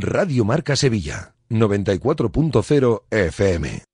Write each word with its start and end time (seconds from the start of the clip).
Radio 0.00 0.44
Marca 0.44 0.76
Sevilla, 0.76 1.34
94.0 1.48 3.02
FM. 3.10 3.89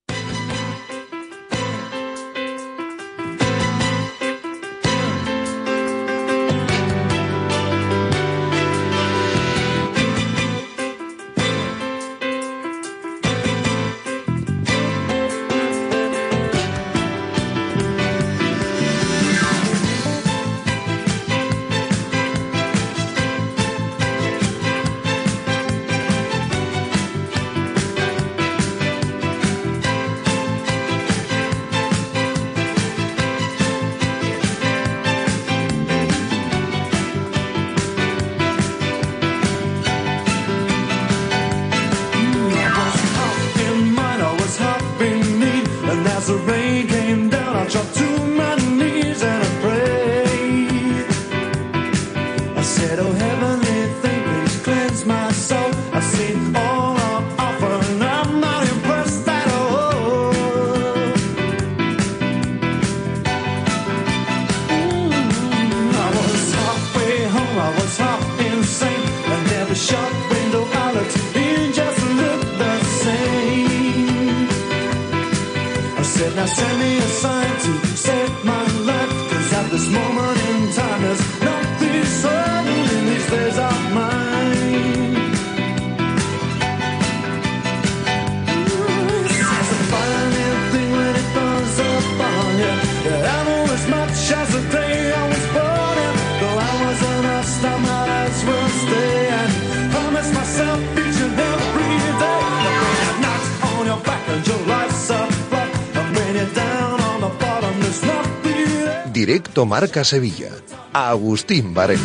Marca 109.67 110.05
Sevilla. 110.05 110.49
Agustín 110.93 111.73
Varela. 111.73 112.01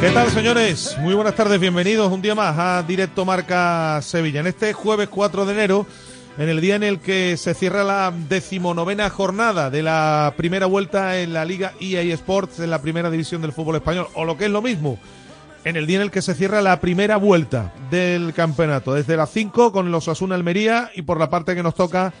¿Qué 0.00 0.10
tal, 0.10 0.30
señores? 0.32 0.96
Muy 0.98 1.14
buenas 1.14 1.36
tardes, 1.36 1.60
bienvenidos 1.60 2.10
un 2.10 2.20
día 2.20 2.34
más 2.34 2.58
a 2.58 2.82
Directo 2.82 3.24
Marca 3.24 4.00
Sevilla. 4.02 4.40
En 4.40 4.48
este 4.48 4.72
jueves 4.72 5.08
4 5.08 5.46
de 5.46 5.52
enero, 5.52 5.86
en 6.36 6.48
el 6.48 6.60
día 6.60 6.74
en 6.74 6.82
el 6.82 6.98
que 6.98 7.36
se 7.36 7.54
cierra 7.54 7.84
la 7.84 8.12
decimonovena 8.28 9.08
jornada 9.08 9.70
de 9.70 9.84
la 9.84 10.34
primera 10.36 10.66
vuelta 10.66 11.20
en 11.20 11.32
la 11.32 11.44
Liga 11.44 11.74
EA 11.80 12.02
Sports, 12.14 12.58
en 12.58 12.70
la 12.70 12.82
primera 12.82 13.08
división 13.08 13.40
del 13.40 13.52
fútbol 13.52 13.76
español, 13.76 14.08
o 14.14 14.24
lo 14.24 14.36
que 14.36 14.46
es 14.46 14.50
lo 14.50 14.62
mismo, 14.62 14.98
en 15.64 15.76
el 15.76 15.86
día 15.86 15.96
en 15.96 16.02
el 16.02 16.10
que 16.10 16.22
se 16.22 16.34
cierra 16.34 16.60
la 16.60 16.80
primera 16.80 17.16
vuelta 17.16 17.72
del 17.90 18.32
campeonato, 18.34 18.94
desde 18.94 19.16
las 19.16 19.30
5 19.30 19.72
con 19.72 19.92
los 19.92 20.08
Asuna 20.08 20.34
Almería 20.34 20.90
y 20.94 21.02
por 21.02 21.18
la 21.18 21.30
parte 21.30 21.54
que 21.54 21.62
nos 21.62 21.74
toca 21.74 22.12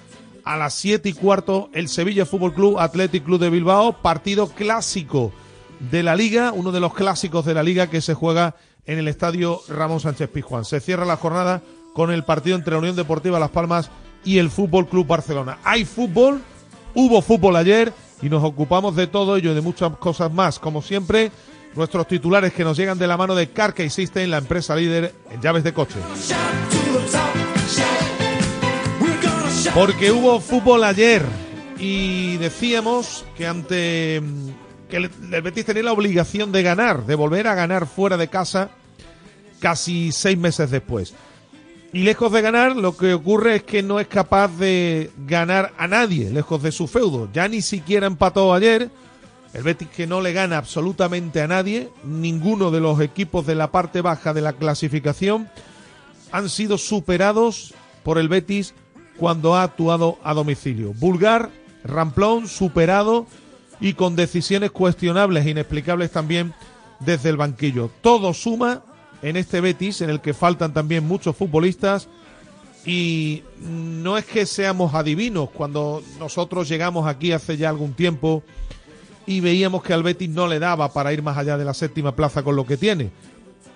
a 0.44 0.56
las 0.56 0.74
7 0.74 1.08
y 1.08 1.12
cuarto 1.12 1.70
el 1.72 1.88
Sevilla 1.88 2.26
Fútbol 2.26 2.54
Club 2.54 2.78
Athletic 2.78 3.24
Club 3.24 3.40
de 3.40 3.50
Bilbao, 3.50 4.00
partido 4.00 4.48
clásico 4.48 5.32
de 5.90 6.02
la 6.02 6.14
liga, 6.14 6.52
uno 6.52 6.72
de 6.72 6.80
los 6.80 6.94
clásicos 6.94 7.44
de 7.44 7.54
la 7.54 7.62
liga 7.62 7.88
que 7.88 8.00
se 8.00 8.14
juega 8.14 8.54
en 8.86 8.98
el 8.98 9.08
estadio 9.08 9.60
Ramón 9.68 10.00
Sánchez 10.00 10.28
Pizjuán. 10.30 10.64
Se 10.64 10.80
cierra 10.80 11.04
la 11.04 11.16
jornada 11.16 11.62
con 11.94 12.10
el 12.10 12.24
partido 12.24 12.56
entre 12.56 12.72
la 12.72 12.78
Unión 12.78 12.96
Deportiva 12.96 13.38
Las 13.38 13.50
Palmas 13.50 13.90
y 14.24 14.38
el 14.38 14.50
Fútbol 14.50 14.88
Club 14.88 15.06
Barcelona. 15.06 15.58
Hay 15.64 15.84
fútbol, 15.84 16.40
hubo 16.94 17.22
fútbol 17.22 17.56
ayer 17.56 17.92
y 18.20 18.28
nos 18.28 18.44
ocupamos 18.44 18.94
de 18.94 19.08
todo 19.08 19.36
ello 19.36 19.52
y 19.52 19.54
de 19.54 19.60
muchas 19.60 19.96
cosas 19.96 20.32
más, 20.32 20.58
como 20.58 20.80
siempre. 20.80 21.32
Nuestros 21.74 22.06
titulares 22.06 22.52
que 22.52 22.64
nos 22.64 22.76
llegan 22.76 22.98
de 22.98 23.06
la 23.06 23.16
mano 23.16 23.34
de 23.34 23.48
Carca 23.50 23.88
System, 23.88 24.28
la 24.28 24.38
empresa 24.38 24.76
líder 24.76 25.14
en 25.30 25.40
llaves 25.40 25.64
de 25.64 25.72
coche. 25.72 25.96
Porque 29.74 30.10
hubo 30.10 30.38
fútbol 30.40 30.84
ayer 30.84 31.22
y 31.78 32.36
decíamos 32.36 33.24
que 33.36 33.46
ante 33.46 34.22
que 34.90 34.96
el, 34.98 35.08
Betis 35.08 35.64
tenía 35.64 35.84
la 35.84 35.92
obligación 35.92 36.52
de 36.52 36.62
ganar, 36.62 37.06
de 37.06 37.14
volver 37.14 37.48
a 37.48 37.54
ganar 37.54 37.86
fuera 37.86 38.18
de 38.18 38.28
casa 38.28 38.68
casi 39.58 40.12
seis 40.12 40.36
meses 40.36 40.70
después. 40.70 41.14
Y 41.94 42.02
lejos 42.02 42.30
de 42.32 42.42
ganar, 42.42 42.76
lo 42.76 42.96
que 42.96 43.14
ocurre 43.14 43.56
es 43.56 43.62
que 43.62 43.82
no 43.82 44.00
es 44.00 44.06
capaz 44.06 44.48
de 44.58 45.10
ganar 45.26 45.72
a 45.78 45.88
nadie, 45.88 46.30
lejos 46.30 46.62
de 46.62 46.72
su 46.72 46.86
feudo. 46.86 47.30
Ya 47.32 47.48
ni 47.48 47.62
siquiera 47.62 48.06
empató 48.06 48.52
ayer. 48.52 48.90
El 49.52 49.62
Betis 49.62 49.88
que 49.88 50.06
no 50.06 50.20
le 50.20 50.32
gana 50.32 50.56
absolutamente 50.56 51.42
a 51.42 51.46
nadie, 51.46 51.90
ninguno 52.04 52.70
de 52.70 52.80
los 52.80 53.00
equipos 53.00 53.46
de 53.46 53.54
la 53.54 53.70
parte 53.70 54.00
baja 54.00 54.32
de 54.32 54.40
la 54.40 54.54
clasificación 54.54 55.48
han 56.30 56.48
sido 56.48 56.78
superados 56.78 57.74
por 58.02 58.18
el 58.18 58.28
Betis 58.28 58.74
cuando 59.18 59.54
ha 59.54 59.62
actuado 59.62 60.18
a 60.24 60.32
domicilio. 60.32 60.94
Vulgar, 60.94 61.50
Ramplón, 61.84 62.48
superado 62.48 63.26
y 63.80 63.92
con 63.92 64.16
decisiones 64.16 64.70
cuestionables 64.70 65.46
inexplicables 65.46 66.10
también 66.10 66.54
desde 67.00 67.28
el 67.28 67.36
banquillo. 67.36 67.90
Todo 68.00 68.32
suma 68.32 68.82
en 69.20 69.36
este 69.36 69.60
Betis, 69.60 70.00
en 70.00 70.10
el 70.10 70.20
que 70.20 70.34
faltan 70.34 70.72
también 70.72 71.06
muchos 71.06 71.36
futbolistas. 71.36 72.08
Y 72.84 73.42
no 73.60 74.18
es 74.18 74.24
que 74.24 74.46
seamos 74.46 74.94
adivinos, 74.94 75.50
cuando 75.50 76.02
nosotros 76.18 76.68
llegamos 76.68 77.06
aquí 77.06 77.32
hace 77.32 77.56
ya 77.56 77.68
algún 77.68 77.92
tiempo 77.92 78.42
y 79.26 79.40
veíamos 79.40 79.82
que 79.82 79.92
al 79.92 80.02
Betis 80.02 80.30
no 80.30 80.46
le 80.46 80.58
daba 80.58 80.92
para 80.92 81.12
ir 81.12 81.22
más 81.22 81.36
allá 81.36 81.56
de 81.56 81.64
la 81.64 81.74
séptima 81.74 82.14
plaza 82.14 82.42
con 82.42 82.56
lo 82.56 82.66
que 82.66 82.76
tiene. 82.76 83.10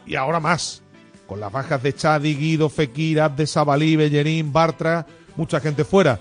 Y 0.07 0.17
ahora 0.17 0.41
más, 0.41 0.83
con 1.27 1.41
las 1.41 1.53
bajas 1.53 1.83
de 1.83 1.95
Chadi, 1.95 2.35
Guido, 2.35 2.69
Fekir, 2.69 3.23
de 3.31 3.47
Sabalí, 3.47 3.97
Bellerín, 3.97 4.53
Bartra, 4.53 5.07
mucha 5.37 5.61
gente 5.61 5.85
fuera. 5.85 6.21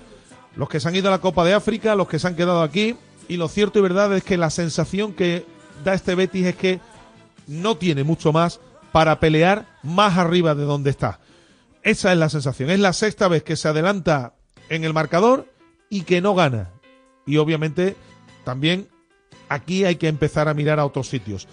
Los 0.55 0.69
que 0.69 0.79
se 0.79 0.87
han 0.87 0.95
ido 0.95 1.07
a 1.07 1.11
la 1.11 1.21
Copa 1.21 1.43
de 1.43 1.53
África, 1.53 1.95
los 1.95 2.07
que 2.07 2.19
se 2.19 2.27
han 2.27 2.35
quedado 2.35 2.61
aquí, 2.61 2.95
y 3.27 3.37
lo 3.37 3.47
cierto 3.47 3.79
y 3.79 3.81
verdad 3.81 4.15
es 4.15 4.23
que 4.23 4.37
la 4.37 4.49
sensación 4.49 5.13
que 5.13 5.45
da 5.83 5.93
este 5.93 6.15
Betis 6.15 6.45
es 6.45 6.55
que 6.55 6.79
no 7.47 7.75
tiene 7.77 8.03
mucho 8.03 8.31
más 8.31 8.59
para 8.91 9.19
pelear 9.19 9.65
más 9.83 10.17
arriba 10.17 10.55
de 10.55 10.63
donde 10.63 10.89
está. 10.89 11.19
Esa 11.83 12.11
es 12.11 12.17
la 12.17 12.29
sensación. 12.29 12.69
Es 12.69 12.79
la 12.79 12.93
sexta 12.93 13.27
vez 13.27 13.43
que 13.43 13.55
se 13.55 13.67
adelanta 13.67 14.33
en 14.69 14.83
el 14.83 14.93
marcador 14.93 15.47
y 15.89 16.01
que 16.01 16.21
no 16.21 16.33
gana. 16.33 16.71
Y 17.25 17.37
obviamente 17.37 17.95
también 18.43 18.87
aquí 19.49 19.85
hay 19.85 19.95
que 19.95 20.07
empezar 20.07 20.47
a 20.47 20.53
mirar 20.53 20.79
a 20.79 20.85
otros 20.85 21.07
sitios. 21.07 21.47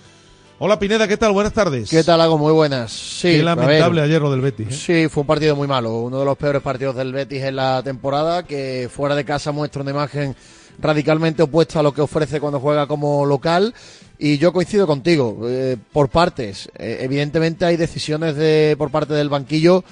Hola 0.65 0.79
Pineda, 0.79 1.09
¿qué 1.09 1.17
tal? 1.17 1.33
Buenas 1.33 1.53
tardes. 1.53 1.91
¿Qué 1.91 2.05
tal, 2.05 2.21
Hago? 2.21 2.39
Muy 2.39 2.53
buenas. 2.53 2.93
Sí, 2.93 3.39
Qué 3.39 3.43
lamentable 3.43 4.01
ayer 4.01 4.23
lo 4.23 4.31
del 4.31 4.41
Betis. 4.41 4.69
¿eh? 4.69 4.71
Sí, 4.71 5.09
fue 5.09 5.23
un 5.23 5.27
partido 5.27 5.57
muy 5.57 5.67
malo. 5.67 5.99
Uno 5.99 6.21
de 6.21 6.25
los 6.25 6.39
peores 6.39 6.63
partidos 6.63 6.95
del 6.95 7.13
Betis 7.13 7.43
en 7.43 7.57
la 7.57 7.83
temporada, 7.83 8.45
que 8.45 8.89
fuera 8.89 9.17
de 9.17 9.25
casa 9.25 9.51
muestra 9.51 9.83
una 9.83 9.91
imagen 9.91 10.37
radicalmente 10.79 11.43
opuesta 11.43 11.81
a 11.81 11.83
lo 11.83 11.93
que 11.93 12.01
ofrece 12.01 12.39
cuando 12.39 12.61
juega 12.61 12.87
como 12.87 13.27
local. 13.27 13.75
Y 14.21 14.39
yo 14.39 14.53
coincido 14.53 14.87
contigo, 14.87 15.41
eh, 15.49 15.77
por 15.93 16.09
partes. 16.11 16.71
Eh, 16.79 16.99
evidentemente 17.01 17.65
hay 17.65 17.77
decisiones 17.77 18.37
de 18.37 18.77
por 18.79 18.93
parte 18.93 19.15
del 19.15 19.29
banquillo 19.29 19.83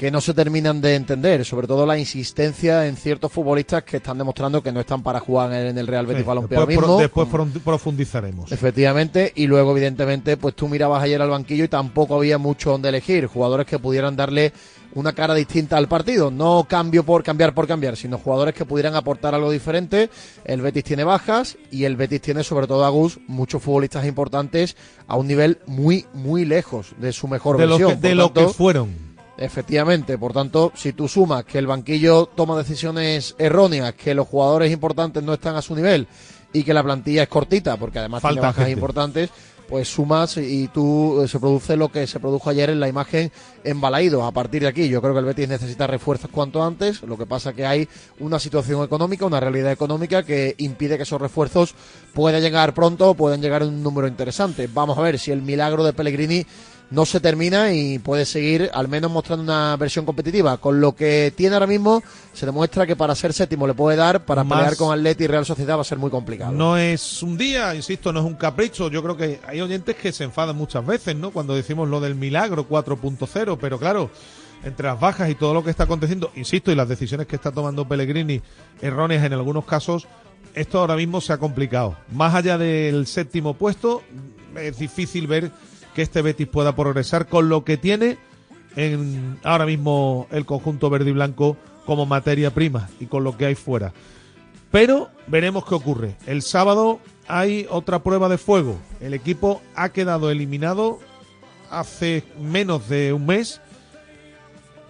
que 0.00 0.10
no 0.10 0.22
se 0.22 0.32
terminan 0.32 0.80
de 0.80 0.94
entender, 0.94 1.44
sobre 1.44 1.66
todo 1.66 1.84
la 1.84 1.98
insistencia 1.98 2.86
en 2.86 2.96
ciertos 2.96 3.30
futbolistas 3.30 3.84
que 3.84 3.98
están 3.98 4.16
demostrando 4.16 4.62
que 4.62 4.72
no 4.72 4.80
están 4.80 5.02
para 5.02 5.20
jugar 5.20 5.52
en 5.52 5.76
el 5.76 5.86
Real 5.86 6.06
Betis 6.06 6.24
Balompié 6.24 6.56
después, 6.56 6.78
mismo. 6.78 6.96
después 6.98 7.28
profundizaremos. 7.62 8.50
Efectivamente, 8.50 9.30
y 9.36 9.46
luego 9.46 9.72
evidentemente, 9.72 10.38
pues 10.38 10.54
tú 10.54 10.68
mirabas 10.68 11.02
ayer 11.02 11.20
al 11.20 11.28
banquillo 11.28 11.64
y 11.64 11.68
tampoco 11.68 12.16
había 12.16 12.38
mucho 12.38 12.70
donde 12.70 12.88
elegir, 12.88 13.26
jugadores 13.26 13.66
que 13.66 13.78
pudieran 13.78 14.16
darle 14.16 14.54
una 14.94 15.12
cara 15.12 15.34
distinta 15.34 15.76
al 15.76 15.86
partido, 15.86 16.30
no 16.30 16.64
cambio 16.66 17.04
por 17.04 17.22
cambiar 17.22 17.52
por 17.54 17.66
cambiar, 17.66 17.94
sino 17.98 18.16
jugadores 18.16 18.54
que 18.54 18.64
pudieran 18.64 18.94
aportar 18.94 19.34
algo 19.34 19.50
diferente. 19.50 20.08
El 20.46 20.62
Betis 20.62 20.82
tiene 20.82 21.04
bajas 21.04 21.58
y 21.70 21.84
el 21.84 21.96
Betis 21.96 22.22
tiene 22.22 22.42
sobre 22.42 22.66
todo 22.66 22.86
a 22.86 22.88
Gus 22.88 23.20
muchos 23.26 23.62
futbolistas 23.62 24.06
importantes 24.06 24.78
a 25.06 25.18
un 25.18 25.26
nivel 25.26 25.58
muy 25.66 26.06
muy 26.14 26.46
lejos 26.46 26.94
de 26.96 27.12
su 27.12 27.28
mejor 27.28 27.58
de 27.58 27.66
versión. 27.66 27.90
Lo 27.90 28.00
que, 28.00 28.08
de 28.08 28.14
lo 28.14 28.32
que 28.32 28.48
fueron 28.48 29.09
Efectivamente, 29.40 30.18
por 30.18 30.34
tanto, 30.34 30.70
si 30.74 30.92
tú 30.92 31.08
sumas 31.08 31.46
que 31.46 31.56
el 31.56 31.66
banquillo 31.66 32.26
toma 32.26 32.58
decisiones 32.58 33.34
erróneas, 33.38 33.94
que 33.94 34.14
los 34.14 34.28
jugadores 34.28 34.70
importantes 34.70 35.22
no 35.22 35.32
están 35.32 35.56
a 35.56 35.62
su 35.62 35.74
nivel 35.74 36.06
y 36.52 36.62
que 36.62 36.74
la 36.74 36.82
plantilla 36.82 37.22
es 37.22 37.28
cortita, 37.30 37.78
porque 37.78 38.00
además 38.00 38.20
tiene 38.20 38.42
bajas 38.42 38.68
importantes, 38.68 39.30
pues 39.66 39.88
sumas 39.88 40.36
y 40.36 40.68
tú 40.68 41.22
eh, 41.22 41.28
se 41.28 41.38
produce 41.38 41.76
lo 41.76 41.88
que 41.88 42.06
se 42.06 42.20
produjo 42.20 42.50
ayer 42.50 42.68
en 42.68 42.80
la 42.80 42.88
imagen 42.88 43.32
en 43.64 43.80
Balaídos. 43.80 44.24
A 44.24 44.32
partir 44.32 44.62
de 44.62 44.68
aquí, 44.68 44.88
yo 44.90 45.00
creo 45.00 45.14
que 45.14 45.20
el 45.20 45.24
Betis 45.24 45.48
necesita 45.48 45.86
refuerzos 45.86 46.28
cuanto 46.30 46.62
antes. 46.62 47.02
Lo 47.02 47.16
que 47.16 47.24
pasa 47.24 47.54
que 47.54 47.64
hay 47.64 47.88
una 48.18 48.38
situación 48.38 48.84
económica, 48.84 49.24
una 49.24 49.40
realidad 49.40 49.72
económica 49.72 50.22
que 50.22 50.54
impide 50.58 50.98
que 50.98 51.04
esos 51.04 51.20
refuerzos 51.20 51.74
puedan 52.12 52.42
llegar 52.42 52.74
pronto 52.74 53.10
o 53.10 53.14
puedan 53.14 53.40
llegar 53.40 53.62
en 53.62 53.68
un 53.68 53.82
número 53.82 54.06
interesante. 54.06 54.68
Vamos 54.70 54.98
a 54.98 55.02
ver 55.02 55.18
si 55.18 55.30
el 55.30 55.40
milagro 55.40 55.82
de 55.84 55.94
Pellegrini 55.94 56.44
no 56.90 57.06
se 57.06 57.20
termina 57.20 57.72
y 57.72 57.98
puede 57.98 58.24
seguir 58.24 58.70
al 58.74 58.88
menos 58.88 59.10
mostrando 59.10 59.44
una 59.44 59.76
versión 59.76 60.04
competitiva. 60.04 60.56
Con 60.58 60.80
lo 60.80 60.94
que 60.94 61.32
tiene 61.36 61.54
ahora 61.54 61.66
mismo, 61.66 62.02
se 62.32 62.46
demuestra 62.46 62.86
que 62.86 62.96
para 62.96 63.14
ser 63.14 63.32
séptimo 63.32 63.66
le 63.66 63.74
puede 63.74 63.96
dar, 63.96 64.24
para 64.24 64.44
pelear 64.44 64.76
con 64.76 64.92
Atleti 64.92 65.24
y 65.24 65.26
Real 65.28 65.46
Sociedad 65.46 65.76
va 65.76 65.82
a 65.82 65.84
ser 65.84 65.98
muy 65.98 66.10
complicado. 66.10 66.52
No 66.52 66.76
es 66.76 67.22
un 67.22 67.36
día, 67.38 67.74
insisto, 67.74 68.12
no 68.12 68.20
es 68.20 68.26
un 68.26 68.34
capricho. 68.34 68.90
Yo 68.90 69.02
creo 69.02 69.16
que 69.16 69.40
hay 69.46 69.60
oyentes 69.60 69.96
que 69.96 70.12
se 70.12 70.24
enfadan 70.24 70.56
muchas 70.56 70.84
veces, 70.84 71.14
¿no? 71.14 71.30
Cuando 71.30 71.54
decimos 71.54 71.88
lo 71.88 72.00
del 72.00 72.16
milagro 72.16 72.68
4.0, 72.68 73.58
pero 73.60 73.78
claro, 73.78 74.10
entre 74.64 74.88
las 74.88 74.98
bajas 74.98 75.30
y 75.30 75.36
todo 75.36 75.54
lo 75.54 75.62
que 75.62 75.70
está 75.70 75.84
aconteciendo, 75.84 76.32
insisto, 76.34 76.72
y 76.72 76.74
las 76.74 76.88
decisiones 76.88 77.26
que 77.26 77.36
está 77.36 77.52
tomando 77.52 77.86
Pellegrini, 77.86 78.42
erróneas 78.82 79.24
en 79.24 79.32
algunos 79.32 79.64
casos, 79.64 80.08
esto 80.54 80.80
ahora 80.80 80.96
mismo 80.96 81.20
se 81.20 81.32
ha 81.32 81.38
complicado. 81.38 81.96
Más 82.12 82.34
allá 82.34 82.58
del 82.58 83.06
séptimo 83.06 83.54
puesto, 83.54 84.02
es 84.56 84.78
difícil 84.78 85.28
ver 85.28 85.52
que 85.94 86.02
este 86.02 86.22
Betis 86.22 86.48
pueda 86.48 86.74
progresar 86.74 87.26
con 87.28 87.48
lo 87.48 87.64
que 87.64 87.76
tiene 87.76 88.18
en 88.76 89.38
ahora 89.42 89.66
mismo 89.66 90.26
el 90.30 90.46
conjunto 90.46 90.90
verde 90.90 91.10
y 91.10 91.14
blanco 91.14 91.56
como 91.86 92.06
materia 92.06 92.52
prima 92.52 92.88
y 93.00 93.06
con 93.06 93.24
lo 93.24 93.36
que 93.36 93.46
hay 93.46 93.54
fuera. 93.54 93.92
Pero 94.70 95.08
veremos 95.26 95.64
qué 95.64 95.74
ocurre. 95.74 96.16
El 96.26 96.42
sábado 96.42 97.00
hay 97.26 97.66
otra 97.70 98.02
prueba 98.02 98.28
de 98.28 98.38
fuego. 98.38 98.78
El 99.00 99.14
equipo 99.14 99.60
ha 99.74 99.88
quedado 99.88 100.30
eliminado 100.30 101.00
hace 101.70 102.24
menos 102.40 102.88
de 102.88 103.12
un 103.12 103.26
mes 103.26 103.60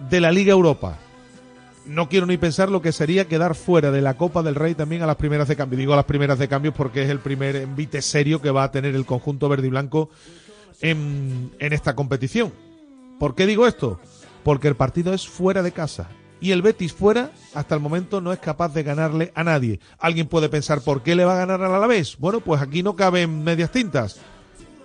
de 0.09 0.21
la 0.21 0.31
Liga 0.31 0.51
Europa. 0.51 0.97
No 1.85 2.09
quiero 2.09 2.27
ni 2.27 2.37
pensar 2.37 2.69
lo 2.69 2.81
que 2.81 2.91
sería 2.91 3.27
quedar 3.27 3.55
fuera 3.55 3.89
de 3.89 4.01
la 4.01 4.15
Copa 4.15 4.43
del 4.43 4.55
Rey 4.55 4.75
también 4.75 5.01
a 5.01 5.07
las 5.07 5.15
primeras 5.15 5.47
de 5.47 5.55
cambio. 5.55 5.79
Digo 5.79 5.93
a 5.93 5.97
las 5.97 6.05
primeras 6.05 6.37
de 6.37 6.47
cambio 6.47 6.73
porque 6.73 7.03
es 7.03 7.09
el 7.09 7.19
primer 7.19 7.55
envite 7.55 8.03
serio 8.03 8.41
que 8.41 8.51
va 8.51 8.63
a 8.63 8.71
tener 8.71 8.93
el 8.93 9.05
conjunto 9.05 9.49
verde 9.49 9.67
y 9.67 9.71
blanco 9.71 10.09
en, 10.81 11.51
esta 11.59 11.95
competición. 11.95 12.53
¿Por 13.19 13.35
qué 13.35 13.45
digo 13.45 13.67
esto? 13.67 13.99
Porque 14.43 14.67
el 14.67 14.75
partido 14.75 15.13
es 15.13 15.27
fuera 15.27 15.61
de 15.61 15.71
casa. 15.71 16.09
Y 16.39 16.51
el 16.51 16.63
Betis 16.63 16.93
fuera, 16.93 17.31
hasta 17.53 17.75
el 17.75 17.81
momento, 17.81 18.19
no 18.19 18.33
es 18.33 18.39
capaz 18.39 18.73
de 18.73 18.81
ganarle 18.81 19.31
a 19.35 19.43
nadie. 19.43 19.79
Alguien 19.99 20.27
puede 20.27 20.49
pensar, 20.49 20.81
¿por 20.81 21.03
qué 21.03 21.15
le 21.15 21.23
va 21.23 21.33
a 21.33 21.45
ganar 21.45 21.61
al 21.61 21.75
Alavés? 21.75 22.17
Bueno, 22.17 22.39
pues 22.39 22.61
aquí 22.61 22.81
no 22.81 22.95
caben 22.95 23.43
medias 23.43 23.71
tintas. 23.71 24.19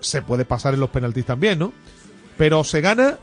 Se 0.01 0.21
puede 0.21 0.45
pasar 0.45 0.75
en 0.75 0.81
los 0.81 0.91
penaltis 0.91 1.25
también, 1.25 1.59
¿no? 1.59 1.73
Pero 2.37 2.63
se 2.63 2.83
gana 2.83 3.19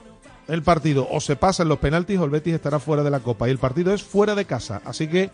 el 0.47 0.63
partido 0.63 1.07
o 1.11 1.21
se 1.21 1.35
pasa 1.35 1.61
en 1.61 1.69
los 1.69 1.77
penaltis 1.77 2.17
o 2.17 2.25
el 2.25 2.31
Betis 2.31 2.55
estará 2.55 2.79
fuera 2.79 3.03
de 3.03 3.11
la 3.11 3.19
Copa. 3.19 3.47
Y 3.47 3.51
el 3.51 3.59
partido 3.59 3.93
es 3.93 4.01
fuera 4.01 4.33
de 4.33 4.45
casa. 4.45 4.81
Así 4.83 5.07
que 5.07 5.29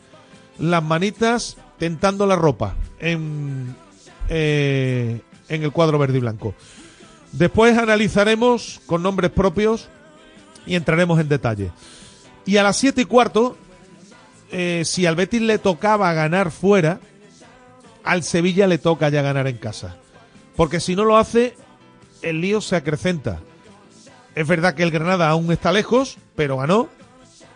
las 0.59 0.83
manitas 0.83 1.55
tentando 1.77 2.27
la 2.27 2.35
ropa 2.35 2.75
en, 2.99 3.75
eh, 4.27 5.21
en 5.47 5.63
el 5.63 5.71
cuadro 5.71 5.97
verde 5.97 6.17
y 6.17 6.21
blanco. 6.21 6.53
Después 7.31 7.77
analizaremos 7.77 8.81
con 8.85 9.03
nombres 9.03 9.31
propios 9.31 9.87
y 10.65 10.75
entraremos 10.75 11.19
en 11.19 11.29
detalle. 11.29 11.71
Y 12.45 12.57
a 12.57 12.63
las 12.63 12.77
siete 12.77 13.01
y 13.01 13.05
cuarto, 13.05 13.57
eh, 14.51 14.83
si 14.85 15.05
al 15.05 15.15
Betis 15.15 15.41
le 15.41 15.59
tocaba 15.59 16.11
ganar 16.13 16.51
fuera, 16.51 16.99
al 18.03 18.23
Sevilla 18.23 18.67
le 18.67 18.77
toca 18.77 19.09
ya 19.09 19.21
ganar 19.21 19.47
en 19.47 19.57
casa. 19.57 19.97
Porque 20.55 20.79
si 20.79 20.95
no 20.95 21.05
lo 21.05 21.17
hace, 21.17 21.55
el 22.21 22.41
lío 22.41 22.61
se 22.61 22.75
acrecenta. 22.75 23.39
Es 24.35 24.47
verdad 24.47 24.73
que 24.73 24.83
el 24.83 24.91
Granada 24.91 25.29
aún 25.29 25.51
está 25.51 25.71
lejos, 25.71 26.17
pero 26.35 26.57
ganó. 26.57 26.89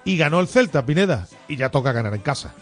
Y 0.06 0.18
ganó 0.18 0.40
el 0.40 0.48
Celta, 0.48 0.86
Pineda. 0.86 1.28
Y 1.48 1.56
ya 1.56 1.70
toca 1.70 1.92
ganar 1.92 2.14
en 2.14 2.22
casa. 2.22 2.54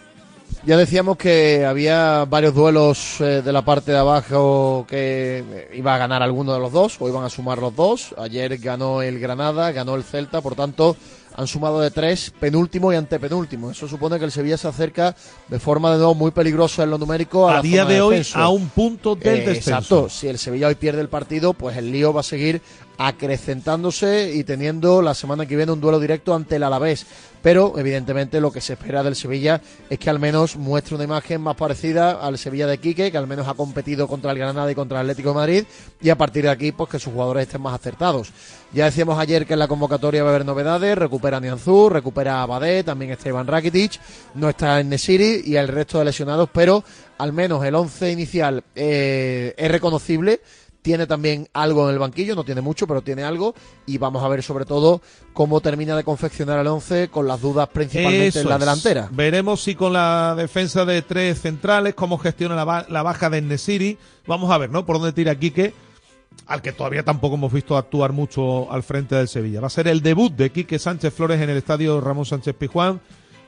Ya 0.64 0.78
decíamos 0.78 1.18
que 1.18 1.66
había 1.66 2.26
varios 2.26 2.54
duelos 2.54 3.20
eh, 3.20 3.42
de 3.44 3.52
la 3.52 3.64
parte 3.64 3.92
de 3.92 3.98
abajo 3.98 4.86
que 4.88 5.70
iba 5.74 5.96
a 5.96 5.98
ganar 5.98 6.22
alguno 6.22 6.54
de 6.54 6.60
los 6.60 6.72
dos 6.72 6.98
o 7.00 7.10
iban 7.10 7.24
a 7.24 7.30
sumar 7.30 7.58
los 7.58 7.76
dos. 7.76 8.14
Ayer 8.18 8.58
ganó 8.60 9.02
el 9.02 9.20
Granada, 9.20 9.72
ganó 9.72 9.96
el 9.96 10.04
Celta, 10.04 10.40
por 10.42 10.56
tanto 10.56 10.96
han 11.36 11.48
sumado 11.48 11.80
de 11.80 11.92
tres, 11.92 12.32
penúltimo 12.40 12.92
y 12.92 12.96
antepenúltimo. 12.96 13.72
Eso 13.72 13.88
supone 13.88 14.20
que 14.20 14.26
el 14.26 14.32
Sevilla 14.32 14.58
se 14.58 14.68
acerca 14.68 15.16
de 15.48 15.60
forma 15.60 15.92
de 15.92 15.98
nuevo 15.98 16.14
muy 16.14 16.32
peligrosa 16.32 16.84
en 16.84 16.92
lo 16.92 16.98
numérico 16.98 17.50
a, 17.50 17.62
día 17.62 17.86
de, 17.86 18.02
hoy 18.02 18.22
a 18.34 18.50
un 18.50 18.70
punto 18.70 19.16
del 19.16 19.40
eh, 19.40 19.46
descenso. 19.46 19.70
Exacto, 19.72 20.10
si 20.10 20.28
el 20.28 20.38
Sevilla 20.38 20.68
hoy 20.68 20.76
pierde 20.76 21.02
el 21.02 21.10
partido, 21.10 21.54
pues 21.54 21.78
el 21.78 21.92
lío 21.92 22.14
va 22.14 22.20
a 22.20 22.24
seguir 22.24 22.62
acrecentándose 23.08 24.32
y 24.36 24.44
teniendo 24.44 25.02
la 25.02 25.16
semana 25.16 25.48
que 25.48 25.56
viene 25.56 25.72
un 25.72 25.82
duelo 25.82 26.00
directo 26.00 26.36
ante 26.36 26.58
el 26.58 26.64
Alavés. 26.64 27.06
Pero 27.42 27.74
evidentemente 27.80 28.40
lo 28.40 28.52
que 28.52 28.62
se 28.62 28.74
espera 28.74 29.02
del 29.02 29.16
Sevilla 29.16 29.60
es 29.90 29.98
que 29.98 30.12
al 30.12 30.20
menos 30.20 30.56
muestre 30.56 30.94
una 30.94 31.06
imagen 31.06 31.42
más 31.42 31.56
parecida 31.56 32.12
al 32.12 32.38
Sevilla 32.38 32.68
de 32.68 32.78
Quique, 32.78 33.12
que 33.12 33.18
al 33.18 33.26
menos 33.26 33.48
ha 33.48 33.56
competido 33.56 34.08
contra 34.08 34.32
el 34.32 34.38
Granada 34.38 34.72
y 34.72 34.76
contra 34.76 35.00
el 35.00 35.06
Atlético 35.10 35.30
de 35.30 35.36
Madrid, 35.36 35.64
y 36.00 36.10
a 36.10 36.18
partir 36.18 36.44
de 36.44 36.50
aquí 36.50 36.72
pues 36.72 36.92
que 36.92 37.00
sus 37.00 37.12
jugadores 37.12 37.48
estén 37.48 37.62
más 37.62 37.74
acertados. 37.74 38.32
Ya 38.72 38.86
decíamos 38.86 39.18
ayer 39.18 39.48
que 39.48 39.54
en 39.54 39.60
la 39.60 39.68
convocatoria 39.68 40.22
va 40.22 40.30
a 40.30 40.34
haber 40.36 40.46
novedades, 40.46 40.96
recupera 40.96 41.38
a 41.38 41.40
Nianzú, 41.40 41.90
recupera 41.90 42.36
a 42.36 42.44
Abadé, 42.44 42.84
también 42.84 43.12
está 43.12 43.30
Iván 43.30 43.48
Rakitic, 43.48 44.00
no 44.36 44.48
está 44.48 44.80
en 44.80 44.90
Nesiri 44.90 45.42
y 45.44 45.56
el 45.56 45.68
resto 45.68 45.98
de 45.98 46.06
lesionados, 46.06 46.48
pero 46.54 46.84
al 47.18 47.34
menos 47.34 47.64
el 47.66 47.74
once 47.74 48.12
inicial 48.12 48.64
eh, 48.76 49.56
es 49.58 49.72
reconocible 49.72 50.42
tiene 50.82 51.08
también 51.08 51.48
algo 51.54 51.88
en 51.88 51.94
el 51.94 52.00
banquillo, 52.00 52.36
no 52.36 52.44
tiene 52.44 52.62
mucho, 52.62 52.88
pero 52.88 53.02
tiene 53.02 53.24
algo. 53.24 53.54
Y 53.86 53.98
vamos 53.98 54.24
a 54.24 54.28
ver 54.28 54.44
sobre 54.44 54.66
todo 54.66 55.02
cómo 55.34 55.62
termina 55.62 55.96
de 55.96 56.04
confeccionar 56.04 56.60
el 56.60 56.68
11 56.68 57.10
con 57.10 57.28
las 57.28 57.42
dudas 57.42 57.70
principalmente 57.70 58.40
en 58.40 58.50
la 58.50 58.58
delantera. 58.58 59.10
Veremos 59.12 59.62
si 59.62 59.76
con 59.76 59.94
la 59.94 60.36
defensa 60.36 60.86
de 60.86 61.02
tres 61.02 61.42
centrales, 61.42 61.94
cómo 61.94 62.18
gestiona 62.18 62.56
la, 62.56 63.04
baja 63.04 63.30
de 63.30 63.42
Nesiri. 63.42 63.98
Vamos 64.26 64.52
a 64.52 64.58
ver, 64.58 64.70
¿no? 64.70 64.86
Por 64.86 64.98
dónde 64.98 65.14
tira 65.14 65.38
Quique, 65.38 65.74
al 66.48 66.62
que 66.62 66.72
todavía 66.72 67.04
tampoco 67.04 67.36
hemos 67.36 67.54
visto 67.54 67.78
actuar 67.78 68.12
mucho 68.12 68.72
al 68.72 68.84
frente 68.84 69.16
del 69.16 69.28
Sevilla. 69.28 69.62
Va 69.62 69.68
a 69.68 69.72
ser 69.72 69.88
el 69.88 70.02
debut 70.02 70.34
de 70.34 70.52
Quique 70.52 70.80
Sánchez 70.80 71.14
Flores 71.14 71.42
en 71.42 71.50
el 71.50 71.58
estadio 71.58 72.02
Ramón 72.02 72.26
Sánchez 72.26 72.56
Pijuán. 72.56 73.02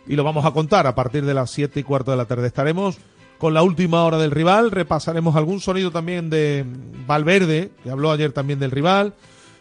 Y 0.06 0.18
lo 0.18 0.25
vamos 0.25 0.46
a 0.46 0.52
contar 0.52 0.86
a 0.86 0.96
partir 0.96 1.24
de 1.24 1.34
las 1.34 1.50
siete 1.50 1.80
y 1.80 1.84
cuarto 1.84 2.12
de 2.12 2.18
la 2.18 2.25
tarde. 2.25 2.46
Estaremos 2.48 2.98
con 3.44 3.54
la 3.54 3.62
última 3.62 4.06
hora 4.06 4.18
del 4.18 4.32
rival. 4.32 4.72
Repasaremos 4.72 5.36
algún 5.36 5.60
sonido 5.60 5.92
también 5.92 6.30
de 6.30 6.66
Valverde, 7.06 7.72
que 7.84 7.90
habló 7.90 8.10
ayer 8.10 8.32
también 8.32 8.58
del 8.58 8.72
rival. 8.72 9.16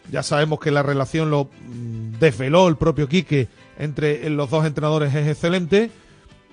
Ya 0.09 0.23
sabemos 0.23 0.61
que 0.61 0.71
la 0.71 0.83
relación 0.83 1.29
lo 1.29 1.49
mm, 1.67 2.17
desveló 2.17 2.69
el 2.69 2.77
propio 2.77 3.09
Quique 3.09 3.49
entre 3.77 4.29
los 4.29 4.49
dos 4.49 4.65
entrenadores 4.65 5.13
es 5.13 5.27
excelente. 5.27 5.91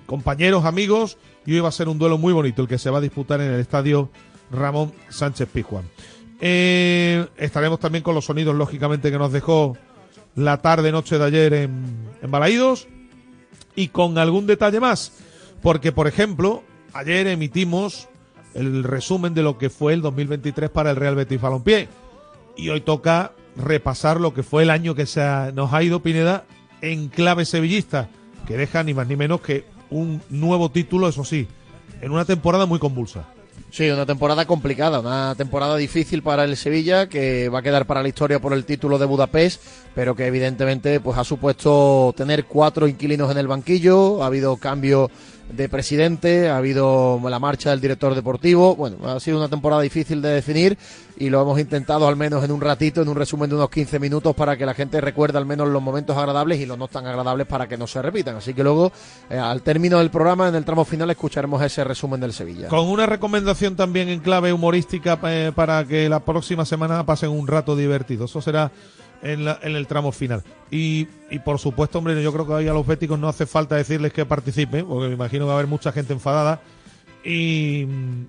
Compañeros, 0.06 0.64
amigos, 0.64 1.18
y 1.46 1.54
hoy 1.54 1.60
va 1.60 1.68
a 1.68 1.72
ser 1.72 1.88
un 1.88 2.00
duelo 2.00 2.18
muy 2.18 2.32
bonito 2.32 2.62
el 2.62 2.68
que 2.68 2.78
se 2.78 2.90
va 2.90 2.98
a 2.98 3.00
disputar 3.00 3.40
en 3.40 3.52
el 3.52 3.60
estadio 3.60 4.10
Ramón 4.50 4.92
Sánchez 5.08 5.48
Pizjuán. 5.52 5.84
Eh, 6.40 7.28
estaremos 7.36 7.78
también 7.78 8.02
con 8.02 8.16
los 8.16 8.24
sonidos, 8.24 8.56
lógicamente, 8.56 9.08
que 9.08 9.18
nos 9.18 9.30
dejó 9.30 9.76
la 10.34 10.56
tarde-noche 10.56 11.16
de 11.16 11.24
ayer 11.24 11.54
en, 11.54 12.08
en 12.22 12.30
Balaídos 12.32 12.88
y 13.76 13.86
con 13.86 14.18
algún 14.18 14.48
detalle 14.48 14.80
más. 14.80 15.12
Porque, 15.62 15.92
por 15.92 16.08
ejemplo, 16.08 16.64
ayer 16.92 17.26
emitimos 17.26 18.08
el 18.54 18.84
resumen 18.84 19.34
de 19.34 19.42
lo 19.42 19.58
que 19.58 19.70
fue 19.70 19.92
el 19.92 20.02
2023 20.02 20.70
para 20.70 20.90
el 20.90 20.96
Real 20.96 21.14
Betis 21.14 21.40
Balompié. 21.40 21.88
Y 22.56 22.68
hoy 22.68 22.80
toca 22.80 23.32
repasar 23.56 24.20
lo 24.20 24.34
que 24.34 24.42
fue 24.42 24.62
el 24.62 24.70
año 24.70 24.94
que 24.94 25.06
se 25.06 25.20
nos 25.54 25.72
ha 25.72 25.82
ido 25.82 26.02
Pineda 26.02 26.44
en 26.82 27.08
clave 27.08 27.44
sevillista, 27.44 28.08
que 28.46 28.56
deja 28.56 28.82
ni 28.82 28.94
más 28.94 29.06
ni 29.06 29.16
menos 29.16 29.40
que 29.40 29.64
un 29.90 30.22
nuevo 30.30 30.70
título, 30.70 31.08
eso 31.08 31.24
sí, 31.24 31.46
en 32.00 32.12
una 32.12 32.24
temporada 32.24 32.66
muy 32.66 32.78
convulsa. 32.78 33.26
Sí, 33.70 33.88
una 33.88 34.06
temporada 34.06 34.46
complicada, 34.46 34.98
una 34.98 35.34
temporada 35.36 35.76
difícil 35.76 36.22
para 36.22 36.42
el 36.44 36.56
Sevilla, 36.56 37.08
que 37.08 37.48
va 37.48 37.60
a 37.60 37.62
quedar 37.62 37.86
para 37.86 38.02
la 38.02 38.08
historia 38.08 38.40
por 38.40 38.52
el 38.52 38.64
título 38.64 38.98
de 38.98 39.06
Budapest, 39.06 39.62
pero 39.94 40.16
que 40.16 40.26
evidentemente 40.26 40.98
pues 40.98 41.16
ha 41.16 41.24
supuesto 41.24 42.12
tener 42.16 42.46
cuatro 42.46 42.88
inquilinos 42.88 43.30
en 43.30 43.38
el 43.38 43.46
banquillo, 43.46 44.24
ha 44.24 44.26
habido 44.26 44.56
cambio 44.56 45.08
de 45.52 45.68
presidente, 45.68 46.48
ha 46.48 46.56
habido 46.56 47.20
la 47.28 47.38
marcha 47.38 47.70
del 47.70 47.80
director 47.80 48.14
deportivo. 48.14 48.76
Bueno, 48.76 48.96
ha 49.06 49.20
sido 49.20 49.38
una 49.38 49.48
temporada 49.48 49.82
difícil 49.82 50.22
de 50.22 50.30
definir 50.30 50.78
y 51.18 51.28
lo 51.28 51.42
hemos 51.42 51.60
intentado 51.60 52.08
al 52.08 52.16
menos 52.16 52.42
en 52.44 52.50
un 52.50 52.60
ratito, 52.60 53.02
en 53.02 53.08
un 53.08 53.16
resumen 53.16 53.50
de 53.50 53.56
unos 53.56 53.70
15 53.70 53.98
minutos 53.98 54.34
para 54.34 54.56
que 54.56 54.64
la 54.64 54.74
gente 54.74 55.00
recuerde 55.00 55.38
al 55.38 55.46
menos 55.46 55.68
los 55.68 55.82
momentos 55.82 56.16
agradables 56.16 56.60
y 56.60 56.66
los 56.66 56.78
no 56.78 56.88
tan 56.88 57.06
agradables 57.06 57.46
para 57.46 57.68
que 57.68 57.76
no 57.76 57.86
se 57.86 58.00
repitan. 58.00 58.36
Así 58.36 58.54
que 58.54 58.62
luego, 58.62 58.92
eh, 59.28 59.38
al 59.38 59.62
término 59.62 59.98
del 59.98 60.10
programa, 60.10 60.48
en 60.48 60.54
el 60.54 60.64
tramo 60.64 60.84
final, 60.84 61.10
escucharemos 61.10 61.62
ese 61.62 61.84
resumen 61.84 62.20
del 62.20 62.32
Sevilla. 62.32 62.68
Con 62.68 62.88
una 62.88 63.06
recomendación 63.06 63.76
también 63.76 64.08
en 64.08 64.20
clave 64.20 64.52
humorística 64.52 65.18
eh, 65.24 65.52
para 65.54 65.84
que 65.84 66.08
la 66.08 66.20
próxima 66.20 66.64
semana 66.64 67.04
pasen 67.04 67.30
un 67.30 67.46
rato 67.46 67.76
divertido. 67.76 68.24
Eso 68.24 68.40
será 68.40 68.70
en, 69.22 69.46
en 69.48 69.76
el 69.76 69.86
tramo 69.86 70.12
final. 70.12 70.42
Y, 70.70 71.08
y, 71.30 71.38
por 71.40 71.58
supuesto, 71.58 71.98
hombre, 71.98 72.22
yo 72.22 72.32
creo 72.32 72.46
que 72.46 72.54
ahí 72.54 72.68
a 72.68 72.72
los 72.72 72.86
béticos 72.86 73.18
no 73.18 73.28
hace 73.28 73.46
falta 73.46 73.76
decirles 73.76 74.12
que 74.12 74.24
participen, 74.24 74.86
porque 74.86 75.08
me 75.08 75.14
imagino 75.14 75.44
que 75.44 75.48
va 75.48 75.52
a 75.52 75.56
haber 75.56 75.68
mucha 75.68 75.92
gente 75.92 76.12
enfadada 76.12 76.60
y, 77.22 77.82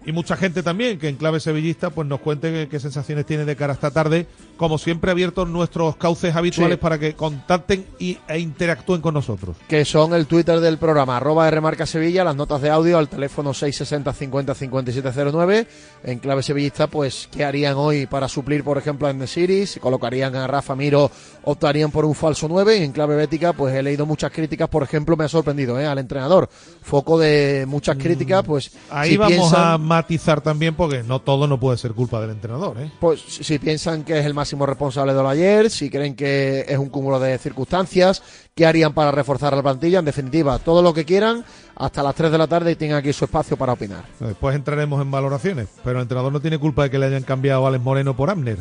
y, 0.05 0.11
mucha 0.11 0.35
gente 0.35 0.63
también 0.63 0.99
que 0.99 1.07
en 1.07 1.15
clave 1.15 1.39
sevillista 1.39 1.91
pues 1.91 2.05
nos 2.09 2.19
cuente 2.19 2.67
qué, 2.69 2.79
sensaciones 2.79 3.25
tiene 3.25 3.45
de 3.45 3.55
cara 3.55 3.71
a 3.71 3.75
esta 3.75 3.91
tarde. 3.91 4.27
Como 4.57 4.77
siempre, 4.77 5.11
abiertos 5.11 5.47
nuestros 5.47 5.95
cauces 5.95 6.35
habituales 6.35 6.77
sí. 6.77 6.81
para 6.81 6.99
que 6.99 7.13
contacten 7.13 7.85
y, 7.99 8.17
e 8.27 8.39
interactúen 8.39 8.99
con 8.99 9.13
nosotros. 9.13 9.55
Que 9.69 9.85
son 9.85 10.13
el 10.13 10.27
Twitter 10.27 10.59
del 10.59 10.77
programa, 10.77 11.17
arroba 11.17 11.49
Rmarca 11.49 11.85
Sevilla, 11.85 12.25
las 12.25 12.35
notas 12.35 12.61
de 12.61 12.69
audio 12.69 12.97
al 12.97 13.07
teléfono 13.07 13.53
660 13.53 14.11
50 14.13 14.55
5709. 14.55 15.67
En 16.03 16.19
clave 16.19 16.43
sevillista, 16.43 16.87
pues, 16.87 17.29
¿qué 17.31 17.45
harían 17.45 17.75
hoy 17.77 18.07
para 18.07 18.27
suplir, 18.27 18.63
por 18.63 18.77
ejemplo, 18.77 19.09
en 19.09 19.19
The 19.19 19.27
Series? 19.27 19.79
¿Colocarían 19.79 20.35
a 20.35 20.47
Rafa 20.47 20.75
Miro, 20.75 21.09
optarían 21.43 21.91
por 21.91 22.03
un 22.03 22.13
falso 22.13 22.47
9? 22.49 22.77
Y 22.77 22.83
en 22.83 22.91
clave 22.91 23.15
bética, 23.15 23.53
pues 23.53 23.73
he 23.73 23.81
leído 23.81 24.05
muchas 24.05 24.31
críticas, 24.31 24.67
por 24.67 24.83
ejemplo, 24.83 25.15
me 25.15 25.23
ha 25.23 25.29
sorprendido 25.29 25.79
¿eh? 25.79 25.87
al 25.87 25.97
entrenador. 25.97 26.49
Foco 26.81 27.17
de 27.17 27.65
muchas 27.67 27.95
críticas, 27.95 28.43
pues 28.43 28.71
Ahí 28.89 29.11
si 29.11 29.17
vamos 29.17 29.37
piensan, 29.37 29.73
a 29.73 29.77
matizar 29.77 30.41
también 30.41 30.75
porque 30.75 31.03
no 31.03 31.21
todo 31.21 31.47
no 31.47 31.59
puede 31.59 31.77
ser 31.77 31.93
culpa 31.93 32.19
del 32.19 32.31
entrenador. 32.31 32.77
¿eh? 32.79 32.91
Pues 32.99 33.21
si 33.21 33.59
piensan 33.59 34.03
que 34.03 34.19
es 34.19 34.25
el 34.25 34.33
máximo 34.33 34.65
responsable 34.65 35.13
de 35.13 35.21
lo 35.21 35.29
ayer, 35.29 35.69
si 35.69 35.89
creen 35.89 36.15
que 36.15 36.65
es 36.67 36.77
un 36.77 36.89
cúmulo 36.89 37.19
de 37.19 37.37
circunstancias, 37.37 38.21
qué 38.55 38.65
harían 38.65 38.93
para 38.93 39.11
reforzar 39.11 39.55
la 39.55 39.63
plantilla, 39.63 39.99
en 39.99 40.05
definitiva, 40.05 40.59
todo 40.59 40.81
lo 40.81 40.93
que 40.93 41.05
quieran 41.05 41.45
hasta 41.75 42.03
las 42.03 42.15
3 42.15 42.31
de 42.31 42.37
la 42.37 42.47
tarde 42.47 42.71
y 42.71 42.75
tengan 42.75 42.97
aquí 42.97 43.13
su 43.13 43.25
espacio 43.25 43.57
para 43.57 43.73
opinar. 43.73 44.03
Después 44.19 44.55
entraremos 44.55 45.01
en 45.01 45.09
valoraciones, 45.09 45.67
pero 45.83 45.99
el 45.99 46.03
entrenador 46.03 46.31
no 46.31 46.39
tiene 46.39 46.57
culpa 46.57 46.83
de 46.83 46.89
que 46.89 46.99
le 46.99 47.05
hayan 47.07 47.23
cambiado 47.23 47.65
a 47.65 47.69
Alex 47.69 47.83
Moreno 47.83 48.15
por 48.15 48.29
Amner. 48.29 48.57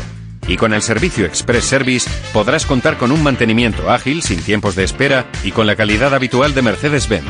Y 0.47 0.57
con 0.57 0.73
el 0.75 0.83
servicio 0.83 1.25
Express 1.25 1.65
Service 1.65 2.11
podrás 2.33 2.67
contar 2.67 2.99
con 2.99 3.13
un 3.13 3.23
mantenimiento 3.23 3.91
ágil, 3.91 4.23
sin 4.23 4.43
tiempos 4.43 4.75
de 4.75 4.85
espera 4.85 5.31
y 5.45 5.53
con 5.53 5.67
la 5.67 5.77
calidad 5.77 6.15
habitual 6.15 6.55
de 6.55 6.63
Mercedes-Benz. 6.63 7.27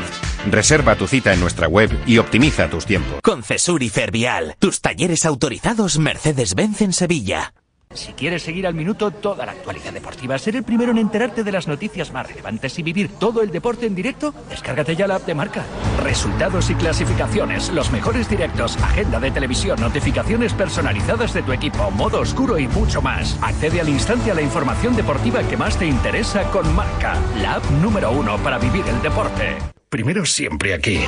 Reserva 0.49 0.95
tu 0.95 1.07
cita 1.07 1.33
en 1.33 1.39
nuestra 1.39 1.67
web 1.67 1.89
y 2.05 2.17
optimiza 2.17 2.69
tus 2.69 2.85
tiempos. 2.85 3.21
Con 3.21 3.43
Cesur 3.43 3.83
y 3.83 3.89
Fervial, 3.89 4.55
tus 4.59 4.81
talleres 4.81 5.25
autorizados 5.25 5.99
Mercedes-Benz 5.99 6.81
en 6.81 6.93
Sevilla. 6.93 7.53
Si 7.93 8.13
quieres 8.13 8.43
seguir 8.43 8.67
al 8.67 8.73
minuto 8.73 9.11
toda 9.11 9.45
la 9.45 9.51
actualidad 9.51 9.93
deportiva, 9.93 10.37
ser 10.37 10.55
el 10.55 10.63
primero 10.63 10.91
en 10.91 10.97
enterarte 10.97 11.43
de 11.43 11.51
las 11.51 11.67
noticias 11.67 12.11
más 12.11 12.27
relevantes 12.27 12.77
y 12.79 12.83
vivir 12.83 13.09
todo 13.19 13.41
el 13.41 13.51
deporte 13.51 13.85
en 13.85 13.95
directo, 13.95 14.33
descárgate 14.49 14.95
ya 14.95 15.07
la 15.07 15.15
app 15.15 15.25
de 15.25 15.35
marca. 15.35 15.63
Resultados 16.01 16.69
y 16.69 16.75
clasificaciones, 16.75 17.69
los 17.71 17.91
mejores 17.91 18.29
directos, 18.29 18.77
agenda 18.77 19.19
de 19.19 19.31
televisión, 19.31 19.79
notificaciones 19.79 20.53
personalizadas 20.53 21.33
de 21.33 21.43
tu 21.43 21.51
equipo, 21.51 21.91
modo 21.91 22.19
oscuro 22.21 22.57
y 22.57 22.67
mucho 22.67 23.01
más. 23.01 23.37
Accede 23.41 23.81
al 23.81 23.89
instante 23.89 24.31
a 24.31 24.35
la 24.35 24.41
información 24.41 24.95
deportiva 24.95 25.43
que 25.43 25.57
más 25.57 25.77
te 25.77 25.85
interesa 25.85 26.43
con 26.51 26.73
marca, 26.75 27.15
la 27.41 27.55
app 27.55 27.69
número 27.81 28.11
uno 28.11 28.37
para 28.39 28.57
vivir 28.57 28.83
el 28.87 29.01
deporte. 29.01 29.57
Primero 29.89 30.25
siempre 30.25 30.73
aquí. 30.73 31.01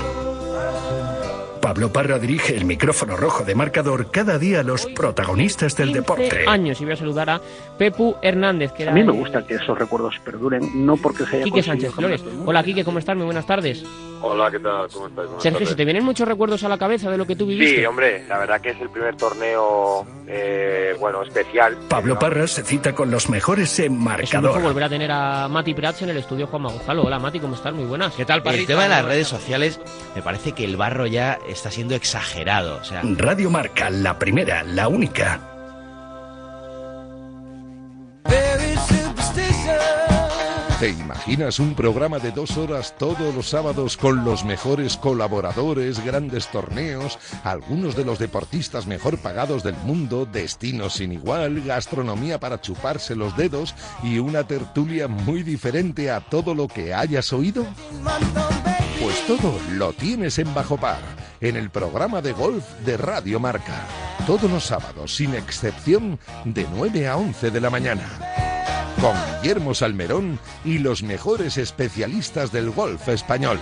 Pablo 1.76 1.92
Parra 1.92 2.20
dirige 2.20 2.56
el 2.56 2.64
micrófono 2.64 3.18
rojo 3.18 3.44
de 3.44 3.54
marcador 3.54 4.10
cada 4.10 4.40
día 4.40 4.62
a 4.62 4.64
los 4.64 4.86
protagonistas 4.86 5.76
del 5.76 5.92
deporte. 5.92 6.46
años 6.48 6.80
y 6.80 6.86
voy 6.86 6.94
a 6.94 6.96
saludar 6.96 7.30
a 7.30 7.42
Pepu 7.78 8.16
Hernández. 8.22 8.72
Que 8.72 8.84
era 8.84 8.94
a 8.94 8.96
mí 8.96 9.04
me 9.04 9.12
gusta 9.12 9.46
que 9.46 9.56
esos 9.56 9.78
recuerdos 9.78 10.16
perduren, 10.24 10.86
no 10.86 10.96
porque 10.96 11.26
se 11.26 11.36
haya 11.36 11.44
Quique 11.44 11.62
Sánchez 11.62 11.92
Flores. 11.94 12.24
Hola 12.46 12.64
Quique, 12.64 12.86
¿cómo 12.86 13.00
estás? 13.00 13.18
Muy 13.18 13.26
buenas 13.26 13.46
tardes. 13.46 13.84
Hola, 14.22 14.50
¿qué 14.50 14.60
tal? 14.60 14.88
¿Cómo 14.90 15.08
estás? 15.08 15.26
Buenas 15.26 15.44
Sergio, 15.44 15.58
tardes. 15.60 15.70
¿se 15.70 15.76
te 15.76 15.84
vienen 15.86 16.06
muchos 16.06 16.26
recuerdos 16.26 16.64
a 16.64 16.70
la 16.70 16.78
cabeza 16.78 17.12
de 17.12 17.18
lo 17.18 17.28
que 17.28 17.36
tú 17.36 17.46
viviste? 17.46 17.82
Sí, 17.82 17.86
hombre, 17.86 18.26
la 18.26 18.40
verdad 18.40 18.62
que 18.62 18.70
es 18.70 18.80
el 18.80 18.90
primer 18.90 19.18
torneo, 19.18 20.08
eh, 20.28 20.96
bueno, 20.98 21.24
especial. 21.24 21.78
Pablo 21.90 22.18
Parra 22.18 22.48
se 22.48 22.64
cita 22.64 22.96
con 22.96 23.12
los 23.12 23.30
mejores 23.30 23.78
en 23.80 23.94
Es 23.96 24.00
marcador. 24.00 24.62
volver 24.62 24.86
a 24.86 24.90
tener 24.90 25.12
a 25.12 25.50
Mati 25.50 25.74
Prats 25.74 26.04
en 26.04 26.10
el 26.10 26.18
estudio 26.18 26.48
Juan 26.48 26.64
Gonzalo. 26.64 27.04
Hola 27.04 27.20
Mati, 27.20 27.42
¿cómo 27.42 27.54
estás? 27.56 27.74
Muy 27.74 27.84
buenas. 27.86 28.14
¿Qué 28.16 28.24
tal, 28.24 28.42
El 28.46 28.66
tema 28.66 28.84
de 28.84 28.90
las 28.90 29.04
redes 29.04 29.28
sociales, 29.28 29.82
me 30.16 30.22
parece 30.22 30.54
que 30.54 30.64
el 30.64 30.78
barro 30.78 31.06
ya 31.06 31.38
está 31.48 31.65
siendo 31.72 31.96
exagerado. 31.96 32.78
O 32.78 32.84
sea, 32.84 33.02
Radio 33.04 33.50
Marca, 33.50 33.90
la 33.90 34.18
primera, 34.18 34.64
la 34.64 34.88
única. 34.88 35.40
¿Te 40.80 40.90
imaginas 40.90 41.60
un 41.60 41.74
programa 41.74 42.20
de 42.20 42.32
dos 42.32 42.58
horas 42.58 42.96
todos 42.98 43.34
los 43.34 43.50
sábados 43.50 43.96
con 43.96 44.26
los 44.26 44.44
mejores 44.44 44.98
colaboradores, 44.98 46.04
grandes 46.04 46.48
torneos, 46.52 47.18
algunos 47.46 47.96
de 47.96 48.04
los 48.04 48.20
deportistas 48.20 48.86
mejor 48.86 49.18
pagados 49.18 49.64
del 49.64 49.78
mundo, 49.78 50.26
destinos 50.26 50.96
sin 50.96 51.14
igual, 51.14 51.62
gastronomía 51.62 52.42
para 52.42 52.60
chuparse 52.60 53.16
los 53.16 53.38
dedos 53.38 53.74
y 54.04 54.20
una 54.20 54.44
tertulia 54.44 55.08
muy 55.08 55.44
diferente 55.44 56.12
a 56.12 56.20
todo 56.20 56.54
lo 56.54 56.68
que 56.68 56.94
hayas 56.94 57.32
oído? 57.32 57.66
Pues 59.02 59.26
todo 59.28 59.58
lo 59.72 59.94
tienes 59.94 60.40
en 60.40 60.54
Bajo 60.54 60.76
Par, 60.76 61.00
en 61.42 61.56
el 61.56 61.70
programa 61.70 62.22
de 62.22 62.34
golf 62.34 62.64
de 62.86 62.98
Radio 62.98 63.40
Marca. 63.40 63.86
Todos 64.28 64.50
los 64.50 64.66
sábados, 64.66 65.16
sin 65.16 65.34
excepción, 65.34 66.20
de 66.44 66.66
9 66.76 67.08
a 67.08 67.18
11 67.18 67.52
de 67.52 67.62
la 67.62 67.70
mañana 67.70 68.36
con 69.02 69.16
Guillermo 69.42 69.74
Salmerón 69.74 70.40
y 70.64 70.80
los 70.80 71.04
mejores 71.04 71.58
especialistas 71.58 72.52
del 72.52 72.72
golf 72.72 73.08
español. 73.10 73.60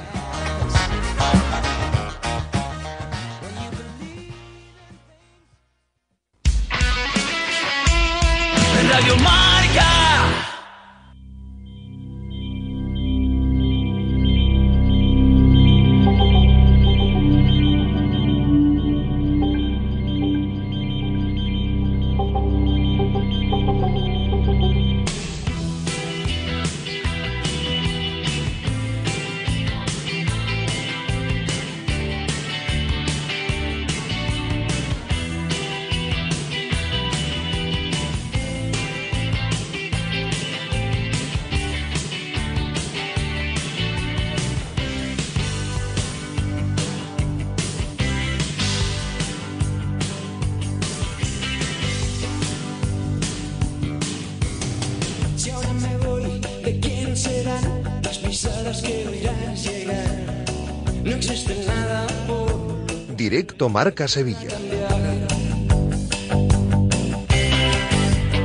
Directo 63.43 63.67
Marca 63.67 64.07
Sevilla. 64.07 64.47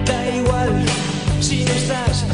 Da 0.05 0.37
igual 0.37 0.85
si 1.41 1.65
no 1.65 1.71
estás, 1.71 2.25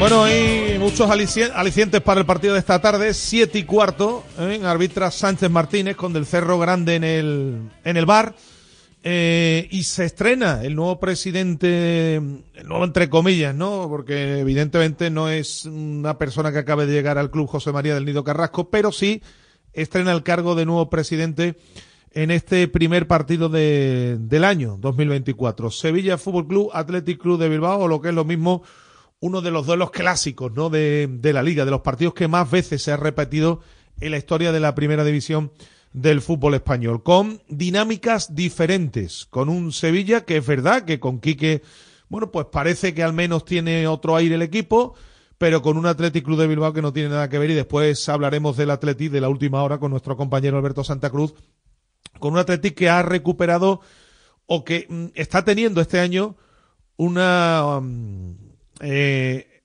Bueno, 0.00 0.24
hay 0.24 0.78
muchos 0.78 1.10
alicien- 1.10 1.52
alicientes 1.54 2.00
para 2.00 2.20
el 2.20 2.26
partido 2.26 2.54
de 2.54 2.60
esta 2.60 2.80
tarde, 2.80 3.12
siete 3.12 3.58
y 3.58 3.64
cuarto, 3.64 4.24
¿eh? 4.38 4.58
arbitra 4.64 5.10
Sánchez 5.10 5.50
Martínez 5.50 5.94
con 5.94 6.14
Del 6.14 6.24
Cerro 6.24 6.58
Grande 6.58 6.94
en 6.94 7.04
el, 7.04 7.58
en 7.84 7.96
el 7.98 8.06
bar. 8.06 8.34
Eh, 9.02 9.68
y 9.70 9.82
se 9.84 10.06
estrena 10.06 10.62
el 10.62 10.74
nuevo 10.74 10.98
presidente, 11.00 12.16
el 12.16 12.66
nuevo 12.66 12.84
entre 12.84 13.08
comillas, 13.10 13.54
¿no? 13.54 13.86
Porque 13.90 14.38
evidentemente 14.40 15.10
no 15.10 15.28
es 15.28 15.66
una 15.66 16.16
persona 16.18 16.50
que 16.50 16.58
acabe 16.58 16.86
de 16.86 16.92
llegar 16.94 17.18
al 17.18 17.30
club 17.30 17.46
José 17.48 17.70
María 17.72 17.94
del 17.94 18.04
Nido 18.06 18.24
Carrasco, 18.24 18.70
pero 18.70 18.92
sí 18.92 19.22
estrena 19.74 20.12
el 20.12 20.22
cargo 20.22 20.54
de 20.54 20.64
nuevo 20.66 20.88
presidente 20.90 21.56
en 22.12 22.30
este 22.30 22.68
primer 22.68 23.06
partido 23.06 23.48
de, 23.50 24.16
del 24.18 24.44
año 24.44 24.76
2024. 24.80 25.70
Sevilla 25.70 26.16
Fútbol 26.18 26.46
Club, 26.46 26.70
Athletic 26.72 27.20
Club 27.20 27.38
de 27.38 27.48
Bilbao, 27.50 27.80
o 27.80 27.88
lo 27.88 28.00
que 28.02 28.08
es 28.08 28.14
lo 28.14 28.24
mismo, 28.26 28.62
uno 29.20 29.42
de 29.42 29.50
los 29.50 29.66
duelos 29.66 29.90
clásicos, 29.90 30.52
¿no? 30.52 30.70
De, 30.70 31.08
de 31.10 31.32
la 31.32 31.42
liga, 31.42 31.64
de 31.64 31.70
los 31.70 31.82
partidos 31.82 32.14
que 32.14 32.28
más 32.28 32.50
veces 32.50 32.82
se 32.82 32.92
ha 32.92 32.96
repetido 32.96 33.60
en 34.00 34.10
la 34.12 34.18
historia 34.18 34.50
de 34.50 34.60
la 34.60 34.74
primera 34.74 35.04
división 35.04 35.52
del 35.92 36.20
fútbol 36.20 36.54
español, 36.54 37.02
con 37.02 37.42
dinámicas 37.48 38.34
diferentes, 38.34 39.26
con 39.26 39.48
un 39.48 39.72
Sevilla 39.72 40.24
que 40.24 40.36
es 40.36 40.46
verdad 40.46 40.84
que 40.84 41.00
con 41.00 41.20
Quique, 41.20 41.62
bueno, 42.08 42.30
pues 42.30 42.46
parece 42.46 42.94
que 42.94 43.02
al 43.02 43.12
menos 43.12 43.44
tiene 43.44 43.86
otro 43.86 44.16
aire 44.16 44.36
el 44.36 44.42
equipo, 44.42 44.94
pero 45.36 45.62
con 45.62 45.76
un 45.76 45.86
Athletic 45.86 46.24
Club 46.24 46.38
de 46.38 46.46
Bilbao 46.46 46.72
que 46.72 46.82
no 46.82 46.92
tiene 46.92 47.08
nada 47.08 47.28
que 47.28 47.38
ver 47.38 47.50
y 47.50 47.54
después 47.54 48.08
hablaremos 48.08 48.56
del 48.56 48.70
Athletic 48.70 49.10
de 49.10 49.20
la 49.20 49.28
última 49.28 49.62
hora 49.62 49.78
con 49.78 49.90
nuestro 49.90 50.16
compañero 50.16 50.58
Alberto 50.58 50.84
Santa 50.84 51.10
Cruz, 51.10 51.34
con 52.18 52.34
un 52.34 52.38
Athletic 52.38 52.74
que 52.74 52.88
ha 52.88 53.02
recuperado 53.02 53.80
o 54.46 54.64
que 54.64 54.86
mm, 54.88 55.06
está 55.14 55.44
teniendo 55.44 55.80
este 55.80 55.98
año 55.98 56.36
una 56.96 57.80
mm, 57.80 58.49
eh, 58.80 59.62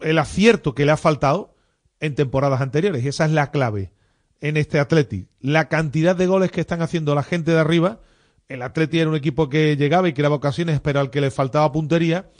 el 0.00 0.18
acierto 0.18 0.74
que 0.74 0.84
le 0.84 0.92
ha 0.92 0.96
faltado 0.96 1.54
en 2.00 2.14
temporadas 2.14 2.60
anteriores 2.60 3.04
y 3.04 3.08
esa 3.08 3.24
es 3.24 3.30
la 3.30 3.50
clave 3.50 3.92
en 4.40 4.56
este 4.56 4.78
Atleti. 4.78 5.26
La 5.40 5.68
cantidad 5.68 6.14
de 6.14 6.26
goles 6.26 6.50
que 6.50 6.60
están 6.60 6.82
haciendo 6.82 7.14
la 7.14 7.22
gente 7.22 7.52
de 7.52 7.60
arriba. 7.60 8.00
El 8.46 8.60
Atleti 8.60 8.98
era 8.98 9.08
un 9.08 9.16
equipo 9.16 9.48
que 9.48 9.76
llegaba 9.76 10.06
y 10.08 10.12
creaba 10.12 10.34
ocasiones, 10.34 10.80
pero 10.80 11.00
al 11.00 11.10
que 11.10 11.22
le 11.22 11.30
faltaba 11.30 11.72
puntería. 11.72 12.30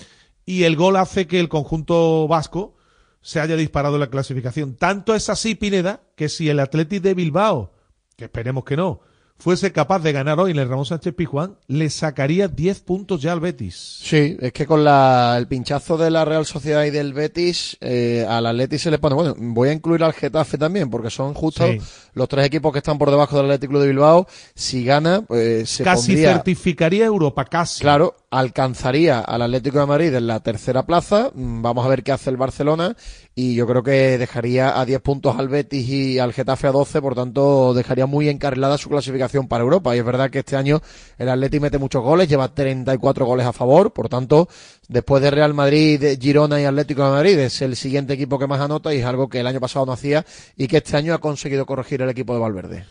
Y 0.45 0.65
el 0.65 0.77
gol 0.77 0.97
hace 0.97 1.27
que 1.27 1.41
el 1.41 1.49
conjunto 1.49 2.29
vasco 2.29 2.77
se 3.23 3.41
haya 3.41 3.57
disparado 3.57 3.95
en 3.95 4.01
la 4.01 4.11
clasificación. 4.11 4.77
Tanto 4.77 5.15
es 5.15 5.31
así, 5.31 5.55
Pineda, 5.55 6.03
que 6.15 6.29
si 6.29 6.51
el 6.51 6.61
Atleti 6.61 6.99
de 6.99 7.15
Bilbao, 7.15 7.73
que 8.19 8.25
esperemos 8.25 8.65
que 8.65 8.77
no, 8.77 9.01
fuese 9.39 9.73
capaz 9.73 9.99
de 9.99 10.13
ganar 10.13 10.39
hoy 10.41 10.53
en 10.53 10.59
el 10.59 10.69
Ramón 10.69 10.87
Sánchez 10.87 11.13
Pizjuán, 11.15 11.57
le 11.67 11.91
sacaría 11.91 12.49
10 12.49 12.81
puntos 12.81 13.21
ya 13.21 13.33
al 13.33 13.41
Betis. 13.41 13.99
Sí, 14.03 14.37
es 14.41 14.53
que 14.53 14.65
con 14.67 14.85
la, 14.85 15.35
el 15.37 15.47
pinchazo 15.49 15.97
de 15.99 16.11
la 16.11 16.25
Real 16.25 16.47
Sociedad 16.47 16.85
y 16.85 16.91
del 16.91 17.13
Betis, 17.13 17.77
eh, 17.81 18.25
al 18.29 18.47
Atleti 18.47 18.79
se 18.79 18.91
le 18.91 18.99
pone. 18.99 19.15
Bueno, 19.15 19.35
voy 19.39 19.69
a 19.69 19.73
incluir 19.73 20.03
al 20.03 20.13
Getafe 20.15 20.57
también, 20.57 20.89
porque 20.89 21.11
son 21.11 21.35
justo 21.35 21.67
Sí. 21.67 21.79
los 22.15 22.29
tres 22.29 22.47
equipos 22.47 22.73
que 22.73 22.79
están 22.79 22.97
por 22.97 23.11
debajo 23.11 23.37
del 23.37 23.47
Atlético 23.47 23.79
de 23.81 23.89
Bilbao. 23.89 24.27
Si 24.55 24.85
gana, 24.85 25.23
pues 25.27 25.69
se 25.69 25.85
Casi 25.85 26.09
pondría. 26.13 26.33
certificaría 26.35 27.05
Europa, 27.05 27.45
casi. 27.45 27.81
Claro, 27.81 28.17
alcanzaría 28.39 29.21
al 29.21 29.43
Atlético 29.43 29.79
de 29.79 29.87
Madrid 29.87 30.15
en 30.15 30.27
la 30.27 30.41
tercera 30.41 30.85
plaza. 30.85 31.31
Mm, 31.35 31.63
Vamos 31.63 31.87
a 31.87 31.89
ver 31.89 32.03
qué 32.03 32.13
hace 32.13 32.31
el 32.31 32.37
Barcelona. 32.37 32.97
Y 33.37 33.55
yo 33.55 33.67
creo 33.67 33.83
que 33.83 34.19
dejaría 34.19 34.79
a 34.79 34.85
10 34.85 35.01
puntos 35.01 35.37
al 35.39 35.49
Betis 35.49 35.89
y 35.89 36.19
al 36.19 36.33
Getafe 36.33 36.67
a 36.67 36.73
12. 36.73 37.01
Por 37.01 37.15
tanto, 37.15 37.75
dejaría 37.75 38.07
muy 38.07 38.29
encarrilada 38.29 38.77
su 38.77 38.89
clasificación 38.89 39.47
para 39.47 39.63
Europa. 39.63 39.95
Y 39.95 40.01
es 40.01 40.05
verdad 40.05 40.31
que 40.31 40.41
este 40.41 40.57
año 40.57 40.81
el 41.17 41.29
Atlético 41.29 41.63
mete 41.63 41.79
muchos 41.79 42.03
goles, 42.03 42.29
lleva 42.29 42.53
34 42.53 43.25
goles 43.25 43.47
a 43.47 43.53
favor. 43.53 43.93
Por 43.93 44.09
tanto, 44.09 44.49
después 44.89 45.23
de 45.23 45.31
Real 45.31 45.55
Madrid, 45.55 46.19
Girona 46.21 46.61
y 46.61 46.65
Atlético 46.65 47.05
de 47.05 47.11
Madrid, 47.11 47.39
es 47.39 47.63
el 47.63 47.77
siguiente 47.77 48.15
equipo 48.15 48.39
que 48.39 48.47
más 48.47 48.61
anota 48.61 48.93
y 48.93 48.99
es 48.99 49.05
algo 49.07 49.29
que 49.29 49.41
el 49.41 49.47
año 49.47 49.61
pasado 49.61 49.87
no 49.87 49.93
hacía 49.93 50.25
y 50.57 50.67
que 50.67 50.79
este 50.79 50.97
año 50.97 51.15
ha 51.15 51.19
conseguido 51.19 51.67
corregir 51.67 52.03
el 52.03 52.11
equipo 52.11 52.35
de 52.35 52.41
Valverde. 52.41 52.85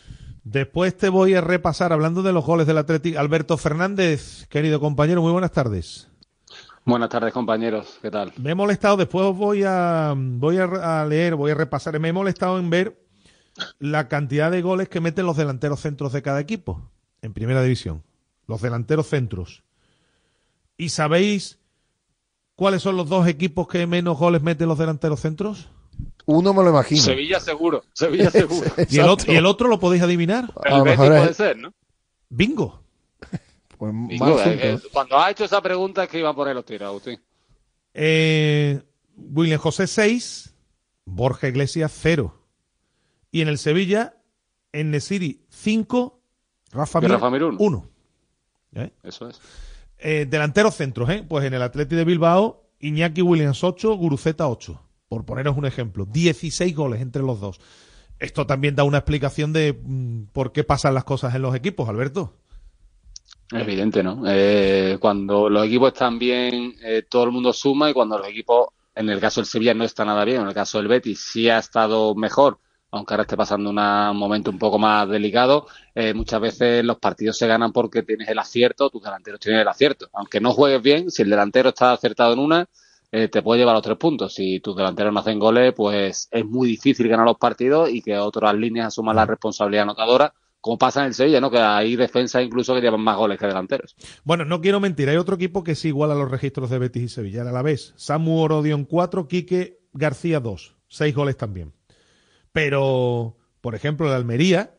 Después 0.43 0.97
te 0.97 1.07
voy 1.07 1.35
a 1.35 1.41
repasar, 1.41 1.93
hablando 1.93 2.21
de 2.21 2.33
los 2.33 2.45
goles 2.45 2.67
del 2.67 2.77
Atlético, 2.77 3.17
Alberto 3.19 3.57
Fernández, 3.57 4.45
querido 4.47 4.79
compañero, 4.81 5.21
muy 5.21 5.31
buenas 5.31 5.53
tardes. 5.53 6.09
Buenas 6.83 7.09
tardes, 7.09 7.31
compañeros. 7.31 7.97
¿Qué 8.01 8.11
tal? 8.11 8.33
Me 8.37 8.51
he 8.51 8.55
molestado, 8.55 8.97
después 8.97 9.25
os 9.25 9.37
voy 9.37 9.63
a, 9.63 10.13
voy 10.17 10.57
a, 10.57 11.01
a 11.01 11.05
leer, 11.05 11.35
voy 11.35 11.51
a 11.51 11.55
repasar, 11.55 11.97
me 11.97 12.09
he 12.09 12.13
molestado 12.13 12.59
en 12.59 12.69
ver 12.69 13.01
la 13.79 14.09
cantidad 14.09 14.51
de 14.51 14.61
goles 14.61 14.89
que 14.89 14.99
meten 14.99 15.25
los 15.25 15.37
delanteros 15.37 15.79
centros 15.79 16.11
de 16.11 16.21
cada 16.21 16.41
equipo 16.41 16.91
en 17.21 17.33
primera 17.33 17.63
división. 17.63 18.03
Los 18.45 18.61
delanteros 18.61 19.07
centros. 19.07 19.63
¿Y 20.75 20.89
sabéis 20.89 21.59
cuáles 22.55 22.81
son 22.81 22.97
los 22.97 23.07
dos 23.07 23.27
equipos 23.27 23.69
que 23.69 23.87
menos 23.87 24.17
goles 24.17 24.41
meten 24.41 24.67
los 24.67 24.77
delanteros 24.77 25.21
centros? 25.21 25.69
Uno 26.25 26.53
me 26.53 26.63
lo 26.63 26.69
imagino. 26.69 27.01
Sevilla 27.01 27.39
seguro, 27.39 27.83
Sevilla 27.93 28.31
seguro. 28.31 28.71
¿Y 28.89 28.99
el, 28.99 29.09
otro, 29.09 29.31
¿Y 29.31 29.35
el 29.35 29.45
otro 29.45 29.67
lo 29.67 29.79
podéis 29.79 30.03
adivinar? 30.03 30.53
El 30.63 30.83
Betis 30.83 30.97
puede 30.97 31.33
ser, 31.33 31.57
¿no? 31.57 31.73
Bingo. 32.29 32.81
Pues 33.77 33.91
Bingo, 33.91 34.39
eh, 34.39 34.59
eh, 34.61 34.79
cuando 34.93 35.19
ha 35.19 35.29
hecho 35.29 35.43
esa 35.43 35.59
pregunta 35.61 36.03
es 36.03 36.09
que 36.09 36.19
iban 36.19 36.33
por 36.33 36.47
ahí 36.47 36.53
los 36.53 36.63
tiros, 36.63 36.87
Agustín. 36.87 37.19
Eh, 37.93 38.81
William 39.17 39.59
José 39.59 39.87
6, 39.87 40.55
Borja 41.05 41.49
Iglesias 41.49 41.91
0. 42.01 42.33
Y 43.31 43.41
en 43.41 43.49
el 43.49 43.57
Sevilla, 43.57 44.15
en 44.71 44.91
Nesiri 44.91 45.43
5, 45.49 46.21
Rafa 46.71 47.01
Mir 47.01 47.11
Rafa 47.11 47.29
Mir 47.29 47.43
uno. 47.43 47.57
1. 47.59 47.89
¿Eh? 48.75 48.91
Eso 49.03 49.27
es. 49.27 49.41
Eh, 49.97 50.25
delanteros 50.29 50.75
centros, 50.75 51.09
¿eh? 51.09 51.25
Pues 51.27 51.45
en 51.45 51.53
el 51.53 51.61
Atleti 51.61 51.95
de 51.95 52.03
Bilbao, 52.03 52.69
Iñaki 52.79 53.21
Williams 53.21 53.63
8, 53.63 53.95
Guruceta 53.95 54.47
8. 54.47 54.81
Por 55.13 55.25
poneros 55.25 55.55
un 55.55 55.65
ejemplo. 55.65 56.05
16 56.05 56.75
goles 56.75 57.01
entre 57.01 57.21
los 57.21 57.39
dos. 57.39 57.59
Esto 58.19 58.47
también 58.47 58.75
da 58.75 58.83
una 58.83 58.97
explicación 58.97 59.53
de 59.53 59.73
mm, 59.73 60.23
por 60.31 60.51
qué 60.51 60.63
pasan 60.63 60.95
las 60.95 61.03
cosas 61.03 61.35
en 61.35 61.43
los 61.43 61.53
equipos, 61.53 61.87
Alberto. 61.87 62.33
Evidente, 63.51 64.01
¿no? 64.01 64.23
Eh, 64.25 64.97
cuando 64.99 65.49
los 65.49 65.67
equipos 65.67 65.93
están 65.93 66.17
bien, 66.17 66.73
eh, 66.83 67.03
todo 67.07 67.25
el 67.25 67.31
mundo 67.31 67.53
suma 67.53 67.89
y 67.89 67.93
cuando 67.93 68.17
los 68.17 68.27
equipos, 68.27 68.69
en 68.95 69.09
el 69.09 69.19
caso 69.19 69.41
del 69.41 69.45
Sevilla 69.45 69.75
no 69.75 69.83
está 69.83 70.03
nada 70.03 70.25
bien, 70.25 70.41
en 70.41 70.47
el 70.47 70.53
caso 70.55 70.79
del 70.79 70.87
Betis 70.87 71.19
sí 71.19 71.47
ha 71.49 71.59
estado 71.59 72.15
mejor, 72.15 72.57
aunque 72.89 73.13
ahora 73.13 73.23
esté 73.23 73.37
pasando 73.37 73.69
un 73.69 74.17
momento 74.17 74.49
un 74.49 74.57
poco 74.57 74.79
más 74.79 75.07
delicado, 75.07 75.67
eh, 75.93 76.13
muchas 76.13 76.41
veces 76.41 76.83
los 76.83 76.97
partidos 76.97 77.37
se 77.37 77.45
ganan 77.45 77.71
porque 77.71 78.01
tienes 78.01 78.27
el 78.29 78.39
acierto, 78.39 78.89
tus 78.89 79.03
delanteros 79.03 79.39
tienen 79.39 79.61
el 79.61 79.67
acierto. 79.67 80.09
Aunque 80.13 80.39
no 80.39 80.51
juegues 80.51 80.81
bien, 80.81 81.11
si 81.11 81.21
el 81.21 81.29
delantero 81.29 81.69
está 81.69 81.91
acertado 81.91 82.33
en 82.33 82.39
una, 82.39 82.69
eh, 83.15 83.27
te 83.27 83.43
puede 83.43 83.59
llevar 83.59 83.75
los 83.75 83.83
tres 83.83 83.97
puntos. 83.97 84.33
Si 84.33 84.59
tus 84.59 84.75
delanteros 84.75 85.13
no 85.13 85.19
hacen 85.19 85.37
goles, 85.37 85.71
pues 85.75 86.27
es 86.31 86.45
muy 86.45 86.67
difícil 86.67 87.07
ganar 87.07 87.27
los 87.27 87.37
partidos 87.37 87.91
y 87.91 88.01
que 88.01 88.17
otras 88.17 88.55
líneas 88.55 88.87
asuman 88.87 89.15
la 89.15 89.27
responsabilidad 89.27 89.83
anotadora, 89.83 90.33
como 90.59 90.79
pasa 90.79 91.01
en 91.01 91.07
el 91.07 91.13
Sevilla, 91.13 91.39
¿no? 91.39 91.51
Que 91.51 91.59
hay 91.59 91.95
defensas 91.95 92.43
incluso 92.43 92.73
que 92.73 92.81
llevan 92.81 93.01
más 93.01 93.15
goles 93.15 93.37
que 93.37 93.45
delanteros. 93.45 93.95
Bueno, 94.23 94.45
no 94.45 94.61
quiero 94.61 94.79
mentir, 94.79 95.09
hay 95.09 95.17
otro 95.17 95.35
equipo 95.35 95.63
que 95.63 95.75
sí 95.75 95.89
iguala 95.89 96.15
los 96.15 96.31
registros 96.31 96.71
de 96.71 96.79
Betis 96.79 97.03
y 97.03 97.09
Sevilla, 97.09 97.43
a 97.43 97.51
la 97.51 97.61
vez. 97.61 97.93
Samu 97.97 98.39
Orodion 98.39 98.83
4, 98.83 99.27
Quique 99.27 99.83
García 99.93 100.39
2, 100.39 100.75
6 100.87 101.15
goles 101.15 101.37
también. 101.37 101.71
Pero, 102.51 103.37
por 103.61 103.75
ejemplo, 103.75 104.07
el 104.07 104.13
Almería, 104.13 104.75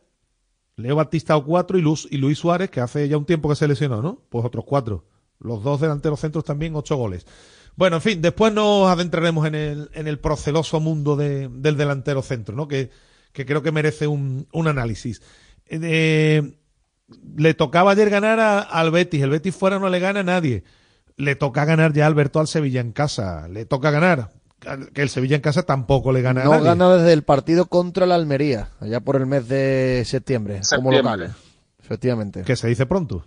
Leo 0.75 0.97
Batista 0.97 1.39
4 1.39 1.77
y, 1.77 1.81
Luz, 1.81 2.05
y 2.11 2.17
Luis 2.17 2.39
Suárez, 2.39 2.69
que 2.69 2.81
hace 2.81 3.07
ya 3.07 3.15
un 3.15 3.25
tiempo 3.25 3.47
que 3.47 3.55
se 3.55 3.65
lesionó, 3.65 4.01
¿no? 4.01 4.25
Pues 4.27 4.43
otros 4.43 4.65
4. 4.65 5.05
Los 5.39 5.63
dos 5.63 5.79
delanteros 5.79 6.19
centros 6.19 6.43
también, 6.43 6.75
8 6.75 6.97
goles. 6.97 7.25
Bueno, 7.75 7.97
en 7.97 8.01
fin, 8.01 8.21
después 8.21 8.53
nos 8.53 8.87
adentraremos 8.89 9.45
en 9.47 9.55
el, 9.55 9.89
en 9.93 10.07
el 10.07 10.19
proceloso 10.19 10.79
mundo 10.79 11.15
de- 11.15 11.49
del 11.49 11.75
delantero 11.77 12.21
centro, 12.21 12.55
¿no? 12.55 12.67
Que, 12.67 12.89
que 13.33 13.45
creo 13.45 13.61
que 13.61 13.71
merece 13.71 14.07
un, 14.07 14.47
un 14.53 14.67
análisis. 14.67 15.21
Eh, 15.67 16.57
le 17.35 17.53
tocaba 17.53 17.91
ayer 17.91 18.09
ganar 18.09 18.39
a- 18.39 18.59
al 18.61 18.91
Betis. 18.91 19.21
El 19.21 19.29
Betis 19.29 19.55
fuera 19.55 19.77
no 19.79 19.89
le 19.89 19.99
gana 19.99 20.21
a 20.21 20.23
nadie. 20.23 20.63
Le 21.17 21.35
toca 21.35 21.65
ganar 21.65 21.93
ya 21.93 22.05
Alberto 22.07 22.39
al 22.39 22.47
Sevilla 22.47 22.81
en 22.81 22.91
casa. 22.91 23.47
Le 23.47 23.65
toca 23.65 23.91
ganar. 23.91 24.31
Que 24.93 25.01
el 25.01 25.09
Sevilla 25.09 25.35
en 25.35 25.41
casa 25.41 25.63
tampoco 25.63 26.11
le 26.11 26.21
gana 26.21 26.41
a 26.41 26.45
No 26.45 26.51
nadie. 26.51 26.63
gana 26.65 26.95
desde 26.95 27.13
el 27.13 27.23
partido 27.23 27.65
contra 27.67 28.05
la 28.05 28.15
Almería, 28.15 28.69
allá 28.79 28.99
por 29.01 29.15
el 29.17 29.25
mes 29.27 29.47
de 29.47 30.01
septiembre, 30.05 30.61
como 30.75 30.91
Septiembre. 30.91 31.01
local. 31.27 31.35
Efectivamente. 31.83 32.41
Que 32.43 32.55
se 32.55 32.67
dice 32.67 32.85
pronto. 32.85 33.25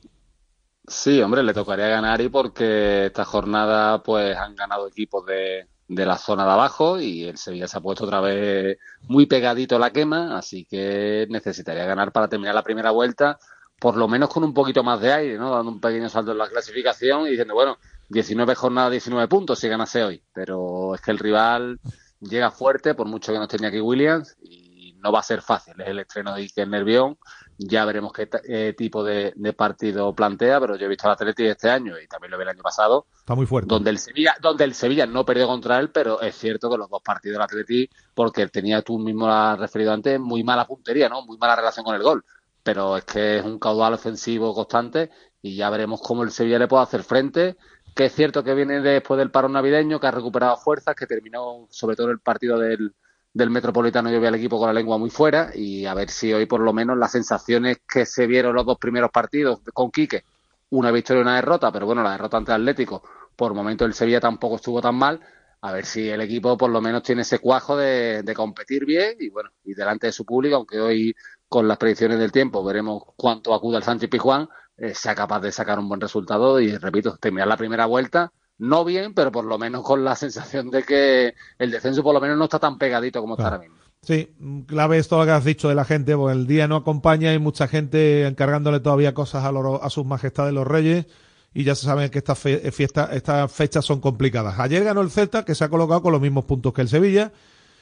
Sí, 0.89 1.21
hombre, 1.21 1.43
le 1.43 1.53
tocaría 1.53 1.89
ganar 1.89 2.21
y 2.21 2.29
porque 2.29 3.07
esta 3.07 3.25
jornada 3.25 4.03
pues 4.03 4.37
han 4.37 4.57
ganado 4.57 4.89
equipos 4.89 5.25
de, 5.27 5.69
de 5.87 6.07
la 6.07 6.17
zona 6.17 6.45
de 6.45 6.51
abajo 6.53 7.01
y 7.01 7.25
el 7.25 7.37
Sevilla 7.39 7.67
se 7.67 7.79
ha 7.79 7.81
puesto 7.81 8.05
otra 8.05 8.21
vez 8.21 8.79
muy 9.03 9.27
pegadito 9.27 9.77
a 9.77 9.79
la 9.79 9.91
quema, 9.91 10.37
así 10.37 10.65
que 10.67 11.27
necesitaría 11.31 11.85
ganar 11.85 12.11
para 12.13 12.29
terminar 12.29 12.55
la 12.55 12.63
primera 12.63 12.91
vuelta, 12.91 13.39
por 13.79 13.97
lo 13.97 14.09
menos 14.09 14.29
con 14.29 14.45
un 14.45 14.55
poquito 14.55 14.83
más 14.83 15.01
de 15.01 15.13
aire, 15.13 15.39
¿no? 15.39 15.51
Dando 15.51 15.73
un 15.73 15.81
pequeño 15.81 16.09
salto 16.09 16.33
en 16.33 16.39
la 16.39 16.49
clasificación 16.49 17.27
y 17.27 17.31
diciendo, 17.31 17.55
bueno, 17.55 17.79
19 18.09 18.55
jornadas, 18.55 18.93
19 18.93 19.29
puntos 19.29 19.59
si 19.59 19.69
ganase 19.69 20.03
hoy, 20.05 20.23
pero 20.33 20.95
es 20.95 21.01
que 21.01 21.11
el 21.11 21.19
rival 21.19 21.81
llega 22.21 22.51
fuerte, 22.51 22.95
por 22.95 23.07
mucho 23.07 23.33
que 23.33 23.39
no 23.39 23.49
tenía 23.49 23.69
aquí 23.69 23.81
Williams, 23.81 24.37
y 24.43 24.95
no 25.03 25.13
va 25.13 25.21
a 25.21 25.23
ser 25.23 25.43
fácil, 25.43 25.75
es 25.81 25.89
el 25.89 26.01
estreno 26.01 26.35
de 26.35 26.43
Iker 26.43 26.69
Nervión, 26.69 27.19
ya 27.59 27.85
veremos 27.85 28.13
qué 28.13 28.29
eh, 28.49 28.73
tipo 28.79 29.03
de, 29.03 29.33
de 29.35 29.53
partido 29.53 30.15
plantea, 30.15 30.61
pero 30.61 30.77
yo 30.77 30.87
he 30.87 30.89
visto 30.89 31.07
al 31.09 31.15
Atleti 31.15 31.45
este 31.45 31.69
año 31.69 31.99
y 32.01 32.07
también 32.07 32.31
lo 32.31 32.39
vi 32.39 32.43
el 32.45 32.51
año 32.51 32.63
pasado, 32.63 33.07
Está 33.19 33.35
muy 33.35 33.47
fuerte. 33.47 33.69
donde 33.69 33.91
el 33.91 33.99
Sevilla, 33.99 34.37
donde 34.41 34.63
el 34.65 34.75
Sevilla 34.75 35.07
no 35.07 35.25
perdió 35.25 35.49
contra 35.49 35.79
él, 35.81 35.91
pero 35.91 36.21
es 36.21 36.37
cierto 36.37 36.71
que 36.71 36.79
los 36.79 36.89
dos 36.89 37.03
partidos 37.03 37.35
del 37.35 37.43
Atleti, 37.43 37.91
porque 38.15 38.47
tenía 38.47 38.83
tú 38.83 38.99
mismo 38.99 39.29
has 39.29 39.59
referido 39.59 39.93
antes, 39.93 40.21
muy 40.21 40.45
mala 40.45 40.67
puntería, 40.67 41.09
¿no? 41.09 41.27
Muy 41.27 41.37
mala 41.37 41.57
relación 41.57 41.85
con 41.85 41.97
el 41.97 42.03
gol. 42.03 42.25
Pero 42.63 42.97
es 42.97 43.05
que 43.05 43.39
es 43.39 43.45
un 43.45 43.59
caudal 43.59 43.95
ofensivo 43.95 44.55
constante 44.55 45.11
y 45.43 45.57
ya 45.57 45.71
veremos 45.71 46.01
cómo 46.03 46.23
el 46.23 46.31
Sevilla 46.31 46.59
le 46.59 46.69
puede 46.69 46.83
hacer 46.85 47.03
frente. 47.03 47.57
Que 47.95 48.05
es 48.05 48.15
cierto 48.15 48.45
que 48.45 48.55
viene 48.55 48.81
después 48.81 49.19
del 49.19 49.31
paro 49.31 49.49
navideño, 49.49 49.99
que 49.99 50.07
ha 50.07 50.11
recuperado 50.13 50.57
fuerzas, 50.59 50.95
que 50.95 51.07
terminó 51.07 51.67
sobre 51.71 51.97
todo 51.97 52.11
el 52.11 52.21
partido 52.21 52.59
del, 52.59 52.95
del 53.33 53.51
Metropolitano 53.51 54.11
yo 54.11 54.21
vi 54.21 54.27
al 54.27 54.35
equipo 54.35 54.59
con 54.59 54.69
la 54.69 54.73
lengua 54.73 54.99
muy 54.99 55.11
fuera 55.11 55.51
y 55.55 55.87
a 55.87 55.95
ver 55.95 56.11
si 56.11 56.33
hoy 56.33 56.47
por 56.47 56.61
lo 56.61 56.73
menos 56.73 56.97
las 56.97 57.13
sensaciones 57.13 57.79
que 57.87 58.07
se 58.07 58.27
vieron 58.27 58.55
los 58.55 58.67
dos 58.67 58.79
primeros 58.79 59.11
partidos 59.11 59.61
con 59.73 59.91
Quique, 59.91 60.25
una 60.71 60.91
victoria 60.91 61.21
y 61.21 61.23
una 61.23 61.37
derrota, 61.37 61.71
pero 61.71 61.87
bueno, 61.87 62.03
la 62.03 62.13
derrota 62.13 62.37
ante 62.37 62.53
Atlético, 62.53 63.03
por 63.37 63.55
momento 63.55 63.85
el 63.85 63.95
Sevilla 63.95 64.21
tampoco 64.21 64.57
estuvo 64.57 64.81
tan 64.81 64.97
mal, 64.97 65.21
a 65.61 65.73
ver 65.73 65.85
si 65.85 66.09
el 66.09 66.21
equipo 66.21 66.57
por 66.57 66.71
lo 66.71 66.81
menos 66.81 67.03
tiene 67.03 67.23
ese 67.23 67.39
cuajo 67.39 67.77
de, 67.77 68.25
competir 68.35 68.85
bien 68.85 69.17
y 69.21 69.29
bueno, 69.29 69.51
y 69.65 69.75
delante 69.75 70.07
de 70.09 70.13
su 70.13 70.25
público, 70.25 70.57
aunque 70.57 70.81
hoy 70.81 71.15
con 71.49 71.67
las 71.69 71.79
predicciones 71.79 72.19
del 72.19 72.33
tiempo 72.33 72.65
veremos 72.65 73.03
cuánto 73.17 73.55
acuda 73.55 73.79
el 73.79 73.85
Sánchez 73.85 74.11
Pizjuán, 74.11 74.49
eh, 74.77 74.95
sea 74.95 75.15
capaz 75.15 75.41
de 75.41 75.53
sacar 75.53 75.79
un 75.79 75.89
buen 75.89 76.01
resultado 76.01 76.61
y 76.61 76.77
repito, 76.77 77.17
terminar 77.19 77.49
la 77.49 77.57
primera 77.57 77.87
vuelta 77.87 78.33
no 78.59 78.85
bien, 78.85 79.15
pero 79.15 79.31
por 79.33 79.45
lo 79.45 79.59
menos 79.59 79.83
con 79.85 80.05
la 80.05 80.17
sensación 80.17 80.71
de 80.71 80.83
que 80.83 81.35
el 81.59 81.71
descenso 81.71 82.03
por 82.03 82.15
lo 82.15 82.21
menos 82.21 82.37
no 82.37 82.45
está 82.45 82.59
tan 82.59 82.79
pegadito 82.79 83.21
como 83.21 83.35
está 83.35 83.45
ahora 83.45 83.59
mismo. 83.59 83.77
Sí, 84.03 84.33
clave 84.67 84.99
es 84.99 85.09
todo 85.09 85.21
lo 85.21 85.27
que 85.27 85.33
has 85.33 85.45
dicho 85.45 85.69
de 85.69 85.75
la 85.75 85.85
gente, 85.85 86.17
porque 86.17 86.39
el 86.39 86.47
día 86.47 86.69
no 86.69 86.77
acompaña 86.77 87.35
y 87.35 87.39
mucha 87.39 87.67
gente 87.69 88.27
encargándole 88.27 88.81
todavía 88.81 89.13
cosas 89.15 89.45
a, 89.45 89.51
los- 89.53 89.83
a 89.83 89.91
sus 89.91 90.05
majestades 90.07 90.53
los 90.55 90.67
reyes 90.67 91.07
y 91.53 91.65
ya 91.65 91.75
se 91.75 91.87
saben 91.87 92.09
que 92.11 92.19
estas 92.19 92.39
fe- 92.39 92.71
fiesta- 92.71 93.09
estas 93.13 93.51
fechas 93.51 93.85
son 93.85 94.01
complicadas. 94.01 94.59
Ayer 94.61 94.85
ganó 94.85 95.01
el 95.01 95.11
Celta, 95.11 95.45
que 95.45 95.55
se 95.57 95.65
ha 95.65 95.69
colocado 95.69 96.03
con 96.03 96.13
los 96.13 96.21
mismos 96.21 96.45
puntos 96.45 96.73
que 96.73 96.83
el 96.83 96.89
Sevilla, 96.89 97.33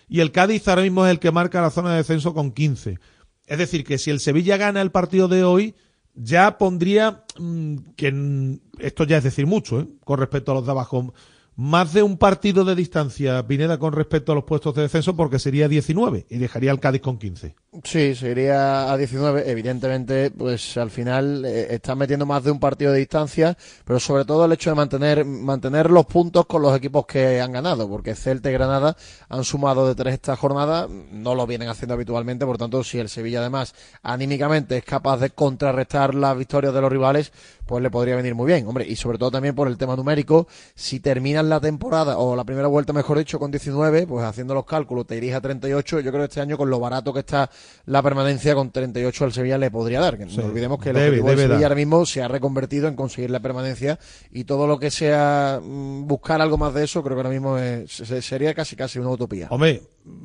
y 0.09 0.21
el 0.21 0.33
Cádiz 0.33 0.67
ahora 0.69 0.83
mismo 0.83 1.05
es 1.05 1.11
el 1.11 1.19
que 1.19 1.33
marca 1.33 1.61
la 1.61 1.71
zona 1.71 1.91
de 1.91 1.97
descenso 1.99 2.33
con 2.33 2.51
15. 2.53 2.99
Es 3.47 3.59
decir, 3.59 3.85
que 3.85 3.99
si 3.99 4.11
el 4.11 4.21
Sevilla 4.21 4.57
gana 4.57 4.81
el 4.81 4.91
partido 4.91 5.29
de 5.29 5.45
hoy, 5.45 5.75
ya 6.17 6.59
pondría 6.59 7.25
mm, 7.39 7.77
que 7.97 8.59
esto 8.79 9.05
ya 9.05 9.19
es 9.19 9.25
decir 9.25 9.47
mucho, 9.47 9.81
¿eh? 9.81 9.89
con 10.05 10.19
respecto 10.19 10.53
a 10.53 10.55
los 10.55 10.65
de 10.65 10.73
abajo. 10.73 11.15
Más 11.55 11.95
de 11.95 12.03
un 12.03 12.19
partido 12.19 12.65
de 12.65 12.75
distancia, 12.75 13.47
Pineda, 13.47 13.79
con 13.79 13.93
respecto 13.95 14.33
a 14.33 14.35
los 14.35 14.45
puestos 14.45 14.75
de 14.75 14.83
descenso, 14.83 15.17
porque 15.17 15.39
sería 15.39 15.69
19 15.69 16.27
y 16.29 16.37
dejaría 16.37 16.71
al 16.71 16.81
Cádiz 16.81 17.01
con 17.01 17.19
15. 17.19 17.55
Sí, 17.85 18.15
se 18.15 18.31
iría 18.31 18.91
a 18.91 18.97
19. 18.97 19.51
Evidentemente, 19.51 20.31
pues 20.31 20.77
al 20.77 20.91
final 20.91 21.45
eh, 21.45 21.75
están 21.75 21.99
metiendo 21.99 22.25
más 22.25 22.43
de 22.43 22.51
un 22.51 22.59
partido 22.59 22.93
de 22.93 22.99
distancia, 23.01 23.57
pero 23.85 24.01
sobre 24.01 24.25
todo 24.25 24.45
el 24.45 24.53
hecho 24.53 24.71
de 24.71 24.77
mantener, 24.77 25.25
mantener 25.25 25.91
los 25.91 26.07
puntos 26.07 26.47
con 26.47 26.63
los 26.63 26.75
equipos 26.77 27.07
que 27.07 27.41
han 27.41 27.53
ganado, 27.53 27.89
porque 27.89 28.15
Celta 28.15 28.51
y 28.51 28.55
Granada 28.55 28.97
han 29.29 29.45
sumado 29.45 29.87
de 29.87 29.95
tres 29.95 30.15
esta 30.15 30.37
jornada, 30.37 30.89
no 31.11 31.35
lo 31.35 31.47
vienen 31.47 31.69
haciendo 31.69 31.95
habitualmente, 31.95 32.47
por 32.47 32.57
tanto, 32.57 32.83
si 32.83 32.99
el 32.99 33.09
Sevilla 33.09 33.41
además 33.41 33.75
anímicamente 34.03 34.79
es 34.79 34.85
capaz 34.85 35.19
de 35.19 35.31
contrarrestar 35.31 36.15
las 36.15 36.37
victorias 36.39 36.73
de 36.73 36.81
los 36.81 36.91
rivales, 36.91 37.33
pues 37.67 37.83
le 37.83 37.91
podría 37.91 38.17
venir 38.17 38.35
muy 38.35 38.47
bien, 38.47 38.67
hombre, 38.67 38.87
y 38.87 38.97
sobre 38.97 39.19
todo 39.19 39.33
también 39.33 39.55
por 39.55 39.69
el 39.69 39.77
tema 39.77 39.97
numérico, 39.97 40.47
si 40.75 41.01
terminan 41.01 41.49
la 41.49 41.61
temporada, 41.61 42.19
o 42.19 42.37
la 42.37 42.45
primera 42.45 42.69
vuelta 42.69 42.93
mejor 42.93 43.19
dicho, 43.19 43.39
con 43.39 43.51
19, 43.51 44.07
pues 44.07 44.25
haciendo 44.25 44.55
los 44.55 44.65
cálculos 44.65 45.07
te 45.07 45.17
irías 45.17 45.37
a 45.37 45.41
38, 45.41 46.01
yo 46.01 46.11
creo 46.11 46.23
que 46.23 46.29
este 46.29 46.41
año 46.41 46.57
con 46.57 46.71
lo 46.71 46.81
barato 46.81 47.13
que 47.13 47.21
está 47.21 47.51
la 47.87 48.03
permanencia 48.03 48.55
con 48.55 48.71
38 48.71 49.25
al 49.25 49.33
Sevilla 49.33 49.59
le 49.59 49.71
podría 49.71 50.01
dar, 50.01 50.19
Sí, 50.29 50.37
no 50.39 50.45
olvidemos 50.47 50.79
que 50.81 50.91
el 50.91 50.97
debe- 50.97 51.07
objetivo 51.09 51.29
del 51.29 51.37
debe 51.37 51.49
Sevilla 51.49 51.67
ahora 51.67 51.75
mismo 51.77 52.07
se 52.07 52.23
ha 52.23 52.29
reconvertido 52.29 52.89
en 52.89 52.97
conseguir 52.97 53.31
la 53.31 53.41
permanencia 53.41 53.99
y 54.33 54.45
todo 54.45 54.67
lo 54.67 54.79
que 54.79 54.91
sea 54.91 55.61
mm, 55.63 56.07
buscar 56.07 56.41
algo 56.41 56.59
más 56.59 56.75
de 56.75 56.85
eso, 56.85 57.03
creo 57.03 57.17
que 57.17 57.21
ahora 57.21 57.31
mismo 57.31 57.59
es- 57.59 57.91
sería 58.21 58.55
casi 58.55 58.77
casi 58.77 58.99
una 58.99 59.11
utopía. 59.11 59.49
Hombre, 59.51 59.83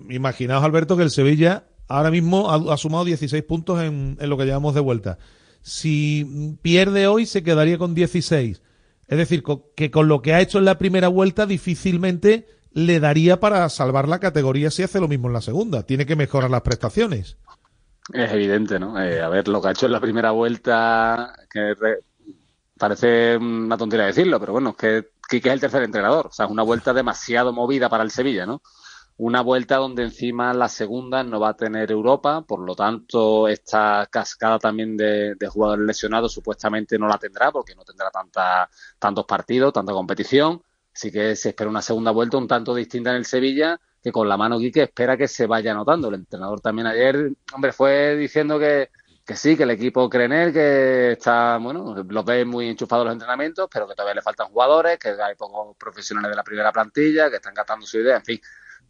imaginaos, 0.09 0.63
Alberto, 0.63 0.97
que 0.97 1.03
el 1.03 1.11
Sevilla 1.11 1.65
ahora 1.87 2.11
mismo 2.11 2.49
ha, 2.51 2.73
ha 2.73 2.77
sumado 2.77 3.03
16 3.05 3.43
puntos 3.43 3.81
en, 3.81 4.17
en 4.19 4.29
lo 4.29 4.37
que 4.37 4.45
llevamos 4.45 4.73
de 4.73 4.79
vuelta. 4.81 5.17
Si 5.61 6.55
pierde 6.61 7.07
hoy, 7.07 7.25
se 7.25 7.43
quedaría 7.43 7.77
con 7.77 7.93
16. 7.93 8.61
Es 9.07 9.17
decir, 9.17 9.43
que 9.75 9.91
con 9.91 10.07
lo 10.07 10.21
que 10.21 10.33
ha 10.33 10.41
hecho 10.41 10.57
en 10.57 10.65
la 10.65 10.77
primera 10.77 11.07
vuelta, 11.09 11.45
difícilmente 11.45 12.47
le 12.73 12.99
daría 12.99 13.39
para 13.39 13.67
salvar 13.69 14.07
la 14.07 14.19
categoría 14.19 14.71
si 14.71 14.83
hace 14.83 14.99
lo 14.99 15.07
mismo 15.07 15.27
en 15.27 15.33
la 15.33 15.41
segunda. 15.41 15.83
Tiene 15.83 16.05
que 16.05 16.15
mejorar 16.15 16.49
las 16.49 16.61
prestaciones. 16.61 17.37
Es 18.13 18.31
evidente, 18.31 18.79
¿no? 18.79 19.01
Eh, 19.01 19.21
a 19.21 19.29
ver, 19.29 19.47
lo 19.47 19.61
que 19.61 19.67
ha 19.69 19.71
hecho 19.71 19.85
en 19.85 19.91
la 19.91 19.99
primera 19.99 20.31
vuelta, 20.31 21.33
que 21.49 21.73
re- 21.75 21.99
parece 22.77 23.37
una 23.37 23.77
tontería 23.77 24.07
decirlo, 24.07 24.39
pero 24.39 24.53
bueno, 24.53 24.71
es 24.71 24.75
que 24.75 25.37
es 25.37 25.45
el 25.45 25.59
tercer 25.59 25.83
entrenador. 25.83 26.27
O 26.27 26.31
sea, 26.31 26.45
es 26.45 26.51
una 26.51 26.63
vuelta 26.63 26.93
demasiado 26.93 27.53
movida 27.53 27.89
para 27.89 28.03
el 28.03 28.11
Sevilla, 28.11 28.45
¿no? 28.45 28.61
Una 29.17 29.41
vuelta 29.41 29.75
donde 29.77 30.03
encima 30.03 30.51
la 30.53 30.67
segunda 30.67 31.23
no 31.23 31.39
va 31.39 31.49
a 31.49 31.55
tener 31.55 31.91
Europa, 31.91 32.41
por 32.41 32.59
lo 32.61 32.75
tanto, 32.75 33.47
esta 33.47 34.07
cascada 34.09 34.57
también 34.57 34.97
de, 34.97 35.35
de 35.35 35.47
jugadores 35.47 35.85
lesionados 35.85 36.33
supuestamente 36.33 36.97
no 36.97 37.07
la 37.07 37.19
tendrá, 37.19 37.51
porque 37.51 37.75
no 37.75 37.83
tendrá 37.83 38.09
tanta, 38.09 38.67
tantos 38.97 39.25
partidos, 39.25 39.73
tanta 39.73 39.93
competición. 39.93 40.63
Así 40.93 41.11
que 41.11 41.35
se 41.35 41.49
espera 41.49 41.69
una 41.69 41.81
segunda 41.81 42.11
vuelta 42.11 42.37
un 42.37 42.47
tanto 42.47 42.75
distinta 42.75 43.11
en 43.11 43.17
el 43.17 43.25
Sevilla, 43.25 43.79
que 44.01 44.11
con 44.11 44.27
la 44.27 44.37
mano 44.37 44.59
Quique 44.59 44.83
espera 44.83 45.17
que 45.17 45.27
se 45.27 45.47
vaya 45.47 45.73
notando. 45.73 46.09
El 46.09 46.15
entrenador 46.15 46.59
también 46.61 46.87
ayer, 46.87 47.31
hombre, 47.53 47.71
fue 47.71 48.15
diciendo 48.15 48.59
que, 48.59 48.89
que 49.25 49.35
sí, 49.35 49.55
que 49.55 49.63
el 49.63 49.71
equipo 49.71 50.09
cree 50.09 50.25
en 50.25 50.33
él, 50.33 50.53
que 50.53 51.11
está, 51.13 51.57
bueno, 51.57 51.95
los 52.07 52.25
ve 52.25 52.43
muy 52.45 52.69
enchufados 52.69 53.05
los 53.05 53.13
entrenamientos, 53.13 53.69
pero 53.71 53.87
que 53.87 53.95
todavía 53.95 54.15
le 54.15 54.21
faltan 54.21 54.47
jugadores, 54.47 54.99
que 54.99 55.09
hay 55.09 55.35
pocos 55.35 55.75
profesionales 55.77 56.31
de 56.31 56.35
la 56.35 56.43
primera 56.43 56.71
plantilla, 56.71 57.29
que 57.29 57.37
están 57.37 57.53
gastando 57.53 57.85
su 57.85 57.99
idea, 57.99 58.17
en 58.17 58.25
fin, 58.25 58.41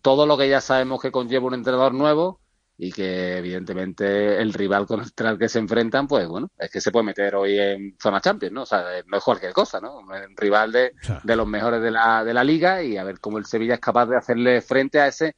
todo 0.02 0.26
lo 0.26 0.38
que 0.38 0.50
ya 0.50 0.62
sabemos 0.62 1.02
que 1.02 1.12
conlleva 1.12 1.48
un 1.48 1.54
entrenador 1.54 1.94
nuevo 1.94 2.40
y 2.84 2.92
que 2.92 3.38
evidentemente 3.38 4.42
el 4.42 4.54
rival 4.54 4.88
con 4.88 5.02
el 5.02 5.38
que 5.38 5.48
se 5.48 5.60
enfrentan, 5.60 6.08
pues 6.08 6.28
bueno, 6.28 6.50
es 6.58 6.72
que 6.72 6.82
se 6.82 6.92
puede 6.92 7.06
meter 7.06 7.36
hoy 7.36 7.60
en 7.60 7.96
zona 8.02 8.20
Champions, 8.20 8.52
¿no? 8.52 8.64
O 8.64 8.66
sea, 8.66 8.84
no 9.06 9.18
es 9.18 9.24
cualquier 9.24 9.54
cosa, 9.54 9.80
¿no? 9.80 10.00
Un 10.00 10.36
rival 10.36 10.72
de, 10.72 10.94
de 11.24 11.36
los 11.36 11.46
mejores 11.46 11.80
de 11.80 11.92
la, 11.92 12.24
de 12.24 12.34
la 12.34 12.44
liga 12.44 12.82
y 12.82 12.98
a 12.98 13.04
ver 13.04 13.20
cómo 13.20 13.38
el 13.38 13.46
Sevilla 13.46 13.76
es 13.76 13.80
capaz 13.80 14.08
de 14.08 14.18
hacerle 14.18 14.62
frente 14.62 15.00
a 15.00 15.06
ese 15.06 15.36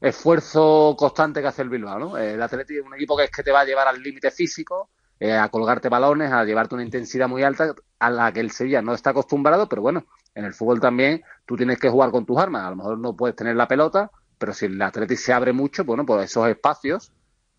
esfuerzo 0.00 0.96
constante 0.98 1.42
que 1.42 1.48
hace 1.48 1.60
el 1.60 1.68
Bilbao, 1.68 1.98
¿no? 1.98 2.16
El 2.16 2.40
Atleti 2.40 2.78
es 2.78 2.82
un 2.82 2.94
equipo 2.94 3.14
que 3.14 3.24
es 3.24 3.30
que 3.30 3.42
te 3.42 3.52
va 3.52 3.60
a 3.60 3.66
llevar 3.66 3.88
al 3.88 4.02
límite 4.02 4.30
físico, 4.30 4.88
eh, 5.20 5.34
a 5.34 5.50
colgarte 5.50 5.90
balones, 5.90 6.32
a 6.32 6.44
llevarte 6.44 6.76
una 6.76 6.84
intensidad 6.84 7.28
muy 7.28 7.42
alta 7.42 7.74
a 7.98 8.08
la 8.08 8.32
que 8.32 8.40
el 8.40 8.52
Sevilla 8.52 8.80
no 8.80 8.94
está 8.94 9.10
acostumbrado, 9.10 9.68
pero 9.68 9.82
bueno, 9.82 10.06
en 10.34 10.46
el 10.46 10.54
fútbol 10.54 10.80
también 10.80 11.22
tú 11.44 11.56
tienes 11.56 11.78
que 11.78 11.90
jugar 11.90 12.10
con 12.10 12.24
tus 12.24 12.38
armas, 12.38 12.64
a 12.64 12.70
lo 12.70 12.76
mejor 12.76 12.98
no 12.98 13.14
puedes 13.14 13.36
tener 13.36 13.54
la 13.54 13.68
pelota, 13.68 14.10
pero 14.38 14.52
si 14.52 14.66
el 14.66 14.80
Atleti 14.80 15.16
se 15.16 15.32
abre 15.32 15.52
mucho, 15.52 15.84
bueno, 15.84 16.04
pues 16.04 16.30
esos 16.30 16.48
espacios, 16.48 17.12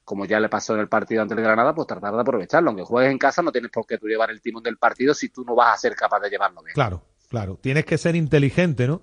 como 0.03 0.25
ya 0.25 0.39
le 0.39 0.49
pasó 0.49 0.73
en 0.73 0.81
el 0.81 0.87
partido 0.87 1.21
ante 1.21 1.33
el 1.33 1.41
Granada, 1.41 1.73
pues 1.73 1.87
tratar 1.87 2.13
de 2.13 2.21
aprovecharlo. 2.21 2.69
Aunque 2.69 2.83
juegues 2.83 3.11
en 3.11 3.17
casa, 3.17 3.41
no 3.41 3.51
tienes 3.51 3.71
por 3.71 3.85
qué 3.85 3.97
tú 3.97 4.07
llevar 4.07 4.31
el 4.31 4.41
timón 4.41 4.63
del 4.63 4.77
partido 4.77 5.13
si 5.13 5.29
tú 5.29 5.43
no 5.43 5.55
vas 5.55 5.75
a 5.75 5.77
ser 5.77 5.95
capaz 5.95 6.19
de 6.19 6.29
llevarlo 6.29 6.61
bien. 6.61 6.73
Claro, 6.73 7.03
claro. 7.29 7.57
Tienes 7.61 7.85
que 7.85 7.97
ser 7.97 8.15
inteligente, 8.15 8.87
¿no? 8.87 9.01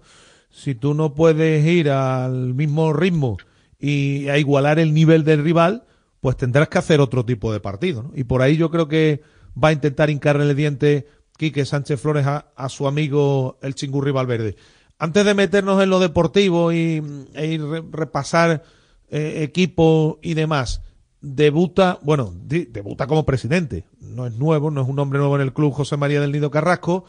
Si 0.50 0.74
tú 0.74 0.94
no 0.94 1.14
puedes 1.14 1.64
ir 1.66 1.90
al 1.90 2.54
mismo 2.54 2.92
ritmo 2.92 3.36
y 3.78 4.28
a 4.28 4.38
igualar 4.38 4.78
el 4.78 4.94
nivel 4.94 5.24
del 5.24 5.42
rival, 5.42 5.84
pues 6.20 6.36
tendrás 6.36 6.68
que 6.68 6.78
hacer 6.78 7.00
otro 7.00 7.24
tipo 7.24 7.52
de 7.52 7.60
partido, 7.60 8.04
¿no? 8.04 8.12
Y 8.14 8.24
por 8.24 8.40
ahí 8.40 8.56
yo 8.56 8.70
creo 8.70 8.88
que 8.88 9.22
va 9.62 9.68
a 9.68 9.72
intentar 9.72 10.10
hincarle 10.10 10.48
el 10.48 10.56
diente 10.56 11.06
Quique 11.36 11.66
Sánchez 11.66 12.00
Flores 12.00 12.26
a, 12.26 12.52
a 12.56 12.68
su 12.68 12.86
amigo 12.86 13.58
el 13.60 13.74
Chingurri 13.74 14.12
Valverde. 14.12 14.56
Antes 14.98 15.24
de 15.24 15.34
meternos 15.34 15.82
en 15.82 15.90
lo 15.90 15.98
deportivo 15.98 16.72
y, 16.72 17.02
e 17.34 17.46
ir 17.46 17.64
re- 17.64 17.82
repasar 17.90 18.62
eh, 19.10 19.42
equipo 19.42 20.18
y 20.22 20.34
demás, 20.34 20.82
debuta, 21.20 21.98
bueno, 22.02 22.32
debuta 22.36 23.06
como 23.06 23.26
presidente. 23.26 23.84
No 24.00 24.26
es 24.26 24.34
nuevo, 24.34 24.70
no 24.70 24.82
es 24.82 24.88
un 24.88 24.98
hombre 24.98 25.18
nuevo 25.18 25.36
en 25.36 25.42
el 25.42 25.52
club 25.52 25.72
José 25.72 25.96
María 25.96 26.20
del 26.20 26.32
Nido 26.32 26.50
Carrasco. 26.50 27.04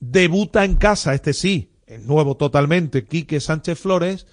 Debuta 0.00 0.64
en 0.64 0.74
casa, 0.76 1.14
este 1.14 1.32
sí, 1.32 1.70
es 1.86 2.02
nuevo 2.04 2.36
totalmente, 2.36 3.04
Quique 3.04 3.40
Sánchez 3.40 3.78
Flores. 3.78 4.26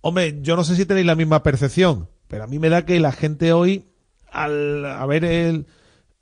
Hombre, 0.00 0.38
yo 0.42 0.54
no 0.56 0.64
sé 0.64 0.76
si 0.76 0.86
tenéis 0.86 1.06
la 1.06 1.16
misma 1.16 1.42
percepción, 1.42 2.08
pero 2.28 2.44
a 2.44 2.46
mí 2.46 2.58
me 2.58 2.68
da 2.68 2.84
que 2.84 3.00
la 3.00 3.10
gente 3.12 3.52
hoy, 3.52 3.86
al 4.30 4.86
a 4.86 5.04
ver 5.06 5.24
el, 5.24 5.66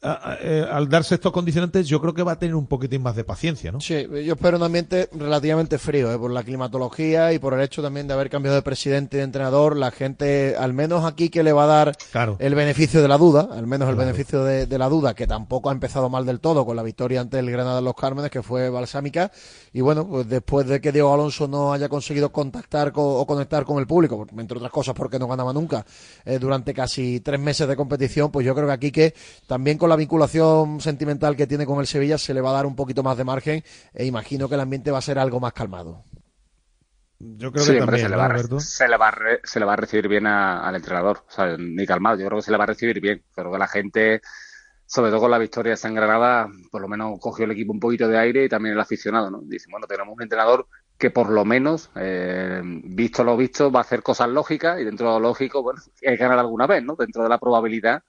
a- 0.02 0.32
a- 0.32 0.38
eh, 0.40 0.66
al 0.70 0.88
darse 0.88 1.14
estos 1.14 1.32
condicionantes, 1.32 1.86
yo 1.86 2.00
creo 2.00 2.12
que 2.12 2.22
va 2.22 2.32
a 2.32 2.38
tener 2.38 2.54
un 2.56 2.66
poquitín 2.66 3.02
más 3.02 3.14
de 3.14 3.24
paciencia, 3.24 3.70
¿no? 3.70 3.80
Sí, 3.80 4.06
yo 4.24 4.34
espero 4.34 4.56
un 4.56 4.62
ambiente 4.64 5.08
relativamente 5.12 5.78
frío, 5.78 6.12
¿eh? 6.12 6.18
por 6.18 6.30
la 6.32 6.42
climatología 6.42 7.32
y 7.32 7.38
por 7.38 7.54
el 7.54 7.60
hecho 7.60 7.82
también 7.82 8.06
de 8.08 8.14
haber 8.14 8.28
cambiado 8.28 8.56
de 8.56 8.62
presidente 8.62 9.16
y 9.16 9.18
de 9.18 9.24
entrenador. 9.24 9.76
La 9.76 9.90
gente, 9.90 10.56
al 10.58 10.72
menos 10.72 11.04
aquí, 11.04 11.28
que 11.28 11.42
le 11.42 11.52
va 11.52 11.64
a 11.64 11.66
dar 11.66 11.96
Claro. 12.10 12.36
el 12.40 12.54
beneficio 12.54 13.00
de 13.00 13.08
la 13.08 13.16
duda, 13.18 13.48
al 13.52 13.66
menos 13.66 13.88
el 13.88 13.94
Claro. 13.94 14.08
beneficio 14.10 14.44
de, 14.44 14.66
de 14.66 14.78
la 14.78 14.88
duda, 14.88 15.14
que 15.14 15.26
tampoco 15.26 15.68
ha 15.70 15.72
empezado 15.72 16.08
mal 16.10 16.26
del 16.26 16.40
todo 16.40 16.66
con 16.66 16.74
la 16.76 16.82
victoria 16.82 17.20
ante 17.20 17.38
el 17.38 17.50
Granada 17.50 17.78
en 17.78 17.84
los 17.84 17.94
Cármenes, 17.94 18.30
que 18.30 18.42
fue 18.42 18.70
balsámica. 18.70 19.30
Y 19.72 19.80
bueno, 19.82 20.06
pues 20.08 20.28
después 20.28 20.66
de 20.66 20.80
que 20.80 20.90
Diego 20.92 21.14
Alonso 21.14 21.46
no 21.46 21.72
haya 21.72 21.88
conseguido 21.88 22.32
contactar 22.32 22.92
co- 22.92 23.20
o 23.20 23.26
conectar 23.26 23.64
con 23.64 23.78
el 23.78 23.86
público, 23.86 24.26
entre 24.36 24.56
otras 24.58 24.72
cosas 24.72 24.94
porque 24.94 25.18
no 25.18 25.28
ganaba 25.28 25.52
nunca, 25.52 25.84
eh, 26.24 26.38
durante 26.38 26.74
casi 26.74 27.20
tres 27.20 27.38
meses 27.40 27.68
de 27.68 27.76
competición, 27.76 28.30
pues 28.32 28.44
yo 28.44 28.54
creo 28.54 28.66
que 28.66 28.72
aquí 28.72 28.90
que 28.90 29.14
también 29.46 29.78
con 29.78 29.91
la 29.92 29.96
vinculación 29.96 30.80
sentimental 30.80 31.36
que 31.36 31.46
tiene 31.46 31.66
con 31.66 31.80
el 31.80 31.86
Sevilla 31.86 32.18
se 32.18 32.34
le 32.34 32.40
va 32.40 32.50
a 32.50 32.54
dar 32.54 32.66
un 32.66 32.76
poquito 32.76 33.02
más 33.02 33.16
de 33.16 33.24
margen 33.24 33.62
e 33.94 34.04
imagino 34.06 34.48
que 34.48 34.54
el 34.56 34.60
ambiente 34.62 34.90
va 34.90 34.98
a 34.98 35.02
ser 35.08 35.18
algo 35.18 35.40
más 35.40 35.52
calmado. 35.52 36.04
Yo 37.18 37.52
creo 37.52 37.64
Sí, 37.64 37.72
que 37.72 37.76
también, 37.76 37.98
se, 37.98 38.08
le 38.08 38.16
¿no, 38.16 38.16
va 38.16 38.26
a, 38.26 38.38
se, 38.56 38.88
le 38.88 38.96
va 38.96 39.08
a 39.08 39.10
re- 39.12 39.40
se 39.44 39.60
le 39.60 39.66
va 39.66 39.74
a 39.74 39.76
recibir 39.76 40.08
bien 40.08 40.26
a- 40.26 40.66
al 40.66 40.74
entrenador. 40.74 41.24
O 41.28 41.30
sea, 41.30 41.56
ni 41.56 41.86
calmado, 41.86 42.18
yo 42.18 42.26
creo 42.26 42.38
que 42.38 42.42
se 42.44 42.50
le 42.50 42.56
va 42.56 42.64
a 42.64 42.66
recibir 42.66 43.00
bien. 43.00 43.24
Creo 43.34 43.52
que 43.52 43.58
la 43.58 43.68
gente, 43.68 44.20
sobre 44.86 45.10
todo 45.10 45.20
con 45.20 45.30
la 45.30 45.38
victoria 45.38 45.72
de 45.72 45.76
San 45.76 45.94
Granada, 45.94 46.48
por 46.70 46.82
lo 46.82 46.88
menos 46.88 47.18
cogió 47.20 47.44
el 47.44 47.52
equipo 47.52 47.72
un 47.72 47.80
poquito 47.80 48.08
de 48.08 48.18
aire 48.18 48.44
y 48.44 48.48
también 48.48 48.74
el 48.74 48.80
aficionado, 48.80 49.30
¿no? 49.30 49.40
Dice, 49.42 49.66
bueno, 49.70 49.86
tenemos 49.86 50.14
un 50.16 50.22
entrenador 50.22 50.66
que 50.98 51.10
por 51.10 51.30
lo 51.30 51.44
menos, 51.44 51.90
eh, 51.96 52.60
visto 52.64 53.24
lo 53.24 53.36
visto, 53.36 53.70
va 53.70 53.80
a 53.80 53.82
hacer 53.82 54.02
cosas 54.02 54.28
lógicas 54.28 54.80
y 54.80 54.84
dentro 54.84 55.06
de 55.08 55.12
lo 55.14 55.20
lógico, 55.20 55.62
bueno, 55.62 55.80
hay 56.06 56.16
que 56.16 56.22
ganar 56.22 56.38
alguna 56.40 56.66
vez, 56.66 56.82
¿no? 56.84 56.96
Dentro 56.96 57.22
de 57.22 57.28
la 57.28 57.38
probabilidad 57.38 58.02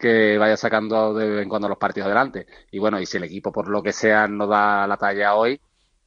que 0.00 0.38
vaya 0.38 0.56
sacando 0.56 1.14
de 1.14 1.28
vez 1.28 1.42
en 1.42 1.48
cuando 1.48 1.68
los 1.68 1.78
partidos 1.78 2.06
adelante. 2.06 2.46
Y 2.72 2.78
bueno, 2.78 2.98
y 2.98 3.06
si 3.06 3.18
el 3.18 3.24
equipo 3.24 3.52
por 3.52 3.68
lo 3.68 3.82
que 3.82 3.92
sea 3.92 4.26
no 4.26 4.46
da 4.46 4.86
la 4.86 4.96
talla 4.96 5.34
hoy, 5.34 5.60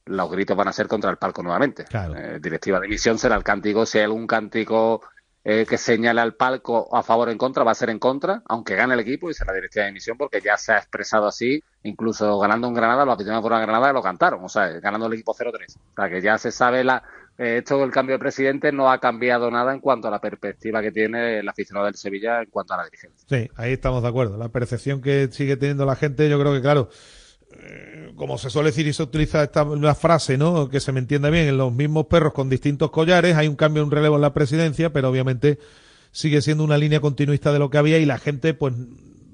los 0.06 0.30
gritos 0.30 0.56
van 0.56 0.68
a 0.68 0.72
ser 0.72 0.86
contra 0.88 1.10
el 1.10 1.16
palco 1.16 1.42
nuevamente. 1.42 1.84
Eh, 2.16 2.38
directiva 2.42 2.80
de 2.80 2.86
emisión 2.86 3.18
será 3.18 3.36
el 3.36 3.42
cántico. 3.42 3.86
Si 3.86 3.98
hay 3.98 4.04
algún 4.04 4.26
cántico 4.26 5.00
eh, 5.46 5.66
que 5.68 5.76
señale 5.76 6.22
al 6.22 6.34
palco 6.34 6.88
a 6.96 7.02
favor 7.02 7.28
o 7.28 7.30
en 7.30 7.36
contra, 7.36 7.64
va 7.64 7.72
a 7.72 7.74
ser 7.74 7.90
en 7.90 7.98
contra, 7.98 8.42
aunque 8.46 8.76
gane 8.76 8.94
el 8.94 9.00
equipo 9.00 9.28
y 9.28 9.34
será 9.34 9.52
directiva 9.52 9.84
de 9.84 9.90
emisión, 9.90 10.16
porque 10.16 10.40
ya 10.40 10.56
se 10.56 10.72
ha 10.72 10.78
expresado 10.78 11.26
así, 11.26 11.62
incluso 11.82 12.38
ganando 12.38 12.66
en 12.66 12.72
Granada, 12.72 13.04
los 13.04 13.14
aficionados 13.14 13.42
por 13.42 13.52
Granada 13.52 13.92
lo 13.92 14.02
cantaron, 14.02 14.42
o 14.42 14.48
sea, 14.48 14.68
ganando 14.80 15.06
el 15.06 15.12
equipo 15.12 15.34
0-3. 15.34 15.76
O 15.76 15.94
sea, 15.96 16.08
que 16.08 16.22
ya 16.22 16.38
se 16.38 16.50
sabe 16.50 16.82
la. 16.82 17.02
Eh, 17.36 17.58
esto 17.58 17.78
del 17.78 17.90
cambio 17.90 18.14
de 18.14 18.18
presidente 18.20 18.70
no 18.70 18.90
ha 18.90 18.98
cambiado 18.98 19.50
nada 19.50 19.72
en 19.72 19.80
cuanto 19.80 20.08
a 20.08 20.10
la 20.10 20.20
perspectiva 20.20 20.80
que 20.82 20.92
tiene 20.92 21.40
el 21.40 21.48
aficionado 21.48 21.86
del 21.86 21.96
Sevilla 21.96 22.40
en 22.40 22.50
cuanto 22.50 22.74
a 22.74 22.78
la 22.78 22.84
dirigencia. 22.84 23.26
Sí, 23.28 23.50
ahí 23.56 23.72
estamos 23.72 24.02
de 24.02 24.08
acuerdo. 24.08 24.36
La 24.36 24.50
percepción 24.50 25.00
que 25.00 25.28
sigue 25.32 25.56
teniendo 25.56 25.84
la 25.84 25.96
gente, 25.96 26.28
yo 26.28 26.38
creo 26.38 26.52
que, 26.52 26.60
claro, 26.60 26.90
eh, 27.60 28.12
como 28.16 28.38
se 28.38 28.50
suele 28.50 28.70
decir 28.70 28.86
y 28.86 28.92
se 28.92 29.02
utiliza 29.02 29.42
esta 29.42 29.64
frase, 29.94 30.38
¿no? 30.38 30.68
Que 30.68 30.80
se 30.80 30.92
me 30.92 31.00
entienda 31.00 31.30
bien, 31.30 31.48
en 31.48 31.58
los 31.58 31.72
mismos 31.72 32.06
perros 32.06 32.32
con 32.32 32.48
distintos 32.48 32.90
collares, 32.90 33.36
hay 33.36 33.48
un 33.48 33.56
cambio, 33.56 33.82
un 33.84 33.90
relevo 33.90 34.16
en 34.16 34.22
la 34.22 34.32
presidencia, 34.32 34.92
pero 34.92 35.08
obviamente 35.08 35.58
sigue 36.12 36.40
siendo 36.40 36.62
una 36.62 36.78
línea 36.78 37.00
continuista 37.00 37.52
de 37.52 37.58
lo 37.58 37.70
que 37.70 37.78
había 37.78 37.98
y 37.98 38.06
la 38.06 38.18
gente, 38.18 38.54
pues, 38.54 38.74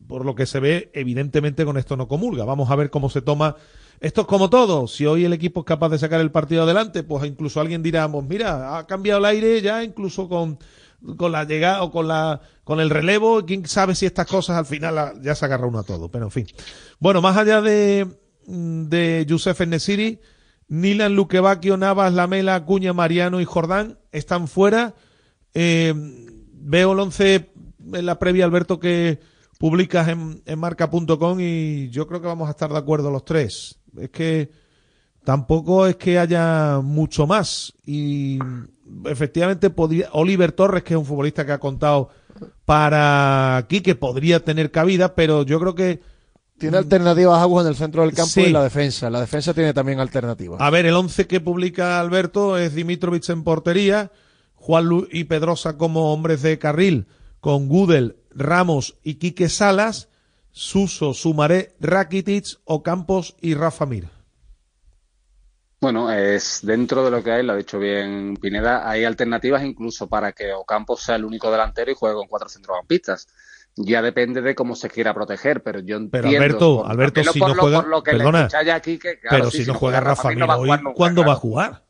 por 0.09 0.25
lo 0.25 0.35
que 0.35 0.47
se 0.47 0.59
ve, 0.59 0.91
evidentemente 0.95 1.67
con 1.67 1.77
esto 1.77 1.97
no 1.97 2.09
comulga. 2.09 2.45
Vamos 2.45 2.71
a 2.71 2.77
ver 2.77 2.91
cómo 2.91 3.11
se 3.11 3.21
toma. 3.21 3.57
Esto 4.01 4.23
es 4.23 4.27
como 4.27 4.49
todo. 4.49 4.89
Si 4.89 5.05
hoy 5.05 5.27
el 5.27 5.35
equipo 5.35 5.61
es 5.61 5.67
capaz 5.67 5.91
de 5.91 5.99
sacar 5.99 6.21
el 6.21 6.31
partido 6.31 6.63
adelante, 6.63 7.03
pues 7.03 7.25
incluso 7.27 7.61
alguien 7.61 7.83
dirá, 7.83 8.11
pues 8.11 8.27
mira, 8.27 8.79
ha 8.79 8.87
cambiado 8.87 9.19
el 9.19 9.27
aire 9.27 9.61
ya 9.61 9.85
incluso 9.85 10.27
con, 10.27 10.59
con 11.19 11.33
la 11.33 11.45
llegada 11.45 11.83
o 11.83 11.91
con 11.91 12.09
la 12.09 12.41
con 12.65 12.81
el 12.81 12.89
relevo. 12.89 13.45
Quién 13.45 13.67
sabe 13.67 13.95
si 13.95 14.07
estas 14.07 14.27
cosas 14.27 14.57
al 14.57 14.65
final 14.65 15.21
ya 15.23 15.35
se 15.35 15.45
agarra 15.45 15.67
uno 15.67 15.81
a 15.81 15.83
todo. 15.83 16.11
Pero 16.11 16.25
en 16.25 16.31
fin. 16.31 16.47
Bueno, 16.99 17.21
más 17.21 17.37
allá 17.37 17.61
de, 17.61 18.07
de 18.47 19.27
Youssef 19.29 19.61
Nesiri, 19.67 20.21
Nilan, 20.69 21.15
Luquevaquio, 21.15 21.77
Navas, 21.77 22.15
Lamela, 22.15 22.55
Acuña, 22.55 22.95
Mariano 22.95 23.41
y 23.41 23.45
Jordán 23.45 23.99
están 24.13 24.49
fuera. 24.49 24.95
Eh, 25.53 25.93
veo 26.53 26.93
el 26.93 27.01
11 27.01 27.51
en 27.93 28.07
la 28.07 28.19
previa, 28.19 28.47
Alberto, 28.47 28.79
que 28.81 29.21
publicas 29.59 30.09
en, 30.09 30.43
en 30.47 30.59
marca.com 30.59 31.39
y 31.41 31.91
yo 31.91 32.07
creo 32.07 32.23
que 32.23 32.29
vamos 32.29 32.49
a 32.49 32.53
estar 32.53 32.71
de 32.71 32.79
acuerdo 32.79 33.11
los 33.11 33.25
tres. 33.25 33.80
Es 33.99 34.11
que 34.11 34.51
tampoco 35.25 35.87
es 35.87 35.97
que 35.97 36.19
haya 36.19 36.81
mucho 36.83 37.27
más. 37.27 37.73
Y 37.87 38.39
efectivamente 39.07 39.71
podría, 39.71 40.09
Oliver 40.13 40.53
Torres, 40.53 40.83
que 40.83 40.95
es 40.95 40.99
un 40.99 41.07
futbolista 41.07 41.45
que 41.47 41.53
ha 41.53 41.59
contado 41.59 42.11
para 42.65 43.57
aquí, 43.57 43.81
que 43.81 43.95
podría 43.95 44.45
tener 44.45 44.71
cabida, 44.71 45.15
pero 45.15 45.43
yo 45.45 45.59
creo 45.61 45.75
que 45.75 46.01
Tiene 46.59 46.77
alternativas 46.77 47.41
Aguas 47.41 47.65
en 47.65 47.71
el 47.71 47.77
centro 47.77 48.03
del 48.03 48.13
campo 48.13 48.33
Sí. 48.33 48.43
y 48.43 48.51
la 48.51 48.63
defensa. 48.63 49.09
La 49.09 49.21
defensa 49.21 49.55
tiene 49.55 49.73
también 49.73 49.99
alternativas. 49.99 50.61
A 50.61 50.69
ver, 50.69 50.85
el 50.85 50.93
11 50.95 51.27
que 51.27 51.41
publica 51.41 51.99
Alberto 51.99 52.59
es 52.59 52.75
Dimitrovic 52.75 53.27
en 53.31 53.45
portería, 53.45 54.13
Juan 54.57 55.07
y 55.11 55.25
Pedrosa 55.25 55.79
como 55.79 56.13
hombres 56.13 56.43
de 56.43 56.59
carril, 56.59 57.07
con 57.41 57.67
Gudel, 57.67 58.17
Ramos 58.35 58.97
y 59.03 59.15
Quique 59.15 59.49
Salas, 59.49 60.10
Suso, 60.53 61.15
Sumaré, 61.15 61.75
Rakitic, 61.81 62.45
Ocampos 62.65 63.37
y 63.41 63.55
Rafa 63.55 63.87
Mir. 63.87 64.09
Bueno, 65.81 66.13
es 66.13 66.61
dentro 66.63 67.05
de 67.05 67.11
lo 67.11 67.23
que 67.23 67.33
hay, 67.33 67.43
lo 67.43 67.55
ha 67.55 67.57
dicho 67.57 67.79
bien 67.79 68.37
Pineda, 68.37 68.89
hay 68.89 69.05
alternativas 69.05 69.65
incluso 69.65 70.09
para 70.09 70.33
que 70.33 70.53
Ocampos 70.53 71.03
sea 71.03 71.17
el 71.17 71.25
único 71.25 71.51
delantero 71.51 71.91
y 71.91 71.95
juegue 71.95 72.17
con 72.17 72.29
cuatro 72.29 72.51
centrocampistas. 72.51 73.29
Ya 73.77 74.03
depende 74.03 74.43
de 74.43 74.55
cómo 74.55 74.75
se 74.75 74.91
quiera 74.91 75.15
proteger, 75.15 75.63
pero 75.63 75.79
yo 75.79 75.97
entiendo. 75.97 76.11
Pero 76.11 76.29
Alberto, 76.29 76.87
Alberto, 76.87 77.25
si 77.25 77.41
no 77.41 77.55
juega, 77.55 78.03
perdona, 78.03 78.49
pero 79.31 79.51
si 79.51 79.65
no 79.65 79.75
juega 79.75 80.01
Rafa 80.01 80.29
Mir 80.29 80.39
no 80.39 80.55
hoy, 80.57 80.71
nunca, 80.71 80.93
¿cuándo 80.95 81.25
va 81.25 81.33
a 81.33 81.37
jugar? 81.37 81.85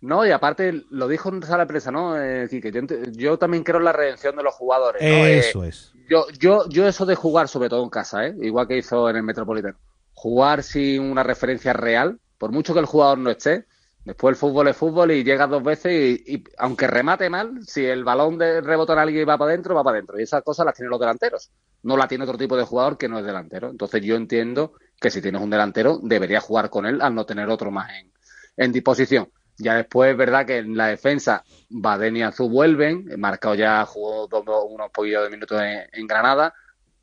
No, 0.00 0.24
y 0.24 0.30
aparte 0.30 0.84
lo 0.90 1.08
dijo 1.08 1.28
en 1.30 1.42
sala 1.42 1.64
de 1.64 1.66
prensa, 1.66 1.90
¿no, 1.90 2.16
eh, 2.22 2.46
Quique? 2.48 2.70
Yo, 3.16 3.36
también 3.36 3.64
creo 3.64 3.78
en 3.78 3.84
la 3.84 3.92
redención 3.92 4.36
de 4.36 4.44
los 4.44 4.54
jugadores. 4.54 5.02
¿no? 5.02 5.08
Eh, 5.08 5.38
Eso 5.38 5.64
es. 5.64 5.92
Yo, 6.08 6.26
yo, 6.38 6.68
yo 6.68 6.86
eso 6.86 7.06
de 7.06 7.14
jugar, 7.14 7.48
sobre 7.48 7.68
todo 7.68 7.82
en 7.82 7.90
casa, 7.90 8.26
¿eh? 8.26 8.34
igual 8.40 8.66
que 8.66 8.78
hizo 8.78 9.08
en 9.10 9.16
el 9.16 9.22
Metropolitano, 9.22 9.76
jugar 10.14 10.62
sin 10.62 11.02
una 11.02 11.22
referencia 11.22 11.72
real, 11.72 12.18
por 12.38 12.50
mucho 12.50 12.72
que 12.74 12.80
el 12.80 12.86
jugador 12.86 13.18
no 13.18 13.30
esté, 13.30 13.66
después 14.04 14.32
el 14.32 14.36
fútbol 14.36 14.68
es 14.68 14.76
fútbol 14.76 15.10
y 15.12 15.22
llega 15.22 15.46
dos 15.46 15.62
veces 15.62 15.92
y, 15.92 16.34
y 16.34 16.44
aunque 16.56 16.86
remate 16.86 17.28
mal, 17.28 17.62
si 17.66 17.84
el 17.84 18.04
balón 18.04 18.38
de 18.38 18.60
rebota 18.60 18.94
en 18.94 19.00
alguien 19.00 19.22
y 19.22 19.24
va 19.24 19.36
para 19.36 19.50
adentro, 19.50 19.74
va 19.74 19.84
para 19.84 19.96
adentro. 19.96 20.18
Y 20.18 20.22
esas 20.22 20.42
cosas 20.42 20.64
las 20.66 20.74
tienen 20.74 20.90
los 20.90 21.00
delanteros. 21.00 21.50
No 21.82 21.96
la 21.96 22.08
tiene 22.08 22.24
otro 22.24 22.38
tipo 22.38 22.56
de 22.56 22.64
jugador 22.64 22.96
que 22.96 23.08
no 23.08 23.18
es 23.18 23.24
delantero. 23.24 23.68
Entonces 23.70 24.02
yo 24.02 24.16
entiendo 24.16 24.72
que 25.00 25.10
si 25.10 25.20
tienes 25.20 25.42
un 25.42 25.50
delantero, 25.50 26.00
debería 26.02 26.40
jugar 26.40 26.70
con 26.70 26.86
él 26.86 27.00
al 27.02 27.14
no 27.14 27.26
tener 27.26 27.48
otro 27.48 27.70
más 27.70 27.90
en, 27.92 28.12
en 28.56 28.72
disposición. 28.72 29.28
Ya 29.58 29.74
después 29.76 30.10
es 30.12 30.16
verdad 30.16 30.46
que 30.46 30.58
en 30.58 30.76
la 30.76 30.86
defensa 30.88 31.42
Baden 31.68 32.16
y 32.16 32.22
Azul 32.22 32.50
vuelven, 32.50 33.06
Marcao 33.18 33.54
ya 33.54 33.84
jugó 33.86 34.26
dos- 34.28 34.44
unos 34.68 34.90
poquillos 34.90 35.24
de 35.24 35.30
minutos 35.30 35.60
en, 35.60 35.82
en 35.92 36.06
Granada, 36.06 36.54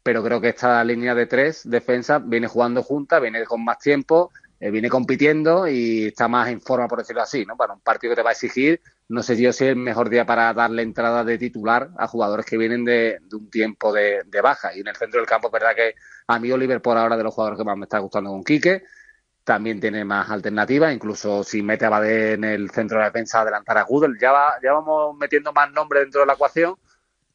pero 0.04 0.24
creo 0.24 0.40
que 0.40 0.50
esta 0.50 0.84
línea 0.84 1.16
de 1.16 1.26
tres 1.26 1.62
defensa 1.70 2.20
viene 2.20 2.48
jugando 2.48 2.84
junta, 2.84 3.20
viene 3.20 3.44
con 3.46 3.64
más 3.64 3.80
tiempo, 3.80 4.32
eh, 4.60 4.72
viene 4.72 4.90
compitiendo 4.90 5.68
y 5.68 6.06
está 6.08 6.28
más 6.28 6.48
en 6.50 6.62
forma, 6.62 6.88
por 6.88 7.00
decirlo 7.00 7.24
así, 7.24 7.46
¿no? 7.46 7.58
Para 7.58 7.74
un 7.74 7.82
partido 7.82 8.12
que 8.12 8.18
te 8.18 8.24
va 8.24 8.30
a 8.30 8.34
exigir, 8.34 8.82
no 9.10 9.22
sé 9.24 9.36
yo 9.42 9.52
si 9.52 9.66
es 9.66 9.72
el 9.72 9.76
mejor 9.78 10.10
día 10.10 10.26
para 10.26 10.54
darle 10.54 10.82
entrada 10.84 11.24
de 11.26 11.38
titular 11.38 11.90
a 11.98 12.08
jugadores 12.08 12.46
que 12.46 12.58
vienen 12.58 12.86
de, 12.86 13.18
de 13.22 13.36
un 13.36 13.50
tiempo 13.50 13.92
de, 13.92 14.22
de 14.26 14.42
baja. 14.42 14.74
Y 14.76 14.80
en 14.80 14.88
el 14.88 14.96
centro 14.96 15.20
del 15.20 15.28
campo 15.28 15.48
es 15.48 15.54
verdad 15.54 15.76
que 15.76 15.96
a 16.28 16.40
mí 16.40 16.52
Oliver 16.52 16.82
por 16.82 16.98
ahora 16.98 17.18
de 17.18 17.24
los 17.24 17.34
jugadores 17.34 17.58
que 17.60 17.66
más 17.66 17.78
me 17.78 17.84
está 17.86 18.00
gustando 18.00 18.30
con 18.32 18.44
Quique, 18.44 18.84
también 19.46 19.80
tiene 19.80 20.04
más 20.04 20.30
alternativas, 20.30 20.94
incluso 20.94 21.44
si 21.44 21.62
mete 21.62 21.86
a 21.86 21.90
Badé 21.90 22.34
en 22.34 22.44
el 22.44 22.70
centro 22.72 23.00
de 23.00 23.06
defensa, 23.06 23.42
adelantar 23.42 23.78
a 23.78 23.84
Gudel. 23.84 24.18
Ya, 24.20 24.34
va, 24.34 24.56
ya 24.62 24.74
vamos 24.74 25.16
metiendo 25.18 25.54
más 25.54 25.72
nombres 25.72 26.04
dentro 26.04 26.22
de 26.22 26.28
la 26.28 26.34
ecuación, 26.34 26.76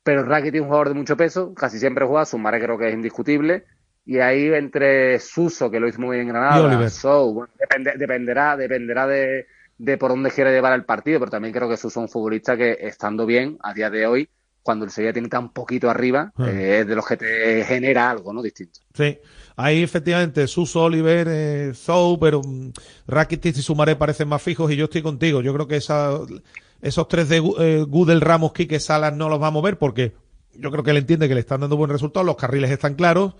pero 0.02 0.22
Rakitic 0.24 0.56
es 0.56 0.60
un 0.60 0.66
jugador 0.66 0.88
de 0.88 0.94
mucho 0.94 1.16
peso, 1.16 1.54
casi 1.54 1.78
siempre 1.78 2.04
juega, 2.04 2.26
Sumaré 2.26 2.60
creo 2.60 2.76
que 2.76 2.88
es 2.88 2.94
indiscutible, 2.94 3.64
y 4.04 4.18
ahí 4.18 4.52
entre 4.52 5.18
Suso, 5.20 5.70
que 5.70 5.78
lo 5.78 5.86
hizo 5.88 6.00
muy 6.00 6.16
bien 6.16 6.28
en 6.28 6.34
Granada. 6.34 6.90
Sou, 6.90 7.32
bueno, 7.32 7.52
depende- 7.58 7.94
dependerá, 7.96 8.56
dependerá 8.56 9.06
de, 9.06 9.46
de 9.78 9.96
por 9.96 10.10
dónde 10.10 10.30
quiere 10.30 10.50
llevar 10.52 10.72
el 10.72 10.84
partido, 10.84 11.20
pero 11.20 11.30
también 11.30 11.54
creo 11.54 11.68
que 11.68 11.76
Suso 11.76 12.00
es 12.00 12.04
un 12.04 12.08
futbolista 12.08 12.56
que, 12.56 12.76
estando 12.80 13.24
bien, 13.24 13.56
a 13.62 13.72
día 13.72 13.88
de 13.88 14.06
hoy, 14.06 14.28
cuando 14.62 14.84
el 14.84 14.90
Sevilla 14.90 15.12
tiene 15.12 15.28
tan 15.28 15.52
poquito 15.52 15.88
arriba, 15.88 16.32
Hmm. 16.34 16.48
eh, 16.48 16.80
es 16.80 16.86
de 16.86 16.94
los 16.96 17.06
que 17.06 17.16
te 17.16 17.64
genera 17.64 18.10
algo, 18.10 18.32
¿no? 18.32 18.42
Distinto. 18.42 18.80
Sí, 18.94 19.18
ahí 19.60 19.82
efectivamente 19.82 20.46
Suso, 20.46 20.84
Oliver, 20.84 21.26
eh, 21.30 21.72
Zou, 21.74 22.18
pero 22.18 22.40
mm, 22.42 22.70
Rakitic 23.06 23.56
y 23.56 23.62
Sumaré 23.62 23.96
parecen 23.96 24.28
más 24.28 24.42
fijos 24.42 24.70
y 24.72 24.76
yo 24.76 24.84
estoy 24.84 25.02
contigo. 25.02 25.42
Yo 25.42 25.52
creo 25.54 25.68
que 25.68 25.76
esos 25.76 27.08
tres 27.08 27.28
de 27.28 27.36
eh, 27.58 27.84
Gudel, 27.86 28.20
Ramos, 28.20 28.52
Quique, 28.52 28.80
Salas 28.80 29.14
no 29.14 29.28
los 29.28 29.40
va 29.40 29.48
a 29.48 29.52
mover 29.52 29.78
porque 29.78 30.14
yo 30.54 30.70
creo 30.70 30.82
que 30.82 30.90
él 30.90 30.96
entiende 30.96 31.28
que 31.28 31.34
le 31.34 31.40
están 31.40 31.60
dando 31.60 31.76
buen 31.76 31.90
resultado, 31.90 32.24
los 32.24 32.36
carriles 32.36 32.70
están 32.70 32.94
claros 32.94 33.34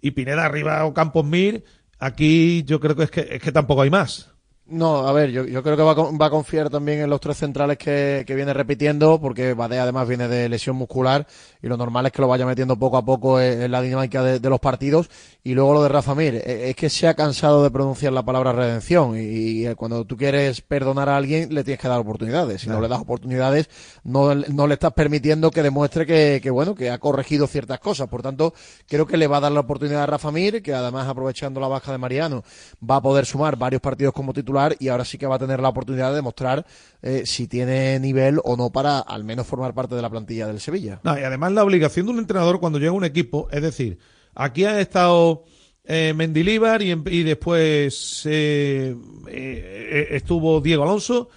y 0.00 0.12
Pineda 0.12 0.44
arriba 0.44 0.84
o 0.84 0.94
Campos 0.94 1.24
Mir, 1.24 1.64
aquí 1.98 2.62
yo 2.64 2.80
creo 2.80 2.96
que 2.96 3.04
es 3.04 3.10
que, 3.10 3.28
es 3.30 3.42
que 3.42 3.52
tampoco 3.52 3.82
hay 3.82 3.90
más. 3.90 4.33
No, 4.66 5.06
a 5.06 5.12
ver, 5.12 5.30
yo, 5.30 5.44
yo 5.44 5.62
creo 5.62 5.76
que 5.76 5.82
va 5.82 5.92
va 5.92 6.26
a 6.26 6.30
confiar 6.30 6.70
también 6.70 7.00
en 7.00 7.10
los 7.10 7.20
tres 7.20 7.36
centrales 7.36 7.76
que, 7.76 8.24
que 8.26 8.34
viene 8.34 8.54
repitiendo, 8.54 9.20
porque 9.20 9.52
Badea 9.52 9.82
además 9.82 10.08
viene 10.08 10.26
de 10.26 10.48
lesión 10.48 10.74
muscular 10.76 11.26
y 11.60 11.66
lo 11.66 11.76
normal 11.76 12.06
es 12.06 12.12
que 12.12 12.22
lo 12.22 12.28
vaya 12.28 12.46
metiendo 12.46 12.78
poco 12.78 12.96
a 12.96 13.04
poco 13.04 13.38
en, 13.38 13.60
en 13.60 13.70
la 13.70 13.82
dinámica 13.82 14.22
de, 14.22 14.40
de 14.40 14.48
los 14.48 14.60
partidos. 14.60 15.10
Y 15.42 15.52
luego 15.52 15.74
lo 15.74 15.82
de 15.82 15.90
Rafa 15.90 16.14
Mir, 16.14 16.36
eh, 16.36 16.70
es 16.70 16.76
que 16.76 16.88
se 16.88 17.06
ha 17.06 17.12
cansado 17.12 17.62
de 17.62 17.70
pronunciar 17.70 18.14
la 18.14 18.22
palabra 18.24 18.52
redención 18.52 19.18
y, 19.18 19.66
eh, 19.66 19.74
cuando 19.74 20.06
tú 20.06 20.16
quieres 20.16 20.62
perdonar 20.62 21.10
a 21.10 21.18
alguien 21.18 21.54
le 21.54 21.62
tienes 21.62 21.78
que 21.78 21.88
dar 21.88 22.00
oportunidades. 22.00 22.62
Si 22.62 22.70
no 22.70 22.80
le 22.80 22.88
das 22.88 23.00
oportunidades, 23.00 23.68
no, 24.02 24.34
no 24.34 24.66
le 24.66 24.74
estás 24.74 24.94
permitiendo 24.94 25.50
que 25.50 25.62
demuestre 25.62 26.06
que, 26.06 26.40
que, 26.42 26.48
bueno, 26.48 26.74
que 26.74 26.88
ha 26.88 26.96
corregido 26.96 27.46
ciertas 27.46 27.80
cosas. 27.80 28.08
Por 28.08 28.22
tanto, 28.22 28.54
creo 28.88 29.06
que 29.06 29.18
le 29.18 29.26
va 29.26 29.36
a 29.36 29.40
dar 29.40 29.52
la 29.52 29.60
oportunidad 29.60 30.04
a 30.04 30.06
Rafa 30.06 30.30
Mir, 30.30 30.62
que 30.62 30.72
además 30.72 31.06
aprovechando 31.06 31.60
la 31.60 31.68
baja 31.68 31.92
de 31.92 31.98
Mariano 31.98 32.42
va 32.82 32.96
a 32.96 33.02
poder 33.02 33.26
sumar 33.26 33.56
varios 33.56 33.82
partidos 33.82 34.14
como 34.14 34.32
titular 34.32 34.53
y 34.78 34.88
ahora 34.88 35.04
sí 35.04 35.18
que 35.18 35.26
va 35.26 35.36
a 35.36 35.38
tener 35.38 35.60
la 35.60 35.68
oportunidad 35.68 36.10
de 36.10 36.16
demostrar 36.16 36.66
eh, 37.02 37.22
si 37.26 37.46
tiene 37.48 37.98
nivel 38.00 38.40
o 38.44 38.56
no 38.56 38.70
para 38.70 38.98
al 39.00 39.24
menos 39.24 39.46
formar 39.46 39.74
parte 39.74 39.94
de 39.94 40.02
la 40.02 40.10
plantilla 40.10 40.46
del 40.46 40.60
Sevilla. 40.60 41.00
No, 41.04 41.18
y 41.18 41.22
además 41.22 41.52
la 41.52 41.64
obligación 41.64 42.06
de 42.06 42.12
un 42.12 42.18
entrenador 42.18 42.60
cuando 42.60 42.78
llega 42.78 42.92
un 42.92 43.04
equipo, 43.04 43.48
es 43.50 43.62
decir, 43.62 43.98
aquí 44.34 44.64
ha 44.64 44.80
estado 44.80 45.44
eh, 45.84 46.12
Mendilíbar 46.16 46.80
y, 46.82 46.90
en- 46.92 47.04
y 47.06 47.22
después 47.24 48.22
eh, 48.24 48.96
eh, 49.28 50.08
estuvo 50.12 50.60
Diego 50.60 50.82
Alonso 50.84 51.28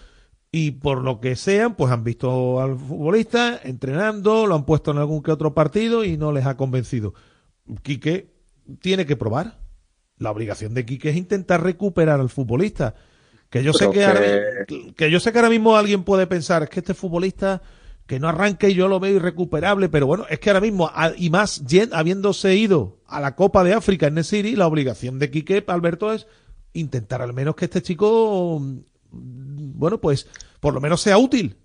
y 0.52 0.72
por 0.72 1.04
lo 1.04 1.20
que 1.20 1.36
sean, 1.36 1.76
pues 1.76 1.92
han 1.92 2.04
visto 2.06 2.62
al 2.62 2.78
futbolista 2.78 3.60
entrenando, 3.64 4.48
lo 4.48 4.56
han 4.56 4.66
puesto 4.66 4.92
en 4.92 4.98
algún 5.00 5.22
que 5.22 5.32
otro 5.32 5.54
partido 5.54 6.06
y 6.06 6.18
no 6.18 6.32
les 6.32 6.46
ha 6.46 6.56
convencido. 6.56 7.14
Quique 7.84 8.34
tiene 8.82 9.06
que 9.06 9.18
probar. 9.18 9.60
La 10.18 10.32
obligación 10.32 10.74
de 10.74 10.86
Quique 10.86 11.10
es 11.10 11.16
intentar 11.18 11.62
recuperar 11.62 12.20
al 12.22 12.30
futbolista. 12.30 12.96
Que 13.50 13.64
yo 13.64 13.72
sé 13.74 13.80
Pero 13.80 13.92
que, 13.92 14.06
ahora 14.06 14.22
que- 14.68 14.94
que 14.96 15.12
yo 15.12 15.20
sé 15.20 15.32
que 15.32 15.38
ahora 15.40 15.50
mismo 15.50 15.76
alguien 15.78 16.04
puede 16.04 16.28
pensar 16.28 16.64
es 16.64 16.70
que 16.70 16.80
este 16.82 16.94
futbolista 16.94 17.62
que 18.06 18.20
no 18.20 18.30
arranque 18.30 18.70
y 18.70 18.74
yo 18.74 18.88
lo 18.88 19.00
veo 19.02 19.16
irrecuperable, 19.18 19.90
pero 19.90 20.08
bueno, 20.08 20.26
es 20.30 20.40
que 20.40 20.50
ahora 20.50 20.62
mismo, 20.62 20.90
y 21.18 21.30
más 21.30 21.62
habiéndose 21.92 22.56
ido 22.56 23.00
a 23.06 23.20
la 23.20 23.36
Copa 23.36 23.64
de 23.66 23.74
África 23.74 24.08
en 24.08 24.14
Nesiri, 24.16 24.56
la 24.56 24.66
obligación 24.68 25.20
de 25.20 25.30
Quique 25.30 25.64
Alberto 25.68 26.14
es 26.14 26.26
intentar 26.74 27.22
al 27.22 27.34
menos 27.34 27.56
que 27.56 27.66
este 27.66 27.82
chico, 27.82 28.60
mm, 28.62 28.78
bueno, 29.78 30.00
pues 30.00 30.28
por 30.62 30.74
lo 30.74 30.80
menos 30.80 31.02
sea 31.02 31.18
útil. 31.18 31.58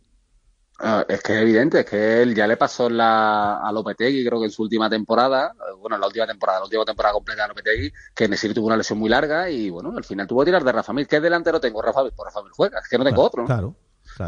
Ah, 0.85 1.07
es 1.09 1.23
que 1.23 1.35
es 1.35 1.43
evidente, 1.43 1.79
es 1.81 1.87
que 1.87 2.23
él 2.23 2.35
ya 2.35 2.45
le 2.45 2.57
pasó 2.57 2.91
la, 2.91 3.59
a 3.59 3.71
Lopetegui, 3.71 4.27
creo 4.27 4.41
que 4.41 4.47
en 4.47 4.51
su 4.51 4.65
última 4.65 4.91
temporada, 4.91 5.55
bueno, 5.79 5.95
en 5.95 6.01
la 6.01 6.09
última 6.09 6.27
temporada, 6.27 6.59
la 6.59 6.65
última 6.65 6.85
temporada 6.85 7.13
completa 7.13 7.43
de 7.43 7.49
Lopetegui, 7.49 7.93
que 8.13 8.27
Nesiri 8.27 8.53
tuvo 8.53 8.67
una 8.67 8.77
lesión 8.77 8.99
muy 8.99 9.09
larga 9.09 9.49
y 9.49 9.71
bueno, 9.71 9.93
al 9.97 10.03
final 10.03 10.27
tuvo 10.27 10.41
que 10.41 10.47
tirar 10.47 10.65
de 10.65 10.73
Rafa 10.73 10.93
Mir. 10.93 11.07
¿Qué 11.07 11.21
delantero 11.21 11.61
tengo? 11.61 11.81
Rafa 11.81 12.03
Mir, 12.03 12.13
pues 12.17 12.27
Rafa 12.27 12.43
Mir 12.43 12.51
juega, 12.51 12.81
es 12.81 12.89
que 12.89 12.99
no 12.99 13.05
tengo 13.05 13.23
otro. 13.23 13.43
¿no? 13.43 13.47
Claro. 13.47 13.77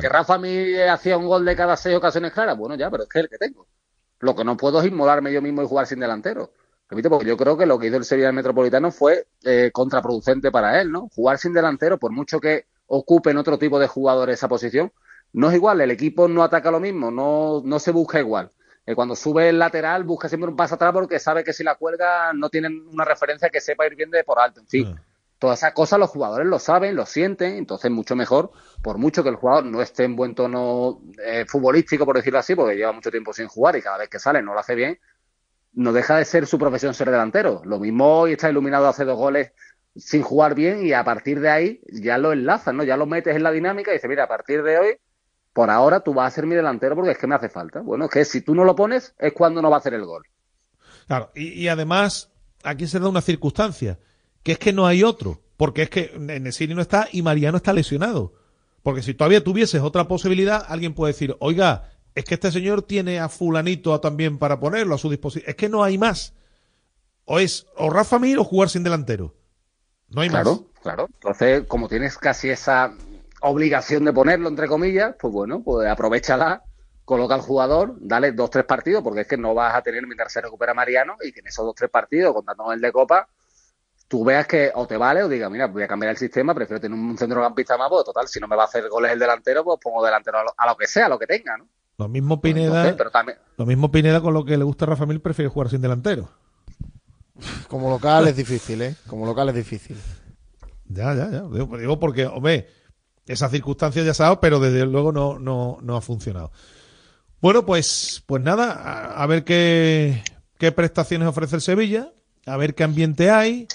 Que 0.01 0.09
Rafa 0.09 0.39
Mir 0.39 0.89
hacía 0.89 1.19
un 1.19 1.27
gol 1.27 1.45
de 1.45 1.57
cada 1.57 1.77
seis 1.77 1.97
ocasiones 1.97 2.33
claras, 2.33 2.57
bueno, 2.57 2.77
ya, 2.77 2.89
pero 2.89 3.03
es 3.03 3.09
que 3.09 3.19
es 3.19 3.25
el 3.25 3.31
que 3.31 3.39
tengo. 3.39 3.67
Lo 4.21 4.37
que 4.37 4.45
no 4.45 4.57
puedo 4.57 4.81
es 4.81 4.87
inmolarme 4.87 5.33
yo 5.33 5.43
mismo 5.43 5.61
y 5.61 5.67
jugar 5.67 5.89
sin 5.89 5.99
delantero. 5.99 6.53
Repito, 6.89 7.11
porque 7.11 7.27
yo 7.27 7.37
creo 7.37 7.57
que 7.57 7.67
lo 7.67 7.81
que 7.81 7.89
hizo 7.89 7.97
el 7.97 8.05
Sevilla 8.05 8.29
del 8.29 8.37
Metropolitano 8.37 8.93
fue 8.93 9.27
eh, 9.43 9.71
contraproducente 9.73 10.53
para 10.53 10.81
él, 10.81 10.93
¿no? 10.93 11.09
Jugar 11.13 11.39
sin 11.39 11.53
delantero, 11.53 11.99
por 11.99 12.13
mucho 12.13 12.39
que 12.39 12.67
ocupen 12.87 13.39
otro 13.39 13.59
tipo 13.59 13.81
de 13.81 13.89
jugadores 13.89 14.35
esa 14.35 14.47
posición, 14.47 14.93
no 15.35 15.49
es 15.49 15.55
igual, 15.57 15.81
el 15.81 15.91
equipo 15.91 16.29
no 16.29 16.45
ataca 16.45 16.71
lo 16.71 16.81
mismo, 16.81 17.11
no, 17.11 17.61
no 17.65 17.79
se 17.81 17.91
busca 17.91 18.21
igual. 18.21 18.53
Eh, 18.87 18.95
cuando 18.95 19.17
sube 19.17 19.49
el 19.49 19.59
lateral, 19.59 20.05
busca 20.05 20.29
siempre 20.29 20.49
un 20.49 20.57
paso 20.57 20.77
atrás 20.77 20.93
porque 20.93 21.19
sabe 21.19 21.43
que 21.43 21.53
si 21.53 21.65
la 21.65 21.75
cuelga 21.75 22.33
no 22.33 22.51
tienen 22.51 22.87
una 22.93 23.05
referencia 23.05 23.51
que 23.51 23.61
sepa 23.61 23.87
ir 23.87 23.97
bien 23.97 24.11
de 24.11 24.23
por 24.23 24.39
alto. 24.39 24.61
En 24.61 24.69
fin, 24.69 24.95
todas 25.41 25.59
esas 25.59 25.73
cosas 25.73 25.99
los 25.99 26.11
jugadores 26.11 26.47
lo 26.47 26.61
saben, 26.61 26.95
lo 26.95 27.05
sienten, 27.05 27.57
entonces 27.57 27.91
mucho 27.91 28.15
mejor, 28.15 28.53
por 28.81 28.99
mucho 28.99 29.25
que 29.25 29.31
el 29.31 29.35
jugador 29.35 29.65
no 29.65 29.83
esté 29.83 30.05
en 30.05 30.15
buen 30.15 30.37
tono 30.37 31.01
eh, 31.25 31.45
futbolístico, 31.49 32.05
por 32.05 32.17
decirlo 32.17 32.39
así, 32.39 32.55
porque 32.55 32.77
lleva 32.77 32.93
mucho 32.93 33.11
tiempo 33.11 33.33
sin 33.33 33.49
jugar 33.49 33.75
y 33.77 33.83
cada 33.83 33.99
vez 33.99 34.09
que 34.09 34.21
sale 34.21 34.41
no 34.41 34.55
lo 34.55 34.61
hace 34.61 34.77
bien, 34.77 35.01
no 35.73 35.93
deja 35.93 36.19
de 36.19 36.25
ser 36.25 36.47
su 36.47 36.61
profesión 36.61 36.95
ser 36.95 37.11
delantero. 37.11 37.61
Lo 37.65 37.81
mismo 37.81 38.21
hoy 38.21 38.33
está 38.35 38.51
iluminado 38.51 38.87
hace 38.87 39.05
dos 39.05 39.19
goles 39.19 39.51
sin 39.97 40.23
jugar 40.23 40.55
bien 40.55 40.87
y 40.87 40.93
a 40.93 41.03
partir 41.03 41.41
de 41.41 41.51
ahí 41.51 41.81
ya 41.89 42.19
lo 42.19 42.33
enlazas, 42.33 42.73
¿no? 42.73 42.85
Ya 42.85 42.97
lo 42.97 43.07
metes 43.07 43.35
en 43.35 43.43
la 43.43 43.51
dinámica 43.51 43.91
y 43.91 43.95
dices, 43.95 44.09
mira, 44.09 44.25
a 44.25 44.29
partir 44.29 44.63
de 44.63 44.79
hoy, 44.79 44.99
por 45.55 45.71
ahora 45.71 46.01
tú 46.01 46.13
vas 46.13 46.31
a 46.31 46.35
ser 46.35 46.47
mi 46.47 46.55
delantero 46.55 46.95
porque 46.95 47.13
es 47.13 47.19
que 47.19 47.27
me 47.27 47.37
hace 47.37 47.49
falta. 47.49 47.81
Bueno, 47.81 48.05
es 48.07 48.11
que 48.11 48.25
si 48.27 48.43
tú 48.43 48.55
no 48.55 48.65
lo 48.65 48.77
pones 48.77 49.15
es 49.19 49.33
cuando 49.33 49.63
no 49.63 49.71
va 49.71 49.77
a 49.77 49.79
hacer 49.79 49.95
el 49.95 50.05
gol. 50.05 50.27
Claro, 51.07 51.31
y, 51.35 51.49
y 51.53 51.69
además 51.69 52.31
aquí 52.65 52.87
se 52.87 52.99
da 52.99 53.09
una 53.09 53.23
circunstancia, 53.23 53.99
que 54.43 54.53
es 54.53 54.59
que 54.59 54.73
no 54.73 54.87
hay 54.87 55.03
otro, 55.03 55.41
porque 55.57 55.83
es 55.83 55.91
que 55.91 56.13
Nesiri 56.19 56.75
no 56.75 56.83
está 56.83 57.09
y 57.13 57.23
Mariano 57.23 57.57
está 57.57 57.73
lesionado. 57.73 58.35
Porque 58.83 59.03
si 59.03 59.15
todavía 59.15 59.43
tuvieses 59.43 59.81
otra 59.81 60.09
posibilidad, 60.09 60.67
alguien 60.69 60.93
puede 60.93 61.13
decir, 61.13 61.37
oiga, 61.39 61.91
es 62.15 62.25
que 62.25 62.35
este 62.35 62.53
señor 62.53 62.83
tiene 62.83 63.21
a 63.21 63.29
fulanito 63.29 63.99
también 64.01 64.39
para 64.39 64.61
ponerlo 64.61 64.95
a 64.95 64.99
su 64.99 65.09
disposición. 65.09 65.49
Es 65.49 65.57
que 65.57 65.69
no 65.69 65.83
hay 65.83 65.97
más. 65.99 66.35
O 67.25 67.39
es 67.39 67.67
o 67.77 67.89
Rafa 67.91 68.19
Mir 68.19 68.39
o 68.39 68.45
jugar 68.45 68.69
sin 68.69 68.83
delantero. 68.83 69.35
No 70.09 70.21
hay 70.21 70.29
claro, 70.29 70.51
más. 70.51 70.83
Claro, 70.83 71.09
Entonces, 71.15 71.65
como 71.67 71.89
tienes 71.89 72.19
casi 72.19 72.51
esa 72.51 72.93
obligación 73.45 74.05
de 74.05 74.13
ponerlo, 74.13 74.49
entre 74.49 74.69
comillas, 74.69 75.15
pues 75.19 75.33
bueno, 75.33 75.63
pues 75.63 75.89
aprovechala, 75.89 76.63
coloca 77.05 77.35
al 77.35 77.43
jugador, 77.43 77.97
dale 78.01 78.33
dos, 78.33 78.51
tres 78.51 78.65
partidos, 78.65 79.03
porque 79.03 79.23
es 79.23 79.27
que 79.27 79.37
no 79.37 79.55
vas 79.55 79.75
a 79.75 79.83
tener 79.83 80.07
mientras 80.07 80.33
se 80.33 80.41
recupera 80.41 80.75
Mariano 80.75 81.17
y 81.23 81.33
que 81.33 81.41
en 81.41 81.47
esos 81.47 81.65
dos, 81.65 81.75
tres 81.75 81.91
partidos, 81.91 82.35
contando 82.35 82.65
con 82.65 82.75
el 82.75 82.81
de 82.81 82.93
Copa, 82.93 83.29
tú 84.09 84.25
veas 84.25 84.47
que 84.47 84.71
o 84.75 84.87
te 84.87 84.97
vale 84.97 85.23
o 85.23 85.29
diga, 85.29 85.51
mira, 85.51 85.67
voy 85.67 85.83
a 85.83 85.89
cambiar 85.89 86.11
el 86.11 86.17
sistema, 86.17 86.55
prefiero 86.55 86.81
tener 86.81 86.99
un 86.99 87.17
centrocampista 87.19 87.77
más, 87.77 87.89
pues 87.91 88.05
total, 88.05 88.27
si 88.29 88.41
no 88.41 88.49
me 88.49 88.57
va 88.57 88.63
a 88.63 88.67
hacer 88.67 88.89
goles 88.89 89.13
el 89.13 89.19
delantero, 89.19 89.63
pues 89.63 89.79
pongo 89.83 90.05
delantero 90.05 90.39
a 90.39 90.45
lo, 90.45 90.55
a 90.57 90.67
lo 90.67 90.77
que 90.77 90.87
sea, 90.87 91.07
a 91.07 91.09
lo 91.09 91.19
que 91.19 91.27
tenga, 91.27 91.57
¿no? 91.59 91.69
Lo 91.97 92.09
mismo 92.09 92.41
Pineda, 92.41 92.67
Entonces, 92.67 92.95
pero 92.97 93.11
también, 93.11 93.39
lo 93.57 93.67
mismo 93.67 93.91
Pineda 93.93 94.21
con 94.21 94.35
lo 94.35 94.45
que 94.45 94.57
le 94.57 94.65
gusta 94.65 94.85
a 94.85 94.89
Rafa 94.89 95.07
Mir 95.07 95.23
prefiere 95.23 95.49
jugar 95.49 95.69
sin 95.69 95.81
delantero. 95.81 96.29
Como 97.69 97.91
local 97.91 98.27
es 98.29 98.37
difícil, 98.37 98.83
¿eh? 98.83 98.97
Como 99.07 99.27
local 99.27 99.49
es 99.51 99.55
difícil. 99.55 99.97
Ya, 100.87 101.15
ya, 101.15 101.31
ya. 101.31 101.43
Digo, 101.43 101.77
digo 101.77 101.99
porque, 101.99 102.27
hombre, 102.27 102.69
esas 103.27 103.51
circunstancias 103.51 104.05
ya 104.05 104.25
dado, 104.25 104.41
pero 104.41 104.61
desde 104.61 104.87
luego 104.87 105.13
no, 105.13 105.97
ha 105.97 106.01
funcionado. 106.01 106.53
Bueno, 107.41 107.67
pues, 107.67 108.23
pues 108.27 108.43
nada, 108.43 109.15
a, 109.15 109.27
ver 109.27 109.45
qué, 109.45 110.23
prestaciones 110.75 111.29
ofrece 111.29 111.57
el 111.57 111.63
Sevilla, 111.63 112.13
a 112.47 112.57
ver 112.57 112.75
qué 112.75 112.85
ambiente 112.85 113.31
hay, 113.31 113.69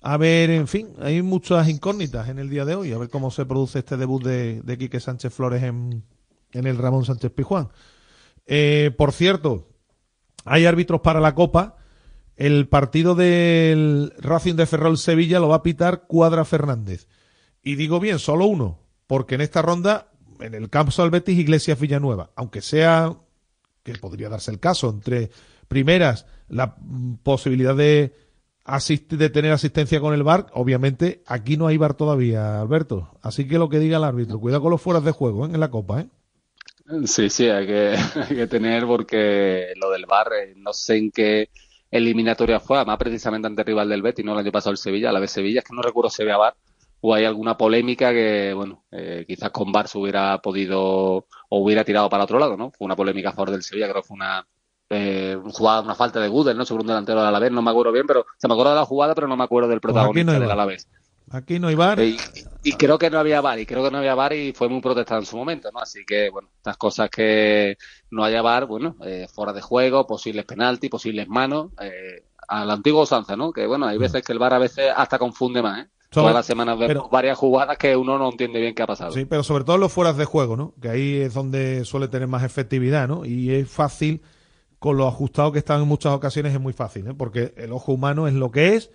a 0.00 0.16
ver, 0.16 0.50
en 0.50 0.66
fin, 0.66 0.94
hay 1.00 1.22
muchas 1.22 1.68
incógnitas 1.68 2.28
en 2.28 2.38
el 2.38 2.50
día 2.50 2.64
de 2.64 2.74
hoy, 2.74 2.92
a 2.92 2.98
ver 2.98 3.08
cómo 3.08 3.30
se 3.30 3.46
produce 3.46 3.80
este 3.80 3.96
debut 3.96 4.22
de, 4.24 4.60
de 4.62 4.78
Quique 4.78 4.98
Sánchez 4.98 5.32
Flores 5.32 5.62
en, 5.62 6.04
en 6.52 6.66
el 6.66 6.78
Ramón 6.78 7.04
Sánchez 7.04 7.30
Pijuán. 7.32 7.68
Eh, 8.46 8.92
por 8.96 9.12
cierto, 9.12 9.68
hay 10.44 10.66
árbitros 10.66 11.00
para 11.00 11.20
la 11.20 11.34
Copa. 11.34 11.76
El 12.36 12.68
partido 12.68 13.14
del 13.14 14.12
Racing 14.18 14.54
de 14.54 14.66
Ferrol 14.66 14.98
Sevilla 14.98 15.38
lo 15.38 15.48
va 15.48 15.56
a 15.56 15.62
pitar 15.62 16.06
Cuadra 16.06 16.44
Fernández. 16.44 17.08
Y 17.62 17.76
digo 17.76 18.00
bien, 18.00 18.18
solo 18.18 18.46
uno, 18.46 18.80
porque 19.12 19.34
en 19.34 19.42
esta 19.42 19.60
ronda, 19.60 20.08
en 20.40 20.54
el 20.54 20.70
campo 20.70 20.90
del 20.96 21.10
Betis, 21.10 21.38
Iglesias 21.38 21.78
Villanueva, 21.78 22.30
aunque 22.34 22.62
sea 22.62 23.14
que 23.82 23.92
podría 23.96 24.30
darse 24.30 24.50
el 24.50 24.58
caso 24.58 24.88
entre 24.88 25.28
primeras 25.68 26.24
la 26.48 26.76
posibilidad 27.22 27.76
de 27.76 28.14
de 28.64 29.28
tener 29.28 29.52
asistencia 29.52 30.00
con 30.00 30.14
el 30.14 30.22
VAR, 30.22 30.46
obviamente 30.54 31.22
aquí 31.26 31.58
no 31.58 31.66
hay 31.66 31.76
VAR 31.76 31.92
todavía, 31.92 32.58
Alberto. 32.58 33.10
Así 33.20 33.46
que 33.46 33.58
lo 33.58 33.68
que 33.68 33.80
diga 33.80 33.98
el 33.98 34.04
árbitro, 34.04 34.40
cuidado 34.40 34.62
con 34.62 34.70
los 34.70 34.80
fueras 34.80 35.04
de 35.04 35.12
juego 35.12 35.44
¿eh? 35.44 35.50
en 35.52 35.60
la 35.60 35.70
Copa, 35.70 36.00
¿eh? 36.00 36.08
Sí, 37.04 37.28
sí, 37.28 37.50
hay 37.50 37.66
que, 37.66 38.46
tener 38.50 38.86
porque 38.86 39.74
lo 39.76 39.90
del 39.90 40.06
VAR, 40.06 40.28
eh, 40.32 40.54
no 40.56 40.72
sé 40.72 40.96
en 40.96 41.10
qué 41.10 41.50
eliminatoria 41.90 42.60
fue, 42.60 42.78
además 42.78 42.96
precisamente 42.96 43.46
ante 43.46 43.60
el 43.60 43.66
rival 43.66 43.90
del 43.90 44.00
Betis, 44.00 44.24
no 44.24 44.32
el 44.32 44.38
año 44.38 44.52
pasado 44.52 44.70
el 44.70 44.78
Sevilla, 44.78 45.10
a 45.10 45.12
la 45.12 45.20
vez 45.20 45.32
Sevilla, 45.32 45.58
es 45.58 45.66
que 45.66 45.76
no 45.76 45.82
recuerdo 45.82 46.08
si 46.08 46.22
había 46.22 46.38
VAR 46.38 46.54
o 47.04 47.14
hay 47.14 47.24
alguna 47.24 47.56
polémica 47.56 48.12
que, 48.12 48.54
bueno, 48.54 48.84
eh, 48.92 49.24
quizás 49.26 49.50
con 49.50 49.72
se 49.86 49.98
hubiera 49.98 50.40
podido 50.40 51.26
o 51.48 51.58
hubiera 51.58 51.84
tirado 51.84 52.08
para 52.08 52.24
otro 52.24 52.38
lado, 52.38 52.56
¿no? 52.56 52.70
Fue 52.70 52.84
una 52.84 52.94
polémica 52.94 53.30
a 53.30 53.32
favor 53.32 53.50
del 53.50 53.64
Sevilla, 53.64 53.90
creo 53.90 54.02
que 54.02 54.08
fue 54.08 54.14
una 54.14 54.46
eh, 54.88 55.36
jugada, 55.52 55.80
una 55.80 55.96
falta 55.96 56.20
de 56.20 56.28
Gudel, 56.28 56.56
¿no? 56.56 56.64
Sobre 56.64 56.82
un 56.82 56.86
delantero 56.86 57.18
del 57.18 57.28
Alavés, 57.28 57.50
no 57.50 57.60
me 57.60 57.72
acuerdo 57.72 57.90
bien, 57.90 58.06
pero 58.06 58.24
se 58.38 58.46
me 58.46 58.54
acuerdo 58.54 58.70
de 58.70 58.78
la 58.78 58.86
jugada, 58.86 59.16
pero 59.16 59.26
no 59.26 59.36
me 59.36 59.42
acuerdo 59.42 59.68
del 59.68 59.80
Pues 59.80 59.92
protagonista 59.92 60.32
no 60.34 60.40
del. 60.40 60.50
Alavés. 60.50 60.88
Aquí 61.32 61.58
no 61.58 61.68
hay 61.68 61.74
VAR. 61.74 61.98
Y, 62.00 62.16
y 62.62 62.72
creo 62.74 62.98
que 62.98 63.10
no 63.10 63.18
había 63.18 63.40
VAR, 63.40 63.58
y 63.58 63.66
creo 63.66 63.82
que 63.82 63.90
no 63.90 63.98
había 63.98 64.14
VAR 64.14 64.34
y 64.34 64.52
fue 64.52 64.68
muy 64.68 64.80
protestado 64.80 65.18
en 65.20 65.26
su 65.26 65.36
momento, 65.36 65.72
¿no? 65.72 65.80
Así 65.80 66.04
que, 66.04 66.30
bueno, 66.30 66.50
estas 66.56 66.76
cosas 66.76 67.10
que 67.10 67.78
no 68.12 68.22
haya 68.22 68.42
VAR, 68.42 68.66
bueno, 68.66 68.94
eh, 69.04 69.26
fuera 69.32 69.52
de 69.52 69.60
juego, 69.60 70.06
posibles 70.06 70.44
penaltis, 70.44 70.88
posibles 70.88 71.26
manos, 71.26 71.72
eh, 71.80 72.26
a 72.46 72.64
la 72.64 72.74
antigua 72.74 73.02
usanza, 73.02 73.34
¿no? 73.34 73.52
Que, 73.52 73.66
bueno, 73.66 73.86
hay 73.86 73.98
veces 73.98 74.22
que 74.22 74.32
el 74.32 74.38
VAR 74.38 74.54
a 74.54 74.58
veces 74.58 74.92
hasta 74.94 75.18
confunde 75.18 75.62
más, 75.62 75.84
¿eh? 75.84 75.88
Sobre- 76.12 76.24
Todas 76.24 76.34
las 76.34 76.46
semanas 76.46 76.78
vemos 76.78 77.10
varias 77.10 77.38
jugadas 77.38 77.78
que 77.78 77.96
uno 77.96 78.18
no 78.18 78.30
entiende 78.30 78.60
bien 78.60 78.74
qué 78.74 78.82
ha 78.82 78.86
pasado. 78.86 79.12
Sí, 79.12 79.24
pero 79.24 79.42
sobre 79.42 79.64
todo 79.64 79.78
los 79.78 79.90
fueras 79.92 80.16
de 80.18 80.26
juego, 80.26 80.56
¿no? 80.56 80.74
Que 80.80 80.90
ahí 80.90 81.16
es 81.16 81.32
donde 81.32 81.84
suele 81.86 82.08
tener 82.08 82.28
más 82.28 82.42
efectividad, 82.42 83.08
¿no? 83.08 83.24
Y 83.24 83.50
es 83.50 83.68
fácil, 83.68 84.20
con 84.78 84.96
lo 84.98 85.08
ajustado 85.08 85.52
que 85.52 85.58
están 85.58 85.80
en 85.80 85.88
muchas 85.88 86.12
ocasiones, 86.12 86.52
es 86.54 86.60
muy 86.60 86.74
fácil, 86.74 87.06
¿eh? 87.08 87.14
Porque 87.16 87.54
el 87.56 87.72
ojo 87.72 87.92
humano 87.92 88.28
es 88.28 88.34
lo 88.34 88.50
que 88.50 88.74
es 88.76 88.90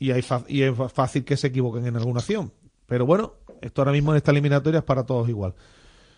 y, 0.00 0.10
hay 0.10 0.24
y 0.48 0.62
es 0.62 0.74
fácil 0.92 1.24
que 1.24 1.36
se 1.36 1.46
equivoquen 1.46 1.86
en 1.86 1.96
alguna 1.96 2.18
acción. 2.20 2.52
Pero 2.86 3.06
bueno, 3.06 3.34
esto 3.60 3.80
ahora 3.82 3.92
mismo 3.92 4.10
en 4.12 4.16
esta 4.16 4.32
eliminatoria 4.32 4.78
es 4.78 4.84
para 4.84 5.06
todos 5.06 5.28
igual. 5.28 5.54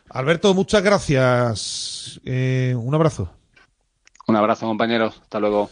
Alberto, 0.08 0.54
muchas 0.54 0.82
gracias. 0.82 2.20
Eh, 2.24 2.74
un 2.74 2.94
abrazo. 2.94 3.28
Un 4.26 4.36
abrazo, 4.36 4.66
compañeros. 4.66 5.18
Hasta 5.20 5.38
luego. 5.40 5.68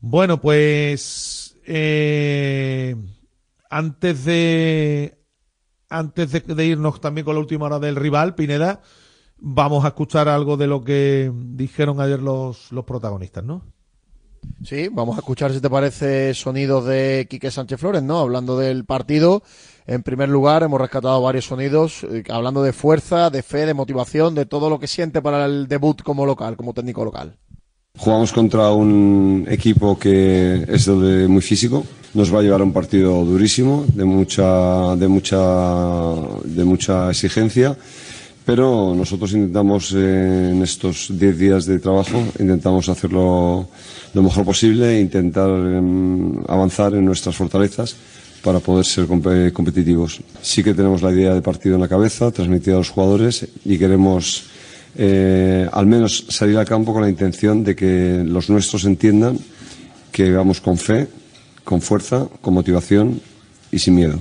Bueno, 0.00 0.38
pues 0.40 1.56
eh, 1.66 2.94
antes 3.72 4.26
de 4.26 5.18
antes 5.88 6.30
de, 6.30 6.40
de 6.40 6.66
irnos 6.66 7.00
también 7.00 7.24
con 7.24 7.34
la 7.34 7.40
última 7.40 7.66
hora 7.66 7.78
del 7.78 7.96
rival, 7.96 8.34
Pineda, 8.34 8.82
vamos 9.38 9.84
a 9.84 9.88
escuchar 9.88 10.28
algo 10.28 10.56
de 10.56 10.66
lo 10.66 10.84
que 10.84 11.32
dijeron 11.34 12.00
ayer 12.00 12.20
los, 12.20 12.70
los 12.70 12.84
protagonistas, 12.84 13.44
¿no? 13.44 13.62
Sí, 14.62 14.88
vamos 14.90 15.16
a 15.16 15.20
escuchar 15.20 15.52
si 15.52 15.60
te 15.60 15.70
parece 15.70 16.34
sonidos 16.34 16.84
de 16.84 17.26
Quique 17.30 17.50
Sánchez 17.50 17.80
Flores, 17.80 18.02
¿no? 18.02 18.18
Hablando 18.18 18.58
del 18.58 18.84
partido. 18.84 19.42
En 19.86 20.02
primer 20.02 20.28
lugar, 20.28 20.62
hemos 20.62 20.80
rescatado 20.80 21.20
varios 21.22 21.46
sonidos, 21.46 22.04
eh, 22.04 22.24
hablando 22.28 22.62
de 22.62 22.72
fuerza, 22.72 23.30
de 23.30 23.42
fe, 23.42 23.66
de 23.66 23.74
motivación, 23.74 24.34
de 24.34 24.46
todo 24.46 24.68
lo 24.68 24.80
que 24.80 24.86
siente 24.86 25.22
para 25.22 25.46
el 25.46 25.68
debut 25.68 26.02
como 26.02 26.26
local, 26.26 26.56
como 26.56 26.74
técnico 26.74 27.04
local. 27.04 27.38
Jugamos 27.96 28.32
contra 28.32 28.72
un 28.72 29.46
equipo 29.48 29.98
que 29.98 30.64
es 30.68 30.86
de 30.86 31.28
muy 31.28 31.42
físico. 31.42 31.84
Nos 32.14 32.32
va 32.34 32.40
a 32.40 32.42
llevar 32.42 32.60
a 32.60 32.64
un 32.64 32.72
partido 32.72 33.24
durísimo, 33.24 33.86
de 33.94 34.04
mucha, 34.04 34.94
de 34.96 35.08
mucha, 35.08 35.38
de 36.44 36.64
mucha 36.64 37.10
exigencia. 37.10 37.76
Pero 38.44 38.92
nosotros 38.94 39.32
intentamos 39.32 39.94
eh, 39.96 40.50
en 40.52 40.62
estos 40.62 41.06
10 41.16 41.38
días 41.38 41.64
de 41.64 41.78
trabajo, 41.78 42.18
intentamos 42.40 42.88
hacerlo 42.88 43.68
lo 44.14 44.22
mejor 44.22 44.44
posible, 44.44 45.00
intentar 45.00 45.48
em, 45.48 46.42
avanzar 46.48 46.92
en 46.94 47.04
nuestras 47.04 47.36
fortalezas 47.36 47.94
para 48.42 48.58
poder 48.58 48.84
ser 48.84 49.06
compe- 49.06 49.52
competitivos. 49.52 50.20
Sí 50.42 50.62
que 50.64 50.74
tenemos 50.74 51.02
la 51.02 51.12
idea 51.12 51.32
de 51.34 51.40
partido 51.40 51.76
en 51.76 51.82
la 51.82 51.88
cabeza, 51.88 52.32
transmitida 52.32 52.74
a 52.74 52.78
los 52.78 52.90
jugadores 52.90 53.46
y 53.64 53.78
queremos 53.78 54.42
eh, 54.98 55.68
al 55.72 55.86
menos 55.86 56.26
salir 56.28 56.58
al 56.58 56.66
campo 56.66 56.92
con 56.92 57.02
la 57.02 57.08
intención 57.08 57.62
de 57.62 57.76
que 57.76 58.22
los 58.26 58.50
nuestros 58.50 58.84
entiendan 58.84 59.38
que 60.10 60.32
vamos 60.32 60.60
con 60.60 60.76
fe, 60.76 61.06
con 61.64 61.80
fuerza, 61.80 62.28
con 62.40 62.54
motivación 62.54 63.20
y 63.70 63.78
sin 63.78 63.94
miedo. 63.94 64.18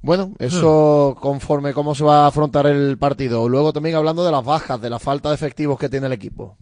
Bueno, 0.00 0.32
eso 0.38 1.16
conforme 1.20 1.74
cómo 1.74 1.94
se 1.94 2.04
va 2.04 2.24
a 2.24 2.28
afrontar 2.28 2.66
el 2.66 2.96
partido. 2.98 3.48
Luego 3.48 3.72
también 3.72 3.96
hablando 3.96 4.24
de 4.24 4.30
las 4.30 4.44
bajas, 4.44 4.80
de 4.80 4.90
la 4.90 4.98
falta 4.98 5.28
de 5.28 5.34
efectivos 5.34 5.78
que 5.78 5.88
tiene 5.88 6.06
el 6.06 6.12
equipo. 6.12 6.56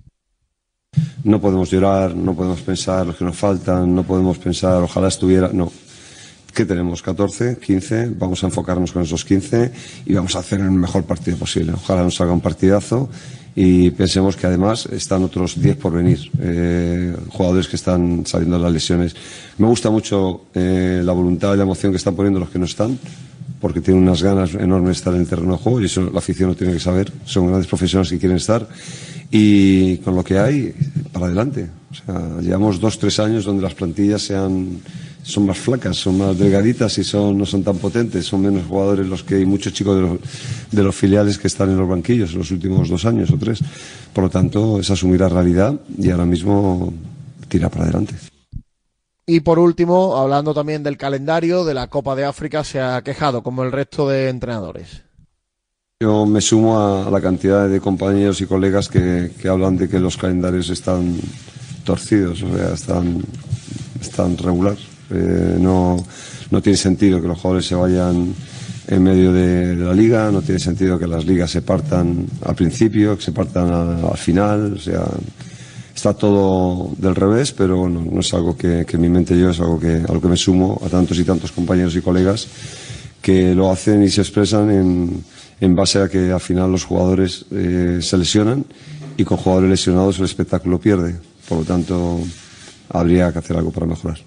No 1.24 1.40
podemos 1.40 1.70
llorar, 1.70 2.14
no 2.14 2.34
podemos 2.34 2.62
pensar 2.62 3.06
los 3.06 3.16
que 3.16 3.24
nos 3.24 3.36
faltan, 3.36 3.94
no 3.94 4.04
podemos 4.04 4.38
pensar 4.38 4.82
ojalá 4.82 5.08
estuviera. 5.08 5.50
No. 5.52 5.70
¿Qué 6.54 6.64
tenemos? 6.64 7.02
14, 7.02 7.58
15. 7.58 8.10
Vamos 8.16 8.42
a 8.42 8.46
enfocarnos 8.46 8.92
con 8.92 9.02
esos 9.02 9.24
15 9.24 9.72
y 10.06 10.14
vamos 10.14 10.34
a 10.36 10.38
hacer 10.38 10.60
el 10.60 10.70
mejor 10.70 11.04
partido 11.04 11.36
posible. 11.36 11.72
Ojalá 11.74 12.02
nos 12.02 12.14
salga 12.14 12.32
un 12.32 12.40
partidazo 12.40 13.10
y 13.59 13.90
pensemos 13.90 14.36
que 14.36 14.46
además 14.46 14.86
están 14.92 15.24
otros 15.24 15.59
10 15.61 15.76
por 15.78 15.94
venir. 15.94 16.30
Eh, 16.38 17.16
jugadores 17.30 17.66
que 17.66 17.76
están 17.76 18.26
saliendo 18.26 18.59
de 18.59 18.62
las 18.62 18.72
lesiones. 18.72 19.16
Me 19.57 19.66
gusta 19.66 19.90
mucho 19.90 20.42
eh, 20.54 21.00
la 21.02 21.12
voluntad 21.12 21.54
y 21.54 21.57
la 21.57 21.62
emoción 21.62 21.90
que 21.90 21.96
están 21.96 22.14
poniendo 22.14 22.38
los 22.38 22.50
que 22.50 22.59
no 22.59 22.66
están 22.66 22.98
porque 23.61 23.80
tienen 23.80 24.02
unas 24.02 24.22
ganas 24.22 24.54
enormes 24.54 24.88
de 24.88 24.92
estar 24.92 25.14
en 25.14 25.20
el 25.20 25.26
terreno 25.26 25.52
de 25.52 25.59
juego 25.59 25.80
y 25.80 25.86
eso 25.86 26.02
la 26.12 26.18
afición 26.18 26.50
lo 26.50 26.54
tiene 26.54 26.74
que 26.74 26.80
saber. 26.80 27.11
Son 27.24 27.46
grandes 27.46 27.66
profesionales 27.66 28.11
que 28.11 28.18
quieren 28.18 28.36
estar 28.36 28.68
y 29.30 29.96
con 29.98 30.14
lo 30.14 30.22
que 30.22 30.38
hay, 30.38 30.74
para 31.12 31.26
adelante. 31.26 31.68
O 31.90 31.94
sea, 31.94 32.40
llevamos 32.42 32.78
dos, 32.78 32.98
tres 32.98 33.18
años 33.18 33.44
donde 33.44 33.62
las 33.62 33.74
plantillas 33.74 34.22
sean, 34.22 34.80
son 35.26 35.44
más 35.44 35.58
flacas, 35.58 35.96
son 35.96 36.18
más 36.18 36.38
delgaditas 36.38 36.96
y 36.98 37.04
son, 37.04 37.36
no 37.36 37.44
son 37.44 37.64
tan 37.64 37.76
potentes, 37.78 38.24
son 38.24 38.42
menos 38.42 38.64
jugadores 38.64 39.08
los 39.08 39.24
que 39.24 39.34
hay 39.34 39.44
muchos 39.44 39.72
chicos 39.72 39.96
de 39.96 40.02
los, 40.02 40.18
de 40.70 40.82
los 40.84 40.94
filiales 40.94 41.36
que 41.36 41.48
están 41.48 41.68
en 41.70 41.78
los 41.78 41.88
banquillos 41.88 42.30
en 42.30 42.38
los 42.38 42.50
últimos 42.52 42.88
dos 42.88 43.04
años 43.04 43.32
o 43.32 43.36
tres. 43.36 43.58
Por 44.12 44.22
lo 44.22 44.30
tanto, 44.30 44.78
es 44.78 44.88
asumir 44.88 45.20
la 45.20 45.28
realidad 45.28 45.74
y 45.98 46.10
ahora 46.10 46.26
mismo 46.26 46.94
tirar 47.48 47.72
para 47.72 47.84
adelante. 47.84 48.14
Y 49.26 49.40
por 49.40 49.58
último, 49.58 50.16
hablando 50.16 50.54
también 50.54 50.84
del 50.84 50.96
calendario 50.96 51.64
de 51.64 51.74
la 51.74 51.88
Copa 51.88 52.14
de 52.14 52.24
África, 52.24 52.62
se 52.62 52.80
ha 52.80 53.02
quejado 53.02 53.42
como 53.42 53.64
el 53.64 53.72
resto 53.72 54.08
de 54.08 54.28
entrenadores. 54.28 55.02
Yo 55.98 56.24
me 56.24 56.40
sumo 56.40 56.78
a, 56.78 57.10
la 57.10 57.20
cantidad 57.20 57.68
de 57.68 57.80
compañeros 57.80 58.40
y 58.40 58.46
colegas 58.46 58.88
que, 58.88 59.32
que 59.40 59.48
hablan 59.48 59.76
de 59.76 59.88
que 59.88 59.98
los 59.98 60.16
calendarios 60.16 60.70
están 60.70 61.16
torcidos, 61.84 62.44
o 62.44 62.56
sea, 62.56 62.74
están, 62.74 63.24
están 64.00 64.38
regular. 64.38 64.76
Eh, 65.11 65.57
no, 65.59 65.96
no 66.50 66.62
tiene 66.62 66.76
sentido 66.76 67.20
que 67.20 67.28
los 67.28 67.38
jugadores 67.38 67.66
se 67.66 67.74
vayan 67.74 68.34
en 68.88 69.02
medio 69.02 69.32
de, 69.32 69.74
la 69.76 69.94
liga, 69.94 70.30
no 70.30 70.42
tiene 70.42 70.61
sentido 70.61 70.98
que 70.98 71.07
las 71.07 71.24
ligas 71.24 71.50
se 71.50 71.62
partan 71.62 72.26
al 72.44 72.54
principio, 72.54 73.16
que 73.16 73.24
se 73.24 73.32
partan 73.32 73.70
al 74.04 74.16
final, 74.16 74.74
o 74.74 74.78
sea, 74.78 75.04
está 75.94 76.14
todo 76.14 76.92
del 76.96 77.14
revés, 77.14 77.52
pero 77.52 77.88
no, 77.88 78.00
no 78.00 78.20
es 78.20 78.32
algo 78.34 78.57
que, 78.57 78.84
que 78.86 78.96
en 78.96 79.02
mi 79.02 79.09
mente 79.09 79.38
yo, 79.38 79.50
es 79.50 79.59
algo 79.61 79.80
que, 79.80 80.02
a 80.09 80.12
lo 80.12 80.20
que 80.20 80.28
me 80.28 80.36
sumo 80.36 80.80
a 80.84 80.88
tantos 80.88 81.18
y 81.18 81.24
tantos 81.24 81.50
compañeros 81.50 81.96
y 81.96 82.00
colegas 82.00 82.46
que 83.20 83.57
lo 83.57 83.72
hacen 83.72 84.04
y 84.04 84.09
se 84.09 84.20
expresan 84.20 84.70
en, 84.70 85.24
en 85.61 85.74
base 85.74 86.00
a 86.00 86.09
que 86.09 86.30
al 86.30 86.40
final 86.40 86.70
los 86.70 86.84
jugadores 86.84 87.46
eh, 87.50 87.98
se 88.00 88.16
lesionan 88.18 88.64
y 89.16 89.24
con 89.24 89.38
jugadores 89.38 89.70
lesionados 89.70 90.18
el 90.18 90.26
espectáculo 90.26 90.78
pierde. 90.78 91.16
Por 91.48 91.59
lo 91.59 91.64
tanto, 91.64 92.20
habría 92.90 93.32
que 93.32 93.38
hacer 93.38 93.57
algo 93.57 93.72
para 93.72 93.86
mejorar. 93.86 94.18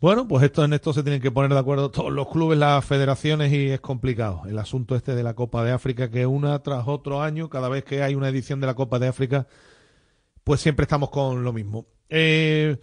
Bueno, 0.00 0.28
pues 0.28 0.44
esto 0.44 0.64
en 0.64 0.74
esto 0.74 0.92
se 0.92 1.02
tienen 1.02 1.22
que 1.22 1.30
poner 1.30 1.52
de 1.52 1.58
acuerdo 1.58 1.90
todos 1.90 2.12
los 2.12 2.28
clubes, 2.28 2.58
las 2.58 2.84
federaciones 2.84 3.52
y 3.52 3.70
es 3.70 3.80
complicado. 3.80 4.42
El 4.46 4.58
asunto 4.58 4.96
este 4.96 5.14
de 5.14 5.22
la 5.22 5.34
Copa 5.34 5.64
de 5.64 5.72
África, 5.72 6.10
que 6.10 6.26
una 6.26 6.58
tras 6.62 6.86
otro 6.86 7.22
año, 7.22 7.48
cada 7.48 7.68
vez 7.70 7.84
que 7.84 8.02
hay 8.02 8.14
una 8.14 8.28
edición 8.28 8.60
de 8.60 8.66
la 8.66 8.74
Copa 8.74 8.98
de 8.98 9.08
África, 9.08 9.46
pues 10.42 10.60
siempre 10.60 10.82
estamos 10.84 11.08
con 11.08 11.42
lo 11.42 11.54
mismo. 11.54 11.86
Eh, 12.10 12.76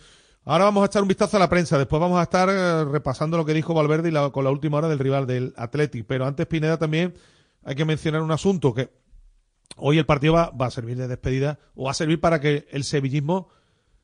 ahora 0.46 0.64
vamos 0.66 0.82
a 0.82 0.86
echar 0.88 1.04
un 1.04 1.08
vistazo 1.08 1.38
a 1.38 1.40
la 1.40 1.50
prensa, 1.50 1.78
después 1.78 2.00
vamos 2.00 2.20
a 2.20 2.24
estar 2.24 2.50
eh, 2.50 2.86
repasando 2.86 3.38
lo 3.38 3.46
que 3.46 3.54
dijo 3.54 3.76
Valverde 3.76 4.10
y 4.10 4.12
la- 4.12 4.32
con 4.32 4.44
la 4.44 4.50
última 4.50 4.80
hora 4.80 4.88
del 4.90 4.98
rival 5.00 5.28
del 5.28 5.54
Athletic. 5.58 6.06
Pero 6.08 6.26
antes, 6.26 6.48
Pineda, 6.48 6.80
también 6.80 7.14
hay 7.64 7.76
que 7.76 7.86
mencionar 7.86 8.24
un 8.24 8.32
asunto 8.32 8.74
que 8.74 8.90
hoy 9.78 10.00
el 10.00 10.08
partido 10.08 10.34
va, 10.34 10.50
va 10.50 10.66
a 10.68 10.72
servir 10.72 10.98
de 10.98 11.08
despedida 11.08 11.60
o 11.76 11.84
va 11.86 11.92
a 11.92 11.94
servir 11.94 12.20
para 12.20 12.40
que 12.42 12.66
el 12.72 12.84
sevillismo 12.84 13.50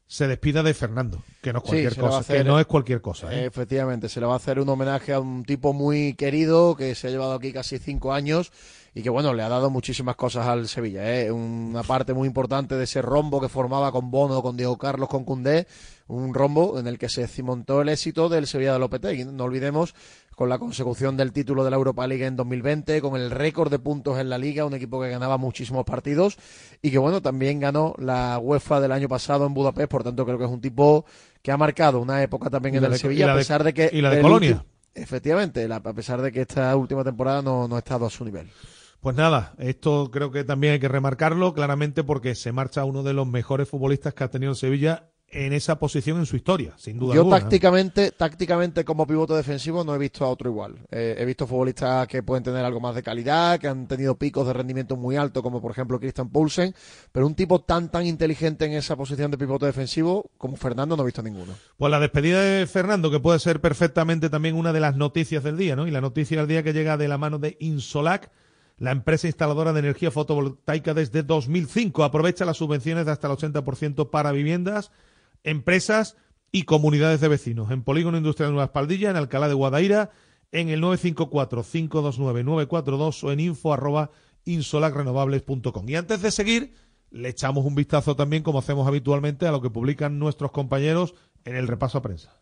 se 0.08 0.28
despida 0.28 0.64
de 0.64 0.74
Fernando, 0.74 1.22
que 1.42 1.52
no 1.52 1.60
es 1.60 1.66
cualquier 1.66 1.96
cosa, 1.98 2.18
hacer- 2.20 2.38
que 2.38 2.44
no 2.46 2.60
es 2.60 2.66
cualquier 2.66 3.02
cosa. 3.02 3.34
¿eh? 3.34 3.46
Efectivamente, 3.46 4.08
se 4.08 4.20
le 4.22 4.26
va 4.26 4.34
a 4.34 4.38
hacer 4.38 4.60
un 4.60 4.70
homenaje 4.70 5.12
a 5.14 5.20
un 5.20 5.44
tipo 5.44 5.74
muy 5.74 6.14
querido 6.14 6.76
que 6.76 6.96
se 6.96 7.08
ha 7.08 7.12
llevado 7.12 7.34
aquí 7.34 7.52
casi 7.52 7.78
cinco 7.78 8.14
años 8.14 8.52
y 8.96 9.02
que, 9.04 9.10
bueno, 9.10 9.34
le 9.34 9.44
ha 9.44 9.50
dado 9.50 9.70
muchísimas 9.70 10.16
cosas 10.16 10.48
al 10.48 10.68
Sevilla. 10.70 11.22
¿eh? 11.22 11.30
Una 11.32 11.84
parte 11.84 12.14
muy 12.14 12.26
importante 12.28 12.76
de 12.76 12.86
ese 12.86 13.02
rombo 13.02 13.42
que 13.42 13.50
formaba 13.50 13.92
con 13.92 14.10
Bono, 14.10 14.42
con 14.42 14.56
Diego 14.58 14.78
Carlos, 14.78 15.10
con 15.10 15.24
Cundé, 15.26 15.68
un 16.08 16.34
rombo 16.34 16.80
en 16.80 16.88
el 16.88 16.98
que 16.98 17.10
se 17.10 17.28
cimentó 17.28 17.82
el 17.82 17.90
éxito 17.90 18.30
del 18.30 18.48
Sevilla 18.48 18.74
de 18.74 18.80
Lopetegui. 18.80 19.26
No 19.26 19.44
olvidemos 19.44 19.94
con 20.38 20.50
la 20.50 20.60
consecución 20.60 21.18
del 21.18 21.32
título 21.34 21.64
de 21.64 21.72
la 21.72 21.78
Europa 21.78 22.06
League 22.06 22.24
en 22.24 22.36
2020, 22.36 23.02
con 23.02 23.20
el 23.20 23.32
récord 23.32 23.72
de 23.72 23.80
puntos 23.80 24.20
en 24.20 24.30
la 24.30 24.38
liga, 24.38 24.66
un 24.66 24.76
equipo 24.76 25.02
que 25.02 25.10
ganaba 25.10 25.40
muchísimos 25.40 25.84
partidos 25.84 26.38
y 26.80 26.92
que, 26.92 27.00
bueno, 27.00 27.24
también 27.24 27.60
ganó 27.60 27.96
la 27.98 28.38
UEFA 28.38 28.80
del 28.80 28.92
año 28.92 29.10
pasado 29.10 29.48
en 29.48 29.56
Budapest, 29.56 29.90
por 29.90 30.04
tanto 30.04 30.24
creo 30.28 30.38
que 30.38 30.44
es 30.44 30.52
un 30.52 30.62
tipo 30.62 31.06
que 31.42 31.52
ha 31.52 31.58
marcado 31.58 32.00
una 32.00 32.22
época 32.22 32.52
también 32.52 32.76
en 32.76 32.84
el 32.84 32.92
de- 32.92 33.00
Sevilla, 33.00 33.34
a 33.34 33.36
pesar 33.36 33.64
de 33.64 33.74
que... 33.74 33.90
y 33.92 34.00
la 34.00 34.12
de 34.12 34.22
Colonia. 34.22 34.64
Efectivamente, 34.94 35.68
la- 35.68 35.78
a 35.78 35.94
pesar 35.94 36.22
de 36.22 36.32
que 36.32 36.42
esta 36.42 36.76
última 36.76 37.04
temporada 37.04 37.42
no, 37.42 37.68
no 37.68 37.76
ha 37.76 37.80
estado 37.80 38.06
a 38.06 38.10
su 38.12 38.24
nivel. 38.24 38.48
Pues 39.00 39.16
nada, 39.16 39.56
esto 39.58 40.12
creo 40.12 40.30
que 40.32 40.44
también 40.44 40.74
hay 40.74 40.80
que 40.80 40.88
remarcarlo 40.88 41.56
claramente 41.56 42.04
porque 42.04 42.36
se 42.36 42.52
marcha 42.52 42.86
uno 42.86 43.02
de 43.02 43.14
los 43.14 43.26
mejores 43.26 43.68
futbolistas 43.68 44.14
que 44.14 44.24
ha 44.24 44.30
tenido 44.30 44.52
el 44.52 44.56
Sevilla 44.56 45.10
en 45.30 45.52
esa 45.52 45.78
posición 45.78 46.20
en 46.20 46.26
su 46.26 46.38
historia, 46.38 46.74
sin 46.78 46.98
duda 46.98 47.14
Yo 47.14 47.22
alguna. 47.22 47.40
tácticamente, 47.40 48.12
tácticamente 48.12 48.86
como 48.86 49.06
pivote 49.06 49.34
defensivo 49.34 49.84
no 49.84 49.94
he 49.94 49.98
visto 49.98 50.24
a 50.24 50.30
otro 50.30 50.50
igual. 50.50 50.76
Eh, 50.90 51.16
he 51.18 51.26
visto 51.26 51.46
futbolistas 51.46 52.08
que 52.08 52.24
pueden 52.24 52.44
tener 52.44 52.64
algo 52.64 52.80
más 52.80 52.96
de 52.96 53.04
calidad, 53.04 53.60
que 53.60 53.68
han 53.68 53.88
tenido 53.88 54.16
picos 54.18 54.48
de 54.48 54.54
rendimiento 54.54 54.96
muy 54.96 55.18
altos, 55.18 55.44
como 55.44 55.62
por 55.62 55.72
ejemplo 55.72 56.00
Christian 56.00 56.30
Poulsen, 56.30 56.74
pero 57.12 57.28
un 57.28 57.36
tipo 57.36 57.60
tan 57.60 57.90
tan 57.90 58.06
inteligente 58.06 58.66
en 58.66 58.74
esa 58.74 58.96
posición 58.96 59.30
de 59.30 59.38
pivote 59.38 59.66
defensivo 59.66 60.32
como 60.38 60.56
Fernando 60.56 60.96
no 60.96 61.04
he 61.04 61.08
visto 61.08 61.22
ninguno. 61.22 61.54
Pues 61.76 61.92
la 61.92 62.00
despedida 62.00 62.42
de 62.42 62.66
Fernando, 62.66 63.12
que 63.12 63.20
puede 63.20 63.40
ser 63.40 63.60
perfectamente 63.60 64.30
también 64.30 64.56
una 64.56 64.72
de 64.72 64.80
las 64.80 64.96
noticias 64.96 65.44
del 65.44 65.58
día, 65.58 65.76
¿no? 65.76 65.88
Y 65.88 65.92
la 65.92 66.02
noticia 66.02 66.38
del 66.38 66.48
día 66.48 66.64
que 66.64 66.74
llega 66.74 66.96
de 66.96 67.08
la 67.10 67.18
mano 67.18 67.38
de 67.38 67.58
Insolac, 67.60 68.32
la 68.78 68.92
empresa 68.92 69.28
instaladora 69.28 69.74
de 69.74 69.80
energía 69.80 70.12
fotovoltaica 70.12 70.94
desde 70.94 71.24
2005. 71.24 72.04
Aprovecha 72.04 72.46
las 72.46 72.58
subvenciones 72.58 73.06
de 73.06 73.12
hasta 73.12 73.28
el 73.28 73.34
80% 73.34 74.10
para 74.10 74.32
viviendas, 74.32 74.92
empresas 75.48 76.16
y 76.52 76.64
comunidades 76.64 77.22
de 77.22 77.30
vecinos. 77.30 77.72
En 77.72 77.84
Polígono 77.84 78.18
Industrial 78.18 78.52
Nueva 78.52 78.66
Espaldilla, 78.66 79.10
en 79.10 79.16
Alcalá 79.16 79.48
de 79.48 79.54
Guadaira, 79.54 80.10
en 80.52 80.68
el 80.70 80.82
954-529-942 80.82 83.24
o 83.24 83.32
en 83.32 83.40
info 83.40 83.74
arroba 83.74 84.12
insolacrenovables.com. 84.46 85.90
Y 85.90 85.96
antes 85.96 86.22
de 86.22 86.32
seguir, 86.32 86.74
le 87.10 87.30
echamos 87.30 87.66
un 87.66 87.76
vistazo 87.76 88.16
también, 88.16 88.44
como 88.44 88.60
hacemos 88.60 88.88
habitualmente, 88.88 89.48
a 89.48 89.52
lo 89.52 89.62
que 89.62 89.70
publican 89.70 90.20
nuestros 90.20 90.52
compañeros 90.52 91.16
en 91.46 91.56
el 91.56 91.68
repaso 91.68 91.98
a 91.98 92.02
prensa. 92.02 92.42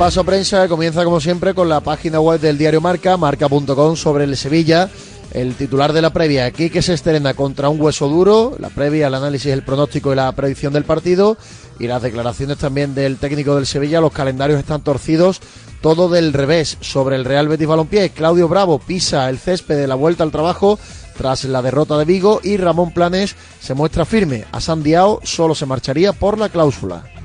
Repaso 0.00 0.24
prensa 0.24 0.66
comienza 0.66 1.04
como 1.04 1.20
siempre 1.20 1.52
con 1.52 1.68
la 1.68 1.80
página 1.80 2.20
web 2.20 2.40
del 2.40 2.56
diario 2.56 2.80
Marca, 2.80 3.18
marca.com 3.18 3.96
sobre 3.96 4.24
el 4.24 4.34
Sevilla. 4.34 4.88
El 5.30 5.56
titular 5.56 5.92
de 5.92 6.00
la 6.00 6.10
previa, 6.10 6.46
aquí 6.46 6.70
que 6.70 6.80
se 6.80 6.94
estrena 6.94 7.34
contra 7.34 7.68
un 7.68 7.78
hueso 7.78 8.08
duro, 8.08 8.56
la 8.58 8.70
previa, 8.70 9.08
el 9.08 9.14
análisis, 9.14 9.52
el 9.52 9.62
pronóstico 9.62 10.10
y 10.10 10.16
la 10.16 10.32
predicción 10.32 10.72
del 10.72 10.84
partido 10.84 11.36
y 11.78 11.86
las 11.86 12.00
declaraciones 12.00 12.56
también 12.56 12.94
del 12.94 13.18
técnico 13.18 13.54
del 13.54 13.66
Sevilla, 13.66 14.00
los 14.00 14.12
calendarios 14.12 14.58
están 14.58 14.80
torcidos, 14.80 15.42
todo 15.82 16.08
del 16.08 16.32
revés 16.32 16.78
sobre 16.80 17.16
el 17.16 17.26
Real 17.26 17.48
Betis 17.48 17.68
Balompié. 17.68 18.08
Claudio 18.08 18.48
Bravo 18.48 18.78
pisa 18.78 19.28
el 19.28 19.38
césped 19.38 19.76
de 19.76 19.86
la 19.86 19.96
vuelta 19.96 20.24
al 20.24 20.32
trabajo 20.32 20.78
tras 21.18 21.44
la 21.44 21.60
derrota 21.60 21.98
de 21.98 22.06
Vigo 22.06 22.40
y 22.42 22.56
Ramón 22.56 22.94
Planes 22.94 23.36
se 23.60 23.74
muestra 23.74 24.06
firme. 24.06 24.46
A 24.50 24.62
Sandiao 24.62 25.20
solo 25.24 25.54
se 25.54 25.66
marcharía 25.66 26.14
por 26.14 26.38
la 26.38 26.48
cláusula. 26.48 27.19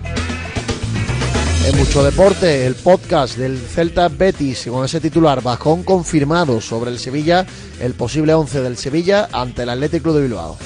En 1.65 1.75
mucho 1.79 2.03
deporte, 2.03 2.67
el 2.67 2.75
podcast 2.75 3.37
del 3.37 3.57
Celta 3.57 4.07
Betis 4.07 4.67
con 4.69 4.85
ese 4.85 5.01
titular 5.01 5.41
bajón 5.41 5.81
confirmado 5.81 6.61
sobre 6.61 6.91
el 6.91 6.99
Sevilla, 6.99 7.43
el 7.79 7.95
posible 7.95 8.35
11 8.35 8.61
del 8.61 8.77
Sevilla 8.77 9.29
ante 9.31 9.63
el 9.63 9.69
Atlético 9.69 10.13
de 10.13 10.21
Bilbao. 10.21 10.57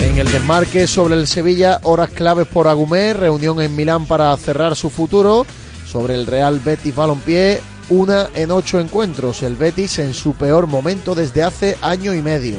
En 0.00 0.18
el 0.18 0.30
desmarque 0.30 0.88
sobre 0.88 1.14
el 1.14 1.28
Sevilla, 1.28 1.78
horas 1.84 2.10
claves 2.10 2.48
por 2.48 2.66
Agumé, 2.66 3.14
reunión 3.14 3.60
en 3.60 3.76
Milán 3.76 4.06
para 4.06 4.36
cerrar 4.36 4.74
su 4.74 4.90
futuro. 4.90 5.46
Sobre 5.86 6.16
el 6.16 6.26
Real 6.26 6.58
Betis 6.58 6.92
Balompié, 6.92 7.60
una 7.90 8.28
en 8.34 8.50
ocho 8.50 8.80
encuentros, 8.80 9.44
el 9.44 9.54
Betis 9.54 10.00
en 10.00 10.14
su 10.14 10.34
peor 10.34 10.66
momento 10.66 11.14
desde 11.14 11.44
hace 11.44 11.78
año 11.80 12.12
y 12.12 12.22
medio. 12.22 12.56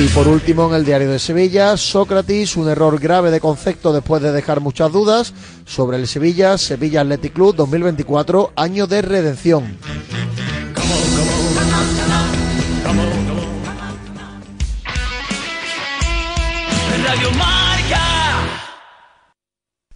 Y 0.00 0.08
por 0.08 0.26
último, 0.28 0.66
en 0.66 0.76
el 0.76 0.84
diario 0.86 1.10
de 1.10 1.18
Sevilla, 1.18 1.76
Sócrates, 1.76 2.56
un 2.56 2.70
error 2.70 2.98
grave 2.98 3.30
de 3.30 3.38
concepto 3.38 3.92
después 3.92 4.22
de 4.22 4.32
dejar 4.32 4.60
muchas 4.60 4.90
dudas 4.90 5.34
sobre 5.66 5.98
el 5.98 6.08
Sevilla, 6.08 6.56
Sevilla 6.56 7.02
Athletic 7.02 7.34
Club 7.34 7.54
2024, 7.54 8.54
año 8.56 8.86
de 8.86 9.02
redención. 9.02 9.76
Radio 17.04 17.30
Marca. 17.32 18.70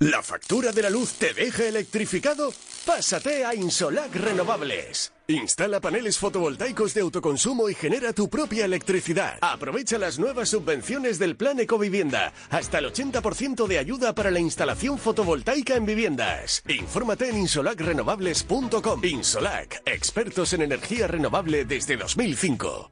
¿La 0.01 0.23
factura 0.23 0.71
de 0.71 0.83
la 0.83 0.91
luz 0.91 1.15
te 1.15 1.33
deja 1.33 1.65
electrificado? 1.65 2.53
Pásate 2.87 3.45
a 3.45 3.55
Insolac 3.55 4.15
Renovables. 4.15 5.13
Instala 5.27 5.81
paneles 5.81 6.19
fotovoltaicos 6.19 6.93
de 6.93 7.01
autoconsumo 7.01 7.71
y 7.71 7.75
genera 7.75 8.13
tu 8.13 8.29
propia 8.29 8.67
electricidad. 8.67 9.39
Aprovecha 9.41 9.97
las 9.97 10.19
nuevas 10.19 10.51
subvenciones 10.51 11.19
del 11.19 11.35
Plan 11.35 11.59
Ecovivienda. 11.61 12.35
Hasta 12.51 12.79
el 12.79 12.93
80% 12.93 13.67
de 13.67 13.79
ayuda 13.79 14.15
para 14.15 14.31
la 14.31 14.41
instalación 14.41 14.99
fotovoltaica 14.99 15.77
en 15.77 15.87
viviendas. 15.87 16.63
Infórmate 16.69 17.31
en 17.31 17.39
insolacrenovables.com. 17.39 19.03
Insolac, 19.03 19.83
expertos 19.87 20.53
en 20.53 20.63
energía 20.63 21.07
renovable 21.07 21.65
desde 21.65 21.97
2005. 21.97 22.91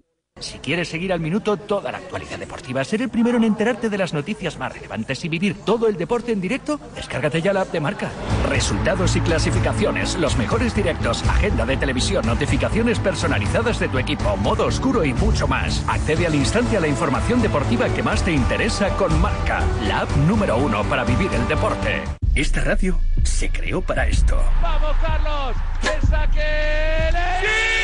Si 0.42 0.58
quieres 0.58 0.90
seguir 0.90 1.14
al 1.14 1.20
minuto 1.20 1.56
toda 1.56 1.92
la 1.92 2.00
actualidad 2.00 2.40
deportiva, 2.40 2.84
ser 2.84 3.04
el 3.04 3.10
primero 3.10 3.38
en 3.38 3.44
enterarte 3.44 3.90
de 3.90 3.98
las 3.98 4.14
noticias 4.14 4.58
más 4.58 4.74
relevantes 4.74 5.24
y 5.24 5.30
vivir 5.30 5.56
todo 5.64 5.88
el 5.88 5.98
deporte 5.98 6.32
en 6.32 6.42
directo, 6.42 6.80
descárgate 6.96 7.42
ya 7.42 7.54
la 7.54 7.62
app 7.62 7.72
de 7.72 7.80
marca. 7.80 8.10
Resultados 8.50 9.16
y 9.16 9.22
clasificaciones, 9.22 10.18
los 10.18 10.38
mejores 10.38 10.76
directos, 10.76 11.24
agenda 11.24 11.66
de 11.66 11.78
televisión, 11.78 12.26
notificaciones 12.26 13.00
personalizadas 13.00 13.80
de 13.80 13.88
tu 13.88 14.00
equipo, 14.00 14.36
modo 14.38 14.66
oscuro 14.66 15.06
y 15.06 15.14
mucho 15.14 15.48
más. 15.48 15.84
Accede 15.88 16.26
al 16.26 16.36
instante 16.36 16.78
a 16.78 16.80
la 16.80 16.88
información 16.88 17.42
deportiva 17.42 17.88
que 17.90 18.02
más 18.02 18.24
te 18.24 18.32
interesa 18.32 18.90
con 18.98 19.20
marca, 19.22 19.64
la 19.88 20.02
app 20.02 20.16
número 20.28 20.58
uno 20.58 20.84
para 20.86 21.04
vivir 21.04 21.32
el 21.34 21.48
deporte. 21.48 22.02
Esta 22.34 22.62
radio 22.62 23.00
se 23.24 23.50
creó 23.50 23.82
para 23.82 24.08
esto. 24.08 24.42
¡Vamos, 24.62 24.96
Carlos! 25.02 25.56
¡El 25.84 26.08
saque! 26.08 26.42
¡Al 26.42 27.81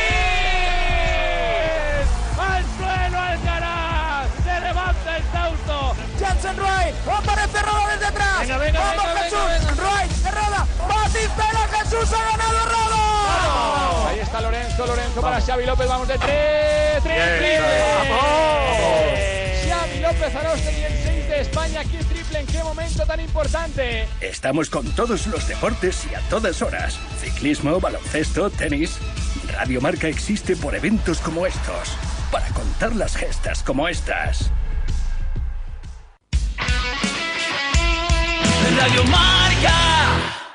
aparece 7.13 7.61
Roda 7.61 7.87
desde 7.93 8.05
atrás. 8.07 8.39
Venga, 8.39 8.57
venga, 8.57 8.79
Vamos 8.79 9.05
venga, 9.05 9.23
Jesús. 9.23 9.77
Roy, 9.77 10.31
Roda, 10.31 10.67
Batistela, 10.87 11.67
Jesús 11.79 12.13
ha 12.13 12.23
ganado 12.31 12.65
Roda. 12.65 14.09
Ahí 14.09 14.19
está 14.19 14.41
Lorenzo, 14.41 14.85
Lorenzo 14.85 15.21
para 15.21 15.41
Xavi 15.41 15.65
López, 15.65 15.87
vamos 15.87 16.07
de 16.07 16.17
tres, 16.17 17.03
tres, 17.03 17.15
Bien, 17.15 17.37
triple. 17.37 17.81
vamos. 17.97 19.69
Xavi 19.69 19.99
López 19.99 20.35
Arostegui, 20.35 20.83
el 20.83 21.03
6 21.03 21.29
de 21.29 21.41
España, 21.41 21.79
aquí 21.81 21.97
triple, 21.97 22.39
¿en 22.39 22.45
qué 22.47 22.63
momento 22.63 23.05
tan 23.05 23.19
importante? 23.19 24.07
Estamos 24.21 24.69
con 24.69 24.85
todos 24.93 25.27
los 25.27 25.47
deportes 25.47 26.05
y 26.11 26.15
a 26.15 26.19
todas 26.29 26.61
horas. 26.61 26.97
Ciclismo, 27.19 27.79
baloncesto, 27.79 28.49
tenis. 28.49 28.97
Radio 29.53 29.81
Marca 29.81 30.07
existe 30.07 30.55
por 30.55 30.75
eventos 30.75 31.19
como 31.19 31.45
estos. 31.45 31.95
Para 32.31 32.47
contar 32.49 32.95
las 32.95 33.15
gestas 33.15 33.63
como 33.63 33.87
estas. 33.87 34.51
Radio 38.77 39.03
Marca. 39.05 40.46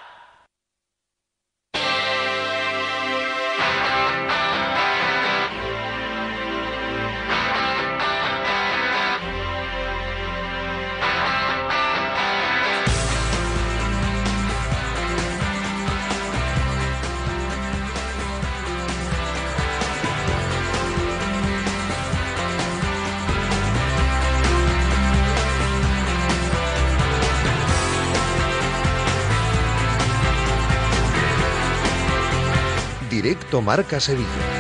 Directo 33.23 33.63
Marca 33.63 34.01
Sevilla. 34.01 34.52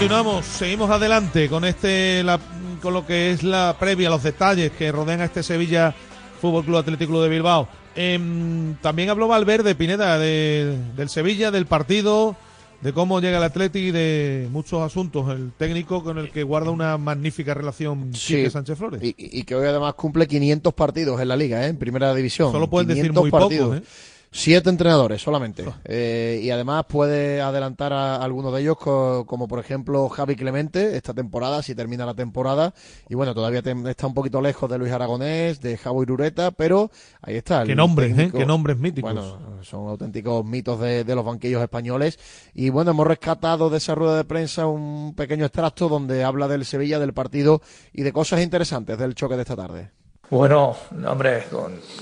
Continuamos, 0.00 0.46
seguimos 0.46 0.90
adelante 0.90 1.48
con 1.50 1.62
este 1.66 2.22
la- 2.22 2.40
con 2.80 2.94
lo 2.94 3.06
que 3.06 3.32
es 3.32 3.42
la 3.42 3.76
previa, 3.78 4.08
los 4.08 4.22
detalles 4.22 4.70
que 4.72 4.90
rodean 4.90 5.20
a 5.20 5.26
este 5.26 5.42
Sevilla 5.42 5.94
Fútbol 6.40 6.64
Club 6.64 6.78
Atlético 6.78 7.10
Club 7.12 7.22
de 7.24 7.28
Bilbao. 7.28 7.68
Em, 7.94 8.76
también 8.76 9.10
habló 9.10 9.28
Valverde 9.28 9.74
Pineda 9.74 10.18
de- 10.18 10.74
del 10.96 11.10
Sevilla, 11.10 11.50
del 11.50 11.66
partido, 11.66 12.34
de 12.80 12.94
cómo 12.94 13.20
llega 13.20 13.36
el 13.36 13.44
Atlético 13.44 13.88
y 13.88 13.90
de 13.90 14.48
muchos 14.50 14.80
asuntos. 14.80 15.28
El 15.30 15.52
técnico 15.58 16.02
con 16.02 16.16
el 16.16 16.30
que 16.30 16.44
guarda 16.44 16.70
una 16.70 16.96
magnífica 16.96 17.52
relación 17.52 18.10
Quique 18.12 18.48
Sánchez 18.48 18.78
Flores. 18.78 19.02
Y, 19.02 19.14
y 19.18 19.42
que 19.44 19.54
hoy 19.54 19.66
además 19.66 19.92
cumple 19.94 20.26
500 20.26 20.72
partidos 20.72 21.20
en 21.20 21.28
la 21.28 21.36
liga, 21.36 21.62
¿eh? 21.66 21.68
en 21.68 21.76
primera 21.76 22.14
división. 22.14 22.50
Solo 22.52 22.70
puedes 22.70 22.88
decir 22.88 23.02
500 23.12 23.22
muy 23.22 23.30
partidos. 23.30 23.68
pocos, 23.76 23.82
¿eh? 23.82 23.92
Siete 24.32 24.70
entrenadores 24.70 25.20
solamente. 25.20 25.64
Eh, 25.84 26.40
y 26.42 26.50
además 26.50 26.84
puede 26.88 27.40
adelantar 27.40 27.92
a, 27.92 28.16
algunos 28.22 28.54
de 28.54 28.60
ellos, 28.60 28.76
co- 28.78 29.24
como 29.26 29.48
por 29.48 29.58
ejemplo 29.58 30.08
Javi 30.08 30.36
Clemente, 30.36 30.96
esta 30.96 31.12
temporada, 31.12 31.62
si 31.64 31.74
termina 31.74 32.06
la 32.06 32.14
temporada. 32.14 32.72
Y 33.08 33.16
bueno, 33.16 33.34
todavía 33.34 33.60
está 33.88 34.06
un 34.06 34.14
poquito 34.14 34.40
lejos 34.40 34.70
de 34.70 34.78
Luis 34.78 34.92
Aragonés, 34.92 35.60
de 35.60 35.76
Javo 35.76 36.04
Irureta, 36.04 36.52
pero 36.52 36.92
ahí 37.22 37.34
está. 37.36 37.64
Qué 37.64 37.74
nombres, 37.74 38.16
¿eh? 38.16 38.30
Qué 38.32 38.46
nombres 38.46 38.78
míticos. 38.78 39.12
Bueno, 39.12 39.62
son 39.64 39.88
auténticos 39.88 40.44
mitos 40.44 40.78
de, 40.78 41.02
de 41.02 41.14
los 41.16 41.24
banquillos 41.24 41.60
españoles. 41.60 42.16
Y 42.54 42.70
bueno, 42.70 42.92
hemos 42.92 43.08
rescatado 43.08 43.68
de 43.68 43.78
esa 43.78 43.96
rueda 43.96 44.16
de 44.16 44.24
prensa 44.24 44.66
un 44.68 45.12
pequeño 45.16 45.44
extracto 45.46 45.88
donde 45.88 46.22
habla 46.22 46.46
del 46.46 46.64
Sevilla, 46.64 47.00
del 47.00 47.12
partido 47.14 47.62
y 47.92 48.02
de 48.02 48.12
cosas 48.12 48.40
interesantes 48.42 48.96
del 48.96 49.16
choque 49.16 49.34
de 49.34 49.42
esta 49.42 49.56
tarde. 49.56 49.90
Bueno, 50.30 50.76
hombre, 51.08 51.44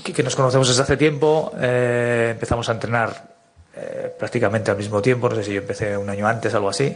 que 0.03 0.21
nos 0.21 0.35
conocemos 0.35 0.67
desde 0.67 0.83
hace 0.83 0.97
tiempo, 0.97 1.51
eh, 1.59 2.29
empezamos 2.31 2.69
a 2.69 2.73
entrenar 2.73 3.35
eh, 3.75 4.13
prácticamente 4.19 4.69
al 4.69 4.77
mismo 4.77 5.01
tiempo, 5.01 5.27
no 5.27 5.35
sé 5.35 5.43
si 5.43 5.53
yo 5.53 5.61
empecé 5.61 5.97
un 5.97 6.07
año 6.11 6.27
antes, 6.27 6.53
algo 6.53 6.69
así, 6.69 6.95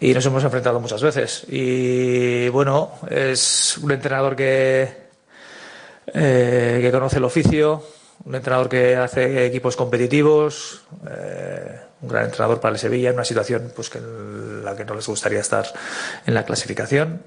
y 0.00 0.12
nos 0.12 0.26
hemos 0.26 0.42
enfrentado 0.42 0.80
muchas 0.80 1.00
veces. 1.00 1.44
Y 1.48 2.48
bueno, 2.48 2.90
es 3.08 3.78
un 3.78 3.92
entrenador 3.92 4.34
que, 4.34 4.88
eh, 6.12 6.78
que 6.82 6.90
conoce 6.90 7.18
el 7.18 7.24
oficio, 7.24 7.84
un 8.24 8.34
entrenador 8.34 8.68
que 8.68 8.96
hace 8.96 9.46
equipos 9.46 9.76
competitivos, 9.76 10.82
eh, 11.08 11.82
un 12.00 12.08
gran 12.08 12.24
entrenador 12.24 12.60
para 12.60 12.72
el 12.72 12.80
Sevilla 12.80 13.10
en 13.10 13.14
una 13.14 13.24
situación 13.24 13.72
pues 13.76 13.90
que 13.90 13.98
en 13.98 14.64
la 14.64 14.74
que 14.74 14.84
no 14.84 14.94
les 14.94 15.06
gustaría 15.06 15.38
estar 15.38 15.66
en 16.26 16.34
la 16.34 16.44
clasificación. 16.44 17.22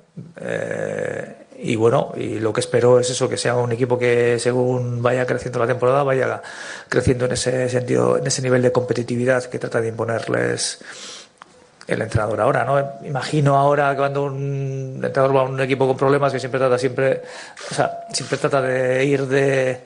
Y 1.57 1.75
bueno, 1.75 2.11
y 2.15 2.39
lo 2.39 2.51
que 2.51 2.59
espero 2.59 2.99
es 2.99 3.09
eso, 3.09 3.29
que 3.29 3.37
sea 3.37 3.55
un 3.55 3.71
equipo 3.71 3.97
que 3.97 4.37
según 4.39 5.01
vaya 5.01 5.25
creciendo 5.25 5.59
la 5.59 5.67
temporada, 5.67 6.03
vaya 6.03 6.41
creciendo 6.89 7.25
en 7.25 7.31
ese 7.31 7.69
sentido, 7.69 8.17
en 8.17 8.27
ese 8.27 8.41
nivel 8.41 8.61
de 8.61 8.71
competitividad 8.71 9.43
que 9.45 9.57
trata 9.57 9.79
de 9.79 9.87
imponerles 9.87 10.79
el 11.87 12.01
entrenador 12.01 12.41
ahora, 12.41 12.65
¿no? 12.65 13.07
Imagino 13.07 13.55
ahora 13.55 13.95
cuando 13.95 14.23
un 14.23 14.99
entrenador 15.03 15.35
va 15.35 15.41
a 15.41 15.43
un 15.43 15.61
equipo 15.61 15.87
con 15.87 15.95
problemas 15.95 16.33
que 16.33 16.39
siempre 16.39 16.59
trata 16.59 16.77
siempre, 16.77 17.21
o 17.71 17.73
sea, 17.73 18.05
siempre 18.11 18.37
trata 18.37 18.61
de 18.61 19.05
ir 19.05 19.27
de 19.27 19.81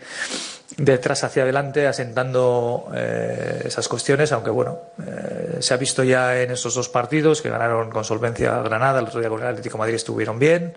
de 0.80 0.94
atrás 0.94 1.24
hacia 1.26 1.44
adelante 1.44 1.88
asentando 1.88 2.90
eh, 2.96 3.64
esas 3.66 3.88
cuestiones, 3.90 4.32
aunque 4.32 4.50
bueno, 4.50 4.80
eh, 5.06 5.58
se 5.60 5.74
ha 5.74 5.78
visto 5.78 6.04
ya 6.04 6.42
en 6.42 6.52
estos 6.52 6.74
dos 6.74 6.88
partidos 6.88 7.42
que 7.42 7.50
ganaron 7.50 7.90
con 7.90 8.06
solvencia 8.06 8.62
Granada, 8.62 9.00
el 9.00 9.08
otro 9.08 9.20
día 9.20 9.30
con 9.30 9.42
el 9.42 9.48
Atlético 9.48 9.78
Madrid 9.78 9.96
estuvieron 9.96 10.40
bien 10.40 10.74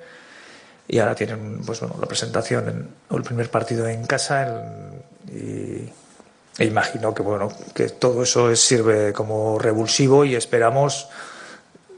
y 0.93 0.99
ahora 0.99 1.15
tienen 1.15 1.63
pues 1.65 1.81
bueno 1.81 1.97
la 1.99 2.07
presentación 2.07 2.69
en, 2.69 2.89
o 3.09 3.17
el 3.17 3.23
primer 3.23 3.49
partido 3.51 3.89
en 3.89 4.05
casa 4.05 4.63
y 5.27 5.89
e 6.59 6.65
imagino 6.67 7.15
que 7.15 7.23
bueno 7.23 7.49
que 7.75 7.89
todo 7.89 8.23
eso 8.23 8.51
es- 8.51 8.61
sirve 8.61 9.13
como 9.15 9.59
revulsivo 9.59 10.25
y 10.27 10.35
esperamos 10.37 11.09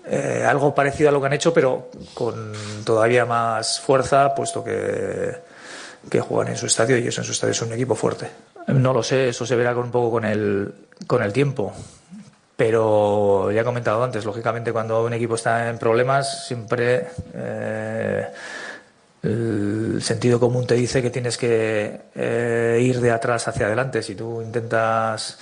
eh, 0.06 0.44
algo 0.46 0.74
parecido 0.76 1.08
a 1.08 1.12
lo 1.12 1.20
que 1.20 1.26
han 1.26 1.32
hecho 1.32 1.52
pero 1.52 1.88
con 2.14 2.52
todavía 2.84 3.24
más 3.26 3.80
fuerza 3.80 4.32
puesto 4.34 4.62
que 4.62 5.34
que 6.08 6.20
juegan 6.20 6.52
en 6.52 6.56
su 6.58 6.66
estadio 6.66 6.96
y 6.98 7.08
eso 7.08 7.22
en 7.22 7.24
su 7.24 7.32
estadio 7.32 7.52
es 7.52 7.62
un 7.62 7.72
equipo 7.72 7.94
fuerte. 7.94 8.28
No 8.68 8.92
lo 8.92 9.02
sé, 9.02 9.28
eso 9.30 9.46
se 9.46 9.56
verá 9.56 9.72
con 9.72 9.84
un 9.86 9.90
poco 9.90 10.10
con 10.10 10.26
el, 10.26 10.70
con 11.06 11.22
el 11.22 11.32
tiempo. 11.32 11.72
Pero 12.56 13.50
ya 13.50 13.62
he 13.62 13.64
comentado 13.64 14.04
antes, 14.04 14.26
lógicamente 14.26 14.70
cuando 14.70 15.02
un 15.02 15.14
equipo 15.14 15.34
está 15.36 15.70
en 15.70 15.78
problemas, 15.78 16.46
siempre 16.46 17.08
eh, 17.32 18.26
el 19.24 20.02
sentido 20.02 20.38
común 20.38 20.66
te 20.66 20.74
dice 20.74 21.00
que 21.00 21.08
tienes 21.08 21.38
que 21.38 22.00
eh, 22.14 22.78
ir 22.82 23.00
de 23.00 23.10
atrás 23.10 23.48
hacia 23.48 23.66
adelante. 23.66 24.02
Si 24.02 24.14
tú 24.14 24.42
intentas 24.42 25.38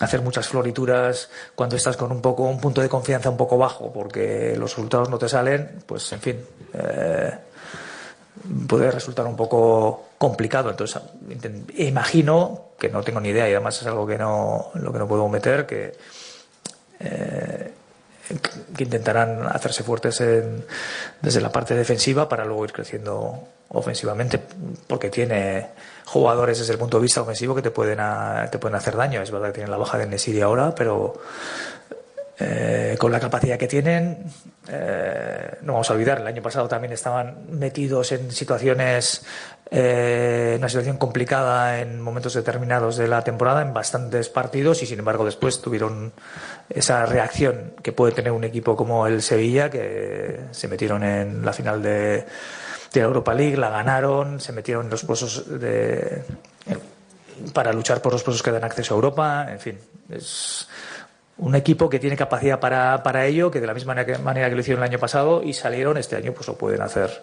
hacer 0.00 0.20
muchas 0.22 0.48
florituras 0.48 1.30
cuando 1.54 1.76
estás 1.76 1.96
con 1.96 2.10
un 2.10 2.20
poco 2.20 2.42
un 2.42 2.60
punto 2.60 2.80
de 2.80 2.88
confianza 2.88 3.30
un 3.30 3.36
poco 3.36 3.56
bajo 3.56 3.92
porque 3.92 4.54
los 4.58 4.70
resultados 4.70 5.08
no 5.10 5.18
te 5.18 5.28
salen, 5.28 5.82
pues 5.86 6.12
en 6.12 6.20
fin, 6.20 6.40
eh, 6.74 7.32
puede 8.66 8.90
resultar 8.90 9.26
un 9.26 9.36
poco 9.36 10.08
complicado. 10.18 10.70
Entonces, 10.70 11.00
imagino 11.76 12.70
que 12.78 12.88
no 12.88 13.02
tengo 13.02 13.20
ni 13.20 13.28
idea 13.28 13.48
y 13.48 13.52
además 13.52 13.80
es 13.80 13.86
algo 13.86 14.08
que 14.08 14.18
no, 14.18 14.70
lo 14.74 14.92
que 14.92 14.98
no 14.98 15.06
puedo 15.06 15.28
meter, 15.28 15.66
que, 15.66 15.92
eh, 16.98 17.72
que 18.76 18.84
intentarán 18.84 19.46
hacerse 19.46 19.82
fuertes 19.82 20.20
en- 20.20 20.64
desde 21.20 21.40
la 21.40 21.50
parte 21.50 21.74
defensiva 21.74 22.28
para 22.28 22.44
luego 22.44 22.64
ir 22.64 22.72
creciendo 22.72 23.48
ofensivamente, 23.68 24.40
porque 24.86 25.10
tiene 25.10 25.68
jugadores 26.06 26.58
desde 26.58 26.72
el 26.72 26.78
punto 26.78 26.96
de 26.98 27.02
vista 27.02 27.22
ofensivo 27.22 27.54
que 27.54 27.62
te 27.62 27.70
pueden, 27.70 28.00
a- 28.00 28.48
te 28.50 28.58
pueden 28.58 28.76
hacer 28.76 28.96
daño. 28.96 29.22
Es 29.22 29.30
verdad 29.30 29.48
que 29.48 29.54
tienen 29.54 29.70
la 29.70 29.76
baja 29.76 29.96
de 29.98 30.06
Nesiri 30.06 30.40
ahora, 30.40 30.74
pero 30.74 31.14
eh, 32.42 32.96
con 32.98 33.12
la 33.12 33.20
capacidad 33.20 33.58
que 33.58 33.68
tienen, 33.68 34.24
eh, 34.68 35.56
no 35.60 35.74
vamos 35.74 35.90
a 35.90 35.92
olvidar, 35.92 36.20
el 36.20 36.26
año 36.26 36.40
pasado 36.42 36.66
también 36.68 36.92
estaban 36.94 37.36
metidos 37.50 38.12
en 38.12 38.30
situaciones, 38.32 39.26
eh, 39.70 40.54
una 40.58 40.68
situación 40.70 40.96
complicada 40.96 41.80
en 41.80 42.00
momentos 42.00 42.32
determinados 42.32 42.96
de 42.96 43.08
la 43.08 43.22
temporada, 43.22 43.60
en 43.60 43.74
bastantes 43.74 44.30
partidos, 44.30 44.82
y 44.82 44.86
sin 44.86 45.00
embargo 45.00 45.26
después 45.26 45.60
tuvieron 45.60 46.12
esa 46.70 47.04
reacción 47.04 47.72
que 47.82 47.92
puede 47.92 48.12
tener 48.12 48.32
un 48.32 48.44
equipo 48.44 48.76
como 48.76 49.06
el 49.06 49.22
Sevilla, 49.22 49.68
que 49.68 50.40
se 50.52 50.68
metieron 50.68 51.02
en 51.02 51.44
la 51.44 51.52
final 51.52 51.82
de, 51.82 52.24
la 52.94 53.02
Europa 53.02 53.34
League, 53.34 53.56
la 53.56 53.70
ganaron, 53.70 54.40
se 54.40 54.52
metieron 54.52 54.84
en 54.86 54.90
los 54.90 55.04
puestos 55.04 55.60
de, 55.60 56.22
para 57.52 57.72
luchar 57.72 58.00
por 58.00 58.12
los 58.12 58.22
puestos 58.22 58.42
que 58.42 58.52
dan 58.52 58.64
acceso 58.64 58.94
a 58.94 58.96
Europa, 58.96 59.46
en 59.50 59.58
fin, 59.58 59.78
es 60.10 60.68
un 61.38 61.54
equipo 61.54 61.88
que 61.88 61.98
tiene 61.98 62.16
capacidad 62.16 62.60
para, 62.60 63.02
para 63.02 63.26
ello, 63.26 63.50
que 63.50 63.60
de 63.60 63.66
la 63.66 63.74
misma 63.74 63.94
manera 64.22 64.48
que, 64.48 64.54
lo 64.54 64.60
hicieron 64.60 64.82
el 64.84 64.90
año 64.90 64.98
pasado 64.98 65.42
y 65.42 65.54
salieron 65.54 65.96
este 65.96 66.16
año, 66.16 66.32
pues 66.32 66.46
lo 66.46 66.54
pueden 66.54 66.82
hacer 66.82 67.22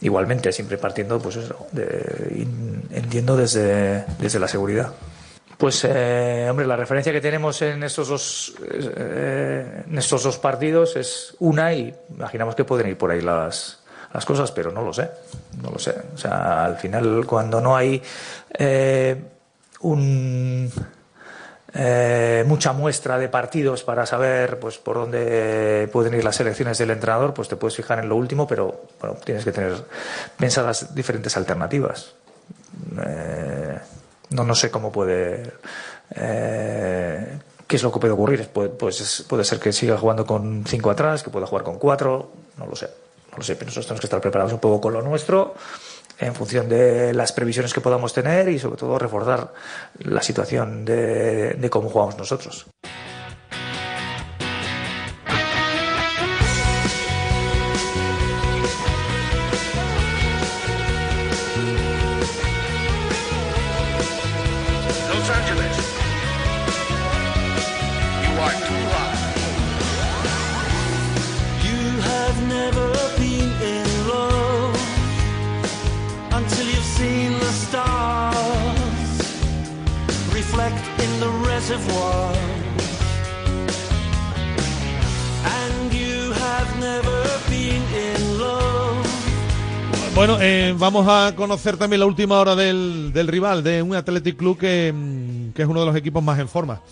igualmente, 0.00 0.52
siempre 0.52 0.78
partiendo, 0.78 1.18
pues 1.18 1.36
eso, 1.36 1.66
de- 1.72 2.46
entiendo 2.90 3.36
desde, 3.36 4.04
desde 4.18 4.38
la 4.38 4.48
seguridad. 4.48 4.92
Pues, 5.60 5.84
eh, 5.84 6.46
hombre, 6.48 6.66
la 6.66 6.74
referencia 6.74 7.12
que 7.12 7.20
tenemos 7.20 7.60
en 7.60 7.82
estos 7.82 8.08
dos 8.08 8.54
eh, 8.72 9.82
en 9.86 9.98
estos 9.98 10.22
dos 10.22 10.38
partidos 10.38 10.96
es 10.96 11.36
una 11.38 11.74
y 11.74 11.94
imaginamos 12.08 12.54
que 12.54 12.64
pueden 12.64 12.88
ir 12.88 12.96
por 12.96 13.10
ahí 13.10 13.20
las, 13.20 13.80
las 14.14 14.24
cosas, 14.24 14.50
pero 14.52 14.72
no 14.72 14.80
lo 14.80 14.94
sé, 14.94 15.10
no 15.62 15.70
lo 15.70 15.78
sé. 15.78 15.94
O 16.14 16.16
sea, 16.16 16.64
al 16.64 16.78
final, 16.78 17.26
cuando 17.26 17.60
no 17.60 17.76
hay 17.76 18.00
eh, 18.58 19.22
un 19.80 20.72
eh, 21.74 22.42
mucha 22.46 22.72
muestra 22.72 23.18
de 23.18 23.28
partidos 23.28 23.84
para 23.84 24.06
saber 24.06 24.58
pues 24.58 24.78
por 24.78 24.96
dónde 24.96 25.90
pueden 25.92 26.14
ir 26.14 26.24
las 26.24 26.40
elecciones 26.40 26.78
del 26.78 26.90
entrenador, 26.90 27.34
pues 27.34 27.48
te 27.48 27.56
puedes 27.56 27.76
fijar 27.76 27.98
en 27.98 28.08
lo 28.08 28.16
último, 28.16 28.48
pero 28.48 28.86
bueno, 28.98 29.16
tienes 29.22 29.44
que 29.44 29.52
tener 29.52 29.74
pensadas 30.38 30.94
diferentes 30.94 31.36
alternativas. 31.36 32.14
Eh, 33.06 33.78
no, 34.30 34.44
no 34.44 34.54
sé 34.54 34.70
cómo 34.70 34.90
puede. 34.90 35.52
eh, 36.14 37.38
¿Qué 37.66 37.76
es 37.76 37.82
lo 37.84 37.92
que 37.92 38.00
puede 38.00 38.12
ocurrir? 38.12 38.48
Puede, 38.48 38.70
pues, 38.70 39.24
puede 39.28 39.44
ser 39.44 39.60
que 39.60 39.72
siga 39.72 39.96
jugando 39.96 40.26
con 40.26 40.64
cinco 40.66 40.90
atrás, 40.90 41.22
que 41.22 41.30
pueda 41.30 41.46
jugar 41.46 41.64
con 41.64 41.78
cuatro, 41.78 42.32
no 42.56 42.66
lo 42.66 42.74
sé. 42.74 42.88
No 43.30 43.36
lo 43.36 43.42
sé, 43.44 43.54
pero 43.54 43.66
nosotros 43.66 43.86
tenemos 43.86 44.00
que 44.00 44.06
estar 44.06 44.20
preparados 44.20 44.52
un 44.52 44.58
poco 44.58 44.80
con 44.80 44.92
lo 44.92 45.02
nuestro 45.02 45.54
en 46.18 46.34
función 46.34 46.68
de 46.68 47.14
las 47.14 47.32
previsiones 47.32 47.72
que 47.72 47.80
podamos 47.80 48.12
tener 48.12 48.48
y 48.48 48.58
sobre 48.58 48.76
todo 48.76 48.98
reforzar 48.98 49.52
la 50.00 50.20
situación 50.20 50.84
de, 50.84 51.54
de 51.54 51.70
cómo 51.70 51.88
jugamos 51.88 52.18
nosotros. 52.18 52.66
Bueno, 90.20 90.36
eh, 90.38 90.74
vamos 90.78 91.06
a 91.08 91.34
conocer 91.34 91.78
también 91.78 92.00
la 92.00 92.04
última 92.04 92.38
hora 92.38 92.54
del, 92.54 93.10
del 93.10 93.26
rival, 93.26 93.64
de 93.64 93.80
un 93.80 93.94
Athletic 93.94 94.36
Club 94.36 94.58
que, 94.58 94.92
mm, 94.94 95.52
que 95.54 95.62
es 95.62 95.66
uno 95.66 95.80
de 95.80 95.86
los 95.86 95.96
equipos 95.96 96.22
más 96.22 96.38
en 96.38 96.46
forma 96.46 96.82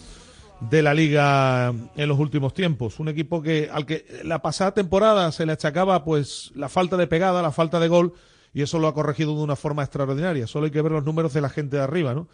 de 0.61 0.81
la 0.81 0.95
liga 0.95 1.75
en 1.95 2.09
los 2.09 2.19
últimos 2.19 2.55
tiempos. 2.55 2.99
Un 2.99 3.09
equipo 3.09 3.43
que 3.43 3.69
al 3.71 3.85
que 3.85 4.07
la 4.25 4.41
pasada 4.41 4.73
temporada 4.73 5.31
se 5.31 5.45
le 5.45 5.53
achacaba 5.53 6.05
pues 6.05 6.53
la 6.55 6.71
falta 6.71 6.97
de 6.97 7.07
pegada, 7.07 7.43
la 7.43 7.53
falta 7.53 7.79
de 7.79 7.89
gol, 7.89 8.15
y 8.55 8.63
eso 8.63 8.79
lo 8.79 8.89
ha 8.89 8.95
corregido 8.95 9.37
de 9.37 9.43
una 9.43 9.57
forma 9.57 9.83
extraordinaria. 9.83 10.47
Solo 10.47 10.65
hay 10.65 10.71
que 10.71 10.81
ver 10.81 10.93
los 10.93 11.05
números 11.05 11.35
de 11.35 11.43
la 11.43 11.51
gente 11.51 11.77
de 11.77 11.83
arriba, 11.83 12.15
¿no? 12.15 12.29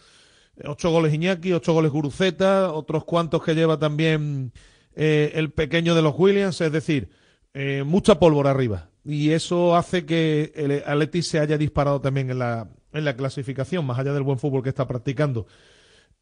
Ocho 0.64 0.90
goles 0.90 1.12
Iñaki, 1.12 1.54
ocho 1.54 1.72
goles 1.72 1.90
Guruceta, 1.90 2.72
otros 2.72 3.04
cuantos 3.04 3.42
que 3.42 3.56
lleva 3.56 3.80
también 3.80 4.52
eh, 4.94 5.32
el 5.34 5.50
pequeño 5.50 5.96
de 5.96 6.02
los 6.02 6.14
Williams, 6.16 6.60
es 6.60 6.70
decir, 6.70 7.08
eh, 7.52 7.82
mucha 7.84 8.20
pólvora 8.20 8.52
arriba. 8.52 8.90
Y 9.04 9.32
eso 9.32 9.76
hace 9.76 10.06
que 10.06 10.52
el 10.54 10.82
Atleti 10.86 11.22
se 11.22 11.38
haya 11.38 11.58
disparado 11.58 12.00
también 12.00 12.30
en 12.30 12.38
la, 12.38 12.68
en 12.92 13.04
la 13.04 13.16
clasificación, 13.16 13.84
más 13.84 13.98
allá 13.98 14.12
del 14.12 14.22
buen 14.22 14.38
fútbol 14.38 14.62
que 14.62 14.70
está 14.70 14.86
practicando. 14.88 15.46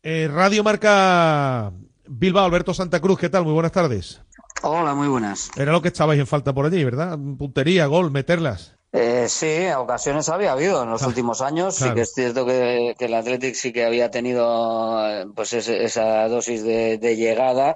Eh, 0.03 0.29
Radio 0.33 0.65
Marca 0.65 1.73
Bilbao, 2.09 2.45
Alberto 2.45 2.75
Santa 2.75 3.01
Cruz, 3.01 3.19
¿qué 3.21 3.29
tal? 3.29 3.45
Muy 3.45 3.53
buenas 3.53 3.73
tardes. 3.73 4.21
Hola, 4.63 4.95
muy 4.95 5.09
buenas. 5.09 5.51
Era 5.57 5.73
lo 5.73 5.81
que 5.81 5.89
estabais 5.89 6.19
en 6.19 6.27
falta 6.27 6.53
por 6.53 6.67
allí, 6.67 6.83
¿verdad? 6.85 7.17
Puntería, 7.39 7.87
gol, 7.87 8.11
meterlas. 8.11 8.75
Eh, 8.95 9.27
sí, 9.29 9.69
ocasiones 9.77 10.29
había 10.29 10.53
habido 10.53 10.83
en 10.83 10.91
los 10.91 11.03
últimos 11.03 11.41
años. 11.41 11.77
Sí 11.77 11.89
que 11.95 12.03
es 12.03 12.13
cierto 12.13 12.45
que, 12.45 12.95
que 12.99 13.07
el 13.07 13.15
Athletic 13.15 13.55
sí 13.55 13.73
que 13.73 13.87
había 13.87 14.11
tenido 14.11 15.09
eh, 15.09 15.27
pues 15.35 15.53
ese- 15.55 15.83
esa 15.83 16.29
dosis 16.29 16.63
de, 16.63 16.99
de 16.99 17.17
llegada, 17.17 17.75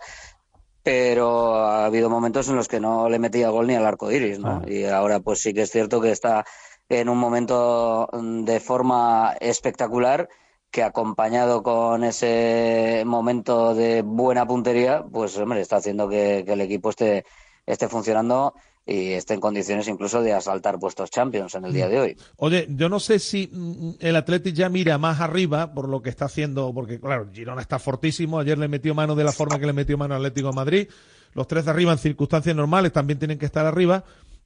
pero 0.87 1.57
ha 1.57 1.87
habido 1.87 2.09
momentos 2.09 2.49
en 2.49 2.55
los 2.55 2.69
que 2.69 2.79
no 2.79 3.09
le 3.09 3.19
metía 3.19 3.49
gol 3.49 3.67
ni 3.67 3.75
al 3.75 3.85
arco 3.85 4.13
iris, 4.13 4.39
¿no? 4.39 4.63
Y 4.69 4.85
ahora 4.85 5.19
pues 5.19 5.41
sí 5.41 5.53
que 5.53 5.63
es 5.63 5.73
cierto 5.73 6.01
que 6.01 6.13
está 6.13 6.45
en 6.89 7.09
un 7.09 7.19
momento 7.19 8.09
mm, 8.13 8.45
de 8.45 8.61
forma 8.61 9.35
espectacular 9.41 10.29
que 10.71 10.85
acompañado 10.85 11.65
con 11.65 12.05
ese 12.05 13.03
momento 13.05 13.75
de 13.75 14.03
buena 14.03 14.47
puntería, 14.47 15.05
pues 15.11 15.37
hombre, 15.39 15.61
está 15.61 15.79
haciendo 15.79 16.09
que, 16.09 16.45
que 16.47 16.53
el 16.53 16.61
equipo 16.61 16.91
esté, 16.91 17.25
esté 17.67 17.89
funcionando 17.89 18.55
y 18.87 19.13
esté 19.13 19.35
en 19.35 19.41
condiciones 19.41 19.89
incluso 19.89 20.23
de 20.23 20.33
asaltar 20.33 20.79
puestos 20.79 21.11
Champions 21.11 21.57
en 21.57 21.65
el 21.65 21.73
día 21.73 21.89
de 21.89 21.99
hoy. 21.99 22.17
Oye, 22.37 22.69
yo 22.71 22.89
no 22.89 23.01
sé 23.01 23.19
si 23.19 23.51
mm, 23.53 23.95
el 23.99 24.15
Athletic 24.15 24.55
ya 24.55 24.69
mira 24.69 24.97
más 24.97 25.21
arriba 25.21 25.75
por 25.75 25.89
lo 25.89 26.01
que 26.01 26.11
está 26.11 26.27
haciendo, 26.27 26.73
porque 26.73 27.01
claro, 27.01 27.29
Girona 27.33 27.61
está 27.61 27.81
fortísimo, 27.81 28.39
ayer 28.39 28.57
le 28.57 28.69
metió 28.69 28.95
mano 28.95 29.17
de 29.17 29.25
la 29.25 29.33
forma 29.33 29.59
que 29.59 29.67
le 29.67 29.73
metió 29.73 29.99
mano 29.99 30.15
al 30.15 30.21
Atlético 30.21 30.51
de 30.51 30.55
Madrid, 30.55 30.89
los 31.35 31.49
tres 31.49 31.65
de 31.65 31.73
arriba 31.73 31.93
en 31.93 31.99
circunstancias 31.99 32.55
normales 32.55 32.93
también 32.93 33.19
tienen 33.19 33.39
que 33.39 33.47
estar 33.47 33.67
arriba, 33.67 34.05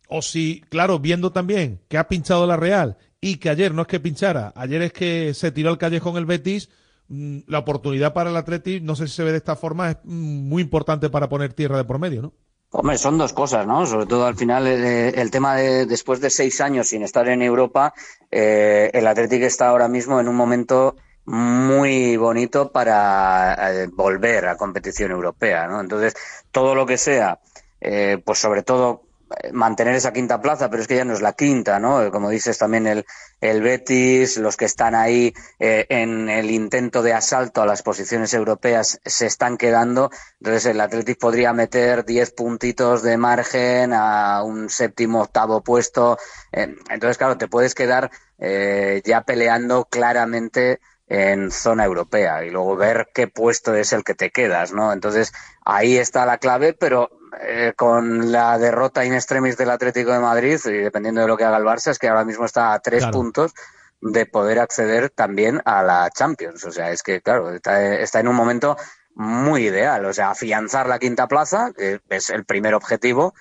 o 0.08 0.22
si, 0.22 0.62
claro, 0.70 0.98
viendo 0.98 1.32
también 1.32 1.80
que 1.88 1.98
ha 1.98 2.08
pinchado 2.08 2.46
la 2.46 2.56
Real 2.56 2.96
y 3.20 3.36
que 3.36 3.50
ayer 3.50 3.74
no 3.74 3.82
es 3.82 3.88
que 3.88 4.00
pinchara, 4.00 4.54
ayer 4.56 4.80
es 4.80 4.92
que 4.94 5.34
se 5.34 5.52
tiró 5.52 5.68
al 5.68 5.78
callejón 5.78 6.16
el 6.16 6.24
Betis, 6.24 6.70
mm, 7.08 7.40
la 7.46 7.58
oportunidad 7.58 8.14
para 8.14 8.30
el 8.30 8.36
Athletic, 8.36 8.82
no 8.82 8.96
sé 8.96 9.06
si 9.06 9.16
se 9.16 9.22
ve 9.22 9.32
de 9.32 9.36
esta 9.36 9.54
forma, 9.54 9.90
es 9.90 9.96
mm, 10.02 10.48
muy 10.48 10.62
importante 10.62 11.10
para 11.10 11.28
poner 11.28 11.52
tierra 11.52 11.76
de 11.76 11.84
por 11.84 11.98
medio, 11.98 12.22
¿no? 12.22 12.32
Hombre, 12.72 12.98
son 12.98 13.18
dos 13.18 13.32
cosas, 13.32 13.66
¿no? 13.66 13.84
Sobre 13.84 14.06
todo 14.06 14.26
al 14.26 14.36
final 14.36 14.66
eh, 14.68 15.08
el 15.10 15.30
tema 15.30 15.56
de 15.56 15.86
después 15.86 16.20
de 16.20 16.30
seis 16.30 16.60
años 16.60 16.88
sin 16.88 17.02
estar 17.02 17.28
en 17.28 17.42
Europa, 17.42 17.92
eh, 18.30 18.90
el 18.94 19.06
Athletic 19.08 19.42
está 19.42 19.68
ahora 19.68 19.88
mismo 19.88 20.20
en 20.20 20.28
un 20.28 20.36
momento 20.36 20.94
muy 21.24 22.16
bonito 22.16 22.70
para 22.70 23.82
eh, 23.82 23.88
volver 23.92 24.46
a 24.46 24.56
competición 24.56 25.10
europea, 25.10 25.66
¿no? 25.66 25.80
Entonces, 25.80 26.14
todo 26.52 26.74
lo 26.74 26.86
que 26.86 26.96
sea, 26.96 27.40
eh, 27.80 28.22
pues 28.24 28.38
sobre 28.38 28.62
todo 28.62 29.02
eh, 29.02 29.09
mantener 29.52 29.94
esa 29.94 30.12
quinta 30.12 30.40
plaza, 30.40 30.68
pero 30.70 30.82
es 30.82 30.88
que 30.88 30.96
ya 30.96 31.04
no 31.04 31.14
es 31.14 31.20
la 31.20 31.34
quinta, 31.34 31.78
¿no? 31.78 32.10
Como 32.10 32.30
dices 32.30 32.58
también 32.58 32.86
el, 32.86 33.06
el 33.40 33.62
Betis, 33.62 34.36
los 34.36 34.56
que 34.56 34.64
están 34.64 34.94
ahí 34.94 35.32
eh, 35.58 35.86
en 35.88 36.28
el 36.28 36.50
intento 36.50 37.02
de 37.02 37.12
asalto 37.12 37.62
a 37.62 37.66
las 37.66 37.82
posiciones 37.82 38.34
europeas 38.34 39.00
se 39.04 39.26
están 39.26 39.56
quedando. 39.56 40.10
Entonces 40.40 40.66
el 40.66 40.80
Athletic 40.80 41.18
podría 41.18 41.52
meter 41.52 42.04
10 42.04 42.32
puntitos 42.32 43.02
de 43.02 43.16
margen 43.16 43.92
a 43.94 44.42
un 44.42 44.68
séptimo, 44.68 45.22
octavo 45.22 45.62
puesto. 45.62 46.18
Eh, 46.52 46.74
entonces, 46.90 47.18
claro, 47.18 47.38
te 47.38 47.48
puedes 47.48 47.74
quedar 47.74 48.10
eh, 48.38 49.00
ya 49.04 49.22
peleando 49.22 49.84
claramente 49.84 50.80
en 51.06 51.50
zona 51.50 51.84
europea 51.84 52.44
y 52.44 52.50
luego 52.50 52.76
ver 52.76 53.08
qué 53.12 53.26
puesto 53.26 53.74
es 53.74 53.92
el 53.92 54.04
que 54.04 54.14
te 54.14 54.30
quedas, 54.30 54.72
¿no? 54.72 54.92
Entonces 54.92 55.32
ahí 55.64 55.96
está 55.96 56.24
la 56.24 56.38
clave, 56.38 56.72
pero 56.72 57.10
eh, 57.40 57.72
con 57.76 58.32
la 58.32 58.58
derrota 58.58 59.04
in 59.04 59.14
extremis 59.14 59.56
del 59.56 59.70
Atlético 59.70 60.12
de 60.12 60.18
Madrid 60.20 60.58
y 60.66 60.72
dependiendo 60.78 61.20
de 61.20 61.26
lo 61.28 61.36
que 61.36 61.44
haga 61.44 61.58
el 61.58 61.64
Barça 61.64 61.90
es 61.90 61.98
que 61.98 62.08
ahora 62.08 62.24
mismo 62.24 62.44
está 62.44 62.72
a 62.72 62.80
tres 62.80 63.00
Claro. 63.02 63.12
puntos 63.18 63.52
de 64.00 64.26
poder 64.26 64.58
acceder 64.58 65.10
también 65.10 65.60
a 65.64 65.82
la 65.82 66.10
Champions. 66.10 66.64
O 66.64 66.72
sea, 66.72 66.90
es 66.90 67.02
que 67.02 67.20
claro, 67.20 67.52
está, 67.54 67.94
está 67.96 68.20
en 68.20 68.28
un 68.28 68.36
momento 68.36 68.76
muy 69.14 69.66
ideal, 69.66 70.04
o 70.06 70.12
sea, 70.12 70.30
afianzar 70.30 70.88
la 70.88 70.98
quinta 70.98 71.28
plaza, 71.28 71.72
que 71.76 72.00
es 72.08 72.30
el 72.30 72.44
primer 72.44 72.74
objetivo, 72.74 73.34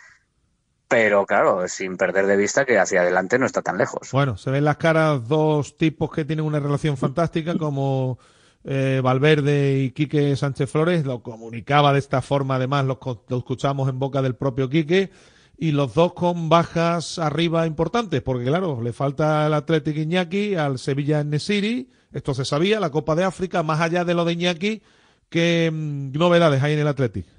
pero 0.87 1.25
claro, 1.25 1.67
sin 1.67 1.95
perder 1.97 2.25
de 2.25 2.35
vista 2.35 2.65
que 2.65 2.79
hacia 2.79 3.01
adelante 3.01 3.37
no 3.37 3.45
está 3.45 3.61
tan 3.61 3.77
lejos. 3.77 4.11
Bueno, 4.11 4.35
se 4.35 4.49
ven 4.49 4.65
las 4.65 4.77
caras 4.77 5.27
dos 5.27 5.77
tipos 5.77 6.11
que 6.11 6.25
tienen 6.25 6.43
una 6.45 6.59
relación 6.59 6.97
fantástica, 6.97 7.55
como 7.57 8.17
eh, 8.63 9.01
Valverde 9.03 9.79
y 9.79 9.91
Quique 9.91 10.35
Sánchez 10.35 10.69
Flores. 10.69 11.05
Lo 11.05 11.21
comunicaba 11.21 11.93
de 11.93 11.99
esta 11.99 12.21
forma, 12.21 12.55
además, 12.55 12.85
lo, 12.85 12.99
lo 13.27 13.37
escuchamos 13.37 13.89
en 13.89 13.99
boca 13.99 14.21
del 14.21 14.35
propio 14.35 14.69
Quique. 14.69 15.11
Y 15.57 15.71
los 15.71 15.93
dos 15.93 16.13
con 16.13 16.47
bajas 16.47 17.19
arriba 17.19 17.67
importantes, 17.67 18.21
porque 18.21 18.45
claro, 18.45 18.81
le 18.81 18.93
falta 18.93 19.45
el 19.45 19.53
Athletic 19.53 19.97
Iñaki, 19.97 20.55
al 20.55 20.79
Sevilla 20.79 21.23
Nesiri. 21.23 21.89
Esto 22.13 22.33
se 22.33 22.45
sabía, 22.45 22.79
la 22.79 22.91
Copa 22.91 23.13
de 23.15 23.25
África, 23.25 23.61
más 23.61 23.81
allá 23.81 24.05
de 24.05 24.13
lo 24.13 24.23
de 24.23 24.33
Iñaki, 24.33 24.81
¿qué 25.29 25.69
mm, 25.71 26.17
novedades 26.17 26.63
hay 26.63 26.73
en 26.73 26.79
el 26.79 26.87
Athletic? 26.87 27.38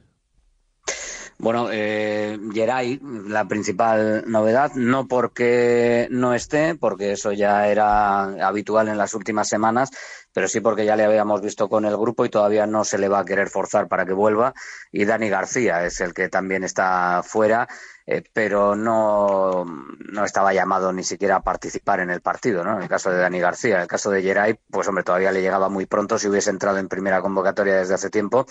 Bueno, 1.42 1.68
eh, 1.72 2.38
Geray, 2.52 3.00
la 3.02 3.46
principal 3.48 4.24
novedad, 4.26 4.72
no 4.74 5.08
porque 5.08 6.06
no 6.10 6.34
esté, 6.34 6.74
porque 6.74 7.12
eso 7.12 7.32
ya 7.32 7.66
era 7.68 8.24
habitual 8.46 8.88
en 8.88 8.98
las 8.98 9.14
últimas 9.14 9.48
semanas, 9.48 9.88
pero 10.34 10.48
sí 10.48 10.60
porque 10.60 10.84
ya 10.84 10.96
le 10.96 11.04
habíamos 11.06 11.40
visto 11.40 11.70
con 11.70 11.86
el 11.86 11.96
grupo 11.96 12.26
y 12.26 12.28
todavía 12.28 12.66
no 12.66 12.84
se 12.84 12.98
le 12.98 13.08
va 13.08 13.20
a 13.20 13.24
querer 13.24 13.48
forzar 13.48 13.88
para 13.88 14.04
que 14.04 14.12
vuelva. 14.12 14.52
Y 14.92 15.06
Dani 15.06 15.30
García 15.30 15.82
es 15.86 16.02
el 16.02 16.12
que 16.12 16.28
también 16.28 16.62
está 16.62 17.22
fuera, 17.24 17.66
eh, 18.04 18.22
pero 18.34 18.76
no, 18.76 19.64
no 19.64 20.24
estaba 20.26 20.52
llamado 20.52 20.92
ni 20.92 21.04
siquiera 21.04 21.36
a 21.36 21.42
participar 21.42 22.00
en 22.00 22.10
el 22.10 22.20
partido, 22.20 22.64
¿no? 22.64 22.76
En 22.76 22.82
el 22.82 22.88
caso 22.88 23.10
de 23.10 23.16
Dani 23.16 23.40
García. 23.40 23.76
En 23.76 23.82
el 23.82 23.88
caso 23.88 24.10
de 24.10 24.20
Geray, 24.20 24.58
pues 24.70 24.86
hombre, 24.88 25.04
todavía 25.04 25.32
le 25.32 25.40
llegaba 25.40 25.70
muy 25.70 25.86
pronto 25.86 26.18
si 26.18 26.28
hubiese 26.28 26.50
entrado 26.50 26.76
en 26.76 26.88
primera 26.88 27.22
convocatoria 27.22 27.76
desde 27.76 27.94
hace 27.94 28.10
tiempo 28.10 28.44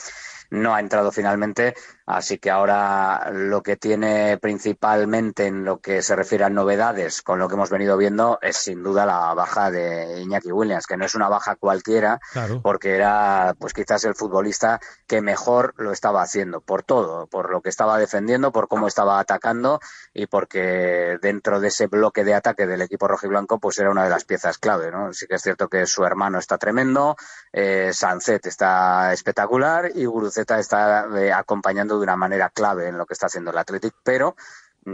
no 0.49 0.73
ha 0.73 0.79
entrado 0.79 1.11
finalmente, 1.11 1.75
así 2.11 2.39
que 2.39 2.49
ahora 2.49 3.29
lo 3.31 3.61
que 3.61 3.77
tiene 3.77 4.37
principalmente 4.41 5.45
en 5.45 5.63
lo 5.63 5.79
que 5.79 6.01
se 6.01 6.15
refiere 6.15 6.43
a 6.43 6.49
novedades 6.49 7.21
con 7.21 7.37
lo 7.37 7.47
que 7.47 7.53
hemos 7.53 7.69
venido 7.69 7.97
viendo 7.97 8.39
es 8.41 8.57
sin 8.57 8.81
duda 8.81 9.05
la 9.05 9.31
baja 9.35 9.69
de 9.69 10.19
Iñaki 10.21 10.51
Williams, 10.51 10.87
que 10.87 10.97
no 10.97 11.05
es 11.05 11.13
una 11.13 11.29
baja 11.29 11.55
cualquiera, 11.55 12.19
Claro. 12.33 12.61
porque 12.63 12.95
era 12.95 13.55
pues 13.59 13.73
quizás 13.73 14.03
el 14.05 14.15
futbolista 14.15 14.79
que 15.05 15.21
mejor 15.21 15.75
lo 15.77 15.91
estaba 15.91 16.23
haciendo, 16.23 16.61
por 16.61 16.81
todo, 16.81 17.27
por 17.27 17.51
lo 17.51 17.61
que 17.61 17.69
estaba 17.69 17.99
defendiendo, 17.99 18.51
por 18.51 18.67
cómo 18.67 18.87
estaba 18.87 19.19
atacando 19.19 19.79
y 20.11 20.25
porque 20.25 21.19
dentro 21.21 21.59
de 21.59 21.67
ese 21.67 21.85
bloque 21.87 22.23
de 22.23 22.33
ataque 22.33 22.65
del 22.65 22.81
equipo 22.81 23.07
rojiblanco 23.07 23.59
pues 23.59 23.77
era 23.77 23.91
una 23.91 24.03
de 24.03 24.09
las 24.09 24.25
piezas 24.25 24.57
clave, 24.57 24.91
¿no? 24.91 25.13
Sí 25.13 25.27
que 25.27 25.35
es 25.35 25.41
cierto 25.43 25.67
que 25.67 25.85
su 25.85 26.03
hermano 26.03 26.39
está 26.39 26.57
tremendo, 26.57 27.15
eh, 27.53 27.91
Sancet 27.93 28.47
está 28.47 29.13
espectacular 29.13 29.91
y 29.93 30.05
Guruceta 30.05 30.57
está 30.57 31.05
eh, 31.15 31.31
acompañando 31.31 31.98
de 31.99 32.03
una 32.05 32.15
manera 32.15 32.49
clave 32.49 32.87
en 32.87 32.97
lo 32.97 33.05
que 33.05 33.13
está 33.13 33.27
haciendo 33.27 33.51
el 33.51 33.57
Athletic, 33.57 33.93
pero 34.03 34.35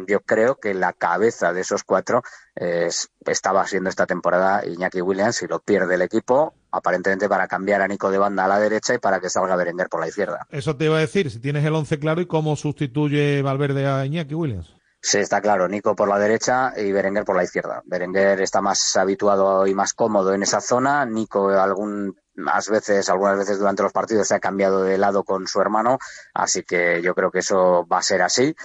yo 0.07 0.19
creo 0.21 0.55
que 0.55 0.73
la 0.73 0.93
cabeza 0.93 1.53
de 1.53 1.61
esos 1.61 1.83
cuatro 1.83 2.23
es- 2.55 3.09
estaba 3.25 3.65
siendo 3.67 3.89
esta 3.89 4.05
temporada 4.05 4.65
Iñaki 4.65 4.99
Williams 5.01 5.41
y 5.43 5.47
lo 5.47 5.59
pierde 5.59 5.95
el 5.95 6.01
equipo, 6.01 6.53
aparentemente 6.71 7.29
para 7.29 7.47
cambiar 7.47 7.81
a 7.81 7.87
Nico 7.87 8.09
de 8.11 8.17
banda 8.17 8.45
a 8.45 8.47
la 8.47 8.59
derecha 8.59 8.93
y 8.95 8.97
para 8.97 9.19
que 9.19 9.29
salga 9.29 9.55
Berenguer 9.55 9.87
por 9.87 10.01
la 10.01 10.07
izquierda. 10.07 10.45
Eso 10.49 10.75
te 10.75 10.85
iba 10.85 10.97
a 10.97 11.01
decir, 11.01 11.29
si 11.31 11.39
tienes 11.39 11.63
el 11.63 11.73
once 11.75 11.99
claro 11.99 12.19
y 12.19 12.25
cómo 12.25 12.55
sustituye 12.55 13.41
Valverde 13.41 13.87
a 13.87 14.05
Iñaki 14.05 14.33
Williams. 14.33 14.74
Sí, 15.07 15.19
está 15.19 15.39
claro, 15.39 15.67
Nico 15.67 15.95
por 15.95 16.09
la 16.09 16.17
derecha 16.17 16.73
y 16.75 16.91
Berenguer 16.91 17.25
por 17.25 17.35
la 17.35 17.43
izquierda. 17.43 17.83
Berenguer 17.85 18.41
está 18.41 18.59
más 18.59 18.95
habituado 18.95 19.67
y 19.67 19.75
más 19.75 19.93
cómodo 19.93 20.33
en 20.33 20.41
esa 20.41 20.61
zona. 20.61 21.05
Nico 21.05 21.49
algunas 21.49 22.15
veces, 22.71 23.07
algunas 23.07 23.37
veces 23.37 23.59
durante 23.59 23.83
los 23.83 23.93
partidos 23.93 24.27
se 24.27 24.33
ha 24.33 24.39
cambiado 24.39 24.81
de 24.81 24.97
lado 24.97 25.23
con 25.23 25.45
su 25.45 25.61
hermano, 25.61 25.99
así 26.33 26.63
que 26.63 27.03
yo 27.03 27.13
creo 27.13 27.29
que 27.29 27.39
eso 27.39 27.85
va 27.85 27.99
a 27.99 28.01
ser 28.01 28.23
así. 28.23 28.55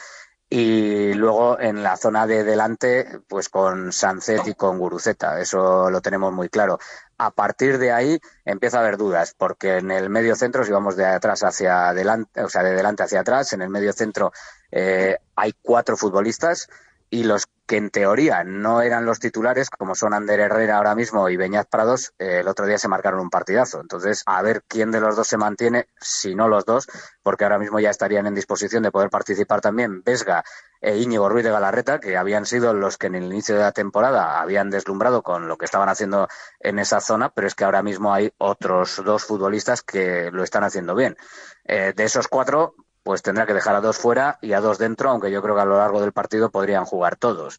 Y 0.49 1.12
luego 1.12 1.61
en 1.61 1.82
la 1.82 1.99
zona 1.99 2.26
de 2.26 2.43
delante, 2.43 3.20
pues 3.28 3.51
con 3.51 3.93
Sancet 3.93 4.47
y 4.47 4.55
con 4.55 4.78
Guruceta, 4.78 5.38
eso 5.41 5.91
lo 5.91 6.01
tenemos 6.01 6.32
muy 6.32 6.49
claro. 6.49 6.78
A 7.22 7.32
partir 7.32 7.76
de 7.76 7.92
ahí 7.92 8.18
empieza 8.46 8.78
a 8.78 8.80
haber 8.80 8.96
dudas, 8.96 9.34
porque 9.36 9.76
en 9.76 9.90
el 9.90 10.08
medio 10.08 10.34
centro, 10.36 10.64
si 10.64 10.72
vamos 10.72 10.96
de 10.96 11.04
atrás 11.04 11.44
hacia 11.44 11.90
adelante, 11.90 12.42
o 12.42 12.48
sea, 12.48 12.62
de 12.62 12.72
delante 12.72 13.02
hacia 13.02 13.20
atrás, 13.20 13.52
en 13.52 13.60
el 13.60 13.68
medio 13.68 13.92
centro 13.92 14.32
eh, 14.70 15.18
hay 15.36 15.52
cuatro 15.60 15.98
futbolistas 15.98 16.70
y 17.11 17.24
los 17.24 17.46
que 17.66 17.76
en 17.76 17.90
teoría 17.90 18.42
no 18.42 18.82
eran 18.82 19.04
los 19.04 19.20
titulares, 19.20 19.70
como 19.70 19.94
son 19.94 20.12
Ander 20.12 20.40
Herrera 20.40 20.78
ahora 20.78 20.94
mismo 20.94 21.28
y 21.28 21.36
Beñat 21.36 21.68
Prados, 21.68 22.12
eh, 22.18 22.40
el 22.40 22.48
otro 22.48 22.66
día 22.66 22.78
se 22.78 22.88
marcaron 22.88 23.20
un 23.20 23.30
partidazo. 23.30 23.80
Entonces, 23.80 24.22
a 24.26 24.42
ver 24.42 24.64
quién 24.66 24.90
de 24.90 25.00
los 25.00 25.14
dos 25.14 25.28
se 25.28 25.36
mantiene, 25.36 25.86
si 26.00 26.34
no 26.34 26.48
los 26.48 26.64
dos, 26.64 26.88
porque 27.22 27.44
ahora 27.44 27.58
mismo 27.61 27.78
ya 27.78 27.90
estarían 27.90 28.26
en 28.26 28.34
disposición 28.34 28.82
de 28.82 28.90
poder 28.90 29.11
participar 29.11 29.61
también 29.61 30.02
Vesga 30.02 30.42
e 30.80 30.96
Íñigo 30.96 31.28
Ruiz 31.28 31.44
de 31.44 31.50
Galarreta, 31.50 32.00
que 32.00 32.16
habían 32.16 32.46
sido 32.46 32.74
los 32.74 32.96
que 32.96 33.08
en 33.08 33.14
el 33.14 33.24
inicio 33.24 33.54
de 33.54 33.62
la 33.62 33.72
temporada 33.72 34.40
habían 34.40 34.70
deslumbrado 34.70 35.22
con 35.22 35.46
lo 35.46 35.58
que 35.58 35.66
estaban 35.66 35.88
haciendo 35.88 36.26
en 36.58 36.78
esa 36.78 37.00
zona, 37.00 37.30
pero 37.30 37.46
es 37.46 37.54
que 37.54 37.64
ahora 37.64 37.82
mismo 37.82 38.12
hay 38.12 38.32
otros 38.38 39.00
dos 39.04 39.24
futbolistas 39.24 39.82
que 39.82 40.30
lo 40.32 40.42
están 40.42 40.64
haciendo 40.64 40.94
bien. 40.94 41.16
Eh, 41.64 41.92
de 41.94 42.04
esos 42.04 42.26
cuatro, 42.26 42.74
pues 43.03 43.22
tendrá 43.22 43.46
que 43.46 43.55
dejar 43.55 43.74
a 43.74 43.80
dos 43.80 43.98
fuera 43.98 44.38
y 44.42 44.53
a 44.53 44.61
dos 44.61 44.78
dentro, 44.78 45.11
aunque 45.11 45.30
yo 45.30 45.42
creo 45.42 45.55
que 45.55 45.62
a 45.62 45.66
lo 45.66 45.78
largo 45.78 46.01
del 46.01 46.12
partido 46.12 46.51
podrían 46.51 46.84
jugar 46.84 47.16
todos. 47.16 47.59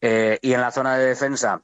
Eh, 0.00 0.38
y 0.42 0.52
en 0.52 0.60
la 0.60 0.72
zona 0.72 0.96
de 0.96 1.06
defensa, 1.06 1.62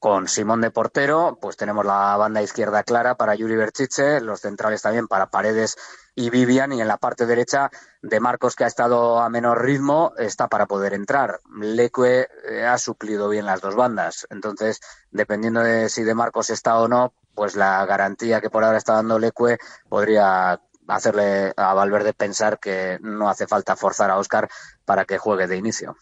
con 0.00 0.28
Simón 0.28 0.60
de 0.60 0.70
portero, 0.70 1.38
pues 1.40 1.56
tenemos 1.56 1.84
la 1.84 2.16
banda 2.16 2.42
izquierda 2.42 2.82
clara 2.82 3.16
para 3.16 3.34
Yuri 3.34 3.56
Berchiche, 3.56 4.20
los 4.20 4.40
centrales 4.40 4.82
también 4.82 5.08
para 5.08 5.30
Paredes 5.30 5.76
y 6.14 6.30
Vivian, 6.30 6.72
y 6.72 6.80
en 6.80 6.88
la 6.88 6.98
parte 6.98 7.26
derecha 7.26 7.70
de 8.02 8.20
Marcos, 8.20 8.54
que 8.54 8.64
ha 8.64 8.66
estado 8.66 9.18
a 9.18 9.30
menor 9.30 9.64
ritmo, 9.64 10.12
está 10.18 10.48
para 10.48 10.66
poder 10.66 10.92
entrar. 10.92 11.40
Leque 11.58 12.28
eh, 12.48 12.64
ha 12.64 12.76
suplido 12.76 13.28
bien 13.28 13.46
las 13.46 13.60
dos 13.60 13.76
bandas, 13.76 14.26
entonces, 14.30 14.80
dependiendo 15.10 15.60
de 15.60 15.88
si 15.88 16.04
de 16.04 16.14
Marcos 16.14 16.50
está 16.50 16.78
o 16.78 16.88
no, 16.88 17.14
pues 17.34 17.56
la 17.56 17.84
garantía 17.86 18.40
que 18.40 18.50
por 18.50 18.64
ahora 18.64 18.78
está 18.78 18.94
dando 18.94 19.18
Leque 19.18 19.58
podría 19.88 20.60
hacerle 20.88 21.52
a 21.56 21.74
Valverde 21.74 22.12
pensar 22.14 22.58
que 22.58 22.98
no 23.00 23.28
hace 23.28 23.46
falta 23.46 23.76
forzar 23.76 24.10
a 24.10 24.18
Oscar 24.18 24.48
para 24.84 25.04
que 25.04 25.18
juegue 25.18 25.46
de 25.46 25.56
inicio. 25.56 25.96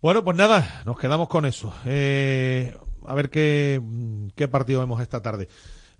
Bueno, 0.00 0.24
pues 0.24 0.36
nada, 0.36 0.82
nos 0.86 0.98
quedamos 0.98 1.28
con 1.28 1.44
eso. 1.44 1.72
Eh, 1.84 2.76
a 3.06 3.14
ver 3.14 3.30
qué, 3.30 3.80
qué 4.34 4.48
partido 4.48 4.80
vemos 4.80 5.00
esta 5.00 5.20
tarde. 5.20 5.48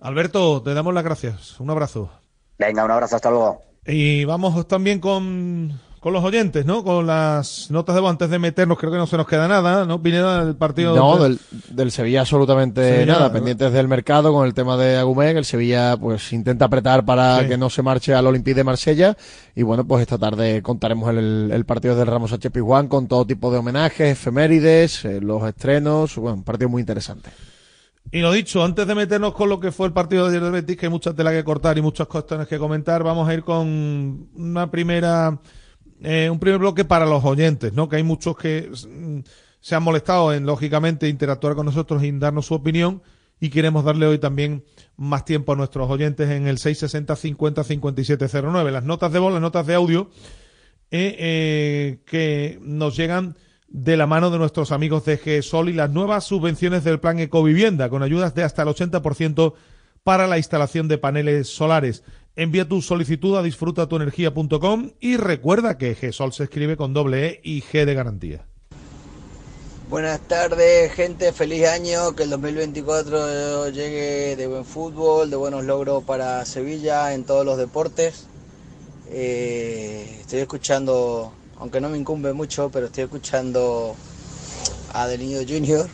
Alberto, 0.00 0.62
te 0.62 0.72
damos 0.72 0.94
las 0.94 1.04
gracias. 1.04 1.60
Un 1.60 1.70
abrazo. 1.70 2.10
Venga, 2.58 2.84
un 2.84 2.90
abrazo, 2.90 3.16
hasta 3.16 3.30
luego. 3.30 3.62
Y 3.86 4.24
vamos 4.24 4.66
también 4.66 5.00
con, 5.00 5.78
con 6.00 6.14
los 6.14 6.24
oyentes, 6.24 6.64
¿no? 6.64 6.82
Con 6.82 7.06
las 7.06 7.70
notas 7.70 7.94
de 7.94 8.00
voz 8.00 8.10
antes 8.10 8.30
de 8.30 8.38
meternos, 8.38 8.78
creo 8.78 8.90
que 8.90 8.96
no 8.96 9.06
se 9.06 9.18
nos 9.18 9.26
queda 9.26 9.46
nada, 9.46 9.84
¿no? 9.84 10.02
Pineda, 10.02 10.46
del 10.46 10.56
partido. 10.56 10.96
No, 10.96 11.18
de- 11.18 11.28
del, 11.28 11.40
del 11.70 11.90
Sevilla 11.90 12.20
absolutamente 12.20 12.82
Sevilla, 12.96 13.12
nada, 13.12 13.32
pendientes 13.32 13.70
del 13.70 13.86
mercado 13.86 14.32
con 14.32 14.46
el 14.46 14.54
tema 14.54 14.78
de 14.78 14.96
Agumé, 14.96 15.32
que 15.32 15.38
el 15.40 15.44
Sevilla 15.44 15.98
pues 15.98 16.32
intenta 16.32 16.64
apretar 16.64 17.04
para 17.04 17.40
Sí. 17.40 17.48
que 17.48 17.58
no 17.58 17.68
se 17.68 17.82
marche 17.82 18.14
al 18.14 18.26
Olympique 18.26 18.54
de 18.54 18.64
Marsella 18.64 19.14
y 19.54 19.62
bueno, 19.62 19.86
pues 19.86 20.00
esta 20.00 20.16
tarde 20.16 20.62
contaremos 20.62 21.10
el, 21.10 21.50
el 21.52 21.64
partido 21.66 21.94
del 21.94 22.06
Ramos 22.06 22.32
H. 22.32 22.50
Pizjuán 22.50 22.88
con 22.88 23.06
todo 23.06 23.26
tipo 23.26 23.52
de 23.52 23.58
homenajes, 23.58 24.12
efemérides, 24.12 25.04
eh, 25.04 25.20
los 25.20 25.42
estrenos, 25.46 26.16
bueno, 26.16 26.36
un 26.38 26.44
partido 26.44 26.70
muy 26.70 26.80
interesante. 26.80 27.28
Y 28.10 28.20
lo 28.20 28.32
dicho, 28.32 28.64
antes 28.64 28.86
de 28.86 28.94
meternos 28.94 29.34
con 29.34 29.50
lo 29.50 29.60
que 29.60 29.70
fue 29.70 29.86
el 29.86 29.92
partido 29.92 30.24
de 30.24 30.30
ayer 30.30 30.42
del 30.42 30.52
Betis, 30.52 30.76
que 30.78 30.86
hay 30.86 30.90
mucha 30.90 31.12
tela 31.14 31.30
que 31.30 31.44
cortar 31.44 31.76
y 31.76 31.82
muchas 31.82 32.06
cuestiones 32.08 32.48
que 32.48 32.58
comentar, 32.58 33.04
vamos 33.04 33.28
a 33.28 33.34
ir 33.34 33.44
con 33.44 34.28
una 34.34 34.68
primera, 34.70 35.38
eh, 36.02 36.30
un 36.30 36.38
primer 36.38 36.58
bloque 36.58 36.84
para 36.84 37.06
los 37.06 37.24
oyentes, 37.24 37.72
¿no? 37.72 37.88
Que 37.88 37.96
hay 37.96 38.02
muchos 38.02 38.36
que 38.36 38.70
mm, 38.70 39.20
se 39.60 39.74
han 39.74 39.82
molestado 39.82 40.32
en, 40.32 40.46
lógicamente, 40.46 41.08
interactuar 41.08 41.54
con 41.54 41.66
nosotros 41.66 42.02
y 42.02 42.10
darnos 42.12 42.46
su 42.46 42.54
opinión. 42.54 43.02
Y 43.42 43.48
queremos 43.48 43.84
darle 43.84 44.06
hoy 44.06 44.18
también 44.18 44.64
más 44.96 45.24
tiempo 45.24 45.52
a 45.52 45.56
nuestros 45.56 45.90
oyentes 45.90 46.28
en 46.28 46.46
el 46.46 46.58
660 46.58 47.16
50 47.16 47.64
5709. 47.64 48.70
Las 48.70 48.84
notas 48.84 49.12
de 49.12 49.18
voz, 49.18 49.32
las 49.32 49.40
notas 49.40 49.66
de 49.66 49.74
audio, 49.74 50.10
eh, 50.90 51.16
eh, 51.18 52.00
que 52.04 52.58
nos 52.62 52.96
llegan 52.96 53.36
de 53.68 53.96
la 53.96 54.06
mano 54.06 54.30
de 54.30 54.38
nuestros 54.38 54.72
amigos 54.72 55.04
de 55.04 55.16
GESOL 55.16 55.68
y 55.68 55.72
las 55.72 55.90
nuevas 55.90 56.24
subvenciones 56.24 56.84
del 56.84 57.00
plan 57.00 57.18
Ecovivienda, 57.18 57.88
con 57.88 58.02
ayudas 58.02 58.34
de 58.34 58.42
hasta 58.42 58.62
el 58.62 58.68
80% 58.68 59.54
para 60.02 60.26
la 60.26 60.38
instalación 60.38 60.88
de 60.88 60.98
paneles 60.98 61.48
solares. 61.48 62.02
Envía 62.40 62.66
tu 62.66 62.80
solicitud 62.80 63.36
a 63.36 63.42
disfrutatuenergia.com 63.42 64.92
y 64.98 65.18
recuerda 65.18 65.76
que 65.76 65.94
GESOL 65.94 66.32
se 66.32 66.44
escribe 66.44 66.74
con 66.74 66.94
doble 66.94 67.26
E 67.26 67.40
y 67.44 67.60
G 67.60 67.84
de 67.84 67.92
garantía. 67.92 68.46
Buenas 69.90 70.20
tardes, 70.20 70.90
gente. 70.94 71.34
Feliz 71.34 71.68
año. 71.68 72.16
Que 72.16 72.22
el 72.22 72.30
2024 72.30 73.68
llegue 73.68 74.36
de 74.36 74.46
buen 74.46 74.64
fútbol, 74.64 75.28
de 75.28 75.36
buenos 75.36 75.66
logros 75.66 76.02
para 76.02 76.46
Sevilla 76.46 77.12
en 77.12 77.24
todos 77.24 77.44
los 77.44 77.58
deportes. 77.58 78.24
Eh, 79.10 80.20
estoy 80.20 80.38
escuchando, 80.38 81.34
aunque 81.58 81.78
no 81.82 81.90
me 81.90 81.98
incumbe 81.98 82.32
mucho, 82.32 82.70
pero 82.70 82.86
estoy 82.86 83.04
escuchando 83.04 83.94
a 84.94 85.06
Del 85.08 85.20
Niño 85.20 85.40
Junior. 85.46 85.86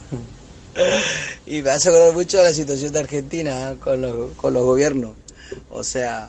y 1.45 1.61
me 1.63 1.71
hace 1.71 1.89
acordar 1.89 2.13
mucho 2.13 2.39
de 2.39 2.45
la 2.45 2.53
situación 2.53 2.93
de 2.93 3.01
Argentina 3.01 3.75
con 3.81 4.01
los, 4.01 4.31
con 4.37 4.55
los 4.55 4.63
gobiernos. 4.63 5.26
O 5.71 5.83
sea, 5.85 6.29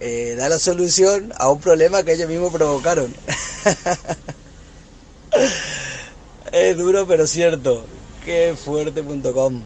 eh, 0.00 0.34
da 0.36 0.48
la 0.48 0.58
solución 0.58 1.32
a 1.36 1.50
un 1.50 1.60
problema 1.60 2.02
que 2.02 2.12
ellos 2.14 2.28
mismos 2.28 2.52
provocaron. 2.52 3.14
Es 6.52 6.76
duro 6.76 7.06
pero 7.06 7.26
cierto. 7.26 7.84
Qué 8.24 8.54
fuerte.com. 8.56 9.62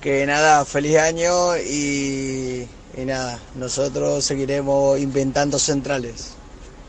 Que 0.00 0.24
nada, 0.26 0.64
feliz 0.64 0.98
año 0.98 1.56
y, 1.56 2.68
nada, 2.96 3.38
nosotros 3.54 4.24
seguiremos 4.24 4.98
inventando 4.98 5.58
centrales. 5.58 6.36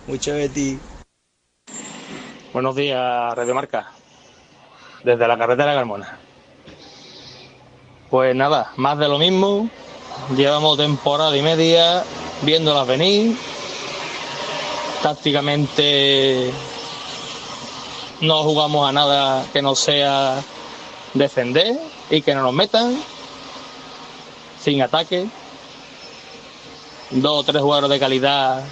Mucho 0.08 0.34
de 0.34 0.50
ti. 0.50 0.80
Buenos 2.54 2.76
días, 2.76 3.36
Radio 3.36 3.56
Marca. 3.56 3.92
Desde 5.04 5.28
la 5.28 5.38
carretera 5.38 5.72
de 5.72 5.78
Carmona. 5.78 6.20
Pues 8.10 8.36
nada, 8.36 8.72
más 8.78 8.98
de 9.00 9.08
lo 9.08 9.18
mismo. 9.18 9.70
Llevamos 10.36 10.78
temporada 10.78 11.36
y 11.36 11.42
media 11.42 12.04
viéndolas 12.42 12.88
venir. 12.88 13.38
Tácticamente 15.02 16.52
no 18.22 18.44
jugamos 18.44 18.88
a 18.88 18.94
nada 18.94 19.46
que 19.52 19.62
no 19.62 19.76
sea 19.76 20.42
defender 21.14 21.78
y 22.10 22.22
que 22.22 22.34
no 22.36 22.42
nos 22.42 22.54
metan. 22.54 22.98
Sin 24.62 24.82
ataque. 24.82 25.28
Dos 27.12 27.42
o 27.42 27.44
tres 27.44 27.62
jugadores 27.62 27.90
de 27.90 28.00
calidad 28.00 28.64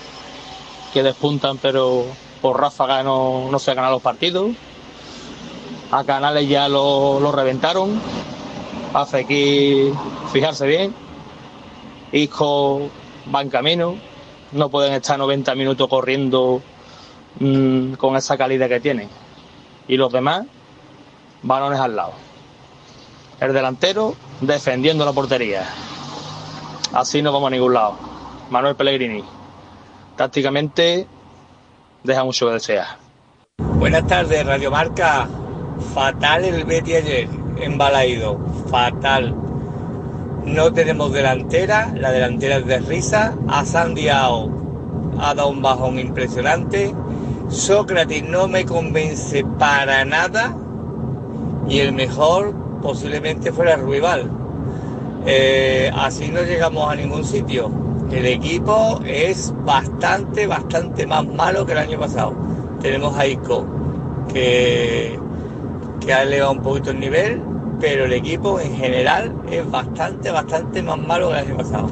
que 0.94 1.04
despuntan, 1.04 1.58
pero 1.58 2.06
por 2.42 2.60
ráfaga 2.60 3.04
no, 3.04 3.50
no 3.52 3.60
se 3.60 3.74
ganan 3.74 3.92
los 3.92 4.02
partidos. 4.02 4.52
A 5.92 6.06
Canales 6.06 6.48
ya 6.48 6.70
lo, 6.70 7.20
lo 7.20 7.32
reventaron. 7.32 8.02
Hace 8.94 9.26
que 9.26 9.92
fijarse 10.32 10.66
bien. 10.66 11.11
Isco 12.12 12.90
va 13.34 13.42
en 13.42 13.50
camino. 13.50 13.96
No 14.52 14.70
pueden 14.70 14.94
estar 14.94 15.18
90 15.18 15.56
minutos 15.56 15.88
corriendo 15.88 16.62
mm, 17.40 17.94
con 17.94 18.16
esa 18.16 18.38
calidad 18.38 18.68
que 18.68 18.80
tienen. 18.80 19.10
Y 19.88 19.98
los 19.98 20.12
demás, 20.12 20.46
balones 21.42 21.80
al 21.80 21.96
lado. 21.96 22.14
El 23.40 23.54
delantero 23.54 24.16
defendiendo 24.42 25.06
la 25.06 25.14
portería. 25.14 25.68
Así 26.94 27.22
no 27.22 27.32
vamos 27.32 27.48
a 27.48 27.52
ningún 27.52 27.74
lado. 27.74 27.96
Manuel 28.50 28.76
Pellegrini. 28.76 29.24
Tácticamente 30.18 31.08
deja 32.04 32.24
mucho 32.24 32.48
que 32.48 32.54
desear. 32.54 32.86
Buenas 33.58 34.06
tardes, 34.06 34.46
Radio 34.46 34.70
Marca. 34.70 35.28
Fatal 35.94 36.46
el 36.46 36.66
Betty 36.66 36.96
ayer 36.96 37.30
en 37.58 37.78
Balaído. 37.78 38.38
Fatal. 38.70 39.34
No 40.46 40.74
tenemos 40.74 41.14
delantera, 41.14 41.94
la 41.96 42.12
delantera 42.12 42.58
es 42.58 42.66
de 42.66 42.80
risa. 42.80 43.36
A 43.48 43.64
Sandiao 43.66 44.50
ha 45.20 45.34
dado 45.34 45.50
un 45.50 45.62
bajón 45.62 46.00
impresionante. 46.00 46.94
Sócrates 47.50 48.24
no 48.24 48.48
me 48.48 48.66
convence 48.66 49.46
para 49.60 50.04
nada. 50.06 50.56
Y 51.70 51.80
el 51.80 51.94
mejor 51.94 52.56
posiblemente 52.82 53.52
fuera 53.52 53.76
Ruibal. 53.76 54.30
Eh, 55.26 55.92
así 55.96 56.30
no 56.30 56.42
llegamos 56.42 56.92
a 56.92 56.96
ningún 56.96 57.24
sitio. 57.24 57.72
El 58.12 58.26
equipo 58.26 59.00
es 59.06 59.54
bastante, 59.64 60.48
bastante 60.48 61.06
más 61.06 61.26
malo 61.26 61.66
que 61.66 61.74
el 61.74 61.78
año 61.78 62.00
pasado. 62.00 62.34
Tenemos 62.82 63.16
a 63.16 63.28
Isco, 63.28 63.66
que, 64.34 65.18
que 66.06 66.14
ha 66.14 66.24
elevado 66.24 66.52
un 66.54 66.62
poquito 66.62 66.92
el 66.92 67.00
nivel, 67.00 67.42
pero 67.82 68.06
el 68.06 68.14
equipo 68.14 68.60
en 68.60 68.76
general 68.76 69.36
es 69.50 69.70
bastante, 69.70 70.30
bastante 70.30 70.84
más 70.84 71.00
malo 71.00 71.30
que 71.30 71.40
el 71.40 71.48
año 71.48 71.58
pasado. 71.58 71.90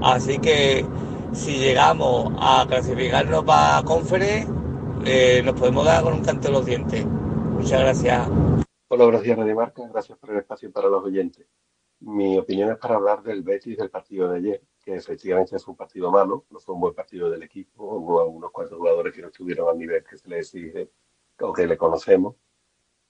Así 0.00 0.38
que 0.38 0.86
si 1.32 1.58
llegamos 1.58 2.32
a 2.38 2.64
clasificarnos 2.68 3.44
para 3.44 3.82
Conference, 3.82 4.48
eh, 5.04 5.42
nos 5.44 5.58
podemos 5.58 5.84
dar 5.84 6.04
con 6.04 6.14
un 6.14 6.24
canto 6.24 6.46
de 6.46 6.54
los 6.54 6.64
dientes. 6.64 7.04
Muchas 7.04 7.80
gracias. 7.80 8.28
Hola, 8.86 9.20
días, 9.20 9.36
Radio 9.36 9.56
Marca. 9.56 9.82
Gracias 9.88 10.16
por 10.16 10.30
el 10.30 10.38
espacio 10.38 10.70
para 10.70 10.88
los 10.88 11.02
oyentes. 11.02 11.44
Mi 11.98 12.38
opinión 12.38 12.70
es 12.70 12.78
para 12.78 12.94
hablar 12.94 13.22
del 13.22 13.42
Betis 13.42 13.76
del 13.78 13.90
partido 13.90 14.28
de 14.28 14.38
ayer, 14.38 14.62
que 14.84 14.94
efectivamente 14.94 15.56
es 15.56 15.66
un 15.66 15.76
partido 15.76 16.10
malo, 16.12 16.46
no 16.50 16.60
fue 16.60 16.74
un 16.74 16.80
buen 16.82 16.94
partido 16.94 17.30
del 17.30 17.42
equipo, 17.42 17.84
hubo 17.84 18.24
unos 18.26 18.50
cuantos 18.50 18.76
jugadores 18.76 19.12
que 19.12 19.22
no 19.22 19.28
estuvieron 19.28 19.68
al 19.68 19.78
nivel 19.78 20.04
que 20.04 20.16
se 20.16 20.28
le 20.28 20.38
exige 20.38 20.90
o 21.40 21.52
que 21.52 21.66
le 21.66 21.76
conocemos. 21.76 22.36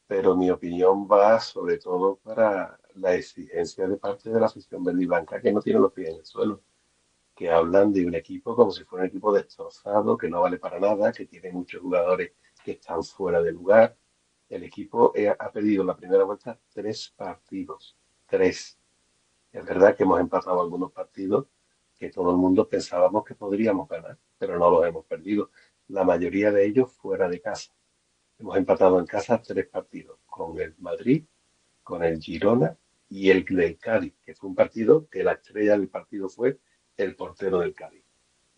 Pero 0.06 0.36
mi 0.36 0.50
opinión 0.50 1.08
va 1.10 1.40
sobre 1.40 1.78
todo 1.78 2.16
para 2.16 2.78
la 2.94 3.14
exigencia 3.14 3.86
de 3.86 3.96
parte 3.96 4.30
de 4.30 4.40
la 4.40 4.46
afición 4.46 4.84
verde 4.84 5.04
y 5.04 5.40
que 5.40 5.52
no 5.52 5.60
tiene 5.60 5.80
los 5.80 5.92
pies 5.92 6.10
en 6.10 6.16
el 6.16 6.26
suelo, 6.26 6.62
que 7.34 7.50
hablan 7.50 7.92
de 7.92 8.06
un 8.06 8.14
equipo 8.14 8.54
como 8.54 8.70
si 8.70 8.84
fuera 8.84 9.04
un 9.04 9.08
equipo 9.08 9.32
destrozado, 9.32 10.16
que 10.16 10.28
no 10.28 10.42
vale 10.42 10.58
para 10.58 10.78
nada, 10.78 11.12
que 11.12 11.26
tiene 11.26 11.50
muchos 11.52 11.80
jugadores 11.80 12.32
que 12.64 12.72
están 12.72 13.02
fuera 13.02 13.42
de 13.42 13.52
lugar. 13.52 13.96
El 14.48 14.64
equipo 14.64 15.12
eh, 15.14 15.28
ha 15.28 15.50
pedido 15.50 15.82
la 15.84 15.96
primera 15.96 16.24
vuelta 16.24 16.58
tres 16.72 17.12
partidos, 17.16 17.96
tres. 18.26 18.78
Es 19.50 19.64
verdad 19.64 19.96
que 19.96 20.02
hemos 20.02 20.20
empatado 20.20 20.60
algunos 20.60 20.92
partidos 20.92 21.46
que 21.98 22.10
todo 22.10 22.30
el 22.30 22.36
mundo 22.36 22.68
pensábamos 22.68 23.24
que 23.24 23.34
podríamos 23.34 23.88
ganar, 23.88 24.18
pero 24.36 24.58
no 24.58 24.70
los 24.70 24.84
hemos 24.84 25.04
perdido. 25.06 25.50
La 25.88 26.04
mayoría 26.04 26.50
de 26.50 26.66
ellos 26.66 26.92
fuera 26.92 27.28
de 27.28 27.40
casa. 27.40 27.72
Hemos 28.42 28.56
empatado 28.56 28.98
en 28.98 29.06
casa 29.06 29.40
tres 29.40 29.68
partidos, 29.68 30.18
con 30.26 30.60
el 30.60 30.74
Madrid, 30.80 31.22
con 31.84 32.02
el 32.02 32.20
Girona 32.20 32.76
y 33.08 33.30
el 33.30 33.44
del 33.44 33.78
Cádiz, 33.78 34.14
que 34.20 34.34
fue 34.34 34.50
un 34.50 34.56
partido 34.56 35.06
que 35.08 35.22
la 35.22 35.34
estrella 35.34 35.78
del 35.78 35.86
partido 35.86 36.28
fue 36.28 36.58
el 36.96 37.14
portero 37.14 37.60
del 37.60 37.72
Cádiz. 37.72 38.02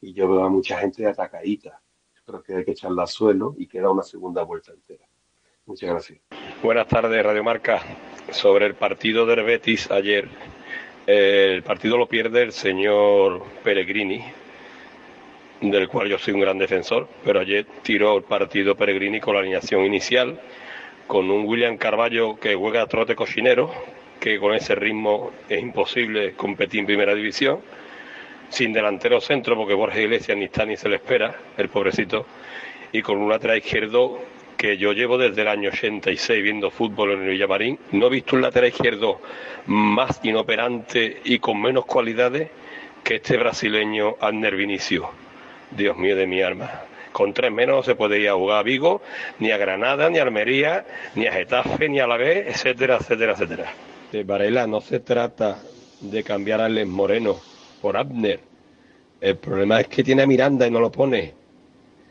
Y 0.01 0.15
yo 0.15 0.27
veo 0.27 0.43
a 0.43 0.49
mucha 0.49 0.79
gente 0.79 1.07
atacadita. 1.07 1.83
Creo 2.25 2.43
que 2.43 2.55
hay 2.55 2.65
que 2.65 2.71
echarla 2.71 3.03
al 3.03 3.09
suelo 3.09 3.55
y 3.59 3.67
queda 3.67 3.91
una 3.91 4.03
segunda 4.03 4.43
vuelta 4.43 4.73
entera. 4.73 5.05
Muchas 5.67 5.91
gracias. 5.91 6.19
Buenas 6.63 6.89
tardes, 6.89 7.23
Radio 7.23 7.45
Marca. 7.45 7.83
Sobre 8.31 8.65
el 8.65 8.77
partido 8.77 9.27
del 9.27 9.45
Betis 9.45 9.91
ayer, 9.91 10.31
el 11.07 11.63
partido 11.63 11.99
lo 11.99 12.09
pierde 12.09 12.41
el 12.41 12.53
señor 12.53 13.43
Pellegrini, 13.63 14.25
del 15.71 15.89
cual 15.89 16.09
yo 16.09 16.19
soy 16.19 16.35
un 16.35 16.41
gran 16.41 16.59
defensor, 16.59 17.09
pero 17.25 17.41
ayer 17.41 17.67
tiró 17.83 18.17
el 18.17 18.25
partido 18.25 18.75
Pellegrini 18.75 19.21
con 19.21 19.35
la 19.35 19.41
alineación 19.41 19.85
inicial, 19.85 20.41
con 21.07 21.31
un 21.31 21.47
William 21.47 21.77
Carballo 21.77 22.37
que 22.37 22.55
juega 22.55 22.83
a 22.83 22.87
trote 22.87 23.15
cochinero, 23.15 23.71
que 24.21 24.39
con 24.39 24.55
ese 24.55 24.75
ritmo 24.75 25.33
es 25.49 25.61
imposible 25.61 26.33
competir 26.35 26.81
en 26.81 26.87
primera 26.87 27.15
división, 27.15 27.61
sin 28.49 28.73
delantero 28.73 29.21
centro, 29.21 29.57
porque 29.57 29.75
Borja 29.75 30.01
Iglesias 30.01 30.37
ni 30.37 30.45
está 30.45 30.65
ni 30.65 30.77
se 30.77 30.89
le 30.89 30.97
espera, 30.97 31.35
el 31.57 31.69
pobrecito, 31.69 32.27
y 32.93 33.03
con 33.03 33.19
un 33.19 33.29
lateral 33.29 33.59
izquierdo 33.59 34.21
que 34.57 34.77
yo 34.77 34.93
llevo 34.93 35.19
desde 35.19 35.43
el 35.43 35.49
año 35.49 35.71
86 35.71 36.43
viendo 36.43 36.71
fútbol 36.71 37.13
en 37.13 37.23
el 37.23 37.31
Villamarín, 37.31 37.79
no 37.93 38.07
he 38.07 38.11
visto 38.11 38.37
un 38.37 38.43
lateral 38.43 38.71
izquierdo 38.71 39.21
más 39.67 40.21
inoperante 40.23 41.21
y 41.25 41.39
con 41.39 41.61
menos 41.61 41.85
cualidades 41.85 42.51
que 43.03 43.17
este 43.17 43.37
brasileño 43.37 44.17
Abner 44.21 44.57
Vinicio. 44.57 45.24
Dios 45.77 45.97
mío 45.97 46.17
de 46.17 46.27
mi 46.27 46.43
alma. 46.43 46.83
Con 47.13 47.33
tres 47.33 47.53
menos 47.53 47.77
no 47.77 47.83
se 47.83 47.95
puede 47.95 48.19
ir 48.19 48.29
a 48.29 48.35
jugar 48.35 48.59
a 48.59 48.63
Vigo, 48.63 49.01
ni 49.39 49.53
a 49.53 49.57
Granada, 49.57 50.11
ni 50.11 50.19
a 50.19 50.23
Almería, 50.23 50.85
ni 51.15 51.27
a 51.27 51.33
Getafe, 51.33 51.89
ni 51.89 52.01
a 52.01 52.07
la 52.07 52.17
B, 52.17 52.49
etcétera, 52.49 52.97
etcétera, 52.97 53.33
etcétera. 53.33 53.73
De 54.11 54.25
Varela 54.25 54.67
no 54.67 54.81
se 54.81 55.01
trata 55.01 55.59
de 56.01 56.23
cambiar 56.25 56.61
a 56.61 56.69
Les 56.69 56.87
Moreno 56.87 57.37
por 57.81 57.97
Abner. 57.97 58.41
El 59.21 59.37
problema 59.37 59.81
es 59.81 59.89
que 59.89 60.03
tiene 60.03 60.23
a 60.23 60.27
Miranda 60.27 60.67
y 60.67 60.71
no 60.71 60.81
lo 60.81 60.91
pone. 60.91 61.35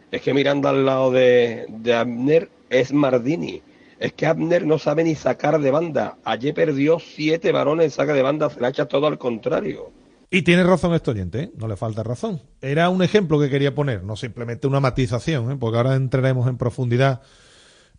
Es 0.09 0.22
que 0.22 0.34
Miranda 0.34 0.70
al 0.70 0.86
lado 0.86 1.11
de, 1.11 1.66
Abner 1.93 2.49
es 2.70 2.93
Mardini. 2.93 3.61
Es 3.99 4.14
que 4.14 4.26
Abner 4.26 4.66
no 4.66 4.78
sabe 4.80 5.03
ni 5.03 5.16
sacar 5.16 5.59
de 5.59 5.72
banda. 5.72 6.18
Ayer 6.24 6.53
perdió 6.53 6.99
siete 6.99 7.51
varones 7.51 7.86
en 7.86 7.91
saca 7.91 8.14
de 8.14 8.22
banda, 8.22 8.49
se 8.49 8.59
la 8.59 8.70
echa 8.70 8.86
todo 8.86 9.07
al 9.07 9.18
contrario. 9.18 9.91
Y 10.34 10.41
tiene 10.41 10.63
razón 10.63 10.95
este 10.95 11.11
oyente, 11.11 11.39
¿eh? 11.43 11.51
no 11.57 11.67
le 11.67 11.77
falta 11.77 12.01
razón. 12.01 12.41
Era 12.59 12.89
un 12.89 13.03
ejemplo 13.03 13.39
que 13.39 13.51
quería 13.51 13.75
poner, 13.75 14.03
no 14.03 14.15
simplemente 14.15 14.65
una 14.65 14.79
matización, 14.79 15.51
¿eh? 15.51 15.57
porque 15.59 15.77
ahora 15.77 15.93
entraremos 15.93 16.49
en 16.49 16.57
profundidad 16.57 17.21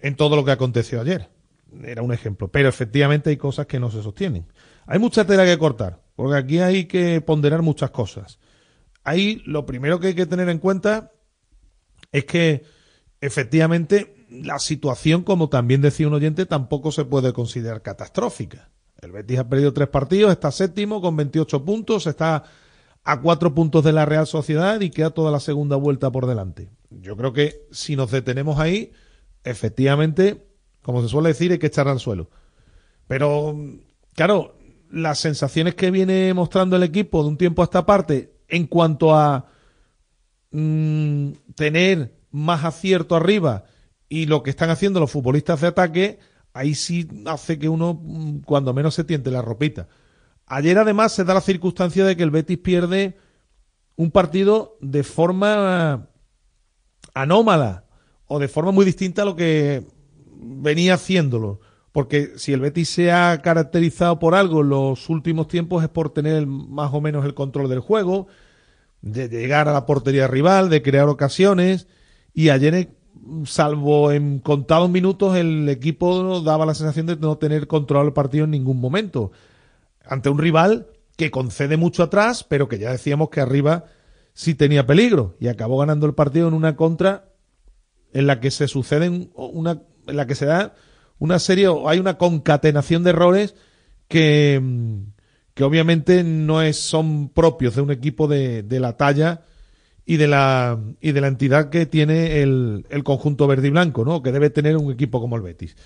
en 0.01 0.17
todo 0.17 0.35
lo 0.35 0.45
que 0.45 0.51
aconteció 0.51 1.01
ayer. 1.01 1.31
Era 1.85 2.03
un 2.03 2.13
ejemplo, 2.13 2.49
pero 2.49 2.69
efectivamente 2.69 3.31
hay 3.31 3.37
cosas 3.37 3.67
que 3.67 3.79
no 3.79 3.89
se 3.89 4.03
sostienen. 4.03 4.49
Hay 4.85 4.99
mucha 4.99 5.25
tela 5.25 5.45
que 5.45 5.57
cortar, 5.59 6.03
porque 6.17 6.37
aquí 6.37 6.59
hay 6.59 6.87
que 6.87 7.21
ponderar 7.21 7.63
muchas 7.63 7.93
cosas. 7.93 8.41
Ahí 9.05 9.41
lo 9.47 9.65
primero 9.65 10.01
que 10.01 10.09
hay 10.09 10.15
que 10.15 10.27
tener 10.27 10.49
en 10.49 10.59
cuenta 10.59 11.13
es 12.11 12.25
que 12.25 12.65
efectivamente 13.21 14.27
la 14.29 14.59
situación, 14.59 15.23
como 15.23 15.51
también 15.51 15.83
decía 15.83 16.09
un 16.09 16.15
oyente, 16.15 16.47
tampoco 16.47 16.91
se 16.91 17.05
puede 17.05 17.33
considerar 17.33 17.83
catastrófica. 17.83 18.71
El 19.01 19.13
Betis 19.13 19.39
ha 19.39 19.49
perdido 19.49 19.73
tres 19.73 19.89
partidos, 19.89 20.33
está 20.33 20.51
séptimo 20.51 21.01
con 21.01 21.17
28 21.17 21.65
puntos, 21.65 22.07
está 22.07 22.45
a 23.05 23.21
cuatro 23.21 23.55
puntos 23.55 23.85
de 23.85 23.93
la 23.93 24.07
Real 24.07 24.27
Sociedad 24.27 24.81
y 24.81 24.91
queda 24.91 25.11
toda 25.11 25.31
la 25.31 25.41
segunda 25.41 25.77
vuelta 25.77 26.11
por 26.11 26.27
delante. 26.27 26.71
Yo 26.91 27.17
creo 27.17 27.33
que 27.33 27.67
si 27.71 27.97
nos 27.97 28.11
detenemos 28.11 28.59
ahí, 28.59 28.93
efectivamente, 29.45 30.47
como 30.83 31.03
se 31.03 31.09
suele 31.09 31.29
decir, 31.29 31.53
hay 31.53 31.59
que 31.59 31.67
echar 31.67 31.89
al 31.89 32.01
suelo. 32.01 32.31
Pero, 33.07 33.55
claro, 34.15 34.57
las 34.91 35.19
sensaciones 35.19 35.75
que 35.75 35.91
viene 35.91 36.33
mostrando 36.33 36.77
el 36.77 36.83
equipo 36.83 37.23
de 37.23 37.29
un 37.29 37.37
tiempo 37.37 37.63
a 37.63 37.65
esta 37.65 37.85
parte 37.85 38.33
en 38.49 38.67
cuanto 38.67 39.15
a 39.15 39.47
mmm, 40.51 41.33
tener 41.55 42.15
más 42.31 42.65
acierto 42.65 43.17
arriba 43.17 43.65
y 44.09 44.27
lo 44.27 44.43
que 44.43 44.51
están 44.51 44.71
haciendo 44.71 45.01
los 45.01 45.11
futbolistas 45.11 45.61
de 45.61 45.67
ataque, 45.67 46.19
ahí 46.55 46.75
sí 46.75 47.07
hace 47.27 47.59
que 47.59 47.69
uno, 47.69 48.01
mm, 48.01 48.39
cuando 48.47 48.73
menos 48.73 48.95
se 48.95 49.05
tiente 49.05 49.31
la 49.31 49.43
ropita. 49.43 49.89
Ayer 50.47 50.79
además 50.79 51.13
se 51.13 51.25
da 51.25 51.35
la 51.35 51.41
circunstancia 51.41 52.05
de 52.07 52.17
que 52.17 52.23
el 52.23 52.31
Betis 52.31 52.59
pierde 52.59 53.19
un 53.97 54.11
partido 54.11 54.79
de 54.81 55.03
forma 55.03 56.09
anómala 57.13 57.85
o 58.27 58.39
de 58.39 58.49
forma 58.49 58.73
muy 58.73 58.85
distinta 58.85 59.23
a 59.23 59.25
lo 59.25 59.37
que 59.37 59.87
venía 60.37 60.95
haciéndolo. 60.95 61.61
Porque 61.93 62.33
si 62.37 62.53
el 62.53 62.61
Betis 62.61 62.89
se 62.89 63.13
ha 63.13 63.41
caracterizado 63.43 64.19
por 64.19 64.35
algo 64.35 64.63
en 64.63 64.69
los 64.71 65.09
últimos 65.09 65.49
tiempos 65.49 65.83
es 65.83 65.89
por 65.89 66.13
tener 66.13 66.47
más 66.47 66.93
o 66.93 67.01
menos 67.01 67.25
el 67.25 67.35
control 67.35 67.69
del 67.69 67.81
juego, 67.81 68.27
de 69.01 69.29
llegar 69.29 69.69
a 69.69 69.73
la 69.73 69.87
portería 69.87 70.27
rival, 70.27 70.71
de 70.71 70.83
crear 70.83 71.09
ocasiones. 71.09 71.87
Y 72.33 72.49
ayer, 72.49 72.97
salvo 73.45 74.13
en 74.13 74.39
contados 74.39 74.91
minutos, 74.91 75.37
el 75.37 75.69
equipo 75.69 76.41
daba 76.41 76.67
la 76.67 76.75
sensación 76.75 77.07
de 77.07 77.17
no 77.17 77.39
tener 77.39 77.67
control 77.67 78.07
del 78.07 78.13
partido 78.13 78.45
en 78.45 78.51
ningún 78.51 78.81
momento. 78.81 79.33
Ante 80.07 80.29
un 80.29 80.39
rival 80.39 80.89
que 81.17 81.31
concede 81.31 81.77
mucho 81.77 82.03
atrás, 82.03 82.45
pero 82.45 82.69
que 82.69 82.79
ya 82.79 82.91
decíamos 82.91 83.31
que 83.31 83.41
arriba 83.41 83.85
sí 84.33 84.55
tenía 84.55 84.87
peligro. 84.87 85.37
Y 85.41 85.49
acabó 85.49 85.79
ganando 85.79 86.07
el 86.07 86.15
partido 86.15 86.49
en 86.49 86.55
una 86.55 86.77
contra 86.77 87.31
en 88.13 88.27
la 88.27 88.41
que 88.41 88.51
se 88.51 88.69
suceden 88.69 89.31
una, 89.35 89.83
en 90.07 90.17
la 90.17 90.27
que 90.27 90.35
se 90.35 90.47
da 90.47 90.75
una 91.19 91.39
serie, 91.39 91.69
hay 91.87 91.99
una 91.99 92.19
concatenación 92.19 93.05
de 93.05 93.11
errores 93.11 93.55
que, 94.09 94.61
que 95.55 95.65
obviamente 95.65 96.23
no 96.23 96.63
es, 96.63 96.77
son 96.77 97.29
propios 97.29 97.77
de 97.77 97.83
un 97.83 97.91
equipo 97.91 98.29
de, 98.29 98.63
de 98.63 98.81
la 98.81 98.97
talla 98.97 99.43
y 100.07 100.17
de 100.17 100.29
la 100.29 100.79
y 101.01 101.13
de 101.13 101.21
la 101.21 101.29
entidad 101.29 101.71
que 101.71 101.87
tiene 101.87 102.43
el, 102.43 102.87
el, 102.91 103.05
conjunto 103.05 103.47
verde 103.47 103.69
y 103.69 103.71
blanco, 103.71 104.05
¿no? 104.05 104.23
Que 104.23 104.33
debe 104.33 104.51
tener 104.51 104.77
un 104.77 104.93
equipo 104.93 105.21
como 105.21 105.37
el 105.37 105.43
Betis. 105.43 105.77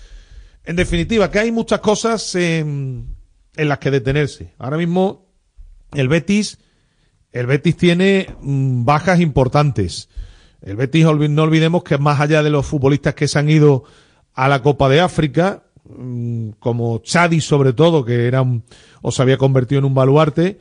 En 0.65 0.75
definitiva, 0.75 1.31
que 1.31 1.39
hay 1.39 1.51
muchas 1.51 1.79
cosas 1.79 2.35
en, 2.35 3.15
las 3.55 3.79
que 3.79 3.91
detenerse. 3.91 4.53
Ahora 4.57 4.77
mismo 4.77 5.27
el 5.93 6.07
Betis 6.07 6.59
el 7.31 7.45
Betis 7.45 7.77
tiene 7.77 8.35
mm, 8.41 8.85
bajas 8.85 9.19
importantes. 9.19 10.09
El 10.61 10.75
Betis 10.75 11.05
no 11.05 11.43
olvidemos 11.43 11.83
que 11.83 11.97
más 11.97 12.19
allá 12.19 12.43
de 12.43 12.49
los 12.49 12.65
futbolistas 12.65 13.13
que 13.13 13.27
se 13.27 13.39
han 13.39 13.49
ido 13.49 13.83
a 14.33 14.49
la 14.49 14.61
Copa 14.61 14.89
de 14.89 14.99
África, 14.99 15.63
mm, 15.85 16.51
como 16.59 16.99
Chadi 16.99 17.39
sobre 17.39 17.73
todo, 17.73 18.03
que 18.03 18.27
era 18.27 18.43
o 19.01 19.11
se 19.11 19.21
había 19.21 19.37
convertido 19.37 19.79
en 19.79 19.85
un 19.85 19.93
baluarte, 19.93 20.59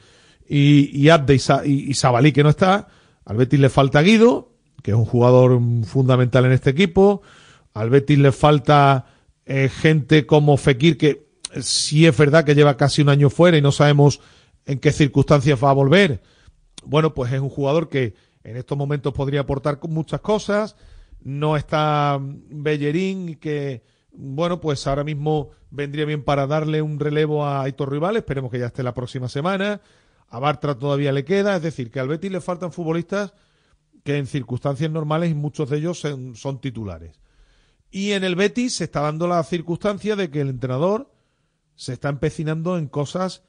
y, 0.48 0.90
y 0.96 1.08
Abde 1.08 1.38
y, 1.64 1.90
y 1.90 1.94
Sabalí 1.94 2.32
que 2.32 2.42
no 2.42 2.50
está, 2.50 2.88
al 3.28 3.36
Betis 3.36 3.60
le 3.60 3.68
falta 3.68 4.00
Guido, 4.00 4.54
que 4.82 4.92
es 4.92 4.96
un 4.96 5.04
jugador 5.04 5.60
fundamental 5.84 6.46
en 6.46 6.52
este 6.52 6.70
equipo. 6.70 7.20
Al 7.74 7.90
Betis 7.90 8.18
le 8.18 8.32
falta 8.32 9.04
eh, 9.44 9.68
gente 9.68 10.24
como 10.24 10.56
Fekir, 10.56 10.96
que 10.96 11.28
sí 11.60 12.06
es 12.06 12.16
verdad 12.16 12.46
que 12.46 12.54
lleva 12.54 12.78
casi 12.78 13.02
un 13.02 13.10
año 13.10 13.28
fuera 13.28 13.58
y 13.58 13.60
no 13.60 13.70
sabemos 13.70 14.22
en 14.64 14.78
qué 14.78 14.92
circunstancias 14.92 15.62
va 15.62 15.68
a 15.68 15.74
volver. 15.74 16.22
Bueno, 16.86 17.12
pues 17.12 17.30
es 17.30 17.40
un 17.40 17.50
jugador 17.50 17.90
que 17.90 18.14
en 18.44 18.56
estos 18.56 18.78
momentos 18.78 19.12
podría 19.12 19.40
aportar 19.40 19.78
muchas 19.90 20.22
cosas. 20.22 20.76
No 21.22 21.58
está 21.58 22.18
Bellerín, 22.22 23.34
que, 23.34 23.84
bueno, 24.10 24.58
pues 24.58 24.86
ahora 24.86 25.04
mismo 25.04 25.50
vendría 25.68 26.06
bien 26.06 26.24
para 26.24 26.46
darle 26.46 26.80
un 26.80 26.98
relevo 26.98 27.44
a 27.44 27.64
Aitor 27.64 27.92
Rival. 27.92 28.16
Esperemos 28.16 28.50
que 28.50 28.58
ya 28.58 28.68
esté 28.68 28.82
la 28.82 28.94
próxima 28.94 29.28
semana. 29.28 29.82
A 30.28 30.38
Bartra 30.38 30.78
todavía 30.78 31.12
le 31.12 31.24
queda, 31.24 31.56
es 31.56 31.62
decir, 31.62 31.90
que 31.90 32.00
al 32.00 32.08
Betis 32.08 32.30
le 32.30 32.40
faltan 32.40 32.72
futbolistas 32.72 33.32
que 34.04 34.16
en 34.16 34.26
circunstancias 34.26 34.90
normales 34.90 35.34
muchos 35.34 35.70
de 35.70 35.78
ellos 35.78 36.00
son, 36.00 36.36
son 36.36 36.60
titulares. 36.60 37.18
Y 37.90 38.12
en 38.12 38.24
el 38.24 38.36
Betis 38.36 38.76
se 38.76 38.84
está 38.84 39.00
dando 39.00 39.26
la 39.26 39.42
circunstancia 39.42 40.16
de 40.16 40.30
que 40.30 40.40
el 40.40 40.48
entrenador 40.48 41.10
se 41.74 41.94
está 41.94 42.08
empecinando 42.08 42.76
en 42.76 42.88
cosas 42.88 43.42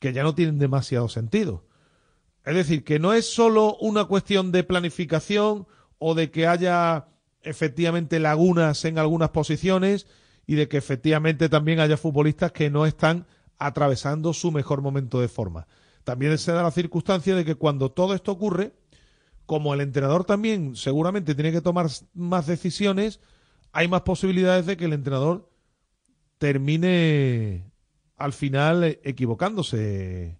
que 0.00 0.12
ya 0.12 0.22
no 0.22 0.34
tienen 0.34 0.58
demasiado 0.58 1.08
sentido. 1.08 1.64
Es 2.44 2.54
decir, 2.54 2.84
que 2.84 2.98
no 2.98 3.12
es 3.12 3.26
solo 3.26 3.76
una 3.80 4.04
cuestión 4.04 4.52
de 4.52 4.64
planificación 4.64 5.66
o 5.98 6.14
de 6.14 6.30
que 6.30 6.46
haya 6.46 7.08
efectivamente 7.42 8.20
lagunas 8.20 8.84
en 8.84 8.98
algunas 8.98 9.30
posiciones 9.30 10.06
y 10.46 10.54
de 10.54 10.68
que 10.68 10.76
efectivamente 10.76 11.48
también 11.48 11.80
haya 11.80 11.96
futbolistas 11.96 12.52
que 12.52 12.70
no 12.70 12.86
están 12.86 13.26
atravesando 13.58 14.32
su 14.32 14.52
mejor 14.52 14.82
momento 14.82 15.20
de 15.20 15.28
forma. 15.28 15.66
También 16.06 16.38
se 16.38 16.52
da 16.52 16.62
la 16.62 16.70
circunstancia 16.70 17.34
de 17.34 17.44
que 17.44 17.56
cuando 17.56 17.90
todo 17.90 18.14
esto 18.14 18.30
ocurre, 18.30 18.72
como 19.44 19.74
el 19.74 19.80
entrenador 19.80 20.24
también 20.24 20.76
seguramente 20.76 21.34
tiene 21.34 21.50
que 21.50 21.60
tomar 21.60 21.88
más 22.14 22.46
decisiones, 22.46 23.18
hay 23.72 23.88
más 23.88 24.02
posibilidades 24.02 24.66
de 24.66 24.76
que 24.76 24.84
el 24.84 24.92
entrenador 24.92 25.50
termine 26.38 27.72
al 28.16 28.32
final 28.32 28.84
equivocándose. 29.02 30.38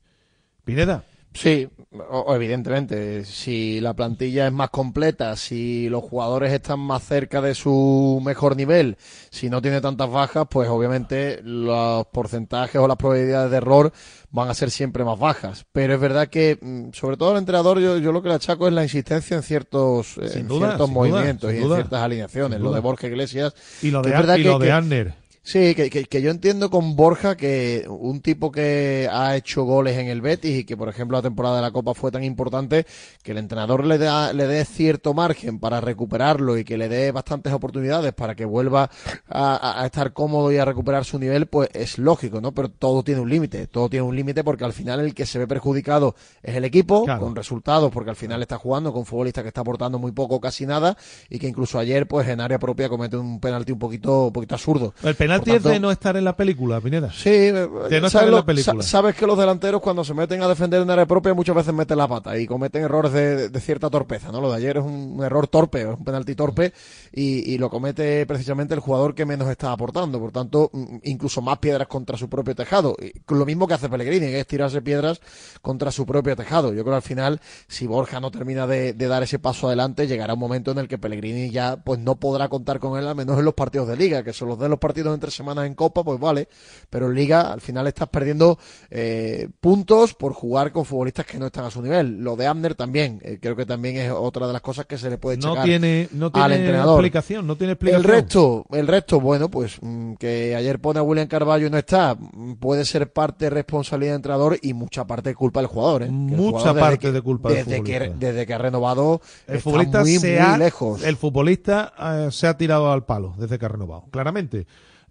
Pineda. 0.65 1.05
Sí, 1.37 1.69
o- 2.11 2.35
evidentemente. 2.35 3.25
Si 3.27 3.79
la 3.81 3.93
plantilla 3.95 4.47
es 4.47 4.53
más 4.53 4.71
completa, 4.71 5.37
si 5.37 5.89
los 5.91 6.03
jugadores 6.03 6.51
están 6.53 6.81
más 6.81 7.03
cerca 7.05 7.43
de 7.43 7.55
su 7.55 8.23
mejor 8.25 8.57
nivel, 8.57 8.97
si 9.31 9.51
no 9.51 9.61
tiene 9.61 9.81
tantas 9.83 10.11
bajas, 10.11 10.47
pues 10.51 10.69
obviamente 10.69 11.41
los 11.43 12.07
porcentajes 12.07 12.77
o 12.81 12.89
las 12.89 12.97
probabilidades 12.97 13.51
de 13.51 13.57
error 13.59 13.93
van 14.31 14.49
a 14.49 14.55
ser 14.55 14.71
siempre 14.71 15.05
más 15.05 15.19
bajas. 15.19 15.67
Pero 15.73 15.95
es 15.95 16.01
verdad 16.01 16.29
que, 16.29 16.59
mm, 16.61 16.93
sobre 16.93 17.17
todo 17.19 17.33
el 17.33 17.39
entrenador, 17.39 17.81
yo, 17.81 17.99
yo 17.99 18.13
lo 18.13 18.23
que 18.23 18.29
le 18.31 18.35
achaco 18.37 18.67
es 18.67 18.73
la 18.73 18.83
insistencia 18.83 19.37
en 19.37 19.43
ciertos, 19.43 20.17
eh, 20.19 20.39
en 20.41 20.49
duda, 20.49 20.69
ciertos 20.69 20.89
duda, 20.91 20.95
movimientos 20.95 21.53
y 21.53 21.57
en 21.57 21.63
ciertas 21.77 22.03
alineaciones. 22.03 22.61
Lo 22.61 22.73
de 22.73 22.81
Borja 22.81 23.07
Iglesias. 23.09 23.55
Y 23.83 23.91
lo 23.91 24.01
de, 24.03 24.09
es 24.11 24.17
verdad 24.17 24.37
y 24.37 24.43
que- 24.43 24.49
lo 24.49 24.59
de 24.59 24.73
Anner. 24.73 25.26
Sí, 25.47 25.77
que, 25.77 25.91
que, 25.91 26.07
que 26.07 26.23
yo 26.23 26.33
entiendo 26.33 26.71
con 26.71 26.97
Borja 26.97 27.37
que 27.37 27.87
un 27.89 28.21
tipo 28.21 28.51
que 28.51 29.09
ha 29.09 29.37
hecho 29.37 29.63
goles 29.63 29.97
en 29.97 30.09
el 30.09 30.21
Betis 30.21 30.59
y 30.59 30.65
que, 30.65 30.77
por 30.77 30.89
ejemplo, 30.89 31.17
la 31.17 31.23
temporada 31.23 31.55
de 31.55 31.63
la 31.63 31.71
Copa 31.71 31.95
fue 31.95 32.11
tan 32.11 32.25
importante 32.25 32.85
que 33.23 33.31
el 33.31 33.39
entrenador 33.39 33.87
le, 33.87 33.97
da, 33.97 34.33
le 34.33 34.49
dé 34.49 34.65
cierto 34.65 35.15
margen 35.15 35.61
para 35.61 35.81
recuperarlo 35.81 36.59
y 36.59 36.65
que 36.65 36.77
le 36.77 36.89
dé 36.89 37.13
bastantes 37.13 37.53
oportunidades 37.53 38.13
para 38.13 38.35
que 38.35 38.45
vuelva 38.45 38.91
a, 39.29 39.83
estar 39.87 40.13
cómodo 40.13 40.51
y 40.51 40.57
a 40.59 40.65
recuperar 40.65 41.05
su 41.05 41.17
nivel, 41.21 41.47
pues 41.47 41.69
es 41.75 41.99
lógico, 41.99 42.41
¿no? 42.41 42.51
Pero 42.51 42.69
todo 42.69 43.05
tiene 43.05 43.21
un 43.21 43.31
límite, 43.31 43.69
todo 43.69 43.89
tiene 43.89 44.03
un 44.03 44.17
límite 44.17 44.43
porque 44.43 44.65
al 44.65 44.73
final 44.73 44.99
el 44.99 45.15
que 45.15 45.27
se 45.27 45.39
ve 45.39 45.47
perjudicado 45.47 46.17
es 46.43 46.57
el 46.57 46.65
equipo, 46.65 47.05
Claro. 47.05 47.21
con 47.21 47.37
resultados, 47.37 47.93
porque 47.93 48.11
al 48.11 48.17
final 48.17 48.43
está 48.43 48.59
jugando 48.59 48.93
con 48.93 49.07
futbolistas 49.07 49.45
que 49.45 49.49
está 49.49 49.61
aportando 49.61 50.01
muy 50.01 50.11
poco 50.11 50.41
casi 50.41 50.67
nada 50.67 50.97
y 51.31 51.39
que 51.39 51.47
incluso 51.47 51.79
ayer, 51.79 52.09
pues 52.09 52.27
en 52.27 52.41
área 52.41 52.59
propia 52.59 52.89
comete 52.89 53.17
un 53.17 53.39
penalti 53.39 53.71
un 53.71 53.79
poquito, 53.79 54.27
un 54.27 54.33
poquito 54.33 54.57
absurdo. 54.57 54.93
El 55.05 55.15
penalti 55.15 55.36
Es 55.37 55.63
de 55.63 55.81
no 55.81 55.91
estar 55.91 56.17
en 56.17 56.25
la 56.25 56.37
película, 56.37 56.81
Pineda. 56.81 57.11
Sí, 57.13 57.31
eh, 57.31 57.53
de 57.53 57.67
no 57.69 57.69
¿sabes, 57.69 58.05
estar 58.09 58.25
en 58.25 58.31
lo- 58.31 58.37
la 58.39 58.45
película. 58.47 58.83
sa- 58.83 58.89
sabes 58.89 59.15
que 59.15 59.27
los 59.27 59.39
delanteros 59.39 59.81
cuando 59.81 60.05
se 60.05 60.15
meten 60.15 60.43
a 60.43 60.49
defender 60.49 60.83
en 60.83 60.91
área 60.91 61.07
propia 61.07 61.35
muchas 61.35 61.57
veces 61.57 61.73
meten 61.75 61.99
la 61.99 62.09
pata 62.09 62.39
y 62.39 62.47
cometen 62.47 62.83
errores 62.83 63.13
de, 63.13 63.49
de 63.49 63.61
cierta 63.61 63.91
torpeza, 63.91 64.31
¿no? 64.33 64.41
Lo 64.41 64.51
de 64.51 64.57
ayer 64.57 64.77
es 64.79 64.85
un, 64.85 65.23
error 65.25 65.47
torpe, 65.49 65.83
es 65.83 65.87
un 65.89 66.05
penalti 66.05 66.35
torpe 66.35 66.73
y, 67.13 67.53
y 67.53 67.59
lo 67.59 67.71
comete 67.71 68.25
precisamente 68.27 68.75
el 68.75 68.81
jugador 68.81 69.15
que 69.15 69.25
menos 69.27 69.49
está 69.51 69.73
aportando, 69.73 70.19
por 70.19 70.33
tanto, 70.33 70.71
mm, 70.73 70.97
incluso 71.05 71.43
más 71.43 71.59
piedras 71.59 71.89
contra 71.89 72.17
su 72.17 72.29
propio 72.29 72.55
tejado. 72.55 72.97
Y 73.01 73.13
lo 73.35 73.45
mismo 73.47 73.67
que 73.67 73.75
hace 73.75 73.89
Pellegrini, 73.89 74.27
que 74.27 74.41
es 74.41 74.47
tirarse 74.47 74.83
piedras 74.83 75.21
contra 75.63 75.91
su 75.91 76.07
propio 76.07 76.37
tejado. 76.37 76.69
Yo 76.73 76.83
creo 76.83 76.93
que 76.93 76.97
al 76.97 77.03
final, 77.03 77.41
si 77.69 77.87
Borja 77.87 78.21
no 78.21 78.31
termina 78.31 78.67
de, 78.67 78.93
de 78.93 79.07
dar 79.09 79.23
ese 79.23 79.39
paso 79.39 79.67
adelante, 79.69 80.07
llegará 80.07 80.35
un 80.35 80.41
momento 80.41 80.71
en 80.71 80.79
el 80.79 80.89
que 80.89 80.99
Pellegrini 80.99 81.51
ya 81.51 81.77
pues 81.77 81.99
no 82.01 82.17
podrá 82.17 82.49
contar 82.49 82.79
con 82.79 82.99
él, 82.99 83.07
al 83.07 83.15
menos 83.17 83.39
en 83.39 83.45
los 83.45 83.55
partidos 83.55 83.89
de 83.89 83.97
liga, 83.97 84.23
que 84.23 84.33
son 84.33 84.49
los 84.49 84.59
de 84.59 84.69
los 84.69 84.79
partidos 84.79 85.15
entre 85.15 85.26
semanas 85.35 85.67
en 85.67 85.75
Copa, 85.75 86.03
pues 86.05 86.19
vale, 86.21 86.49
pero 86.91 87.07
en 87.09 87.15
Liga 87.15 87.53
al 87.53 87.61
final 87.61 87.87
estás 87.87 88.09
perdiendo 88.09 88.59
eh, 88.91 89.49
puntos 89.61 90.15
por 90.15 90.33
jugar 90.33 90.73
con 90.73 90.85
futbolistas 90.85 91.27
que 91.27 91.39
no 91.39 91.47
están 91.47 91.65
a 91.65 91.71
su 91.71 91.83
nivel. 91.83 92.19
Lo 92.19 92.37
de 92.37 92.47
Abner 92.47 92.75
también, 92.75 93.21
eh, 93.23 93.39
creo 93.41 93.57
que 93.57 93.67
también 93.67 93.97
es 93.97 94.11
otra 94.11 94.47
de 94.47 94.53
las 94.53 94.63
cosas 94.63 94.87
que 94.87 94.99
se 94.99 95.11
le 95.11 95.19
puede 95.19 95.37
No 95.39 95.51
checar 95.51 95.65
tiene, 95.65 96.09
no 96.13 96.27
al 96.27 96.33
tiene 96.33 96.55
entrenador. 96.57 96.95
explicación, 97.01 97.47
no 97.47 97.57
tiene 97.57 97.73
El 97.73 97.77
explicación. 97.77 98.11
resto, 98.11 98.65
el 98.73 98.87
resto, 98.87 99.21
bueno, 99.21 99.51
pues 99.51 99.79
mm, 99.81 100.15
que 100.15 100.55
ayer 100.57 100.81
pone 100.81 101.01
a 101.01 101.03
William 101.03 101.27
Carballo 101.29 101.67
y 101.67 101.71
no 101.71 101.79
está, 101.79 102.15
mm, 102.15 102.55
puede 102.55 102.85
ser 102.85 103.13
parte 103.13 103.47
de 103.47 103.51
responsabilidad 103.51 104.13
del 104.13 104.17
entrenador 104.19 104.59
y 104.63 104.73
mucha 104.75 105.07
parte 105.07 105.31
de 105.31 105.35
culpa 105.35 105.61
del 105.61 105.69
jugador. 105.69 106.03
¿eh? 106.03 106.07
El 106.07 106.13
Mucha 106.13 106.59
jugador 106.59 106.81
parte 106.81 106.99
que- 106.99 107.13
de 107.13 107.23
culpa 107.23 107.49
del 107.51 107.65
desde 107.65 107.83
que, 107.83 108.13
desde 108.19 108.47
que 108.47 108.55
ha 108.55 108.59
renovado 108.59 109.21
El 109.47 109.57
está 109.57 109.71
futbolista 109.71 110.01
muy, 110.01 110.17
se 110.19 110.31
muy 110.31 110.39
ha, 110.39 110.59
lejos. 110.59 111.03
el 111.03 111.17
futbolista 111.17 111.93
eh, 111.99 112.29
se 112.31 112.47
ha 112.47 112.57
tirado 112.57 112.91
al 112.93 113.05
palo 113.05 113.35
desde 113.39 113.59
que 113.59 113.65
ha 113.65 113.69
renovado, 113.69 114.05
claramente. 114.11 114.67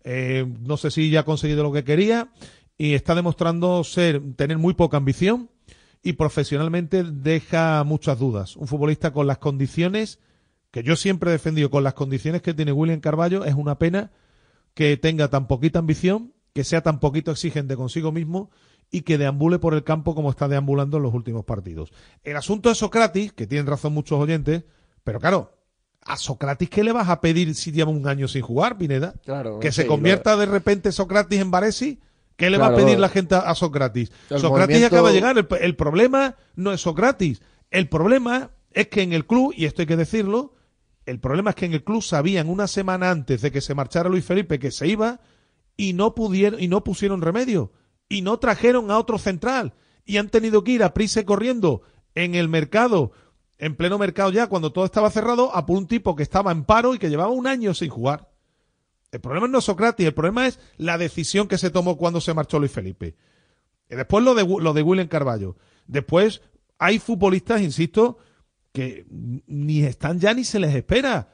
Eh, 0.06 0.46
no 0.62 0.78
sé 0.78 0.92
si 0.92 1.10
ya 1.10 1.22
ha 1.22 1.26
conseguido 1.26 1.64
lo 1.64 1.74
que 1.74 1.84
quería 1.84 2.32
y 2.78 2.94
está 2.94 3.16
demostrando 3.16 3.84
ser 3.84 4.22
tener 4.36 4.60
muy 4.60 4.76
poca 4.76 4.98
ambición 4.98 5.50
y 6.04 6.14
profesionalmente 6.14 7.04
deja 7.04 7.84
muchas 7.84 8.20
dudas. 8.20 8.56
Un 8.56 8.68
futbolista 8.68 9.12
con 9.12 9.26
las 9.26 9.40
condiciones 9.40 10.20
que 10.70 10.84
yo 10.84 10.96
siempre 10.96 11.32
he 11.32 11.34
defendido, 11.34 11.72
con 11.72 11.84
las 11.84 11.96
condiciones 11.96 12.44
que 12.44 12.54
tiene 12.54 12.72
William 12.72 13.00
Carballo, 13.00 13.46
es 13.46 13.56
una 13.56 13.80
pena 13.80 14.12
que 14.76 14.96
tenga 14.98 15.30
tan 15.30 15.48
poquita 15.48 15.80
ambición, 15.80 16.34
que 16.54 16.64
sea 16.64 16.82
tan 16.82 17.00
poquito 17.00 17.32
exigente 17.32 17.76
consigo 17.76 18.12
mismo 18.12 18.52
y 18.92 19.02
que 19.02 19.18
deambule 19.18 19.58
por 19.58 19.74
el 19.74 19.84
campo 19.84 20.14
como 20.14 20.30
está 20.30 20.48
deambulando 20.48 20.98
en 20.98 21.04
los 21.04 21.14
últimos 21.14 21.46
partidos. 21.46 21.92
El 22.24 22.38
asunto 22.38 22.70
de 22.70 22.76
Socrates, 22.76 23.34
que 23.34 23.48
tienen 23.48 23.66
razón 23.66 23.94
muchos 23.94 24.20
oyentes, 24.20 24.66
pero 25.04 25.20
claro, 25.20 25.55
a 26.06 26.18
Socrates, 26.18 26.70
¿qué 26.70 26.84
le 26.84 26.92
vas 26.92 27.10
a 27.10 27.20
pedir 27.20 27.54
si 27.56 27.72
lleva 27.72 27.92
un 27.92 28.08
año 28.08 28.28
sin 28.28 28.42
jugar, 28.42 28.78
Pineda? 28.78 29.16
Claro, 29.26 29.60
que 29.60 29.72
sí, 29.72 29.82
se 29.82 29.88
convierta 29.88 30.38
de 30.38 30.46
repente 30.46 30.92
Socrates 30.92 31.40
en 31.40 31.52
Varesi. 31.52 32.00
¿Qué 32.36 32.50
le 32.50 32.58
va 32.58 32.68
a 32.68 32.76
pedir 32.76 33.00
la 33.00 33.10
gente 33.10 33.34
a, 33.36 33.56
Socrates? 33.56 34.12
Socrates 34.30 34.52
movimiento- 34.52 34.88
acaba 34.88 35.10
de 35.10 35.16
llegar. 35.16 35.38
El, 35.38 35.48
el 35.62 35.76
problema 35.76 36.36
no 36.56 36.74
es 36.74 36.82
Socrates. 36.82 37.42
El 37.72 37.88
problema 37.88 38.52
es 38.72 38.88
que 38.90 39.02
en 39.02 39.14
el 39.14 39.26
club, 39.26 39.54
y 39.56 39.66
esto 39.66 39.82
hay 39.82 39.88
que 39.88 39.96
decirlo, 39.96 40.54
el 41.06 41.20
problema 41.20 41.52
es 41.52 41.56
que 41.56 41.66
en 41.66 41.74
el 41.74 41.84
club 41.84 42.04
sabían 42.04 42.50
una 42.50 42.68
semana 42.68 43.10
antes 43.10 43.42
de 43.42 43.52
que 43.52 43.62
se 43.62 43.74
marchara 43.74 44.10
Luis 44.10 44.26
Felipe 44.26 44.60
que 44.60 44.72
se 44.72 44.88
iba 44.88 45.22
y 45.78 45.94
no 45.94 46.14
pudieron 46.14 46.60
y 46.60 46.68
no 46.68 46.84
pusieron 46.84 47.22
remedio 47.22 47.72
y 48.10 48.22
no 48.22 48.38
trajeron 48.38 48.92
a 48.92 48.98
otro 48.98 49.18
central 49.18 49.74
y 50.06 50.18
han 50.18 50.30
tenido 50.30 50.64
que 50.64 50.72
ir 50.74 50.84
a 50.84 50.94
prisa 50.94 51.24
corriendo 51.24 51.82
en 52.16 52.36
el 52.36 52.50
mercado, 52.50 53.12
en 53.58 53.76
pleno 53.76 53.98
mercado 53.98 54.32
ya 54.32 54.48
cuando 54.48 54.72
todo 54.72 54.86
estaba 54.86 55.10
cerrado, 55.10 55.56
a 55.56 55.66
por 55.66 55.78
un 55.78 55.88
tipo 55.88 56.16
que 56.16 56.24
estaba 56.24 56.52
en 56.52 56.66
paro 56.66 56.94
y 56.94 57.00
que 57.00 57.10
llevaba 57.10 57.32
un 57.32 57.48
año 57.48 57.74
sin 57.74 57.90
jugar. 57.90 58.30
El 59.12 59.22
problema 59.22 59.48
no 59.48 59.60
es 59.60 59.66
Socrates, 59.66 60.06
el 60.06 60.14
problema 60.14 60.48
es 60.48 60.60
la 60.78 60.98
decisión 60.98 61.48
que 61.48 61.58
se 61.58 61.70
tomó 61.70 61.98
cuando 61.98 62.20
se 62.20 62.34
marchó 62.34 62.60
Luis 62.60 62.72
Felipe. 62.72 63.16
Y 63.90 63.96
después 63.96 64.24
lo 64.24 64.36
de, 64.36 64.46
lo 64.46 64.74
de 64.74 64.82
William 64.82 65.08
Carballo. 65.08 65.56
Después 65.88 66.42
hay 66.78 67.00
futbolistas, 67.00 67.62
insisto, 67.62 68.18
que 68.74 69.06
ni 69.10 69.84
están 69.84 70.20
ya 70.20 70.34
ni 70.34 70.44
se 70.44 70.60
les 70.60 70.76
espera. 70.76 71.30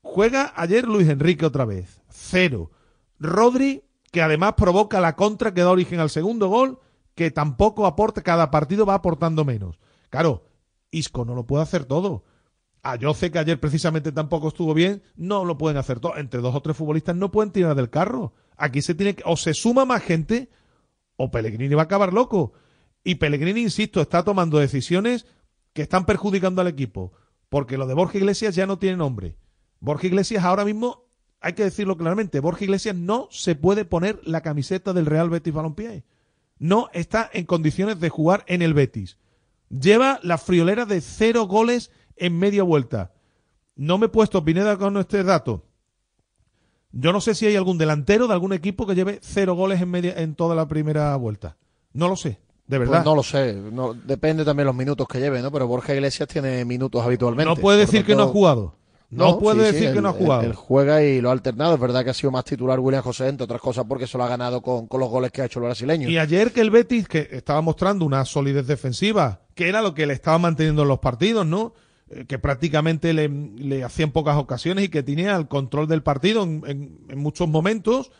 Juega 0.00 0.52
ayer 0.56 0.86
Luis 0.88 1.08
Enrique 1.08 1.46
otra 1.46 1.64
vez. 1.64 2.00
Cero. 2.08 2.72
Rodri, 3.20 3.84
que 4.10 4.20
además 4.20 4.54
provoca 4.56 5.00
la 5.00 5.14
contra 5.14 5.54
que 5.54 5.60
da 5.60 5.70
origen 5.70 6.00
al 6.00 6.10
segundo 6.10 6.48
gol, 6.48 6.80
que 7.14 7.30
tampoco 7.30 7.86
aporta, 7.86 8.22
cada 8.22 8.50
partido 8.50 8.84
va 8.84 8.94
aportando 8.94 9.44
menos. 9.44 9.78
Claro, 10.10 10.44
Isco 10.92 11.24
no 11.24 11.34
lo 11.34 11.44
puede 11.44 11.64
hacer 11.64 11.86
todo. 11.86 12.22
A 12.84 12.96
Yoce, 12.96 13.30
que 13.32 13.38
ayer 13.38 13.58
precisamente 13.58 14.12
tampoco 14.12 14.48
estuvo 14.48 14.74
bien, 14.74 15.02
no 15.16 15.44
lo 15.44 15.58
pueden 15.58 15.78
hacer 15.78 15.98
todo. 15.98 16.16
Entre 16.16 16.40
dos 16.40 16.54
o 16.54 16.62
tres 16.62 16.76
futbolistas 16.76 17.16
no 17.16 17.32
pueden 17.32 17.50
tirar 17.52 17.74
del 17.74 17.90
carro. 17.90 18.34
Aquí 18.56 18.82
se 18.82 18.94
tiene 18.94 19.14
que, 19.14 19.22
o 19.26 19.36
se 19.36 19.54
suma 19.54 19.84
más 19.84 20.02
gente, 20.02 20.50
o 21.16 21.30
Pellegrini 21.30 21.74
va 21.74 21.82
a 21.82 21.84
acabar 21.84 22.12
loco. 22.12 22.52
Y 23.04 23.16
Pellegrini, 23.16 23.62
insisto, 23.62 24.00
está 24.00 24.22
tomando 24.22 24.58
decisiones 24.58 25.26
que 25.72 25.82
están 25.82 26.06
perjudicando 26.06 26.60
al 26.60 26.68
equipo. 26.68 27.12
Porque 27.48 27.78
lo 27.78 27.86
de 27.86 27.94
Borja 27.94 28.18
Iglesias 28.18 28.54
ya 28.54 28.66
no 28.66 28.78
tiene 28.78 28.96
nombre. 28.96 29.36
Borja 29.80 30.06
Iglesias 30.06 30.44
ahora 30.44 30.64
mismo, 30.64 31.04
hay 31.40 31.54
que 31.54 31.64
decirlo 31.64 31.96
claramente, 31.96 32.40
Borja 32.40 32.64
Iglesias 32.64 32.94
no 32.94 33.28
se 33.30 33.54
puede 33.54 33.84
poner 33.84 34.20
la 34.24 34.42
camiseta 34.42 34.92
del 34.92 35.06
Real 35.06 35.28
Betis 35.28 35.52
Balompié. 35.52 36.04
No 36.58 36.88
está 36.92 37.28
en 37.32 37.44
condiciones 37.46 37.98
de 37.98 38.08
jugar 38.08 38.44
en 38.46 38.62
el 38.62 38.74
Betis. 38.74 39.18
Lleva 39.72 40.20
la 40.22 40.38
friolera 40.38 40.84
de 40.84 41.00
cero 41.00 41.46
goles 41.46 41.90
en 42.16 42.38
media 42.38 42.62
vuelta. 42.62 43.12
No 43.74 43.98
me 43.98 44.06
he 44.06 44.08
puesto 44.10 44.44
Pineda 44.44 44.76
con 44.76 44.96
este 44.98 45.24
dato. 45.24 45.64
Yo 46.92 47.12
no 47.12 47.22
sé 47.22 47.34
si 47.34 47.46
hay 47.46 47.56
algún 47.56 47.78
delantero 47.78 48.26
de 48.26 48.34
algún 48.34 48.52
equipo 48.52 48.86
que 48.86 48.94
lleve 48.94 49.18
cero 49.22 49.54
goles 49.54 49.80
en 49.80 49.90
media 49.90 50.12
en 50.16 50.34
toda 50.34 50.54
la 50.54 50.68
primera 50.68 51.16
vuelta. 51.16 51.56
No 51.94 52.08
lo 52.08 52.16
sé, 52.16 52.38
de 52.66 52.78
verdad. 52.78 52.98
Pues 52.98 53.04
no 53.06 53.14
lo 53.14 53.22
sé, 53.22 53.54
no, 53.54 53.94
depende 53.94 54.44
también 54.44 54.66
los 54.66 54.74
minutos 54.74 55.08
que 55.08 55.18
lleve, 55.18 55.40
¿no? 55.40 55.50
Pero 55.50 55.66
Borja 55.66 55.94
Iglesias 55.94 56.28
tiene 56.28 56.66
minutos 56.66 57.02
habitualmente. 57.02 57.48
No 57.48 57.56
puede 57.56 57.78
decir 57.78 58.04
que 58.04 58.14
no 58.14 58.24
ha 58.24 58.28
jugado. 58.28 58.74
No, 59.16 59.38
puede 59.38 59.60
sí, 59.60 59.66
sí, 59.66 59.72
decir 59.74 59.90
que 59.92 59.96
él- 59.98 60.02
no 60.02 60.08
ha 60.08 60.12
jugado. 60.12 60.40
Él, 60.42 60.46
él 60.48 60.54
juega 60.54 61.02
y 61.02 61.20
lo 61.20 61.28
ha 61.28 61.32
alternado. 61.32 61.74
Es 61.74 61.80
verdad 61.80 62.02
que 62.04 62.10
ha 62.10 62.14
sido 62.14 62.30
más 62.30 62.44
titular 62.44 62.80
William 62.80 63.02
José, 63.02 63.28
entre 63.28 63.44
otras 63.44 63.60
cosas, 63.60 63.84
porque 63.88 64.06
se 64.06 64.16
lo 64.18 64.24
ha 64.24 64.28
ganado 64.28 64.62
con, 64.62 64.86
con 64.86 65.00
los 65.00 65.08
goles 65.10 65.30
que 65.30 65.42
ha 65.42 65.44
hecho 65.44 65.58
el 65.60 65.66
brasileño. 65.66 66.08
Y 66.08 66.18
ayer 66.18 66.50
que 66.52 66.60
el 66.62 66.70
Betis, 66.70 67.06
que 67.08 67.28
estaba 67.30 67.60
mostrando 67.60 68.04
una 68.06 68.24
solidez 68.24 68.66
defensiva, 68.66 69.40
que 69.54 69.68
era 69.68 69.82
lo 69.82 69.94
que 69.94 70.06
le 70.06 70.14
estaba 70.14 70.38
manteniendo 70.38 70.82
en 70.82 70.88
los 70.88 70.98
partidos, 71.00 71.44
¿no? 71.46 71.74
Eh, 72.10 72.24
Que 72.26 72.38
prácticamente 72.38 73.12
le, 73.12 73.28
le 73.28 73.84
hacían 73.84 74.12
pocas 74.12 74.36
ocasiones 74.38 74.84
y 74.84 74.88
que 74.88 75.02
tenía 75.02 75.36
el 75.36 75.46
control 75.46 75.88
del 75.88 76.02
partido 76.02 76.42
en, 76.42 76.62
en- 76.66 76.98
en 77.10 77.18
muchos 77.18 77.48
momentos. 77.48 78.10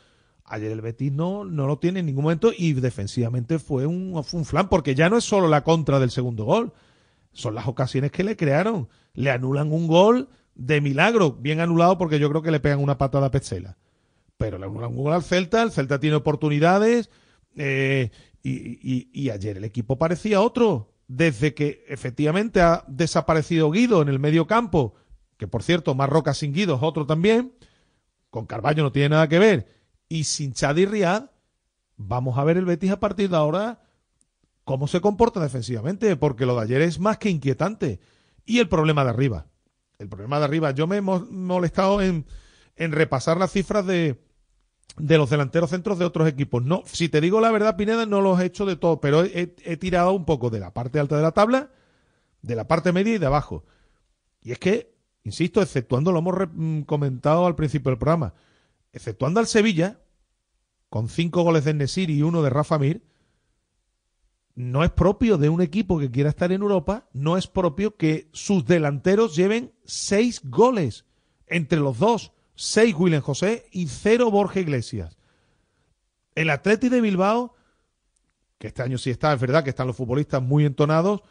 Ayer 0.44 0.70
el 0.72 0.82
Betis 0.82 1.10
no, 1.12 1.44
no 1.46 1.66
lo 1.66 1.78
tiene 1.78 2.00
en 2.00 2.06
ningún 2.06 2.24
momento 2.24 2.52
y 2.54 2.74
defensivamente 2.74 3.58
fue 3.58 3.86
un, 3.86 4.22
fue 4.24 4.40
un 4.40 4.44
flan, 4.44 4.68
porque 4.68 4.94
ya 4.94 5.08
no 5.08 5.16
es 5.16 5.24
solo 5.24 5.48
la 5.48 5.62
contra 5.64 5.98
del 5.98 6.10
segundo 6.10 6.44
gol, 6.44 6.72
son 7.32 7.54
las 7.54 7.66
ocasiones 7.66 8.10
que 8.10 8.24
le 8.24 8.36
crearon. 8.36 8.88
Le 9.14 9.30
anulan 9.30 9.72
un 9.72 9.86
gol 9.86 10.28
de 10.54 10.80
milagro, 10.80 11.32
bien 11.32 11.60
anulado 11.60 11.98
porque 11.98 12.18
yo 12.18 12.28
creo 12.30 12.42
que 12.42 12.50
le 12.50 12.60
pegan 12.60 12.80
una 12.80 12.98
patada 12.98 13.26
a 13.26 13.30
Petzela. 13.30 13.76
pero 14.36 14.58
le 14.58 14.66
anulan 14.66 14.90
un 14.90 15.04
gol 15.04 15.12
al 15.12 15.22
Celta, 15.22 15.62
el 15.62 15.70
Celta 15.70 16.00
tiene 16.00 16.16
oportunidades 16.16 17.10
eh, 17.56 18.10
y, 18.42 18.50
y- 18.82 19.08
y 19.12 19.30
ayer 19.30 19.56
el 19.58 19.64
equipo 19.64 19.98
parecía 19.98 20.40
otro. 20.40 20.88
Desde 21.06 21.54
que 21.54 21.84
efectivamente 21.88 22.60
ha 22.60 22.84
desaparecido 22.88 23.70
Guido 23.70 24.02
en 24.02 24.08
el 24.08 24.18
medio 24.18 24.46
campo, 24.46 24.94
que 25.36 25.46
por 25.46 25.62
cierto, 25.62 25.94
más 25.94 26.08
Roca 26.08 26.34
sin 26.34 26.52
Guido 26.52 26.74
es 26.76 26.82
otro 26.82 27.06
también, 27.06 27.52
con 28.30 28.46
Carballo 28.46 28.82
no 28.82 28.92
tiene 28.92 29.10
nada 29.10 29.28
que 29.28 29.38
ver, 29.38 29.68
y 30.08 30.24
sin 30.24 30.54
Chad 30.54 30.76
y 30.78 30.86
Riad, 30.86 31.26
vamos 31.96 32.36
a 32.38 32.44
ver 32.44 32.56
el 32.56 32.64
Betis 32.64 32.90
a 32.92 32.98
partir 33.00 33.28
de 33.30 33.36
ahora 33.36 33.80
cómo 34.64 34.86
se 34.88 35.00
comporta 35.00 35.38
defensivamente, 35.40 36.16
porque 36.16 36.46
lo 36.46 36.56
de 36.56 36.62
ayer 36.62 36.80
es 36.82 36.98
más 36.98 37.18
que 37.18 37.28
inquietante. 37.30 38.00
Y 38.46 38.58
el 38.58 38.68
problema 38.68 39.04
de 39.04 39.10
arriba. 39.10 39.46
El 40.02 40.08
problema 40.08 40.40
de 40.40 40.44
arriba. 40.44 40.72
Yo 40.72 40.88
me 40.88 40.96
he 40.96 41.00
mo- 41.00 41.26
molestado 41.30 42.02
en, 42.02 42.26
repasar 42.76 43.36
las 43.36 43.52
cifras 43.52 43.86
de, 43.86 44.18
los 44.98 45.30
delanteros 45.30 45.70
centros 45.70 45.98
de 45.98 46.04
otros 46.04 46.28
equipos. 46.28 46.64
No, 46.64 46.82
si 46.86 47.08
te 47.08 47.20
digo 47.20 47.40
la 47.40 47.52
verdad, 47.52 47.76
Pineda, 47.76 48.04
no 48.04 48.20
los 48.20 48.40
he 48.40 48.46
hecho 48.46 48.66
de 48.66 48.74
todo, 48.74 49.00
pero 49.00 49.22
he, 49.22 49.46
tirado 49.76 50.12
un 50.12 50.24
poco 50.24 50.50
de 50.50 50.58
la 50.58 50.74
parte 50.74 50.98
alta 50.98 51.16
de 51.16 51.22
la 51.22 51.30
tabla, 51.30 51.70
de 52.42 52.56
la 52.56 52.66
parte 52.66 52.92
media 52.92 53.14
y 53.14 53.18
de 53.18 53.26
abajo. 53.26 53.64
Y 54.42 54.50
es 54.50 54.58
que, 54.58 54.92
insisto, 55.22 55.62
exceptuando, 55.62 56.10
lo 56.10 56.18
hemos 56.18 56.34
mm, 56.52 56.80
comentado 56.80 57.46
al 57.46 57.54
principio 57.54 57.90
del 57.90 57.98
programa, 57.98 58.34
exceptuando 58.92 59.38
al 59.38 59.46
Sevilla, 59.46 60.00
con 60.88 61.08
cinco 61.08 61.42
goles 61.44 61.64
de 61.64 61.74
Nesir 61.74 62.10
y 62.10 62.22
uno 62.22 62.42
de 62.42 62.50
Rafa 62.50 62.76
Mir, 62.76 63.04
no 64.54 64.84
es 64.84 64.90
propio 64.90 65.38
de 65.38 65.48
un 65.48 65.62
equipo 65.62 65.98
que 65.98 66.10
quiera 66.10 66.30
estar 66.30 66.52
en 66.52 66.62
Europa, 66.62 67.08
no 67.12 67.36
es 67.36 67.46
propio 67.46 67.96
que 67.96 68.28
sus 68.32 68.66
delanteros 68.66 69.34
lleven 69.34 69.72
seis 69.84 70.40
goles 70.44 71.04
entre 71.46 71.80
los 71.80 71.98
dos, 71.98 72.32
seis 72.54 72.94
William 72.96 73.22
José 73.22 73.66
y 73.72 73.88
cero 73.88 74.30
Borja 74.30 74.60
Iglesias. 74.60 75.16
El 76.34 76.50
Atleti 76.50 76.88
de 76.88 77.00
Bilbao, 77.00 77.54
que 78.58 78.68
este 78.68 78.82
año 78.82 78.98
sí 78.98 79.10
está, 79.10 79.32
es 79.32 79.40
verdad 79.40 79.64
que 79.64 79.70
están 79.70 79.86
los 79.86 79.96
futbolistas 79.96 80.42
muy 80.42 80.64
entonados, 80.64 81.22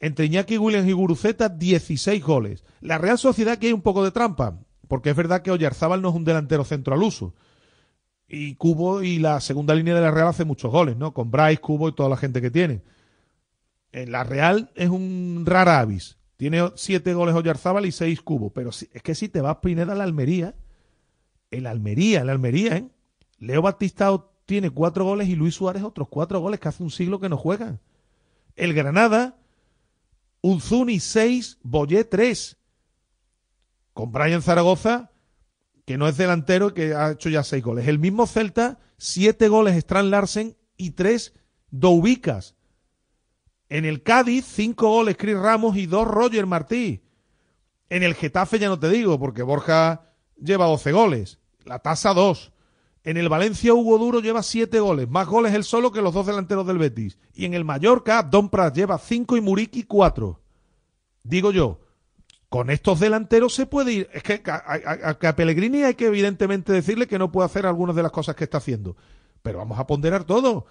entre 0.00 0.24
Iñaki 0.24 0.56
Williams 0.56 0.88
y 0.88 0.92
Guruceta, 0.92 1.48
16 1.48 2.24
goles. 2.24 2.64
La 2.80 2.98
Real 2.98 3.18
Sociedad 3.18 3.54
aquí 3.54 3.66
hay 3.66 3.72
un 3.72 3.82
poco 3.82 4.02
de 4.02 4.10
trampa, 4.10 4.58
porque 4.88 5.10
es 5.10 5.16
verdad 5.16 5.42
que 5.42 5.50
Oyarzábal 5.50 6.00
no 6.00 6.08
es 6.08 6.14
un 6.14 6.24
delantero 6.24 6.64
centro 6.64 6.94
al 6.94 7.02
uso. 7.02 7.34
Y 8.32 8.54
Cubo 8.54 9.02
y 9.02 9.18
la 9.18 9.40
segunda 9.40 9.74
línea 9.74 9.94
de 9.94 10.00
la 10.00 10.12
Real 10.12 10.28
hace 10.28 10.44
muchos 10.44 10.70
goles, 10.70 10.96
¿no? 10.96 11.12
Con 11.12 11.32
Bryce, 11.32 11.60
Cubo 11.60 11.88
y 11.88 11.94
toda 11.94 12.08
la 12.08 12.16
gente 12.16 12.40
que 12.40 12.50
tiene. 12.50 12.80
En 13.90 14.12
la 14.12 14.22
Real 14.22 14.70
es 14.76 14.88
un 14.88 15.42
rara 15.44 15.80
avis. 15.80 16.16
Tiene 16.36 16.70
siete 16.76 17.12
goles 17.12 17.34
Oyarzábal 17.34 17.86
y 17.86 17.92
seis 17.92 18.22
Cubo. 18.22 18.50
Pero 18.50 18.70
es 18.70 19.02
que 19.02 19.16
si 19.16 19.28
te 19.28 19.40
vas 19.40 19.56
Pineda 19.56 19.94
a 19.94 19.96
la 19.96 20.04
Almería, 20.04 20.54
el 21.50 21.66
Almería, 21.66 22.20
el 22.20 22.30
Almería, 22.30 22.76
¿eh? 22.76 22.88
Leo 23.38 23.62
Batistao 23.62 24.30
tiene 24.46 24.70
cuatro 24.70 25.04
goles 25.04 25.28
y 25.28 25.34
Luis 25.34 25.56
Suárez 25.56 25.82
otros 25.82 26.08
cuatro 26.08 26.38
goles 26.40 26.60
que 26.60 26.68
hace 26.68 26.82
un 26.84 26.90
siglo 26.90 27.18
que 27.18 27.28
no 27.28 27.36
juegan. 27.36 27.80
El 28.54 28.74
Granada, 28.74 29.38
Unzuni 30.40 31.00
6, 31.00 31.58
Boyé 31.62 32.04
3. 32.04 32.56
Con 33.92 34.12
Brian 34.12 34.42
Zaragoza, 34.42 35.09
que 35.90 35.98
no 35.98 36.06
es 36.06 36.16
delantero 36.16 36.72
que 36.72 36.94
ha 36.94 37.10
hecho 37.10 37.30
ya 37.30 37.42
seis 37.42 37.64
goles. 37.64 37.88
El 37.88 37.98
mismo 37.98 38.28
Celta, 38.28 38.78
siete 38.96 39.48
goles 39.48 39.74
Strand 39.74 40.08
Larsen 40.08 40.56
y 40.76 40.92
tres 40.92 41.34
Doubicas. 41.72 42.54
En 43.68 43.84
el 43.84 44.04
Cádiz, 44.04 44.44
cinco 44.44 44.88
goles 44.88 45.16
Chris 45.18 45.36
Ramos 45.36 45.76
y 45.76 45.86
dos 45.86 46.06
Roger 46.06 46.46
Martí. 46.46 47.02
En 47.88 48.04
el 48.04 48.14
Getafe 48.14 48.60
ya 48.60 48.68
no 48.68 48.78
te 48.78 48.88
digo, 48.88 49.18
porque 49.18 49.42
Borja 49.42 50.12
lleva 50.40 50.66
12 50.66 50.92
goles. 50.92 51.40
La 51.64 51.80
tasa 51.80 52.14
2. 52.14 52.52
En 53.02 53.16
el 53.16 53.28
Valencia, 53.28 53.74
Hugo 53.74 53.98
Duro 53.98 54.20
lleva 54.20 54.44
7 54.44 54.78
goles. 54.78 55.08
Más 55.08 55.26
goles 55.26 55.54
él 55.54 55.64
solo 55.64 55.90
que 55.90 56.02
los 56.02 56.14
dos 56.14 56.24
delanteros 56.24 56.68
del 56.68 56.78
Betis. 56.78 57.18
Y 57.34 57.46
en 57.46 57.54
el 57.54 57.64
Mallorca, 57.64 58.22
Don 58.22 58.48
Prat 58.48 58.76
lleva 58.76 58.96
5 58.96 59.36
y 59.36 59.40
Muriqui 59.40 59.82
4. 59.82 60.40
Digo 61.24 61.50
yo, 61.50 61.80
con 62.50 62.68
estos 62.68 63.00
delanteros 63.00 63.54
se 63.54 63.64
puede 63.64 63.92
ir. 63.92 64.10
Es 64.12 64.22
que 64.22 64.42
a, 64.44 65.34
Pellegrini 65.36 65.84
hay 65.84 65.94
que 65.94 66.06
evidentemente 66.08 66.72
decirle 66.72 67.06
que 67.06 67.18
no 67.18 67.32
puede 67.32 67.46
hacer 67.46 67.64
algunas 67.64 67.96
de 67.96 68.02
las 68.02 68.12
cosas 68.12 68.34
que 68.36 68.44
está 68.44 68.58
haciendo. 68.58 68.96
Pero 69.40 69.58
vamos 69.58 69.78
a 69.78 69.86
ponderar 69.86 70.24
todo. 70.24 70.66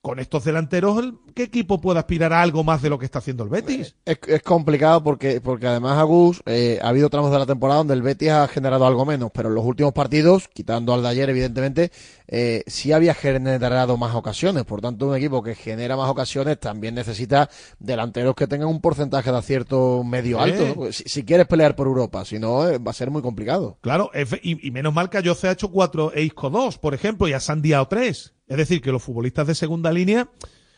Con 0.00 0.20
estos 0.20 0.44
delanteros, 0.44 0.96
el- 1.00 1.18
¿qué 1.34 1.42
equipo 1.42 1.80
puede 1.80 1.98
aspirar 1.98 2.32
a 2.32 2.40
algo 2.40 2.62
más 2.62 2.80
de 2.80 2.88
lo 2.88 2.98
que 3.00 3.04
está 3.04 3.18
haciendo 3.18 3.42
el 3.42 3.50
Betis? 3.50 3.96
Es, 4.04 4.18
es 4.28 4.42
complicado 4.44 5.02
porque, 5.02 5.40
porque 5.40 5.66
además, 5.66 5.98
Agus, 5.98 6.40
eh, 6.46 6.78
ha 6.80 6.88
habido 6.88 7.10
tramos 7.10 7.32
de 7.32 7.38
la 7.38 7.46
temporada 7.46 7.78
donde 7.78 7.94
el 7.94 8.02
Betis 8.02 8.30
ha 8.30 8.46
generado 8.46 8.86
algo 8.86 9.04
menos, 9.04 9.30
pero 9.34 9.48
en 9.48 9.56
los 9.56 9.64
últimos 9.64 9.92
partidos, 9.92 10.46
quitando 10.48 10.94
al 10.94 11.02
de 11.02 11.08
ayer, 11.08 11.28
evidentemente, 11.28 11.90
eh, 12.28 12.62
sí 12.66 12.92
había 12.92 13.14
generado 13.14 13.96
más 13.96 14.14
ocasiones. 14.14 14.64
Por 14.64 14.82
tanto, 14.82 15.08
un 15.08 15.16
equipo 15.16 15.42
que 15.42 15.54
genera 15.54 15.96
más 15.96 16.10
ocasiones 16.10 16.60
también 16.60 16.94
necesita 16.94 17.48
delanteros 17.78 18.34
que 18.34 18.46
tengan 18.46 18.68
un 18.68 18.80
porcentaje 18.82 19.32
de 19.32 19.38
acierto 19.38 20.04
medio 20.04 20.38
alto. 20.38 20.66
¿no? 20.66 20.74
Porque 20.74 20.92
Si, 20.92 21.04
si 21.04 21.24
quieres 21.24 21.46
pelear 21.46 21.74
por 21.74 21.86
Europa, 21.86 22.24
si 22.26 22.38
no, 22.38 22.68
eh, 22.68 22.78
va 22.78 22.90
a 22.90 22.94
ser 22.94 23.10
muy 23.10 23.22
complicado. 23.22 23.78
Claro, 23.80 24.10
y, 24.42 24.66
y 24.66 24.70
menos 24.70 24.92
mal 24.92 25.08
que 25.08 25.18
Ayoce 25.18 25.48
ha 25.48 25.52
hecho 25.52 25.70
cuatro 25.70 26.12
e 26.12 26.22
Isco 26.22 26.50
dos, 26.50 26.78
por 26.78 26.92
ejemplo, 26.92 27.26
y 27.28 27.32
a 27.32 27.40
Sandiao 27.40 27.88
tres. 27.88 28.34
Es 28.46 28.56
decir, 28.56 28.80
que 28.82 28.92
los 28.92 29.02
futbolistas 29.02 29.46
de 29.46 29.54
segunda 29.54 29.90
línea 29.90 30.28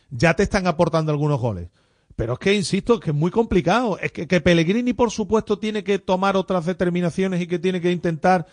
ya 0.09 0.33
te 0.33 0.43
están 0.43 0.67
aportando 0.67 1.11
algunos 1.11 1.39
goles. 1.39 1.69
Pero 2.15 2.33
es 2.33 2.39
que, 2.39 2.53
insisto, 2.53 2.95
es 2.95 2.99
que 2.99 3.09
es 3.11 3.15
muy 3.15 3.31
complicado. 3.31 3.97
Es 3.97 4.11
que, 4.11 4.27
que 4.27 4.41
Pellegrini, 4.41 4.93
por 4.93 5.11
supuesto, 5.11 5.57
tiene 5.57 5.83
que 5.83 5.99
tomar 5.99 6.37
otras 6.37 6.65
determinaciones 6.65 7.41
y 7.41 7.47
que 7.47 7.59
tiene 7.59 7.81
que 7.81 7.91
intentar 7.91 8.45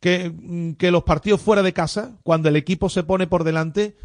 que, 0.00 0.30
mm, 0.34 0.72
que 0.72 0.90
los 0.90 1.04
partidos 1.04 1.40
fuera 1.40 1.62
de 1.62 1.72
casa, 1.72 2.18
cuando 2.22 2.48
el 2.48 2.56
equipo 2.56 2.88
se 2.88 3.02
pone 3.02 3.26
por 3.26 3.44
delante, 3.44 3.96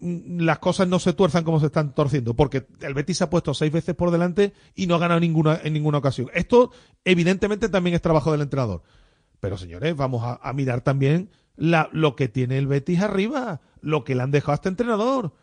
mm, 0.00 0.40
las 0.40 0.60
cosas 0.60 0.88
no 0.88 0.98
se 0.98 1.12
tuerzan 1.12 1.44
como 1.44 1.60
se 1.60 1.66
están 1.66 1.94
torciendo, 1.94 2.34
porque 2.34 2.66
el 2.80 2.94
Betis 2.94 3.18
se 3.18 3.24
ha 3.24 3.30
puesto 3.30 3.52
seis 3.52 3.72
veces 3.72 3.94
por 3.94 4.10
delante 4.10 4.52
y 4.74 4.86
no 4.86 4.94
ha 4.94 4.98
ganado 4.98 5.20
ninguna, 5.20 5.60
en 5.62 5.72
ninguna 5.74 5.98
ocasión. 5.98 6.28
Esto, 6.32 6.70
evidentemente, 7.04 7.68
también 7.68 7.94
es 7.94 8.02
trabajo 8.02 8.32
del 8.32 8.42
entrenador. 8.42 8.82
Pero 9.40 9.58
señores, 9.58 9.96
vamos 9.96 10.22
a, 10.24 10.52
mirar 10.52 10.82
también 10.82 11.28
la, 11.56 11.88
lo 11.92 12.14
que 12.14 12.28
tiene 12.28 12.58
el 12.58 12.68
Betis 12.68 13.00
arriba, 13.00 13.60
lo 13.80 14.04
que 14.04 14.14
le 14.14 14.22
han 14.22 14.30
dejado 14.30 14.52
a 14.52 14.54
este 14.54 14.68
entrenador. 14.68 15.34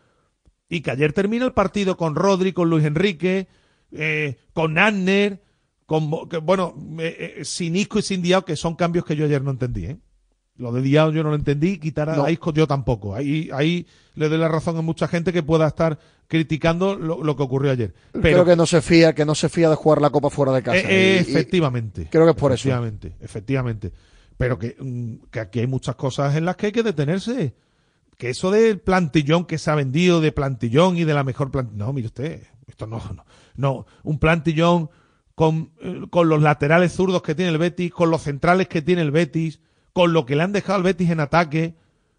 Y 0.70 0.80
que 0.80 0.90
ayer 0.90 1.12
termina 1.12 1.44
el 1.44 1.52
partido 1.52 1.98
con 1.98 2.14
Rodri, 2.14 2.54
con 2.54 2.70
Luis 2.70 2.86
Enrique, 2.86 3.48
eh, 3.92 4.38
con 4.54 4.78
Anner, 4.78 5.42
con, 5.90 6.08
bueno, 6.44 6.72
eh, 7.00 7.40
sin 7.42 7.74
Isco 7.74 7.98
y 7.98 8.02
sin 8.02 8.22
Diao, 8.22 8.44
que 8.44 8.54
son 8.54 8.76
cambios 8.76 9.04
que 9.04 9.16
yo 9.16 9.24
ayer 9.24 9.42
no 9.42 9.50
entendí. 9.50 9.86
¿eh? 9.86 9.98
Lo 10.54 10.70
de 10.70 10.82
Diao 10.82 11.10
yo 11.10 11.24
no 11.24 11.30
lo 11.30 11.34
entendí, 11.34 11.78
quitar 11.80 12.08
a, 12.08 12.14
No. 12.14 12.22
a 12.26 12.30
Isco 12.30 12.52
yo 12.52 12.68
tampoco. 12.68 13.12
Ahí, 13.12 13.50
ahí 13.52 13.88
le 14.14 14.28
doy 14.28 14.38
la 14.38 14.46
razón 14.46 14.76
a 14.76 14.82
mucha 14.82 15.08
gente 15.08 15.32
que 15.32 15.42
pueda 15.42 15.66
estar 15.66 15.98
criticando 16.28 16.94
lo, 16.94 17.24
lo 17.24 17.34
que 17.36 17.42
ocurrió 17.42 17.72
ayer. 17.72 17.92
Pero 18.12 18.22
Creo 18.22 18.44
que 18.44 18.54
no 18.54 18.66
se 18.66 18.80
fía, 18.82 19.16
que 19.16 19.24
no 19.24 19.34
se 19.34 19.48
fía 19.48 19.68
de 19.68 19.74
jugar 19.74 20.00
la 20.00 20.10
Copa 20.10 20.30
fuera 20.30 20.52
de 20.52 20.62
casa. 20.62 20.78
eh, 20.78 20.84
eh, 20.88 21.24
Y- 21.26 21.28
y- 21.28 21.32
efectivamente. 21.32 22.06
creo 22.08 22.24
que 22.24 22.30
es 22.30 22.36
por 22.36 22.52
eso. 22.52 22.68
Efectivamente, 22.68 23.16
efectivamente. 23.20 23.92
Pero 24.36 24.60
que, 24.60 24.76
mm, 24.78 25.26
que 25.28 25.40
aquí 25.40 25.58
hay 25.58 25.66
muchas 25.66 25.96
cosas 25.96 26.36
en 26.36 26.44
las 26.44 26.54
que 26.54 26.66
hay 26.66 26.72
que 26.72 26.84
detenerse. 26.84 27.52
Que 28.16 28.30
eso 28.30 28.52
del 28.52 28.78
plantillón 28.78 29.44
que 29.44 29.58
se 29.58 29.72
ha 29.72 29.74
vendido, 29.74 30.20
de 30.20 30.30
plantillón 30.30 30.96
y 30.98 31.02
de 31.04 31.14
la 31.14 31.24
mejor 31.24 31.50
plantilla. 31.50 31.84
No, 31.84 31.92
mire 31.92 32.06
usted, 32.06 32.42
esto 32.68 32.86
no, 32.86 32.98
no. 33.12 33.24
No, 33.56 33.86
un 34.04 34.18
plantillón 34.20 34.88
con, 35.40 35.70
con 36.10 36.28
los 36.28 36.42
laterales 36.42 36.92
zurdos 36.92 37.22
que 37.22 37.34
tiene 37.34 37.50
el 37.50 37.56
Betis, 37.56 37.90
con 37.92 38.10
los 38.10 38.24
centrales 38.24 38.68
que 38.68 38.82
tiene 38.82 39.00
el 39.00 39.10
Betis, 39.10 39.58
con 39.94 40.12
lo 40.12 40.26
que 40.26 40.36
le 40.36 40.42
han 40.42 40.52
dejado 40.52 40.76
al 40.76 40.82
Betis 40.82 41.08
en 41.08 41.18
ataque, 41.18 41.76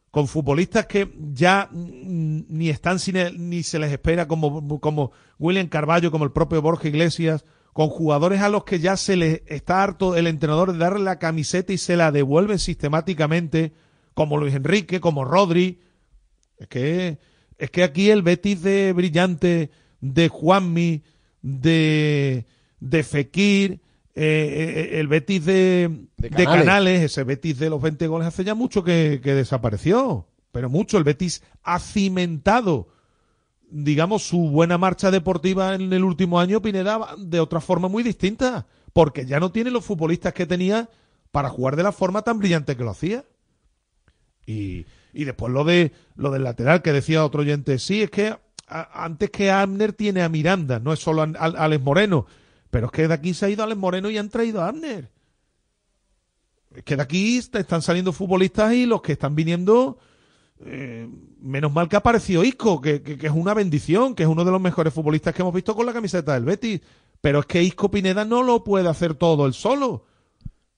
con 0.10 0.27
futbolistas 0.27 0.88
que 0.88 1.14
ya 1.31 1.69
mm, 1.72 2.45
ni 2.49 2.69
están 2.69 2.98
sin 2.98 3.18
ni 3.48 3.61
se 3.61 3.77
les 3.77 3.91
espera 3.91 4.27
como, 4.27 4.80
como 4.80 5.11
William 5.38 5.68
Carballo, 5.68 6.10
como 6.10 6.23
el 6.23 6.31
propio 6.31 6.64
Borja 6.64 6.88
Iglesias, 6.88 7.45
con 7.73 7.89
jugadores 7.89 8.41
a 8.41 8.49
los 8.49 8.64
que 8.64 8.80
ya 8.80 8.98
se 8.98 9.15
les 9.15 9.43
está 9.45 9.84
harto 9.84 10.15
el 10.15 10.26
entrenador 10.26 10.73
de 10.73 10.80
darle 10.80 11.03
la 11.03 11.19
camiseta 11.19 11.73
y 11.73 11.77
se 11.77 11.98
la 11.98 12.11
devuelven 12.11 12.57
sistemáticamente, 12.57 13.72
como 14.15 14.39
Luis 14.39 14.56
Enrique, 14.56 14.99
como 14.99 15.26
Rodri. 15.26 15.80
Es 16.57 16.68
que, 16.69 17.19
es 17.60 17.69
que 17.69 17.84
aquí 17.84 18.10
el 18.10 18.23
Betis 18.23 18.64
de 18.64 18.93
Brillante, 18.93 19.69
de 19.99 20.27
Juanmi, 20.27 21.03
de, 21.43 22.48
de 22.81 23.03
Fekir, 23.03 23.79
eh, 24.13 24.89
eh, 24.93 24.99
el 24.99 25.07
Betis 25.07 25.45
de, 25.45 25.87
De 26.17 26.29
de 26.29 26.43
Canales. 26.43 27.01
Ese 27.03 27.23
Betis 27.23 27.57
de 27.59 27.69
los 27.69 27.81
20 27.81 28.05
goles 28.07 28.27
hace 28.27 28.43
ya 28.43 28.53
mucho 28.55 28.83
que, 28.83 29.21
que 29.23 29.33
desapareció. 29.33 30.27
Pero 30.51 30.69
mucho, 30.69 30.97
el 30.97 31.05
Betis 31.05 31.41
ha 31.63 31.79
cimentado, 31.79 32.89
digamos, 33.69 34.23
su 34.27 34.49
buena 34.49 34.77
marcha 34.77 35.09
deportiva 35.11 35.73
en 35.75 35.93
el 35.93 36.03
último 36.03 36.41
año, 36.41 36.61
Pineda, 36.61 37.15
de 37.17 37.39
otra 37.39 37.61
forma 37.61 37.87
muy 37.87 38.03
distinta. 38.03 38.67
Porque 38.91 39.25
ya 39.25 39.39
no 39.39 39.53
tiene 39.53 39.71
los 39.71 39.85
futbolistas 39.85 40.33
que 40.33 40.45
tenía 40.45 40.89
para 41.31 41.47
jugar 41.47 41.77
de 41.77 41.83
la 41.83 41.93
forma 41.93 42.23
tan 42.23 42.39
brillante 42.39 42.75
que 42.75 42.83
lo 42.83 42.89
hacía. 42.89 43.23
Y, 44.45 44.85
y 45.13 45.23
después 45.23 45.53
lo 45.53 45.63
de 45.63 45.91
lo 46.15 46.31
del 46.31 46.43
lateral 46.43 46.81
que 46.81 46.91
decía 46.91 47.23
otro 47.23 47.41
oyente, 47.41 47.79
sí, 47.79 48.01
es 48.01 48.09
que 48.09 48.35
a- 48.67 49.03
antes 49.05 49.29
que 49.29 49.51
Abner 49.51 49.93
tiene 49.93 50.23
a 50.23 50.29
Miranda, 50.29 50.79
no 50.79 50.91
es 50.91 50.99
solo 50.99 51.21
a, 51.21 51.25
a- 51.37 51.63
Alex 51.63 51.81
Moreno, 51.83 52.25
pero 52.72 52.88
es 52.88 52.91
que 52.91 53.07
de 53.07 53.14
aquí 53.14 53.34
se 53.35 53.45
ha 53.45 53.49
ido 53.49 53.64
Alex 53.64 53.77
Moreno 53.80 54.10
y 54.10 54.18
han 54.18 54.30
traído 54.30 54.61
a 54.61 54.68
Abner. 54.69 55.11
Es 56.73 56.84
que 56.84 56.95
de 56.95 57.02
aquí 57.03 57.38
est- 57.38 57.56
están 57.56 57.81
saliendo 57.81 58.14
futbolistas 58.14 58.73
y 58.73 58.85
los 58.85 59.02
que 59.02 59.11
están 59.11 59.35
viniendo, 59.35 59.99
eh, 60.65 61.07
menos 61.41 61.72
mal 61.73 61.89
que 61.89 61.98
ha 61.98 61.99
aparecido 61.99 62.43
Isco, 62.43 62.80
que, 62.81 63.02
que- 63.02 63.18
que 63.18 63.27
es 63.27 63.34
una 63.34 63.53
bendición, 63.53 64.15
que 64.15 64.23
es 64.23 64.30
uno 64.30 64.45
de 64.45 64.52
los 64.52 64.61
mejores 64.61 64.93
futbolistas 64.93 65.35
que 65.35 65.41
hemos 65.41 65.53
visto 65.53 65.76
con 65.76 65.85
la 65.85 65.93
camiseta 65.93 66.34
del 66.34 66.45
Betis. 66.45 66.81
Pero 67.19 67.39
es 67.41 67.45
que 67.45 67.61
Isco 67.61 67.91
Pineda 67.91 68.26
no 68.26 68.41
lo 68.41 68.64
puede 68.64 68.88
hacer 68.89 69.14
todo 69.15 69.45
él 69.45 69.53
solo. 69.53 70.06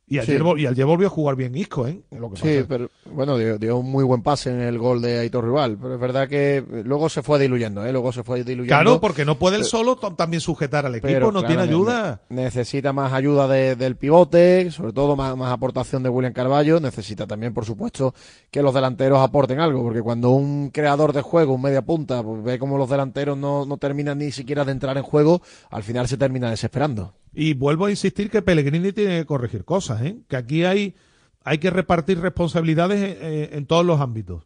Y 0.06 0.20
ayer, 0.20 0.44
Sí. 0.44 0.62
y 0.62 0.68
ayer 0.68 0.86
volvió 0.86 1.08
a 1.08 1.10
jugar 1.10 1.38
bien 1.38 1.56
Isco, 1.56 1.88
¿eh? 1.88 2.02
Lo 2.12 2.30
que 2.30 2.36
Sí, 2.36 2.56
pasa- 2.58 2.66
pero 2.68 2.90
bueno, 3.10 3.38
dio, 3.38 3.58
dio 3.58 3.78
un 3.78 3.90
muy 3.90 4.04
buen 4.04 4.22
pase 4.22 4.50
en 4.52 4.60
el 4.60 4.78
gol 4.78 5.02
de 5.02 5.20
Aitor 5.20 5.46
Rival, 5.46 5.78
pero 5.82 5.94
es 5.96 6.00
verdad 6.00 6.28
que 6.28 6.62
luego 6.84 7.08
se 7.08 7.24
fue 7.24 7.40
diluyendo, 7.40 7.86
¿eh? 7.86 7.92
Luego 7.94 8.12
se 8.12 8.22
fue 8.22 8.44
diluyendo. 8.44 8.68
Claro, 8.68 9.00
porque 9.00 9.24
no 9.24 9.40
puede 9.40 9.56
él 9.56 9.62
Pero- 9.62 9.70
solo 9.70 9.96
también 9.96 10.42
sujetar 10.42 10.86
al 10.86 10.96
equipo, 10.96 11.08
pero, 11.08 11.28
no 11.32 11.40
claro, 11.40 11.48
tiene 11.48 11.64
ne- 11.64 11.70
ayuda. 11.70 12.22
ne- 12.30 12.44
necesita 12.44 12.92
más 12.92 13.14
ayuda 13.14 13.48
de- 13.48 13.78
del 13.78 13.96
pivote, 13.96 14.70
sobre 14.72 14.92
todo 14.92 15.16
más, 15.16 15.38
más 15.38 15.52
aportación 15.54 16.04
de 16.04 16.10
William 16.10 16.34
Carballo. 16.34 16.82
Necesita 16.82 17.26
también, 17.26 17.54
por 17.54 17.64
supuesto, 17.66 18.14
que 18.52 18.62
los 18.62 18.74
delanteros 18.74 19.20
aporten 19.20 19.62
algo, 19.62 19.82
porque 19.84 20.02
cuando 20.02 20.32
un 20.32 20.70
creador 20.70 21.14
de 21.14 21.22
juego, 21.22 21.54
un 21.54 21.62
media 21.62 21.82
punta, 21.82 22.22
pues 22.22 22.44
ve 22.44 22.60
como 22.60 22.78
los 22.78 22.90
delanteros 22.90 23.38
no, 23.38 23.66
no 23.66 23.78
terminan 23.78 24.18
ni 24.18 24.32
siquiera 24.34 24.66
de 24.66 24.74
entrar 24.74 24.98
en 24.98 25.04
juego, 25.04 25.42
al 25.72 25.82
final 25.84 26.10
se 26.10 26.18
termina 26.18 26.50
desesperando. 26.50 27.14
Y 27.34 27.54
vuelvo 27.54 27.86
a 27.86 27.90
insistir 27.90 28.30
que 28.30 28.42
Pellegrini 28.42 28.92
tiene 28.92 29.20
que 29.20 29.26
corregir 29.26 29.66
cosas, 29.66 30.02
¿eh? 30.04 30.20
que 30.28 30.36
aquí 30.36 30.66
hay, 30.66 30.96
hay 31.44 31.58
que 31.58 31.72
repartir 31.72 32.20
responsabilidades 32.20 33.18
eh, 33.20 33.50
en 33.54 33.66
todos 33.66 33.86
los 33.86 34.00
ámbitos. 34.00 34.46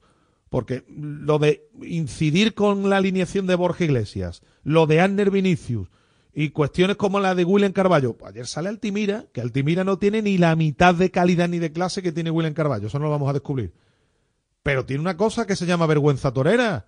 Porque 0.49 0.85
lo 0.87 1.39
de 1.39 1.67
incidir 1.81 2.53
con 2.53 2.89
la 2.89 2.97
alineación 2.97 3.47
de 3.47 3.55
Borja 3.55 3.83
Iglesias, 3.83 4.41
lo 4.63 4.87
de 4.87 5.01
Anner 5.01 5.29
Vinicius 5.29 5.89
y 6.33 6.51
cuestiones 6.51 6.95
como 6.95 7.19
la 7.19 7.35
de 7.35 7.43
William 7.43 7.73
Carballo. 7.73 8.15
Ayer 8.25 8.47
sale 8.47 8.69
Altimira, 8.69 9.25
que 9.33 9.41
Altimira 9.41 9.83
no 9.83 9.97
tiene 9.97 10.21
ni 10.21 10.37
la 10.37 10.55
mitad 10.55 10.95
de 10.95 11.11
calidad 11.11 11.49
ni 11.49 11.59
de 11.59 11.73
clase 11.73 12.01
que 12.01 12.13
tiene 12.13 12.31
William 12.31 12.53
Carballo, 12.53 12.87
eso 12.87 12.99
no 12.99 13.05
lo 13.05 13.11
vamos 13.11 13.29
a 13.29 13.33
descubrir. 13.33 13.73
Pero 14.63 14.85
tiene 14.85 15.01
una 15.01 15.17
cosa 15.17 15.45
que 15.45 15.55
se 15.55 15.65
llama 15.65 15.87
vergüenza 15.87 16.31
torera. 16.31 16.85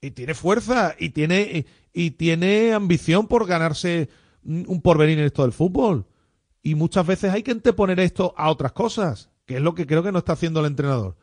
Y 0.00 0.10
tiene 0.10 0.34
fuerza, 0.34 0.94
y 0.98 1.10
tiene, 1.10 1.66
y 1.92 2.10
tiene 2.12 2.72
ambición 2.72 3.26
por 3.26 3.46
ganarse 3.46 4.08
un 4.44 4.80
porvenir 4.82 5.18
en 5.18 5.24
esto 5.26 5.42
del 5.42 5.52
fútbol. 5.52 6.06
Y 6.62 6.74
muchas 6.74 7.06
veces 7.06 7.32
hay 7.32 7.42
que 7.42 7.50
anteponer 7.52 8.00
esto 8.00 8.34
a 8.36 8.50
otras 8.50 8.72
cosas, 8.72 9.30
que 9.46 9.56
es 9.56 9.60
lo 9.62 9.74
que 9.74 9.86
creo 9.86 10.02
que 10.02 10.12
no 10.12 10.18
está 10.18 10.32
haciendo 10.32 10.60
el 10.60 10.66
entrenador. 10.66 11.16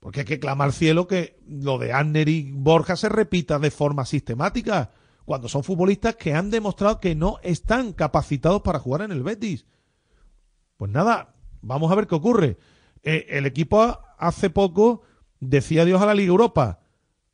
Porque 0.00 0.20
hay 0.20 0.26
que 0.26 0.38
clamar 0.40 0.66
al 0.66 0.72
cielo 0.72 1.06
que 1.08 1.40
lo 1.48 1.78
de 1.78 1.92
Anner 1.92 2.28
y 2.28 2.52
Borja 2.52 2.96
se 2.96 3.08
repita 3.08 3.58
de 3.58 3.70
forma 3.70 4.04
sistemática, 4.04 4.90
cuando 5.24 5.48
son 5.48 5.62
futbolistas 5.64 6.16
que 6.16 6.34
han 6.34 6.50
demostrado 6.50 7.00
que 7.00 7.14
no 7.14 7.38
están 7.42 7.92
capacitados 7.92 8.62
para 8.62 8.78
jugar 8.78 9.02
en 9.02 9.12
el 9.12 9.22
Betis. 9.22 9.66
Pues 10.76 10.90
nada, 10.90 11.34
vamos 11.60 11.90
a 11.92 11.94
ver 11.96 12.06
qué 12.06 12.14
ocurre. 12.14 12.56
Eh, 13.02 13.26
el 13.30 13.44
equipo 13.46 13.82
ha- 13.82 14.14
hace 14.18 14.50
poco 14.50 15.02
decía 15.40 15.82
adiós 15.82 16.00
a 16.00 16.06
la 16.06 16.14
Liga 16.14 16.30
Europa, 16.30 16.80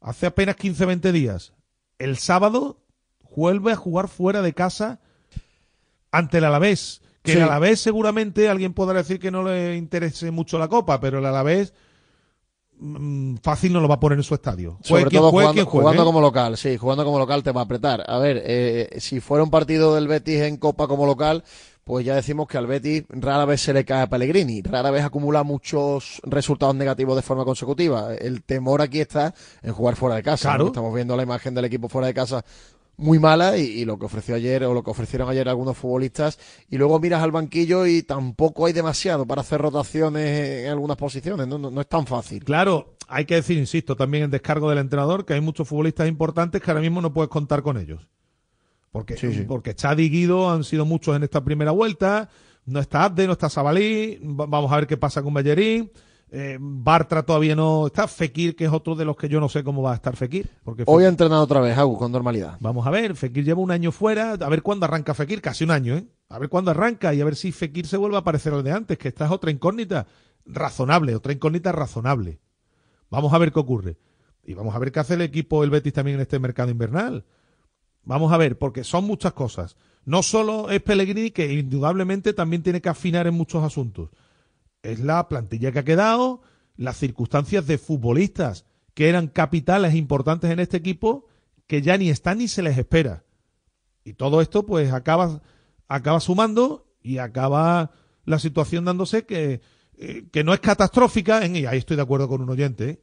hace 0.01 0.27
apenas 0.27 0.57
15-20 0.57 1.13
días. 1.13 1.53
El 1.99 2.17
sábado 2.19 2.84
vuelve 3.35 3.73
a 3.73 3.77
jugar 3.77 4.09
fuera 4.09 4.43
de 4.43 4.53
casa 4.53 5.01
ante 6.11 6.39
el 6.39 6.45
Alavés. 6.45 7.01
Que 7.23 7.33
Sí. 7.33 7.39
el 7.39 7.45
Alavés 7.45 7.81
seguramente 7.81 8.49
alguien 8.49 8.75
podrá 8.75 8.99
decir 8.99 9.19
que 9.19 9.31
no 9.31 9.43
le 9.43 9.77
interese 9.77 10.31
mucho 10.31 10.59
la 10.59 10.69
Copa, 10.69 11.01
pero 11.01 11.19
el 11.19 11.27
Alavés 11.27 11.73
mm, 12.79 13.37
fácil 13.37 13.73
no 13.73 13.81
lo 13.81 13.89
va 13.89 13.95
a 13.95 14.01
poner 14.01 14.19
en 14.19 14.25
su 14.25 14.35
estadio. 14.35 14.79
Sobre 14.83 15.05
todo 15.05 15.31
juegue, 15.31 15.31
jugando, 15.31 15.53
quien 15.55 15.65
juegue, 15.65 15.83
jugando 15.83 16.03
¿eh? 16.03 16.07
como 16.07 16.21
local, 16.21 16.57
sí, 16.57 16.77
jugando 16.77 17.05
como 17.05 17.19
local 17.19 17.43
te 17.43 17.53
va 17.53 17.63
a 17.63 17.65
apretar. 17.65 18.05
A 18.07 18.19
ver, 18.19 18.43
eh, 18.45 18.91
si 18.99 19.21
fuera 19.21 19.43
un 19.43 19.51
partido 19.51 19.95
del 19.95 20.07
Betis 20.07 20.41
en 20.43 20.59
Copa 20.59 20.87
como 20.87 21.07
local, 21.07 21.45
pues 21.85 22.05
ya 22.07 22.15
decimos 22.15 22.49
que 22.49 22.57
al 22.57 22.67
Betis 22.67 23.05
rara 23.11 23.45
vez 23.45 23.61
se 23.61 23.73
le 23.75 23.85
cae 23.85 24.03
a 24.03 24.07
Pellegrini, 24.09 24.63
rara 24.63 24.91
vez 24.91 25.05
acumula 25.05 25.43
muchos 25.43 26.21
resultados 26.25 26.75
negativos 26.75 27.15
de 27.15 27.23
forma 27.23 27.45
consecutiva. 27.45 28.15
El 28.15 28.43
temor 28.43 28.81
aquí 28.81 29.01
está 29.01 29.35
en 29.63 29.73
jugar 29.73 29.95
fuera 29.95 30.17
de 30.17 30.23
casa. 30.23 30.49
Claro. 30.49 30.65
¿no? 30.65 30.69
Estamos 30.69 30.95
viendo 30.95 31.15
la 31.17 31.23
imagen 31.23 31.55
del 31.55 31.67
equipo 31.67 31.89
fuera 31.91 32.07
de 32.07 32.15
casa 32.15 32.45
muy 32.97 33.19
mala 33.19 33.59
y, 33.59 33.63
y 33.65 33.85
lo 33.85 33.99
que 33.99 34.07
ofreció 34.07 34.35
ayer 34.35 34.65
o 34.65 34.73
lo 34.75 34.83
que 34.85 34.91
ofrecieron 34.91 35.29
ayer 35.29 35.49
algunos 35.49 35.77
futbolistas 35.77 36.39
y 36.71 36.77
luego 36.79 37.01
miras 37.01 37.23
al 37.23 37.33
banquillo 37.33 37.87
y 37.87 38.03
tampoco 38.03 38.67
hay 38.67 38.73
demasiado 38.73 39.27
para 39.27 39.41
hacer 39.41 39.61
rotaciones 39.61 40.65
en 40.65 40.71
algunas 40.71 40.97
posiciones, 40.97 41.47
no, 41.49 41.59
no, 41.59 41.71
no 41.71 41.81
es 41.81 41.89
tan 41.89 42.07
fácil. 42.07 42.45
Claro, 42.45 42.95
hay 43.09 43.25
que 43.25 43.35
decir, 43.35 43.59
insisto, 43.59 43.97
también 43.97 44.25
en 44.25 44.31
descargo 44.31 44.71
del 44.71 44.79
entrenador, 44.79 45.25
que 45.25 45.35
hay 45.35 45.41
muchos 45.41 45.67
futbolistas 45.69 46.09
importantes 46.09 46.63
que 46.63 46.71
ahora 46.71 46.81
mismo 46.81 47.01
no 47.01 47.13
puedes 47.13 47.29
contar 47.31 47.63
con 47.63 47.77
ellos. 47.79 48.07
Porque, 48.93 49.17
Sí, 49.17 49.33
sí. 49.35 49.43
porque 49.43 49.75
Chad 49.75 49.99
y 49.99 50.09
Guido 50.09 50.51
han 50.51 50.63
sido 50.63 50.85
muchos 50.85 51.17
en 51.17 51.25
esta 51.25 51.43
primera 51.43 51.73
vuelta. 51.73 52.29
No 52.65 52.79
está 52.79 53.05
Abde, 53.05 53.27
no 53.27 53.33
está 53.33 53.49
Sabalí. 53.51 54.19
va- 54.23 54.47
Vamos 54.47 54.71
a 54.71 54.77
ver 54.77 54.87
qué 54.87 54.97
pasa 54.97 55.21
con 55.21 55.35
Bellerín. 55.35 55.91
Eh, 56.37 56.59
Bartra 56.61 57.23
todavía 57.23 57.55
no 57.55 57.87
está. 57.87 58.09
Fekir, 58.09 58.57
que 58.57 58.65
es 58.65 58.73
otro 58.73 58.97
de 58.97 59.05
los 59.05 59.17
que 59.17 59.29
yo 59.29 59.39
no 59.39 59.49
sé 59.49 59.63
cómo 59.63 59.83
va 59.83 59.93
a 59.93 59.95
estar 59.95 60.17
Fekir. 60.17 60.51
Porque 60.65 60.83
Hoy 60.85 61.05
ha 61.05 61.09
entrenado 61.09 61.41
otra 61.41 61.61
vez, 61.61 61.79
Agus, 61.79 61.97
con 61.97 62.11
normalidad. 62.11 62.57
Vamos 62.59 62.85
a 62.89 62.91
ver, 62.91 63.15
Fekir 63.15 63.45
lleva 63.45 63.61
un 63.61 63.71
año 63.71 63.93
fuera, 63.93 64.33
a 64.33 64.49
ver 64.49 64.61
cuándo 64.61 64.85
arranca 64.85 65.15
Fekir, 65.15 65.41
casi 65.41 65.63
un 65.63 65.71
año, 65.71 65.97
¿eh? 65.97 66.09
A 66.29 66.41
ver 66.41 66.49
cuándo 66.49 66.73
arranca 66.73 67.15
y 67.15 67.21
a 67.21 67.25
ver 67.25 67.37
si 67.37 67.53
Fekir 67.53 67.87
se 67.87 67.97
vuelve 67.97 68.17
a 68.17 68.25
parecer 68.25 68.53
al 68.53 68.65
de 68.65 68.73
antes, 68.73 68.99
que 68.99 69.07
esta 69.07 69.27
es 69.27 69.31
otra 69.31 69.53
incógnita 69.53 70.09
razonable, 70.45 71.15
otra 71.15 71.33
incógnita 71.33 71.71
razonable. 71.71 72.41
Vamos 73.11 73.33
a 73.33 73.39
ver 73.39 73.53
qué 73.53 73.61
ocurre. 73.61 73.97
Y 74.43 74.55
vamos 74.55 74.75
a 74.75 74.81
ver 74.81 74.91
qué 74.91 74.99
hace 74.99 75.15
el 75.15 75.23
equipo, 75.23 75.63
el 75.63 75.71
Betis 75.71 75.93
también 75.93 76.17
en 76.17 76.23
este 76.23 76.41
mercado 76.41 76.69
invernal. 76.69 77.25
Vamos 78.03 78.33
a 78.33 78.39
ver, 78.39 78.59
porque 78.59 78.83
son 78.83 79.05
muchas 79.05 79.35
cosas. 79.35 79.77
No 80.05 80.25
solo 80.25 80.69
es 80.71 80.83
Pellegrini, 80.83 81.31
que 81.31 81.53
indudablemente 81.53 82.33
también 82.33 82.65
tiene 82.65 82.81
que 82.81 82.89
afinar 82.89 83.29
en 83.29 83.35
muchos 83.35 83.63
asuntos. 83.63 84.11
Es 84.85 85.01
la 85.01 85.29
plantilla 85.29 85.73
que 85.73 85.79
ha 85.79 85.85
quedado, 85.85 86.43
las 86.77 86.99
circunstancias 86.99 87.67
de 87.67 87.79
futbolistas 87.79 88.67
que 88.93 89.09
eran 89.09 89.29
capitales 89.29 89.95
importantes 89.95 90.51
en 90.51 90.61
este 90.61 90.77
equipo, 90.77 91.27
que 91.67 91.81
ya 91.81 91.97
ni 91.97 92.11
están 92.11 92.39
ni 92.39 92.49
se 92.49 92.63
les 92.63 92.77
espera. 92.77 93.25
Y 94.05 94.13
todo 94.13 94.43
esto, 94.43 94.67
pues, 94.67 94.93
acaba, 94.93 95.41
acaba 95.89 96.21
sumando 96.21 96.87
y 97.03 97.17
acaba 97.17 97.93
la 98.27 98.39
situación 98.39 98.85
dándose 98.85 99.25
que, 99.25 99.63
eh, 99.97 100.27
que 100.31 100.45
no 100.45 100.53
es 100.53 100.61
catastrófica, 100.61 101.47
en, 101.47 101.57
y 101.57 101.65
ahí 101.65 101.79
estoy 101.79 101.97
de 101.97 102.03
acuerdo 102.03 102.29
con 102.29 102.43
un 102.43 102.51
oyente, 102.51 103.01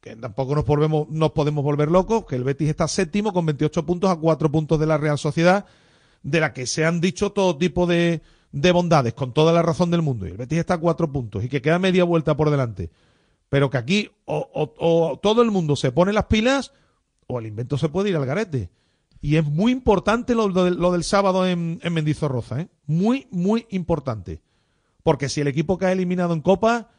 que 0.00 0.14
tampoco 0.14 0.54
nos, 0.54 0.64
volvemos, 0.64 1.08
nos 1.08 1.32
podemos 1.32 1.64
volver 1.64 1.90
locos, 1.90 2.26
que 2.26 2.36
el 2.36 2.44
Betis 2.44 2.68
está 2.68 2.86
séptimo 2.86 3.32
con 3.32 3.44
28 3.44 3.84
puntos 3.84 4.08
a 4.08 4.16
4 4.16 4.52
puntos 4.52 4.78
de 4.78 4.86
la 4.86 4.98
Real 4.98 5.18
Sociedad, 5.18 5.66
de 6.22 6.38
la 6.38 6.52
que 6.52 6.66
se 6.66 6.84
han 6.84 7.00
dicho 7.00 7.32
todo 7.32 7.58
tipo 7.58 7.88
de, 7.88 8.22
de 8.52 8.70
bondades, 8.72 9.14
con 9.14 9.32
toda 9.32 9.52
la 9.52 9.62
razón 9.62 9.90
del 9.90 10.02
mundo. 10.02 10.26
Y 10.26 10.30
el 10.30 10.36
Betis 10.36 10.58
está 10.58 10.74
a 10.74 10.78
4 10.78 11.10
puntos 11.10 11.42
y 11.44 11.48
que 11.48 11.62
queda 11.62 11.78
media 11.78 12.04
vuelta 12.04 12.36
por 12.36 12.50
delante. 12.50 12.90
Pero 13.48 13.70
que 13.70 13.78
aquí 13.78 14.10
o, 14.24 14.48
o- 14.78 15.18
todo 15.18 15.42
el 15.42 15.50
mundo 15.50 15.76
se 15.76 15.92
pone 15.92 16.12
las 16.12 16.26
pilas 16.26 16.72
o 17.26 17.38
el 17.38 17.46
invento 17.46 17.76
se 17.78 17.88
puede 17.88 18.10
ir 18.10 18.16
al 18.16 18.26
garete. 18.26 18.70
Y 19.20 19.36
es 19.36 19.44
muy 19.46 19.72
importante 19.72 20.34
lo, 20.34 20.48
lo 20.48 20.68
lo 20.68 20.92
del 20.92 21.04
sábado 21.04 21.46
en, 21.46 21.78
en 21.82 21.92
Mendizorroza, 21.94 22.60
¿eh? 22.60 22.68
Muy, 22.86 23.26
muy 23.30 23.66
importante. 23.70 24.40
Porque 25.02 25.28
si 25.28 25.40
el 25.40 25.48
equipo 25.48 25.78
cae 25.78 25.92
eliminado 25.92 26.34
en 26.34 26.40
Copa, 26.40 26.90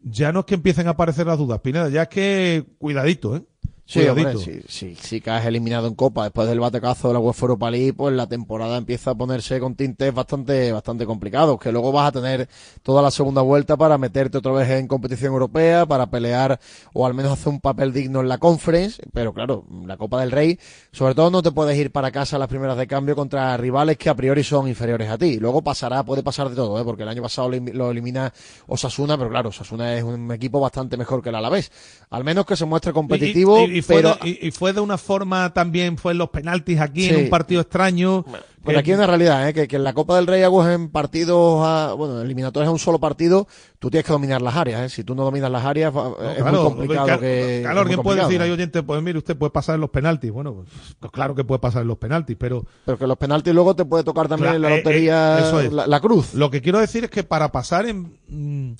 ya 0.00 0.32
no 0.32 0.40
es 0.40 0.46
que 0.46 0.54
empiecen 0.54 0.86
a 0.88 0.90
aparecer 0.90 1.26
las 1.26 1.38
dudas, 1.38 1.60
Pineda, 1.60 1.88
ya 1.88 2.02
es 2.02 2.08
que 2.08 2.64
cuidadito, 2.78 3.36
¿eh? 3.36 3.42
Sí, 3.88 4.00
hombre, 4.08 4.24
si, 4.40 4.62
si, 4.68 4.94
si 4.96 5.20
caes 5.20 5.46
eliminado 5.46 5.86
en 5.86 5.94
Copa 5.94 6.24
después 6.24 6.48
del 6.48 6.58
batecazo 6.58 7.06
de 7.06 7.14
la 7.14 7.20
UEFA 7.20 7.42
Europa 7.44 7.70
League, 7.70 7.92
pues 7.94 8.12
la 8.16 8.26
temporada 8.26 8.76
empieza 8.78 9.12
a 9.12 9.14
ponerse 9.14 9.60
con 9.60 9.76
tintes 9.76 10.12
bastante, 10.12 10.72
bastante 10.72 11.06
complicados, 11.06 11.56
que 11.60 11.70
luego 11.70 11.92
vas 11.92 12.08
a 12.08 12.12
tener 12.20 12.48
toda 12.82 13.00
la 13.00 13.12
segunda 13.12 13.42
vuelta 13.42 13.76
para 13.76 13.96
meterte 13.96 14.38
otra 14.38 14.50
vez 14.50 14.68
en 14.70 14.88
competición 14.88 15.32
europea, 15.32 15.86
para 15.86 16.10
pelear 16.10 16.58
o 16.94 17.06
al 17.06 17.14
menos 17.14 17.30
hacer 17.30 17.48
un 17.52 17.60
papel 17.60 17.92
digno 17.92 18.20
en 18.20 18.28
la 18.28 18.38
Conference, 18.38 19.00
pero 19.12 19.32
claro, 19.32 19.64
la 19.86 19.96
Copa 19.96 20.20
del 20.20 20.32
Rey, 20.32 20.58
sobre 20.90 21.14
todo 21.14 21.30
no 21.30 21.40
te 21.40 21.52
puedes 21.52 21.78
ir 21.78 21.92
para 21.92 22.10
casa 22.10 22.34
a 22.34 22.38
las 22.40 22.48
primeras 22.48 22.76
de 22.76 22.88
cambio 22.88 23.14
contra 23.14 23.56
rivales 23.56 23.96
que 23.98 24.08
a 24.10 24.16
priori 24.16 24.42
son 24.42 24.66
inferiores 24.66 25.08
a 25.08 25.16
ti. 25.16 25.38
Luego 25.38 25.62
pasará, 25.62 26.02
puede 26.04 26.24
pasar 26.24 26.48
de 26.50 26.56
todo, 26.56 26.80
¿eh? 26.80 26.84
porque 26.84 27.04
el 27.04 27.08
año 27.08 27.22
pasado 27.22 27.48
lo 27.50 27.56
lo 27.72 27.90
elimina 27.92 28.32
Osasuna, 28.66 29.16
pero 29.16 29.30
claro, 29.30 29.50
Osasuna 29.50 29.94
es 29.96 30.02
un 30.02 30.32
equipo 30.32 30.58
bastante 30.58 30.96
mejor 30.96 31.22
que 31.22 31.28
el 31.28 31.36
Alavés. 31.36 31.70
Al 32.10 32.24
menos 32.24 32.44
que 32.46 32.56
se 32.56 32.64
muestre 32.64 32.92
competitivo, 32.92 33.60
Y, 33.60 33.75
y- 33.75 33.75
y 33.75 33.75
fue 33.82 33.96
pero 33.96 34.16
de, 34.22 34.28
y- 34.28 34.46
y 34.48 34.50
fue 34.50 34.72
de 34.72 34.80
una 34.80 34.98
forma 34.98 35.52
también, 35.54 35.96
fue 35.98 36.12
en 36.12 36.18
los 36.18 36.30
penaltis 36.30 36.80
aquí, 36.80 37.08
Sí. 37.08 37.14
en 37.14 37.24
un 37.24 37.30
partido 37.30 37.60
extraño. 37.60 38.24
Que- 38.64 38.76
aquí 38.76 38.90
hay 38.90 38.96
una 38.96 39.06
realidad, 39.06 39.48
¿eh? 39.48 39.54
que, 39.54 39.68
que 39.68 39.76
en 39.76 39.84
la 39.84 39.92
Copa 39.94 40.16
del 40.16 40.26
Rey 40.26 40.42
Aguas 40.42 40.74
en 40.74 40.88
partidos, 40.90 41.62
a- 41.64 41.92
bueno, 41.92 42.20
eliminatorios 42.20 42.68
a 42.68 42.72
un 42.72 42.80
solo 42.80 42.98
partido, 42.98 43.46
tú 43.78 43.90
tienes 43.90 44.04
que 44.04 44.12
dominar 44.12 44.42
las 44.42 44.56
áreas. 44.56 44.82
¿eh? 44.82 44.88
Si 44.88 45.04
tú 45.04 45.14
no 45.14 45.22
dominas 45.22 45.52
las 45.52 45.64
áreas, 45.64 45.94
es 45.94 46.42
claro, 46.42 46.62
muy 46.62 46.64
complicado 46.70 47.06
claro, 47.06 47.20
que. 47.20 47.58
claro, 47.62 47.76
es 47.78 47.82
alguien 47.82 48.02
puede 48.02 48.22
decir, 48.22 48.40
¿eh? 48.40 48.44
hay 48.44 48.50
oyente, 48.50 48.82
pues 48.82 49.00
mire, 49.02 49.18
usted 49.18 49.36
puede 49.36 49.50
pasar 49.52 49.76
en 49.76 49.82
los 49.82 49.90
penaltis. 49.90 50.32
Bueno, 50.32 50.52
pues, 50.54 50.68
pues 50.98 51.12
claro 51.12 51.36
que 51.36 51.44
puede 51.44 51.60
pasar 51.60 51.82
en 51.82 51.88
los 51.88 51.98
penaltis, 51.98 52.36
pero 52.40 52.64
Pero 52.84 52.98
que 52.98 53.06
los 53.06 53.16
penaltis 53.16 53.54
luego 53.54 53.76
te 53.76 53.84
puede 53.84 54.02
tocar 54.02 54.26
también 54.26 54.54
Claro, 54.54 54.56
en 54.56 54.62
la 54.62 54.68
eh, 54.70 54.72
eh, 54.72 54.76
lotería 54.78 55.38
eso 55.38 55.60
es. 55.60 55.72
la, 55.72 55.86
la 55.86 56.00
cruz. 56.00 56.34
Lo 56.34 56.50
que 56.50 56.60
quiero 56.60 56.80
decir 56.80 57.04
es 57.04 57.10
que 57.10 57.22
para 57.22 57.52
pasar 57.52 57.86
en. 57.86 58.18
mm, 58.28 58.72
a- 58.72 58.76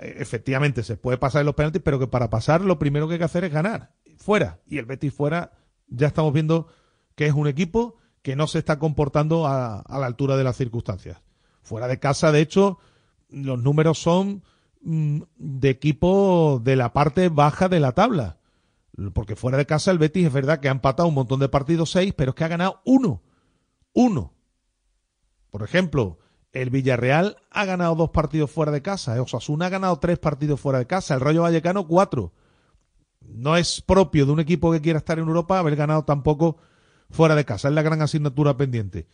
efectivamente, 0.00 0.82
se 0.82 0.96
puede 0.96 1.18
pasar 1.18 1.40
en 1.40 1.46
los 1.46 1.54
penaltis, 1.54 1.82
pero 1.84 1.98
que 1.98 2.06
para 2.06 2.30
pasar 2.30 2.62
lo 2.62 2.78
primero 2.78 3.06
que 3.06 3.14
hay 3.14 3.18
que 3.18 3.24
hacer 3.24 3.44
es 3.44 3.52
ganar. 3.52 3.92
Fuera. 4.16 4.60
Y 4.66 4.78
el 4.78 4.86
Betis 4.86 5.12
fuera, 5.12 5.52
ya 5.88 6.08
estamos 6.08 6.32
viendo 6.32 6.68
que 7.14 7.26
es 7.26 7.34
un 7.34 7.46
equipo 7.46 7.96
que 8.22 8.36
no 8.36 8.46
se 8.46 8.58
está 8.58 8.78
comportando 8.78 9.46
a, 9.46 9.84
la 9.88 10.06
altura 10.06 10.36
de 10.36 10.44
las 10.44 10.56
circunstancias. 10.56 11.20
Fuera 11.62 11.88
de 11.88 11.98
casa, 11.98 12.32
de 12.32 12.40
hecho, 12.40 12.78
los 13.28 13.58
números 13.62 13.98
son 13.98 14.42
mm, 14.82 15.22
de 15.36 15.70
equipo 15.70 16.60
de 16.62 16.76
la 16.76 16.92
parte 16.92 17.28
baja 17.28 17.68
de 17.68 17.80
la 17.80 17.92
tabla. 17.92 18.38
Porque 19.14 19.36
fuera 19.36 19.56
de 19.56 19.66
casa 19.66 19.90
el 19.90 19.98
Betis 19.98 20.26
es 20.26 20.32
verdad 20.32 20.60
que 20.60 20.68
ha 20.68 20.72
empatado 20.72 21.08
un 21.08 21.14
montón 21.14 21.40
de 21.40 21.48
partidos, 21.48 21.90
seis, 21.90 22.12
pero 22.14 22.30
es 22.30 22.34
que 22.34 22.44
ha 22.44 22.48
ganado 22.48 22.80
uno. 22.84 23.22
Uno. 23.92 24.34
Por 25.50 25.62
ejemplo, 25.62 26.18
el 26.52 26.70
Villarreal 26.70 27.36
ha 27.50 27.64
ganado 27.64 27.94
dos 27.94 28.10
partidos 28.10 28.50
fuera 28.50 28.72
de 28.72 28.82
casa. 28.82 29.16
¿eh? 29.16 29.20
Osasuna 29.20 29.66
ha 29.66 29.70
ganado 29.70 29.98
tres 29.98 30.18
partidos 30.18 30.60
fuera 30.60 30.78
de 30.78 30.86
casa. 30.86 31.14
El 31.14 31.20
Rayo 31.20 31.42
Vallecano 31.42 31.86
cuatro. 31.86 32.32
No 33.20 33.56
es 33.56 33.80
propio 33.80 34.26
de 34.26 34.32
un 34.32 34.40
equipo 34.40 34.72
que 34.72 34.80
quiera 34.80 34.98
estar 34.98 35.18
en 35.18 35.28
Europa 35.28 35.58
haber 35.58 35.76
ganado 35.76 36.04
tampoco 36.04 36.56
fuera 37.10 37.34
de 37.34 37.44
casa. 37.44 37.68
Es 37.68 37.74
la 37.74 37.82
gran 37.82 38.02
asignatura 38.02 38.56
pendiente. 38.56 39.06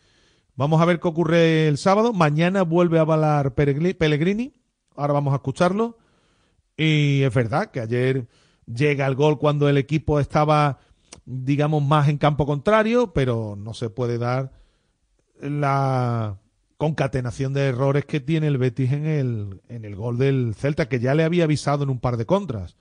Vamos 0.55 0.81
a 0.81 0.85
ver 0.85 0.99
qué 0.99 1.07
ocurre 1.07 1.67
el 1.67 1.77
sábado. 1.77 2.13
Mañana 2.13 2.63
vuelve 2.63 2.97
a 2.97 3.01
avalar 3.01 3.53
Pellegrini. 3.53 4.53
Ahora 4.95 5.13
vamos 5.13 5.33
a 5.33 5.37
escucharlo. 5.37 5.97
Y 6.75 7.21
es 7.21 7.33
verdad 7.33 7.69
que 7.69 7.79
ayer 7.79 8.27
llega 8.65 9.05
el 9.05 9.15
gol 9.15 9.37
cuando 9.37 9.69
el 9.69 9.77
equipo 9.77 10.19
estaba, 10.19 10.79
digamos, 11.25 11.83
más 11.83 12.07
en 12.07 12.17
campo 12.17 12.47
contrario, 12.47 13.13
pero 13.13 13.55
no 13.55 13.75
se 13.75 13.89
puede 13.89 14.17
dar 14.17 14.51
la 15.39 16.37
concatenación 16.77 17.53
de 17.53 17.67
errores 17.67 18.05
que 18.05 18.19
tiene 18.19 18.47
el 18.47 18.57
Betis 18.57 18.91
en 18.91 19.05
el, 19.05 19.61
en 19.67 19.83
el 19.83 19.95
gol 19.95 20.17
del 20.17 20.53
Celta, 20.55 20.87
que 20.87 20.99
ya 20.99 21.15
le 21.15 21.23
había 21.23 21.45
avisado 21.45 21.83
en 21.83 21.89
un 21.89 21.99
par 21.99 22.17
de 22.17 22.25
contras. 22.25 22.77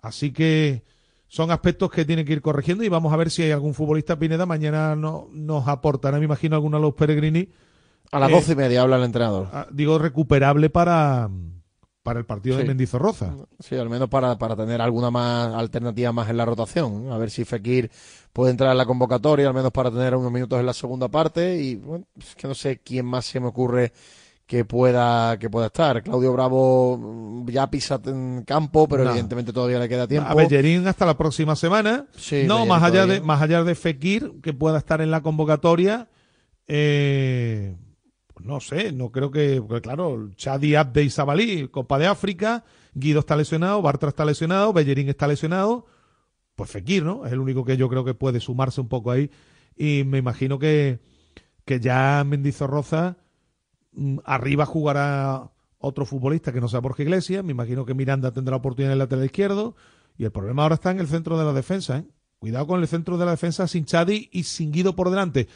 Así 0.00 0.32
que 0.32 0.82
son 1.28 1.50
aspectos 1.50 1.90
que 1.90 2.04
tiene 2.04 2.24
que 2.24 2.32
ir 2.32 2.42
corrigiendo 2.42 2.82
y 2.82 2.88
vamos 2.88 3.12
a 3.12 3.16
ver 3.16 3.30
si 3.30 3.42
hay 3.42 3.50
algún 3.50 3.74
futbolista 3.74 4.18
Pineda 4.18 4.46
mañana 4.46 4.96
no, 4.96 5.28
nos 5.32 5.68
aportará, 5.68 6.18
me 6.18 6.24
imagino, 6.24 6.56
alguno 6.56 6.78
a 6.78 6.80
los 6.80 6.94
Peregrini. 6.94 7.48
A 8.10 8.18
las 8.18 8.30
doce 8.30 8.52
y 8.52 8.56
media 8.56 8.82
habla 8.82 8.96
el 8.96 9.04
entrenador. 9.04 9.48
Digo, 9.70 9.98
recuperable 9.98 10.70
para, 10.70 11.30
para 12.02 12.18
el 12.18 12.24
partido 12.24 12.56
de 12.56 12.64
Mendizorroza. 12.64 13.34
Sí, 13.58 13.76
al 13.76 13.90
menos 13.90 14.08
para, 14.08 14.38
para 14.38 14.56
tener 14.56 14.80
alguna 14.80 15.10
más 15.10 15.54
alternativa 15.54 16.12
más 16.12 16.30
en 16.30 16.36
la 16.36 16.44
rotación. 16.44 17.12
A 17.12 17.18
ver 17.18 17.30
si 17.30 17.44
Fekir 17.44 17.90
puede 18.32 18.52
entrar 18.52 18.70
en 18.72 18.78
la 18.78 18.86
convocatoria, 18.86 19.48
al 19.48 19.54
menos 19.54 19.70
para 19.70 19.90
tener 19.90 20.14
unos 20.14 20.32
minutos 20.32 20.58
en 20.58 20.66
la 20.66 20.72
segunda 20.72 21.08
parte. 21.08 21.60
Y 21.60 21.76
bueno, 21.76 22.06
es 22.18 22.34
que 22.34 22.48
no 22.48 22.54
sé 22.54 22.80
quién 22.82 23.06
más 23.06 23.26
se 23.26 23.40
me 23.40 23.48
ocurre 23.48 23.92
que 24.46 24.64
pueda 24.64 25.38
que 25.38 25.48
pueda 25.48 25.66
estar. 25.66 26.02
Claudio 26.02 26.32
Bravo 26.32 27.44
ya 27.46 27.70
pisa 27.70 28.00
en 28.06 28.42
campo, 28.44 28.88
pero 28.88 29.08
evidentemente 29.08 29.52
todavía 29.52 29.78
le 29.78 29.88
queda 29.88 30.08
tiempo. 30.08 30.28
A 30.28 30.34
Bellerín 30.34 30.88
hasta 30.88 31.06
la 31.06 31.16
próxima 31.16 31.54
semana. 31.54 32.06
no, 32.46 32.66
más 32.66 32.82
allá 32.82 33.06
de 33.06 33.20
más 33.20 33.40
allá 33.42 33.62
de 33.62 33.74
Fekir 33.74 34.32
que 34.42 34.52
pueda 34.52 34.78
estar 34.78 35.00
en 35.02 35.10
la 35.10 35.20
convocatoria. 35.20 36.08
Eh, 36.66 37.76
no 38.44 38.60
sé, 38.60 38.92
no 38.92 39.10
creo 39.10 39.30
que, 39.30 39.62
claro, 39.82 40.30
Chadi 40.36 40.74
Abde 40.74 41.04
y 41.04 41.10
Sabalí, 41.10 41.68
Copa 41.68 41.98
de 41.98 42.06
África, 42.06 42.64
Guido 42.94 43.20
está 43.20 43.36
lesionado, 43.36 43.82
Bartra 43.82 44.08
está 44.08 44.24
lesionado, 44.24 44.72
Bellerín 44.72 45.08
está 45.08 45.26
lesionado, 45.26 45.86
pues 46.56 46.70
Fekir, 46.70 47.04
¿no? 47.04 47.26
Es 47.26 47.32
el 47.32 47.38
único 47.38 47.64
que 47.64 47.76
yo 47.76 47.88
creo 47.88 48.04
que 48.04 48.14
puede 48.14 48.40
sumarse 48.40 48.80
un 48.80 48.88
poco 48.88 49.10
ahí. 49.10 49.30
Y 49.76 50.04
me 50.04 50.18
imagino 50.18 50.58
que, 50.58 51.00
que 51.64 51.80
ya 51.80 52.24
Mendizorroza 52.26 53.16
Mm, 53.92 54.18
arriba 54.24 54.66
jugará 54.66 55.50
otro 55.78 56.04
futbolista 56.06 56.52
que 56.52 56.60
no 56.60 56.68
sea 56.68 56.80
Borja 56.80 57.02
Iglesias. 57.02 57.44
Me 57.44 57.52
imagino 57.52 57.84
que 57.84 57.94
Miranda 57.94 58.32
tendrá 58.32 58.56
oportunidad 58.56 58.90
en 58.90 58.92
el 58.94 58.98
lateral 58.98 59.24
izquierdo. 59.24 59.74
Y 60.16 60.24
el 60.24 60.32
problema 60.32 60.62
ahora 60.62 60.74
está 60.76 60.90
en 60.90 61.00
el 61.00 61.08
centro 61.08 61.38
de 61.38 61.44
la 61.44 61.52
defensa. 61.52 61.98
¿eh? 61.98 62.04
Cuidado 62.38 62.66
con 62.66 62.80
el 62.80 62.88
centro 62.88 63.18
de 63.18 63.24
la 63.24 63.32
defensa 63.32 63.66
sin 63.66 63.84
Chadi 63.84 64.28
y 64.32 64.44
sin 64.44 64.72
Guido 64.72 64.94
por 64.94 65.10
delante. 65.10 65.48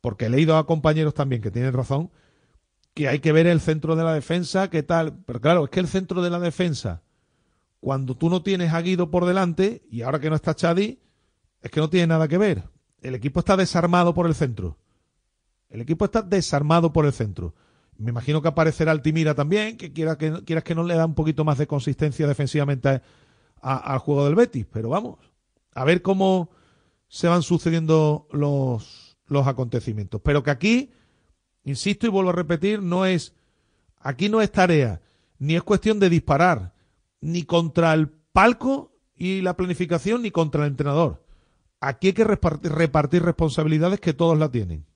Porque 0.00 0.26
he 0.26 0.30
leído 0.30 0.56
a 0.56 0.66
compañeros 0.66 1.14
también 1.14 1.42
que 1.42 1.50
tienen 1.50 1.72
razón 1.72 2.10
que 2.94 3.08
hay 3.08 3.20
que 3.20 3.32
ver 3.32 3.46
el 3.46 3.60
centro 3.60 3.96
de 3.96 4.04
la 4.04 4.14
defensa, 4.14 4.68
qué 4.70 4.82
tal. 4.82 5.22
Pero 5.26 5.40
claro, 5.40 5.64
es 5.64 5.70
que 5.70 5.80
el 5.80 5.88
centro 5.88 6.22
de 6.22 6.30
la 6.30 6.40
defensa, 6.40 7.02
cuando 7.80 8.16
tú 8.16 8.30
no 8.30 8.42
tienes 8.42 8.72
a 8.72 8.80
Guido 8.80 9.10
por 9.10 9.26
delante 9.26 9.82
y 9.90 10.02
ahora 10.02 10.20
que 10.20 10.30
no 10.30 10.36
está 10.36 10.54
Chadi, 10.54 11.00
es 11.62 11.70
que 11.70 11.80
no 11.80 11.90
tiene 11.90 12.08
nada 12.08 12.28
que 12.28 12.38
ver. 12.38 12.64
El 13.02 13.14
equipo 13.14 13.40
está 13.40 13.56
desarmado 13.56 14.14
por 14.14 14.26
el 14.26 14.34
centro. 14.34 14.78
El 15.68 15.80
equipo 15.80 16.04
está 16.04 16.22
desarmado 16.22 16.92
por 16.92 17.06
el 17.06 17.12
centro. 17.12 17.54
Me 17.96 18.10
imagino 18.10 18.42
que 18.42 18.48
aparecerá 18.48 18.92
Altimira 18.92 19.34
también, 19.34 19.76
que 19.76 19.92
quiera 19.92 20.16
que 20.16 20.42
quieras 20.44 20.64
que 20.64 20.74
no 20.74 20.84
le 20.84 20.94
da 20.94 21.06
un 21.06 21.14
poquito 21.14 21.44
más 21.44 21.58
de 21.58 21.66
consistencia 21.66 22.26
defensivamente 22.26 23.02
al 23.60 23.98
juego 23.98 24.24
del 24.24 24.34
Betis. 24.34 24.66
Pero 24.72 24.88
vamos, 24.88 25.18
a 25.74 25.84
ver 25.84 26.02
cómo 26.02 26.50
se 27.08 27.28
van 27.28 27.42
sucediendo 27.42 28.26
los, 28.32 29.18
los 29.26 29.46
acontecimientos. 29.46 30.20
Pero 30.24 30.42
que 30.42 30.50
aquí, 30.50 30.92
insisto 31.64 32.06
y 32.06 32.10
vuelvo 32.10 32.30
a 32.30 32.34
repetir, 32.34 32.82
no 32.82 33.06
es, 33.06 33.34
aquí 33.98 34.28
no 34.28 34.40
es 34.40 34.50
tarea, 34.52 35.00
ni 35.38 35.56
es 35.56 35.62
cuestión 35.62 36.00
de 36.00 36.10
disparar, 36.10 36.74
ni 37.20 37.42
contra 37.44 37.92
el 37.94 38.08
palco 38.08 38.92
y 39.16 39.40
la 39.40 39.56
planificación, 39.56 40.22
ni 40.22 40.30
contra 40.30 40.64
el 40.64 40.70
entrenador. 40.70 41.24
Aquí 41.80 42.08
hay 42.08 42.12
que 42.12 42.24
repartir, 42.24 42.72
repartir 42.72 43.22
responsabilidades 43.22 44.00
que 44.00 44.12
todos 44.12 44.38
la 44.38 44.50
tienen. 44.50 44.86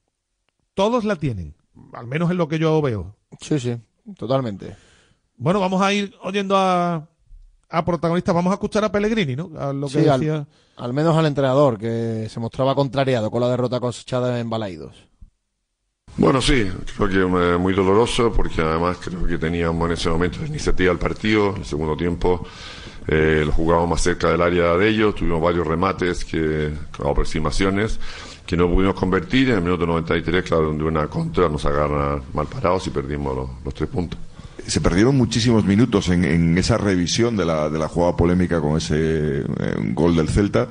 Todos 0.75 1.05
la 1.05 1.17
tienen 1.17 1.55
al 1.93 2.07
menos 2.07 2.31
es 2.31 2.37
lo 2.37 2.49
que 2.49 2.59
yo 2.59 2.81
veo. 2.81 3.17
Sí, 3.41 3.59
sí, 3.59 3.77
totalmente. 4.17 4.77
Bueno, 5.37 5.61
vamos 5.61 5.83
a 5.83 5.93
ir 5.93 6.15
oyendo 6.23 6.57
a, 6.57 7.09
a 7.69 7.85
protagonistas. 7.85 8.35
Vamos 8.35 8.51
a 8.51 8.55
escuchar 8.55 8.85
a 8.85 8.93
Pellegrini, 8.93 9.37
¿no? 9.37 9.51
A 9.59 9.73
lo 9.73 9.89
que 9.89 9.99
decía... 9.99 10.47
al, 10.77 10.93
menos 10.93 11.17
al 11.17 11.27
entrenador, 11.27 11.79
que 11.79 12.29
se 12.31 12.41
mostraba 12.41 12.75
contrariado 12.75 13.31
con 13.31 13.41
la 13.41 13.49
derrota 13.49 13.81
cosechada 13.81 14.39
en 14.41 14.49
Balaidos. 14.51 15.09
Bueno, 16.17 16.41
sí, 16.41 16.71
creo 16.97 17.09
que 17.09 17.59
muy 17.59 17.75
doloroso 17.75 18.33
porque 18.33 18.63
además 18.63 18.99
creo 19.03 19.27
que 19.27 19.37
teníamos 19.37 19.87
en 19.87 19.93
ese 19.93 20.09
momento 20.09 20.39
la 20.41 20.47
iniciativa 20.47 20.91
del 20.91 20.99
partido. 20.99 21.51
En 21.51 21.63
el 21.63 21.65
segundo 21.65 21.97
tiempo 21.97 22.47
eh, 23.09 23.43
lo 23.45 23.53
jugábamos 23.53 23.91
más 23.91 24.03
cerca 24.03 24.31
del 24.31 24.41
área 24.41 24.77
de 24.77 24.89
ellos, 24.89 25.17
tuvimos 25.17 25.43
varios 25.43 25.67
remates, 25.67 26.25
que, 26.25 26.73
aproximaciones 27.05 27.99
que 28.47 28.57
no 28.57 28.69
pudimos 28.69 28.95
convertir. 28.95 29.51
En 29.51 29.57
el 29.57 29.63
minuto 29.63 29.87
93, 29.87 30.45
claro, 30.45 30.67
donde 30.67 30.85
una 30.85 31.09
contra 31.09 31.49
nos 31.49 31.65
agarra 31.65 32.21
mal 32.33 32.47
parados 32.47 32.87
y 32.87 32.91
perdimos 32.91 33.49
los, 33.65 33.75
tres 33.75 33.89
puntos. 33.89 34.19
Se 34.67 34.81
perdieron 34.81 35.17
muchísimos 35.17 35.65
minutos 35.65 36.09
en, 36.09 36.57
esa 36.57 36.79
revisión 36.79 37.37
de 37.37 37.45
la, 37.45 37.69
de 37.69 37.79
la 37.79 37.89
jugada 37.89 38.17
polémica 38.17 38.61
con 38.61 38.77
ese 38.77 39.41
eh, 39.41 39.45
gol 39.93 40.15
del 40.15 40.29
Celta. 40.29 40.69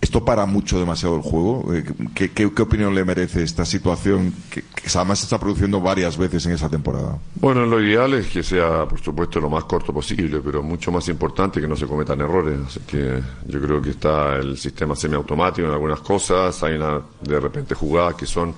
¿Esto 0.00 0.24
para 0.24 0.46
mucho 0.46 0.78
demasiado 0.78 1.16
el 1.16 1.22
juego? 1.22 1.74
Eh, 1.74 1.84
¿Qué, 2.14 2.30
qué, 2.30 2.62
opinión 2.62 2.94
le 2.94 3.04
merece 3.04 3.42
esta 3.42 3.64
situación 3.64 4.32
que, 4.48 4.62
además 4.94 5.18
se 5.18 5.24
está 5.24 5.38
produciendo 5.40 5.80
varias 5.80 6.16
veces 6.16 6.46
en 6.46 6.52
esa 6.52 6.68
temporada? 6.68 7.18
Bueno, 7.34 7.66
lo 7.66 7.82
ideal 7.82 8.14
es 8.14 8.28
que 8.28 8.44
sea, 8.44 8.86
por 8.86 9.00
supuesto, 9.00 9.40
lo 9.40 9.50
más 9.50 9.64
corto 9.64 9.92
posible, 9.92 10.40
pero 10.44 10.62
mucho 10.62 10.92
más 10.92 11.08
importante 11.08 11.60
que 11.60 11.66
no 11.66 11.74
se 11.74 11.86
cometan 11.86 12.20
errores. 12.20 12.58
Así 12.66 12.80
que 12.86 13.20
yo 13.46 13.60
creo 13.60 13.82
que 13.82 13.90
está 13.90 14.36
el 14.36 14.56
sistema 14.56 14.94
semiautomático 14.94 15.66
en 15.66 15.74
algunas 15.74 16.00
cosas, 16.00 16.62
hay 16.62 16.74
una, 16.74 17.00
de 17.20 17.40
repente 17.40 17.74
jugadas 17.74 18.14
que 18.14 18.26
son 18.26 18.54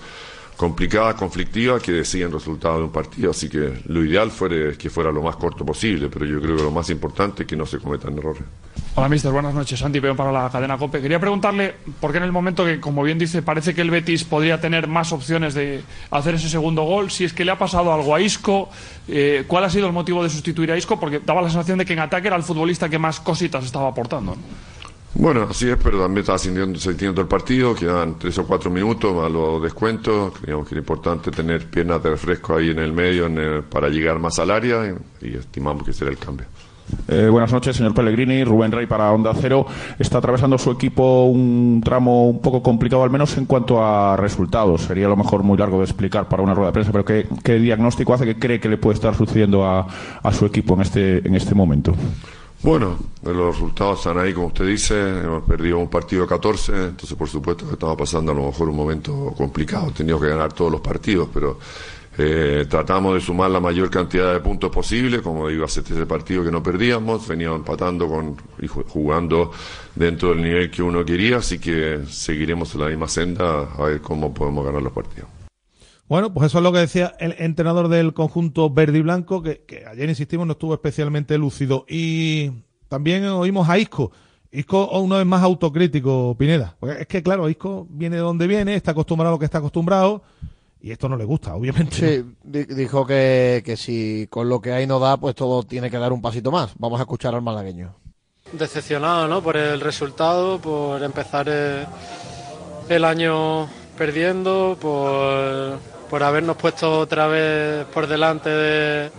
complicadas, 0.60 1.14
conflictivas, 1.14 1.82
que 1.82 1.90
deciden 1.90 2.30
resultado 2.30 2.76
de 2.76 2.84
un 2.84 2.92
partido. 2.92 3.30
Así 3.30 3.48
que 3.48 3.80
lo 3.86 4.04
ideal 4.04 4.30
fuera 4.30 4.76
que 4.76 4.90
fuera 4.90 5.10
lo 5.10 5.22
más 5.22 5.36
corto 5.36 5.64
posible, 5.64 6.10
pero 6.10 6.26
yo 6.26 6.38
creo 6.38 6.54
que 6.54 6.62
lo 6.64 6.70
más 6.70 6.90
importante 6.90 7.44
es 7.44 7.48
que 7.48 7.56
no 7.56 7.64
se 7.64 7.78
cometan 7.78 8.18
errores. 8.18 8.42
Hola, 8.94 9.08
mister. 9.08 9.32
Buenas 9.32 9.54
noches. 9.54 9.78
Santi 9.78 10.02
Peón 10.02 10.18
para 10.18 10.30
la 10.30 10.50
cadena 10.50 10.76
COPE. 10.76 11.00
Quería 11.00 11.18
preguntarle 11.18 11.76
por 11.98 12.12
qué 12.12 12.18
en 12.18 12.24
el 12.24 12.32
momento 12.32 12.66
que, 12.66 12.78
como 12.78 13.02
bien 13.02 13.18
dice, 13.18 13.40
parece 13.40 13.74
que 13.74 13.80
el 13.80 13.90
Betis 13.90 14.24
podría 14.24 14.60
tener 14.60 14.86
más 14.86 15.12
opciones 15.12 15.54
de 15.54 15.82
hacer 16.10 16.34
ese 16.34 16.50
segundo 16.50 16.82
gol, 16.82 17.10
si 17.10 17.24
es 17.24 17.32
que 17.32 17.46
le 17.46 17.52
ha 17.52 17.58
pasado 17.58 17.94
algo 17.94 18.14
a 18.14 18.20
Isco, 18.20 18.68
eh, 19.08 19.44
¿cuál 19.46 19.64
ha 19.64 19.70
sido 19.70 19.86
el 19.86 19.94
motivo 19.94 20.22
de 20.22 20.28
sustituir 20.28 20.72
a 20.72 20.76
Isco? 20.76 21.00
Porque 21.00 21.20
daba 21.24 21.40
la 21.40 21.48
sensación 21.48 21.78
de 21.78 21.86
que 21.86 21.94
en 21.94 22.00
ataque 22.00 22.26
era 22.26 22.36
el 22.36 22.42
futbolista 22.42 22.90
que 22.90 22.98
más 22.98 23.18
cositas 23.18 23.64
estaba 23.64 23.88
aportando. 23.88 24.36
Bueno, 25.14 25.48
así 25.50 25.68
es, 25.68 25.76
pero 25.82 26.00
también 26.00 26.20
estaba 26.20 26.38
sintiendo, 26.38 27.20
el 27.20 27.26
partido, 27.26 27.74
quedan 27.74 28.16
tres 28.18 28.38
o 28.38 28.46
cuatro 28.46 28.70
minutos 28.70 29.24
a 29.24 29.28
los 29.28 29.60
descuentos, 29.60 30.32
creíamos 30.40 30.68
que 30.68 30.74
era 30.74 30.80
importante 30.80 31.30
tener 31.32 31.66
piernas 31.66 32.02
de 32.02 32.10
refresco 32.10 32.54
ahí 32.54 32.70
en 32.70 32.78
el 32.78 32.92
medio 32.92 33.28
para 33.68 33.88
llegar 33.88 34.20
más 34.20 34.38
al 34.38 34.50
área 34.50 34.94
y, 35.20 35.34
estimamos 35.34 35.84
que 35.84 35.92
será 35.92 36.10
el 36.10 36.18
cambio. 36.18 36.46
Eh, 37.08 37.28
buenas 37.28 37.52
noches, 37.52 37.76
señor 37.76 37.94
Pellegrini. 37.94 38.42
Rubén 38.42 38.72
Rey 38.72 38.86
para 38.86 39.12
Onda 39.12 39.32
Cero. 39.40 39.64
Está 39.98 40.18
atravesando 40.18 40.58
su 40.58 40.72
equipo 40.72 41.24
un 41.24 41.80
tramo 41.84 42.28
un 42.28 42.40
poco 42.40 42.62
complicado, 42.62 43.04
al 43.04 43.10
menos 43.10 43.36
en 43.36 43.46
cuanto 43.46 43.84
a 43.84 44.16
resultados. 44.16 44.82
Sería 44.82 45.06
a 45.06 45.08
lo 45.08 45.16
mejor 45.16 45.44
muy 45.44 45.56
largo 45.56 45.78
de 45.78 45.84
explicar 45.84 46.28
para 46.28 46.42
una 46.42 46.54
rueda 46.54 46.70
de 46.70 46.72
prensa, 46.72 46.90
pero 46.92 47.04
¿qué, 47.04 47.28
qué 47.44 47.54
diagnóstico 47.54 48.14
hace 48.14 48.24
que 48.24 48.38
cree 48.38 48.58
que 48.58 48.68
le 48.68 48.76
puede 48.76 48.94
estar 48.94 49.14
sucediendo 49.14 49.64
a, 49.64 49.86
a 50.22 50.32
su 50.32 50.46
equipo 50.46 50.74
en 50.74 50.80
este, 50.80 51.18
en 51.18 51.34
este 51.36 51.54
momento? 51.54 51.94
Bueno, 52.62 52.98
los 53.22 53.54
resultados 53.54 54.00
están 54.00 54.18
ahí, 54.18 54.34
como 54.34 54.48
usted 54.48 54.66
dice. 54.66 54.94
Hemos 54.94 55.44
perdido 55.44 55.78
un 55.78 55.88
partido 55.88 56.26
14, 56.26 56.72
entonces 56.88 57.16
por 57.16 57.28
supuesto 57.28 57.66
que 57.66 57.72
estamos 57.72 57.96
pasando 57.96 58.32
a 58.32 58.34
lo 58.34 58.46
mejor 58.46 58.68
un 58.68 58.76
momento 58.76 59.32
complicado. 59.34 59.90
Teníamos 59.92 60.22
que 60.22 60.28
ganar 60.28 60.52
todos 60.52 60.70
los 60.70 60.82
partidos, 60.82 61.30
pero 61.32 61.58
eh, 62.18 62.66
tratamos 62.68 63.14
de 63.14 63.20
sumar 63.22 63.50
la 63.50 63.60
mayor 63.60 63.88
cantidad 63.88 64.34
de 64.34 64.40
puntos 64.40 64.70
posible. 64.70 65.22
Como 65.22 65.48
digo, 65.48 65.64
hace 65.64 65.80
ese 65.80 66.04
partido 66.04 66.44
que 66.44 66.50
no 66.50 66.62
perdíamos, 66.62 67.26
veníamos 67.26 67.60
empatando 67.60 68.06
con, 68.06 68.36
y 68.60 68.66
jugando 68.66 69.52
dentro 69.94 70.28
del 70.28 70.42
nivel 70.42 70.70
que 70.70 70.82
uno 70.82 71.02
quería, 71.02 71.38
así 71.38 71.58
que 71.58 72.00
seguiremos 72.08 72.74
en 72.74 72.80
la 72.82 72.88
misma 72.88 73.08
senda 73.08 73.70
a 73.74 73.84
ver 73.84 74.02
cómo 74.02 74.34
podemos 74.34 74.66
ganar 74.66 74.82
los 74.82 74.92
partidos. 74.92 75.39
Bueno, 76.10 76.34
pues 76.34 76.48
eso 76.48 76.58
es 76.58 76.64
lo 76.64 76.72
que 76.72 76.80
decía 76.80 77.14
el 77.20 77.36
entrenador 77.38 77.86
del 77.86 78.12
conjunto 78.12 78.68
verde 78.68 78.98
y 78.98 79.02
blanco, 79.02 79.42
que, 79.42 79.62
que 79.62 79.86
ayer, 79.86 80.08
insistimos, 80.08 80.44
no 80.44 80.54
estuvo 80.54 80.74
especialmente 80.74 81.38
lúcido. 81.38 81.86
Y 81.88 82.50
también 82.88 83.24
oímos 83.26 83.68
a 83.68 83.78
Isco. 83.78 84.10
Isco 84.50 84.90
uno 85.00 85.18
vez 85.18 85.24
más 85.26 85.44
autocrítico, 85.44 86.34
Pineda. 86.36 86.76
Porque 86.80 87.02
es 87.02 87.06
que, 87.06 87.22
claro, 87.22 87.48
Isco 87.48 87.86
viene 87.88 88.16
de 88.16 88.22
donde 88.22 88.48
viene, 88.48 88.74
está 88.74 88.90
acostumbrado 88.90 89.30
a 89.30 89.34
lo 89.36 89.38
que 89.38 89.44
está 89.44 89.58
acostumbrado, 89.58 90.22
y 90.82 90.90
esto 90.90 91.08
no 91.08 91.16
le 91.16 91.24
gusta, 91.24 91.54
obviamente. 91.54 91.94
Sí, 91.94 92.24
di- 92.42 92.64
dijo 92.64 93.06
que, 93.06 93.62
que 93.64 93.76
si 93.76 94.26
con 94.28 94.48
lo 94.48 94.60
que 94.60 94.72
hay 94.72 94.88
no 94.88 94.98
da, 94.98 95.16
pues 95.16 95.36
todo 95.36 95.62
tiene 95.62 95.92
que 95.92 95.98
dar 95.98 96.12
un 96.12 96.20
pasito 96.20 96.50
más. 96.50 96.72
Vamos 96.76 96.98
a 96.98 97.04
escuchar 97.04 97.36
al 97.36 97.42
malagueño. 97.42 97.94
decepcionado 98.52 99.28
¿no? 99.28 99.40
por 99.42 99.56
el 99.56 99.80
resultado, 99.80 100.58
por 100.60 101.00
empezar 101.04 101.46
eh, 101.48 101.86
el 102.88 103.04
año 103.04 103.68
perdiendo, 103.96 104.76
por, 104.80 105.78
por 106.10 106.22
habernos 106.22 106.56
puesto 106.56 106.98
otra 106.98 107.26
vez 107.28 107.86
por 107.86 108.06
delante 108.06 108.50
de- 108.50 109.10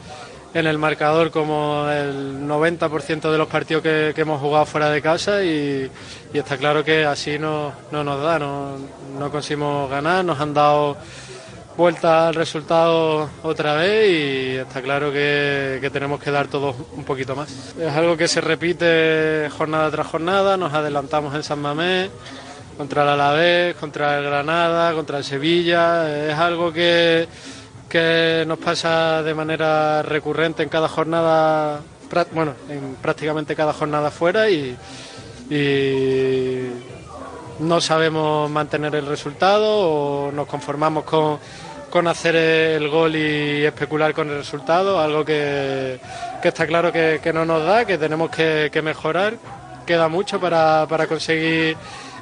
en 0.53 0.67
el 0.67 0.77
marcador 0.77 1.31
como 1.31 1.87
el 1.89 2.45
90% 2.45 3.31
de 3.31 3.37
los 3.37 3.47
partidos 3.47 3.81
que, 3.81 4.13
hemos 4.17 4.41
jugado 4.41 4.65
fuera 4.65 4.89
de 4.89 5.01
casa 5.01 5.41
y, 5.43 5.89
y 6.33 6.37
está 6.37 6.57
claro 6.57 6.83
que 6.83 7.05
así 7.05 7.39
no, 7.39 7.71
no 7.91 8.03
nos 8.03 8.21
da, 8.21 8.37
no, 8.37 8.75
no 9.17 9.31
conseguimos 9.31 9.89
ganar, 9.89 10.25
nos 10.25 10.37
han 10.41 10.53
dado 10.53 10.97
vuelta 11.77 12.27
al 12.27 12.35
resultado 12.35 13.29
otra 13.43 13.75
vez 13.75 14.09
y 14.09 14.57
está 14.57 14.81
claro 14.81 15.09
que, 15.13 15.77
que 15.79 15.89
tenemos 15.89 16.19
que 16.21 16.29
dar 16.31 16.47
todos 16.47 16.75
un 16.97 17.05
poquito 17.05 17.33
más. 17.33 17.73
Es 17.79 17.93
algo 17.95 18.17
que 18.17 18.27
se 18.27 18.41
repite 18.41 19.49
jornada 19.57 19.89
tras 19.89 20.07
jornada, 20.07 20.57
nos 20.57 20.73
adelantamos 20.73 21.33
en 21.33 21.43
San 21.43 21.59
Mamés, 21.59 22.09
contra 22.81 23.03
el 23.03 23.09
Alavés, 23.09 23.75
contra 23.75 24.17
el 24.17 24.23
Granada, 24.23 24.91
contra 24.95 25.19
el 25.19 25.23
Sevilla, 25.23 26.31
es 26.31 26.33
algo 26.33 26.73
que, 26.73 27.27
que 27.87 28.43
nos 28.47 28.57
pasa 28.57 29.21
de 29.21 29.35
manera 29.35 30.01
recurrente 30.01 30.63
en 30.63 30.69
cada 30.69 30.87
jornada, 30.87 31.79
bueno, 32.31 32.55
en 32.69 32.95
prácticamente 32.95 33.55
cada 33.55 33.71
jornada 33.71 34.09
fuera 34.09 34.49
y, 34.49 34.75
no 37.59 37.79
sabemos 37.79 38.49
mantener 38.49 38.95
el 38.95 39.05
resultado 39.05 39.67
o 39.67 40.31
nos 40.31 40.47
conformamos 40.47 41.03
con, 41.03 41.37
con 41.91 42.07
hacer 42.07 42.35
el 42.35 42.89
gol 42.89 43.15
y 43.15 43.63
especular 43.63 44.11
con 44.15 44.27
el 44.31 44.37
resultado, 44.37 44.99
algo 44.99 45.23
que, 45.23 45.99
que 46.41 46.47
está 46.47 46.65
claro 46.65 46.91
que, 46.91 47.19
que 47.21 47.31
no 47.31 47.45
nos 47.45 47.63
da, 47.63 47.85
que 47.85 47.99
tenemos 47.99 48.31
que, 48.31 48.71
que 48.73 48.81
mejorar. 48.81 49.35
Queda 49.85 50.07
mucho 50.07 50.39
para, 50.39 50.87
para 50.87 51.05
conseguir 51.05 51.75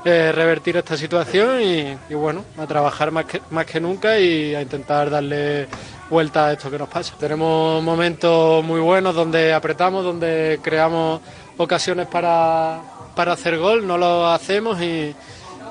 eh, 0.05 0.31
revertir 0.34 0.77
esta 0.77 0.95
situación 0.97 1.61
y, 1.61 2.13
bueno, 2.13 2.45
a 2.57 2.65
trabajar 2.65 3.11
más 3.11 3.26
que, 3.26 3.41
más 3.49 3.65
que 3.65 3.80
nunca 3.80 4.17
y 4.19 4.55
a 4.55 4.61
intentar 4.61 5.09
darle 5.09 5.67
vuelta 6.09 6.47
a 6.47 6.53
esto 6.53 6.71
que 6.71 6.77
nos 6.80 6.89
pasa. 6.89 7.13
Tenemos 7.19 7.84
momentos 7.84 8.63
muy 8.63 8.80
buenos 8.80 9.13
donde 9.15 9.53
apretamos, 9.53 10.03
donde 10.03 10.59
creamos 10.63 11.21
ocasiones 11.57 12.07
para, 12.07 12.80
para 13.15 13.34
hacer 13.34 13.57
gol, 13.57 13.85
no 13.85 13.97
lo 13.97 14.27
hacemos 14.27 14.81
y, 14.81 15.13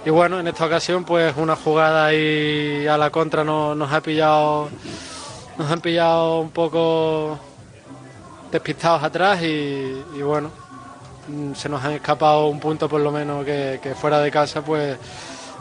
bueno, 0.07 0.41
en 0.41 0.49
esta 0.49 0.65
ocasión 0.67 1.05
pues 1.05 1.35
una 1.37 1.57
jugada 1.57 2.07
ahí 2.07 2.87
a 2.87 2.97
la 2.97 3.11
contra 3.11 3.45
no- 3.45 3.75
nos 3.75 3.93
ha 3.93 4.01
pillado 4.01 4.69
nos 5.59 5.71
han 5.71 5.81
pillado 5.81 6.41
un 6.41 6.51
poco 6.51 7.39
despistados 8.51 9.03
atrás 9.03 9.43
y, 9.43 10.03
bueno, 10.23 10.51
se 11.55 11.69
nos 11.69 11.85
han 11.85 11.93
escapado 11.93 12.49
un 12.49 12.61
punto 12.61 12.89
por 12.89 13.01
lo 13.01 13.13
menos 13.13 13.45
que, 13.45 13.95
fuera 13.95 14.21
de 14.21 14.31
casa 14.31 14.65
pues 14.65 14.97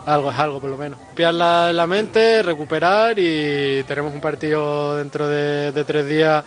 algo 0.06 0.31
es 0.31 0.39
algo 0.39 0.60
por 0.60 0.69
lo 0.69 0.77
menos. 0.77 0.99
Piarla 1.14 1.69
en 1.69 1.77
la 1.77 1.88
mente, 1.88 2.41
recuperar 2.41 3.18
y 3.19 3.84
tenemos 3.84 4.14
un 4.14 4.22
partido 4.22 4.95
dentro 4.98 5.27
de, 5.27 5.84
tres 5.85 6.07
días 6.07 6.45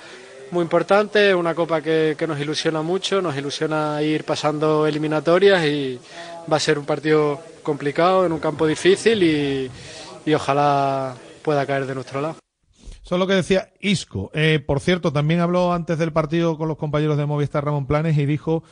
muy 0.50 0.62
importante, 0.62 1.34
una 1.34 1.54
copa 1.54 1.80
que, 1.80 2.16
nos 2.26 2.40
ilusiona 2.40 2.82
mucho, 2.82 3.20
nos 3.20 3.36
ilusiona 3.36 4.02
ir 4.02 4.24
pasando 4.24 4.86
eliminatorias 4.86 5.64
y 5.64 6.00
va 6.50 6.56
a 6.56 6.60
ser 6.60 6.78
un 6.78 6.86
partido 6.86 7.40
complicado 7.62 8.24
en 8.24 8.32
un 8.32 8.40
campo 8.40 8.66
difícil 8.66 9.22
y, 9.22 9.70
ojalá 10.34 11.14
pueda 11.42 11.66
caer 11.66 11.86
de 11.86 11.94
nuestro 11.94 12.20
lado. 12.20 12.36
Eso 13.04 13.16
es 13.16 13.18
lo 13.18 13.26
que 13.26 13.34
decía 13.34 13.70
Isco. 13.80 14.30
Eh, 14.32 14.62
por 14.64 14.78
cierto, 14.78 15.12
también 15.12 15.40
habló 15.40 15.72
antes 15.72 15.98
del 15.98 16.12
partido 16.12 16.56
con 16.56 16.68
los 16.68 16.76
compañeros 16.76 17.16
de 17.16 17.26
Movistar 17.26 17.64
Ramón 17.64 17.86
Planes 17.86 18.16
y 18.16 18.24
dijo 18.24 18.62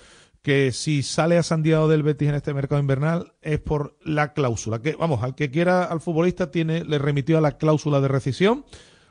que 0.43 0.73
si 0.73 1.03
sale 1.03 1.37
a 1.37 1.43
Santiago 1.43 1.89
del 1.89 2.03
Betis 2.03 2.29
en 2.29 2.35
este 2.35 2.55
mercado 2.55 2.81
invernal 2.81 3.35
es 3.43 3.61
por 3.61 3.99
la 4.05 4.33
cláusula. 4.33 4.81
Que, 4.81 4.95
vamos, 4.95 5.23
al 5.23 5.35
que 5.35 5.51
quiera 5.51 5.85
al 5.85 6.01
futbolista 6.01 6.51
tiene, 6.51 6.85
le 6.85 6.99
remitió 6.99 7.39
a 7.39 7.41
la 7.41 7.59
cláusula 7.59 8.01
de 8.01 8.09
rescisión. 8.09 8.65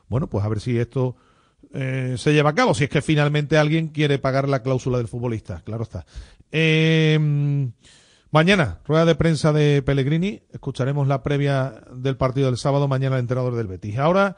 Bueno, 0.07 0.27
pues 0.27 0.45
a 0.45 0.49
ver 0.49 0.61
si 0.61 0.77
esto 0.77 1.15
eh, 1.73 2.15
se 2.17 2.33
lleva 2.33 2.51
a 2.51 2.55
cabo, 2.55 2.73
si 2.73 2.85
es 2.85 2.89
que 2.89 3.01
finalmente 3.01 3.57
alguien 3.57 3.89
quiere 3.89 4.19
pagar 4.19 4.47
la 4.47 4.63
cláusula 4.63 4.97
del 4.97 5.09
futbolista, 5.09 5.61
claro 5.65 5.83
está. 5.83 6.05
Eh, 6.51 7.19
mañana, 8.31 8.79
rueda 8.85 9.05
de 9.05 9.15
prensa 9.15 9.51
de 9.51 9.81
Pellegrini, 9.81 10.43
escucharemos 10.53 11.07
la 11.07 11.23
previa 11.23 11.81
del 11.91 12.15
partido 12.15 12.47
del 12.47 12.57
sábado, 12.57 12.87
mañana 12.87 13.17
el 13.17 13.21
entrenador 13.21 13.55
del 13.55 13.67
Betis. 13.67 13.97
Ahora 13.97 14.37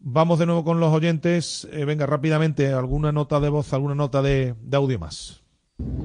vamos 0.00 0.40
de 0.40 0.46
nuevo 0.46 0.64
con 0.64 0.80
los 0.80 0.92
oyentes, 0.92 1.68
Eh, 1.70 1.84
venga 1.84 2.04
rápidamente, 2.04 2.72
alguna 2.72 3.12
nota 3.12 3.38
de 3.38 3.48
voz, 3.48 3.72
alguna 3.72 3.94
nota 3.94 4.22
de 4.22 4.54
audio 4.72 4.98
más. 4.98 5.45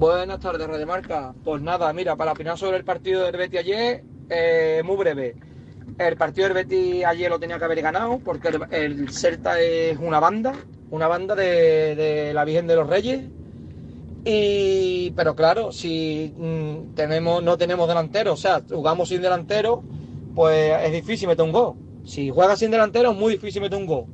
Buenas 0.02 0.39
tardes, 0.39 0.68
Radio 0.68 0.88
Marca. 0.88 1.35
Pues 1.43 1.61
nada, 1.61 1.93
mira, 1.93 2.15
para 2.15 2.31
opinar 2.31 2.57
sobre 2.57 2.77
el 2.77 2.84
partido 2.84 3.23
del 3.23 3.38
Betis 3.38 3.60
ayer, 3.60 4.03
eh, 4.31 4.81
muy 4.84 4.98
breve. 4.98 5.35
El 5.99 6.18
partido 6.18 6.48
del 6.48 6.56
Betis 6.56 7.06
ayer 7.06 7.30
lo 7.30 7.39
tenía 7.39 7.60
que 7.60 7.65
haber 7.65 7.84
ganado 7.84 8.18
porque 8.18 8.48
el, 8.48 8.61
el 8.72 9.10
Celta 9.14 9.61
es 9.61 9.99
una 9.99 10.19
banda, 10.19 10.56
una 10.89 11.07
banda 11.07 11.35
de, 11.35 11.95
de 11.95 12.34
la 12.34 12.43
Virgen 12.45 12.65
de 12.65 12.76
los 12.77 12.89
Reyes. 12.89 13.22
Y, 14.26 15.11
pero 15.11 15.35
claro, 15.35 15.72
si 15.72 16.34
mm, 16.35 16.95
tenemos, 16.95 17.43
no 17.43 17.56
tenemos 17.60 17.88
delantero, 17.88 18.34
o 18.34 18.38
sea, 18.38 18.64
jugamos 18.68 19.07
sin 19.10 19.22
delantero, 19.22 19.84
pues 20.34 20.84
es 20.84 20.91
difícil 20.93 21.27
meter 21.27 21.45
un 21.45 21.52
gol. 21.52 21.76
Si 22.06 22.31
juegas 22.31 22.57
sin 22.57 22.72
delantero 22.72 23.11
es 23.11 23.18
muy 23.18 23.34
difícil 23.34 23.61
meter 23.61 23.77
un 23.77 23.85
gol. 23.85 24.06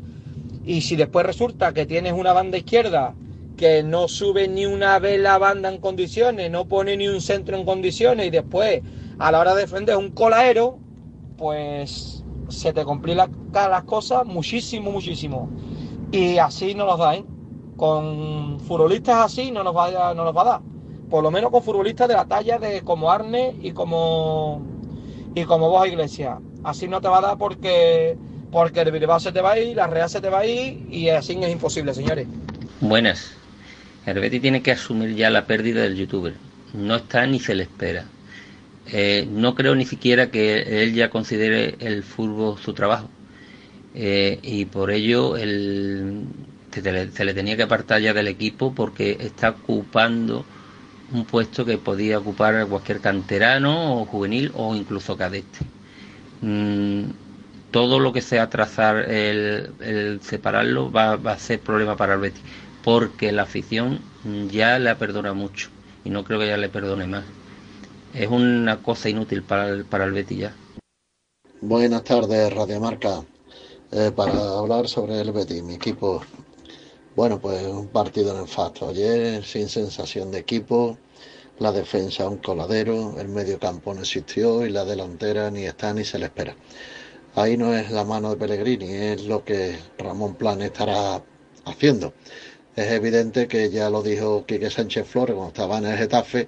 Y 0.66 0.82
si 0.82 0.98
después 0.98 1.26
resulta 1.26 1.74
que 1.74 1.86
tienes 1.86 2.12
una 2.12 2.34
banda 2.34 2.58
izquierda 2.58 3.16
que 3.58 3.82
no 3.84 4.08
sube 4.08 4.48
ni 4.48 4.66
una 4.66 5.00
vez 5.00 5.20
la 5.20 5.38
banda 5.40 5.70
en 5.70 5.82
condiciones, 5.82 6.50
no 6.52 6.66
pone 6.66 6.96
ni 6.96 7.08
un 7.08 7.20
centro 7.20 7.58
en 7.58 7.66
condiciones 7.66 8.28
y 8.28 8.30
después 8.30 8.82
a 9.18 9.32
la 9.32 9.40
hora 9.40 9.56
de 9.56 9.62
defender 9.62 9.98
un 9.98 10.12
colaero, 10.12 10.78
pues 11.38 12.24
se 12.50 12.72
te 12.72 12.86
complican 12.86 13.32
las 13.52 13.84
cosas 13.84 14.26
muchísimo, 14.26 14.92
muchísimo. 14.92 15.50
Y 16.12 16.38
así 16.38 16.76
no 16.76 16.86
nos 16.86 17.00
da, 17.00 17.16
¿eh? 17.16 17.26
Con 17.76 18.60
futbolistas 18.62 19.18
así 19.26 19.52
no 19.52 19.64
nos 19.64 19.76
va 19.76 20.14
no 20.14 20.24
nos 20.24 20.36
va 20.36 20.42
a 20.42 20.46
dar. 20.46 20.62
Por 21.10 21.24
lo 21.24 21.32
menos 21.32 21.52
con 21.52 21.64
futbolistas 21.64 22.08
de 22.08 22.14
la 22.14 22.26
talla 22.26 22.60
de 22.60 22.82
como 22.82 23.12
Arne 23.12 23.56
y 23.62 23.72
como 23.72 24.62
y 25.36 25.44
como 25.46 25.70
vos 25.70 25.88
Iglesias. 25.88 26.40
Así 26.64 26.88
no 26.88 27.02
te 27.02 27.08
va 27.08 27.18
a 27.20 27.22
dar 27.22 27.38
porque 27.38 28.18
porque 28.52 28.82
el 28.82 28.92
Bilbao 28.92 29.20
se 29.20 29.32
te 29.32 29.42
va 29.42 29.52
a 29.52 29.60
ir, 29.60 29.76
la 29.76 29.88
Real 29.88 30.10
se 30.10 30.22
te 30.22 30.30
va 30.30 30.40
a 30.40 30.46
ir 30.46 30.88
y 30.90 31.10
así 31.10 31.38
es 31.42 31.52
imposible, 31.52 31.94
señores. 31.94 32.28
Buenas. 32.80 33.37
El 34.08 34.42
tiene 34.42 34.62
que 34.62 34.72
asumir 34.72 35.16
ya 35.16 35.30
la 35.30 35.46
pérdida 35.46 35.82
del 35.82 35.98
youtuber. 35.98 36.34
No 36.74 36.96
está 36.96 37.28
ni 37.28 37.42
se 37.42 37.56
le 37.56 37.64
espera. 37.64 38.06
Eh, 38.90 39.28
no 39.30 39.54
creo 39.54 39.76
ni 39.76 39.86
siquiera 39.86 40.32
que 40.32 40.82
él 40.82 40.94
ya 40.94 41.10
considere 41.10 41.76
el 41.80 42.04
fútbol 42.04 42.58
su 42.58 42.74
trabajo. 42.74 43.10
Eh, 43.96 44.40
y 44.44 44.64
por 44.64 44.92
ello 44.92 45.36
el, 45.36 46.24
se, 46.72 47.26
le, 47.26 47.34
tenía 47.34 47.58
que 47.58 47.64
apartar 47.64 48.00
ya 48.00 48.14
del 48.14 48.30
equipo 48.30 48.74
porque 48.74 49.18
está 49.20 49.50
ocupando 49.50 50.46
un 51.12 51.26
puesto 51.26 51.66
que 51.66 51.78
podía 51.78 52.20
ocupar 52.20 52.66
cualquier 52.68 53.02
canterano 53.02 54.02
o 54.02 54.06
juvenil 54.06 54.52
o 54.56 54.74
incluso 54.74 55.18
cadete. 55.18 55.60
Mm, 56.42 57.10
todo 57.72 58.00
lo 58.00 58.14
que 58.14 58.22
sea 58.22 58.50
trazar 58.50 59.12
el, 59.12 59.70
el 59.82 60.22
separarlo 60.22 60.90
va, 60.90 61.18
va, 61.18 61.34
a 61.34 61.40
ser 61.40 61.60
problema 61.60 61.98
para 61.98 62.14
el 62.14 62.22
Betis 62.22 62.44
porque 62.88 63.34
la 63.34 63.42
afición 63.42 64.00
ya 64.50 64.80
le 64.80 64.96
perdona 64.96 65.34
mucho 65.34 65.68
y 66.06 66.10
no 66.10 66.24
creo 66.24 66.40
que 66.40 66.48
ya 66.48 66.56
le 66.56 66.70
perdone 66.70 67.06
más. 67.06 67.26
Es 68.14 68.30
una 68.30 68.82
cosa 68.82 69.10
inútil 69.10 69.44
para 69.44 69.68
el, 69.68 69.84
para 69.84 70.06
el 70.06 70.14
Betis 70.14 70.38
ya. 70.38 70.56
Buenas 71.60 72.06
tardes, 72.06 72.54
Radio 72.54 72.80
Marca. 72.80 73.26
Eh, 73.92 74.14
para 74.16 74.32
hablar 74.58 74.88
sobre 74.88 75.20
el 75.20 75.34
Betis, 75.34 75.62
mi 75.64 75.74
equipo. 75.74 76.22
Bueno, 77.14 77.42
pues 77.42 77.62
un 77.68 77.90
partido 77.90 78.34
nefasto. 78.40 78.88
Ayer 78.88 79.44
sin 79.44 79.68
sensación 79.68 80.32
de 80.32 80.40
equipo, 80.40 80.98
la 81.60 81.74
defensa 81.74 82.30
un 82.30 82.38
coladero, 82.38 83.20
el 83.20 83.28
medio 83.28 83.60
campo 83.60 83.94
no 83.94 84.00
existió 84.00 84.66
y 84.66 84.70
la 84.70 84.86
delantera 84.86 85.52
ni 85.52 85.66
está 85.66 85.94
ni 85.94 86.06
se 86.06 86.20
le 86.20 86.28
espera. 86.28 86.56
Ahí 87.36 87.58
no 87.58 87.74
es 87.74 87.92
la 87.92 88.06
mano 88.06 88.30
de 88.30 88.38
Pellegrini, 88.38 88.94
es 88.94 89.26
lo 89.26 89.44
que 89.44 89.78
Ramón 89.98 90.36
Plan 90.36 90.62
estará 90.62 91.22
haciendo. 91.66 92.14
Es 92.78 92.92
evidente 92.92 93.50
que 93.50 93.70
ya 93.70 93.90
lo 93.90 94.02
dijo 94.02 94.46
Quique 94.46 94.70
Sánchez 94.70 95.06
Flores 95.08 95.36
cuando 95.36 95.50
estaba 95.50 95.80
en 95.80 95.88
el 95.88 95.98
Getafe, 95.98 96.48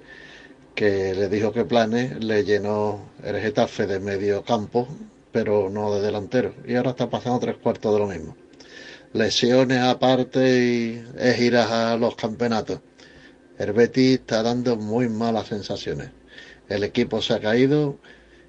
que 0.74 1.14
le 1.14 1.28
dijo 1.28 1.52
que 1.52 1.66
Planes 1.66 2.24
le 2.24 2.44
llenó 2.44 3.10
el 3.22 3.36
Getafe 3.38 3.86
de 3.86 4.00
medio 4.00 4.42
campo 4.44 4.88
pero 5.32 5.70
no 5.70 5.94
de 5.94 6.00
delantero. 6.00 6.54
Y 6.66 6.76
ahora 6.76 6.90
está 6.90 7.10
pasando 7.10 7.40
tres 7.40 7.56
cuartos 7.56 7.92
de 7.92 7.98
lo 7.98 8.06
mismo. 8.06 8.36
Lesiones 9.12 9.80
aparte 9.80 10.64
y 10.64 11.04
es 11.18 11.40
ir 11.40 11.56
a 11.56 11.96
los 11.96 12.14
campeonatos. 12.14 12.80
El 13.58 13.76
está 13.78 14.42
dando 14.42 14.76
muy 14.76 15.08
malas 15.08 15.48
sensaciones. 15.48 16.10
El 16.68 16.84
equipo 16.84 17.20
se 17.20 17.34
ha 17.34 17.40
caído 17.40 17.98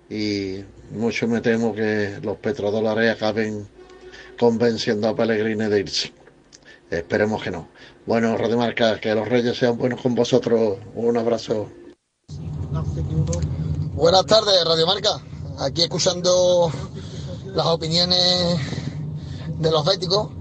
y 0.10 0.64
mucho 0.92 1.28
me 1.28 1.42
temo 1.42 1.74
que 1.74 2.20
los 2.22 2.38
petrodólares 2.38 3.12
acaben 3.12 3.68
convenciendo 4.40 5.08
a 5.08 5.16
Pellegrini 5.16 5.66
de 5.66 5.80
irse. 5.80 6.21
Esperemos 6.92 7.42
que 7.42 7.52
no. 7.52 7.70
Bueno, 8.06 8.38
Radio 8.38 8.58
Marca, 8.58 9.00
que 9.00 9.16
los 9.16 9.26
reyes 9.26 9.58
sean 9.58 9.78
buenos 9.78 10.02
con 10.02 10.14
vosotros. 10.14 10.78
Un 10.94 11.16
abrazo. 11.16 11.70
Buenas 13.94 14.26
tardes, 14.26 14.66
Radio 14.66 14.86
Marca. 14.86 15.22
Aquí 15.60 15.84
escuchando 15.84 16.70
las 17.46 17.66
opiniones 17.68 18.58
de 19.58 19.72
los 19.72 19.86
béticos, 19.86 20.32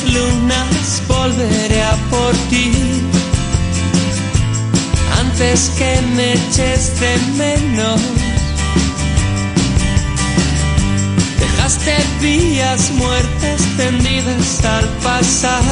Lunas 0.00 1.02
volveré 1.06 1.82
a 1.82 1.96
por 2.10 2.34
ti. 2.50 2.72
Antes 5.20 5.70
que 5.78 6.00
me 6.14 6.32
eches 6.32 6.98
de 7.00 7.12
menos. 7.36 8.00
Dejaste 11.38 11.94
vías 12.20 12.90
muertas 12.92 13.60
tendidas 13.76 14.64
al 14.64 14.88
pasar. 15.04 15.62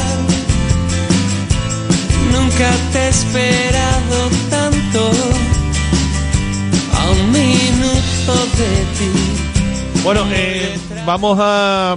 Nunca 2.32 2.70
te 2.92 2.98
he 2.98 3.08
esperado 3.08 4.18
tanto. 4.50 5.10
A 6.98 7.10
un 7.10 7.32
minuto 7.32 8.32
de 8.60 8.72
ti. 8.96 9.10
Bueno, 10.02 10.24
eh, 10.30 10.78
vamos 11.06 11.38
a. 11.40 11.96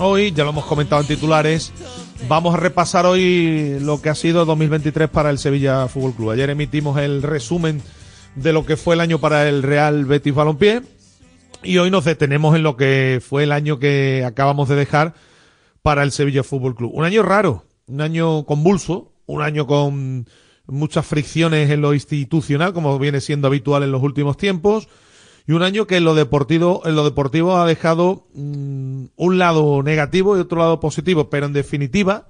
Hoy, 0.00 0.30
ya 0.30 0.44
lo 0.44 0.50
hemos 0.50 0.64
comentado 0.64 1.00
en 1.02 1.08
titulares, 1.08 1.72
vamos 2.28 2.54
a 2.54 2.56
repasar 2.56 3.04
hoy 3.04 3.78
lo 3.80 4.00
que 4.00 4.08
ha 4.10 4.14
sido 4.14 4.44
2023 4.44 5.08
para 5.08 5.28
el 5.30 5.38
Sevilla 5.38 5.88
Fútbol 5.88 6.14
Club. 6.14 6.30
Ayer 6.30 6.50
emitimos 6.50 6.98
el 6.98 7.20
resumen 7.20 7.82
de 8.36 8.52
lo 8.52 8.64
que 8.64 8.76
fue 8.76 8.94
el 8.94 9.00
año 9.00 9.18
para 9.18 9.48
el 9.48 9.64
Real 9.64 10.04
Betis 10.04 10.32
Balompié 10.32 10.82
y 11.64 11.78
hoy 11.78 11.90
nos 11.90 12.04
detenemos 12.04 12.54
en 12.54 12.62
lo 12.62 12.76
que 12.76 13.20
fue 13.26 13.42
el 13.42 13.50
año 13.50 13.80
que 13.80 14.24
acabamos 14.24 14.68
de 14.68 14.76
dejar 14.76 15.14
para 15.82 16.04
el 16.04 16.12
Sevilla 16.12 16.44
Fútbol 16.44 16.76
Club. 16.76 16.92
Un 16.94 17.04
año 17.04 17.24
raro, 17.24 17.64
un 17.88 18.00
año 18.00 18.44
convulso, 18.44 19.12
un 19.26 19.42
año 19.42 19.66
con 19.66 20.28
muchas 20.68 21.06
fricciones 21.06 21.70
en 21.70 21.80
lo 21.80 21.92
institucional, 21.92 22.72
como 22.72 22.96
viene 23.00 23.20
siendo 23.20 23.48
habitual 23.48 23.82
en 23.82 23.90
los 23.90 24.02
últimos 24.04 24.36
tiempos, 24.36 24.88
y 25.48 25.52
un 25.52 25.62
año 25.62 25.86
que 25.86 25.96
en 25.96 26.04
lo 26.04 26.14
deportivo, 26.14 26.82
en 26.84 26.94
lo 26.94 27.04
deportivo 27.04 27.56
ha 27.56 27.66
dejado 27.66 28.26
mm, 28.34 29.04
un 29.16 29.38
lado 29.38 29.82
negativo 29.82 30.36
y 30.36 30.40
otro 30.40 30.58
lado 30.58 30.78
positivo, 30.78 31.30
pero 31.30 31.46
en 31.46 31.54
definitiva, 31.54 32.28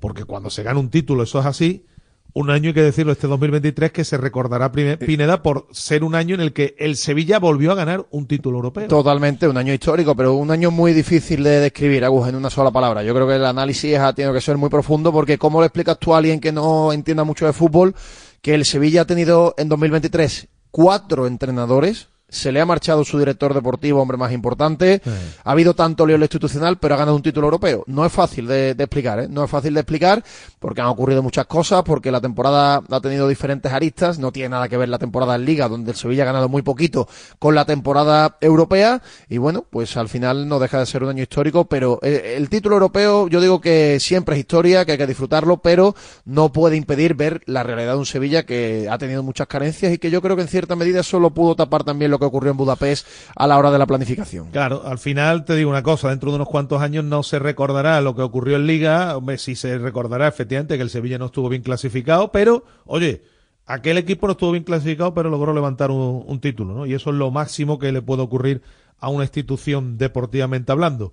porque 0.00 0.24
cuando 0.24 0.50
se 0.50 0.64
gana 0.64 0.80
un 0.80 0.90
título 0.90 1.22
eso 1.22 1.38
es 1.38 1.46
así, 1.46 1.86
un 2.32 2.50
año 2.50 2.68
hay 2.68 2.74
que 2.74 2.82
decirlo 2.82 3.12
este 3.12 3.28
2023 3.28 3.92
que 3.92 4.04
se 4.04 4.16
recordará 4.16 4.72
Pineda 4.72 5.42
por 5.42 5.68
ser 5.70 6.02
un 6.02 6.16
año 6.16 6.34
en 6.34 6.40
el 6.40 6.52
que 6.52 6.74
el 6.80 6.96
Sevilla 6.96 7.38
volvió 7.38 7.70
a 7.70 7.76
ganar 7.76 8.06
un 8.10 8.26
título 8.26 8.56
europeo. 8.56 8.88
Totalmente, 8.88 9.46
un 9.46 9.56
año 9.56 9.72
histórico, 9.72 10.16
pero 10.16 10.34
un 10.34 10.50
año 10.50 10.72
muy 10.72 10.92
difícil 10.92 11.44
de 11.44 11.60
describir, 11.60 12.04
Agus, 12.04 12.28
en 12.28 12.34
una 12.34 12.50
sola 12.50 12.72
palabra. 12.72 13.04
Yo 13.04 13.14
creo 13.14 13.28
que 13.28 13.36
el 13.36 13.46
análisis 13.46 13.96
ha 13.96 14.12
tenido 14.12 14.34
que 14.34 14.40
ser 14.40 14.56
muy 14.56 14.70
profundo 14.70 15.12
porque 15.12 15.38
¿cómo 15.38 15.60
le 15.60 15.68
explicas 15.68 16.00
tú 16.00 16.14
a 16.14 16.18
alguien 16.18 16.40
que 16.40 16.50
no 16.50 16.92
entienda 16.92 17.22
mucho 17.22 17.46
de 17.46 17.52
fútbol 17.52 17.94
que 18.42 18.54
el 18.54 18.64
Sevilla 18.64 19.02
ha 19.02 19.06
tenido 19.06 19.54
en 19.56 19.68
2023 19.68 20.48
cuatro 20.72 21.28
entrenadores? 21.28 22.09
Se 22.30 22.52
le 22.52 22.60
ha 22.60 22.66
marchado 22.66 23.04
su 23.04 23.18
director 23.18 23.52
deportivo, 23.52 24.00
hombre 24.00 24.16
más 24.16 24.32
importante. 24.32 25.02
Ha 25.44 25.50
habido 25.50 25.74
tanto 25.74 26.06
lío 26.06 26.14
en 26.14 26.20
lo 26.20 26.24
institucional, 26.24 26.78
pero 26.78 26.94
ha 26.94 26.98
ganado 26.98 27.16
un 27.16 27.22
título 27.22 27.48
europeo. 27.48 27.84
No 27.86 28.06
es 28.06 28.12
fácil 28.12 28.46
de, 28.46 28.74
de 28.74 28.84
explicar, 28.84 29.20
¿eh? 29.20 29.26
No 29.28 29.44
es 29.44 29.50
fácil 29.50 29.74
de 29.74 29.80
explicar 29.80 30.22
porque 30.58 30.80
han 30.80 30.86
ocurrido 30.86 31.22
muchas 31.22 31.46
cosas, 31.46 31.82
porque 31.82 32.10
la 32.10 32.20
temporada 32.20 32.82
ha 32.88 33.00
tenido 33.00 33.28
diferentes 33.28 33.72
aristas. 33.72 34.18
No 34.18 34.32
tiene 34.32 34.50
nada 34.50 34.68
que 34.68 34.76
ver 34.76 34.88
la 34.88 34.98
temporada 34.98 35.34
en 35.34 35.44
Liga, 35.44 35.68
donde 35.68 35.90
el 35.90 35.96
Sevilla 35.96 36.22
ha 36.22 36.26
ganado 36.26 36.48
muy 36.48 36.62
poquito, 36.62 37.08
con 37.38 37.54
la 37.54 37.64
temporada 37.64 38.36
europea. 38.40 39.02
Y 39.28 39.38
bueno, 39.38 39.66
pues 39.68 39.96
al 39.96 40.08
final 40.08 40.48
no 40.48 40.58
deja 40.60 40.78
de 40.78 40.86
ser 40.86 41.02
un 41.02 41.10
año 41.10 41.22
histórico, 41.22 41.64
pero 41.64 41.98
eh, 42.02 42.34
el 42.36 42.48
título 42.48 42.76
europeo, 42.76 43.26
yo 43.28 43.40
digo 43.40 43.60
que 43.60 43.98
siempre 44.00 44.36
es 44.36 44.40
historia, 44.40 44.84
que 44.84 44.92
hay 44.92 44.98
que 44.98 45.06
disfrutarlo, 45.06 45.58
pero 45.58 45.96
no 46.24 46.52
puede 46.52 46.76
impedir 46.76 47.14
ver 47.14 47.42
la 47.46 47.64
realidad 47.64 47.94
de 47.94 47.98
un 47.98 48.06
Sevilla 48.06 48.44
que 48.44 48.88
ha 48.88 48.98
tenido 48.98 49.22
muchas 49.24 49.48
carencias 49.48 49.92
y 49.92 49.98
que 49.98 50.10
yo 50.10 50.22
creo 50.22 50.36
que 50.36 50.42
en 50.42 50.48
cierta 50.48 50.76
medida 50.76 51.02
solo 51.02 51.30
pudo 51.30 51.56
tapar 51.56 51.82
también 51.82 52.10
lo 52.10 52.19
que 52.20 52.26
ocurrió 52.26 52.52
en 52.52 52.56
Budapest 52.56 53.06
a 53.34 53.48
la 53.48 53.58
hora 53.58 53.72
de 53.72 53.78
la 53.78 53.86
planificación. 53.86 54.50
Claro, 54.50 54.82
al 54.86 54.98
final 54.98 55.44
te 55.44 55.56
digo 55.56 55.70
una 55.70 55.82
cosa, 55.82 56.10
dentro 56.10 56.30
de 56.30 56.36
unos 56.36 56.48
cuantos 56.48 56.80
años 56.80 57.04
no 57.04 57.24
se 57.24 57.40
recordará 57.40 58.00
lo 58.00 58.14
que 58.14 58.22
ocurrió 58.22 58.56
en 58.56 58.66
Liga, 58.66 59.16
hombre, 59.16 59.38
sí 59.38 59.56
se 59.56 59.78
recordará 59.78 60.28
efectivamente 60.28 60.76
que 60.76 60.82
el 60.82 60.90
Sevilla 60.90 61.18
no 61.18 61.26
estuvo 61.26 61.48
bien 61.48 61.62
clasificado, 61.62 62.30
pero, 62.30 62.64
oye, 62.86 63.22
aquel 63.66 63.98
equipo 63.98 64.28
no 64.28 64.32
estuvo 64.32 64.52
bien 64.52 64.64
clasificado, 64.64 65.14
pero 65.14 65.30
logró 65.30 65.52
levantar 65.52 65.90
un, 65.90 66.22
un 66.24 66.40
título, 66.40 66.74
¿no? 66.74 66.86
Y 66.86 66.94
eso 66.94 67.10
es 67.10 67.16
lo 67.16 67.30
máximo 67.32 67.78
que 67.78 67.90
le 67.90 68.02
puede 68.02 68.22
ocurrir 68.22 68.62
a 69.00 69.08
una 69.08 69.24
institución 69.24 69.98
deportivamente 69.98 70.70
hablando. 70.70 71.12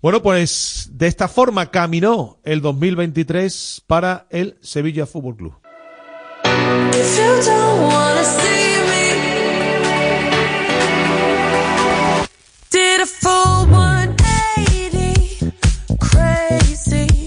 Bueno, 0.00 0.22
pues 0.22 0.90
de 0.92 1.08
esta 1.08 1.26
forma 1.26 1.72
caminó 1.72 2.38
el 2.44 2.60
2023 2.60 3.82
para 3.86 4.26
el 4.30 4.56
Sevilla 4.60 5.06
Fútbol 5.06 5.36
Club. 5.36 5.54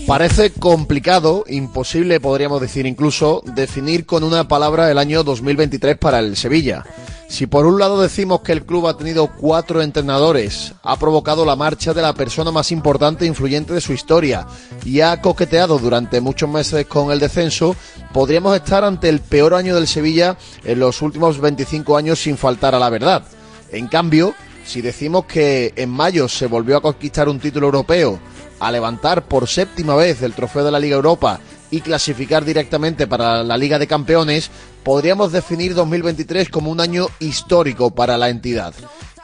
Parece 0.06 0.52
complicado, 0.52 1.46
imposible 1.48 2.20
podríamos 2.20 2.60
decir 2.60 2.86
incluso, 2.86 3.42
definir 3.56 4.06
con 4.06 4.26
una 4.26 4.50
palabra 4.50 4.92
el 4.92 4.98
año 4.98 5.24
2023 5.24 5.98
para 5.98 6.20
el 6.20 6.36
Sevilla. 6.36 6.84
Si 7.30 7.48
por 7.48 7.66
un 7.66 7.80
lado 7.80 8.02
decimos 8.02 8.42
que 8.42 8.52
el 8.52 8.66
club 8.66 8.88
ha 8.88 8.98
tenido 8.98 9.32
cuatro 9.32 9.82
entrenadores, 9.82 10.74
ha 10.84 11.00
provocado 11.00 11.46
la 11.46 11.56
marcha 11.56 11.94
de 11.94 12.02
la 12.02 12.14
persona 12.14 12.52
más 12.52 12.74
importante 12.74 13.24
e 13.24 13.30
influyente 13.30 13.74
de 13.74 13.80
su 13.80 13.94
historia 13.94 14.46
y 14.84 15.00
ha 15.00 15.22
coqueteado 15.22 15.80
durante 15.80 16.20
muchos 16.20 16.50
meses 16.50 16.86
con 16.88 17.10
el 17.10 17.20
descenso, 17.20 17.78
podríamos 18.12 18.54
estar 18.58 18.84
ante 18.84 19.08
el 19.08 19.22
peor 19.22 19.54
año 19.54 19.76
del 19.76 19.88
Sevilla 19.88 20.36
en 20.66 20.82
los 20.82 21.02
últimos 21.02 21.40
25 21.40 21.96
años 21.96 22.20
sin 22.20 22.36
faltar 22.36 22.76
a 22.76 22.80
la 22.80 22.90
verdad. 22.90 23.24
En 23.72 23.88
cambio, 23.88 24.36
si 24.66 24.82
decimos 24.82 25.26
que 25.26 25.74
en 25.76 25.90
mayo 25.90 26.28
se 26.28 26.48
volvió 26.48 26.78
a 26.78 26.82
conquistar 26.82 27.30
un 27.30 27.40
título 27.40 27.68
europeo, 27.68 28.20
a 28.60 28.72
levantar 28.72 29.26
por 29.26 29.48
séptima 29.48 29.96
vez 29.96 30.22
el 30.22 30.34
trofeo 30.34 30.64
de 30.64 30.72
la 30.72 30.80
Liga 30.80 30.96
Europa 30.96 31.40
y 31.72 31.82
clasificar 31.82 32.46
directamente 32.46 33.08
para 33.08 33.44
la 33.44 33.58
Liga 33.58 33.80
de 33.80 33.88
Campeones, 33.88 34.52
podríamos 34.84 35.32
definir 35.32 35.74
2023 35.74 36.50
como 36.50 36.70
un 36.70 36.82
año 36.82 37.08
histórico 37.20 37.92
para 37.92 38.18
la 38.18 38.30
entidad. 38.30 38.74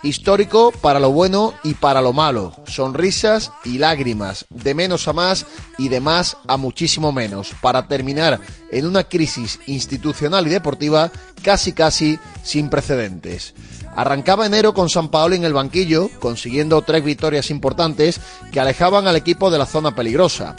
Histórico 0.04 0.72
para 0.72 1.00
lo 1.00 1.12
bueno 1.12 1.54
y 1.64 1.74
para 1.74 2.02
lo 2.02 2.14
malo. 2.14 2.56
Sonrisas 2.66 3.52
y 3.66 3.80
lágrimas. 3.80 4.46
De 4.50 4.76
menos 4.76 5.08
a 5.08 5.14
más 5.14 5.46
y 5.78 5.90
de 5.90 6.00
más 6.00 6.38
a 6.48 6.56
muchísimo 6.56 7.12
menos. 7.12 7.52
Para 7.62 7.88
terminar 7.88 8.40
en 8.72 8.86
una 8.86 9.04
crisis 9.04 9.60
institucional 9.66 10.46
y 10.48 10.52
deportiva 10.52 11.12
casi 11.42 11.74
casi 11.74 12.20
sin 12.44 12.70
precedentes. 12.70 13.56
Arrancaba 13.98 14.46
enero 14.46 14.76
con 14.76 14.90
San 14.90 15.10
Paolo 15.10 15.34
en 15.34 15.44
el 15.44 15.54
banquillo, 15.54 16.12
consiguiendo 16.20 16.84
tres 16.84 17.04
victorias 17.04 17.50
importantes 17.50 18.22
que 18.52 18.60
alejaban 18.60 19.08
al 19.08 19.16
equipo 19.16 19.50
de 19.50 19.58
la 19.58 19.66
zona 19.66 19.96
peligrosa. 19.96 20.56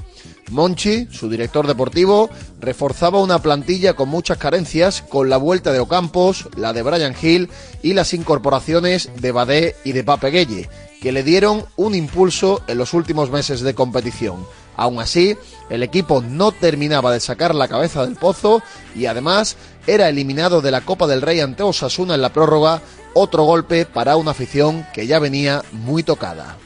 Monchi, 0.51 1.06
su 1.12 1.28
director 1.28 1.65
deportivo, 1.69 2.31
reforzaba 2.59 3.20
una 3.20 3.40
plantilla 3.40 3.94
con 3.94 4.09
muchas 4.09 4.39
carencias 4.39 5.02
con 5.02 5.31
la 5.31 5.36
vuelta 5.36 5.73
de 5.73 5.78
Ocampos, 5.78 6.48
la 6.56 6.73
de 6.73 6.82
Brian 6.82 7.15
Hill 7.23 7.48
y 7.81 7.93
las 7.93 8.12
incorporaciones 8.12 9.09
de 9.20 9.31
Badé 9.31 9.77
y 9.85 9.93
de 9.93 10.02
Pape 10.02 10.31
Gueye, 10.31 10.69
que 11.01 11.12
le 11.12 11.23
dieron 11.23 11.65
un 11.77 11.94
impulso 11.94 12.62
en 12.66 12.77
los 12.77 12.93
últimos 12.93 13.31
meses 13.31 13.60
de 13.60 13.73
competición. 13.73 14.44
Aún 14.77 15.01
así, 15.01 15.36
el 15.70 15.82
equipo 15.82 16.23
no 16.23 16.52
terminaba 16.52 17.12
de 17.12 17.19
sacar 17.19 17.55
la 17.55 17.66
cabeza 17.66 18.05
del 18.05 18.15
pozo 18.15 18.62
y 18.94 19.06
además 19.06 19.56
era 19.89 20.09
eliminado 20.09 20.60
de 20.60 20.70
la 20.70 20.82
Copa 20.82 21.06
del 21.06 21.20
Rey 21.20 21.40
ante 21.40 21.65
Osasuna 21.65 22.15
en 22.15 22.23
la 22.23 22.32
prórroga, 22.32 22.81
otro 23.14 23.44
golpe 23.44 23.85
para 23.86 24.16
una 24.16 24.32
afición 24.32 24.86
que 24.93 25.06
ya 25.06 25.18
venía 25.18 25.62
muy 25.72 26.02
tocada. 26.02 26.56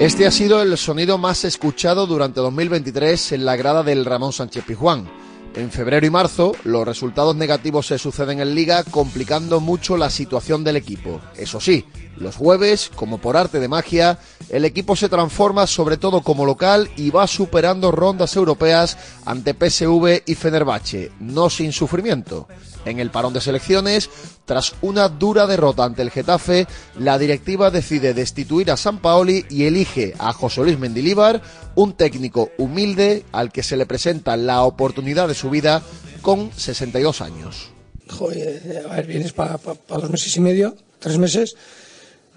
Este 0.00 0.26
ha 0.26 0.30
sido 0.30 0.60
el 0.60 0.76
sonido 0.76 1.18
más 1.18 1.44
escuchado 1.44 2.06
durante 2.06 2.40
2023 2.40 3.32
en 3.32 3.44
la 3.44 3.56
grada 3.56 3.82
del 3.82 4.04
Ramón 4.04 4.32
Sánchez 4.32 4.64
Pizjuán. 4.64 5.23
En 5.56 5.70
febrero 5.70 6.04
y 6.04 6.10
marzo, 6.10 6.52
los 6.64 6.84
resultados 6.84 7.36
negativos 7.36 7.86
se 7.86 7.98
suceden 7.98 8.40
en 8.40 8.56
Liga, 8.56 8.82
complicando 8.82 9.60
mucho 9.60 9.96
la 9.96 10.10
situación 10.10 10.64
del 10.64 10.74
equipo. 10.74 11.20
Eso 11.36 11.60
sí, 11.60 11.84
los 12.16 12.34
jueves, 12.34 12.90
como 12.94 13.18
por 13.18 13.36
arte 13.36 13.60
de 13.60 13.68
magia, 13.68 14.18
el 14.48 14.64
equipo 14.64 14.96
se 14.96 15.08
transforma 15.08 15.68
sobre 15.68 15.96
todo 15.96 16.22
como 16.22 16.44
local 16.44 16.90
y 16.96 17.10
va 17.10 17.28
superando 17.28 17.92
rondas 17.92 18.34
europeas 18.34 18.98
ante 19.24 19.54
PSV 19.54 20.22
y 20.26 20.34
Fenerbahce, 20.34 21.12
no 21.20 21.48
sin 21.48 21.70
sufrimiento. 21.70 22.48
En 22.84 23.00
el 23.00 23.10
parón 23.10 23.32
de 23.32 23.40
selecciones, 23.40 24.10
tras 24.44 24.74
una 24.82 25.08
dura 25.08 25.46
derrota 25.46 25.84
ante 25.84 26.02
el 26.02 26.10
Getafe, 26.10 26.66
la 26.98 27.18
directiva 27.18 27.70
decide 27.70 28.14
destituir 28.14 28.70
a 28.70 28.76
San 28.76 28.98
Paoli 28.98 29.46
y 29.48 29.64
elige 29.64 30.14
a 30.18 30.32
José 30.32 30.62
Luis 30.62 30.78
Mendilíbar, 30.78 31.40
un 31.74 31.94
técnico 31.94 32.50
humilde 32.58 33.24
al 33.32 33.52
que 33.52 33.62
se 33.62 33.76
le 33.76 33.86
presenta 33.86 34.36
la 34.36 34.62
oportunidad 34.62 35.28
de 35.28 35.34
su 35.34 35.50
vida 35.50 35.82
con 36.20 36.52
62 36.52 37.20
años. 37.20 37.70
Joder, 38.08 38.84
a 38.88 38.96
ver, 38.96 39.06
vienes 39.06 39.32
para 39.32 39.58
dos 39.88 40.10
meses 40.10 40.36
y 40.36 40.40
medio, 40.40 40.76
tres 40.98 41.16
meses, 41.16 41.56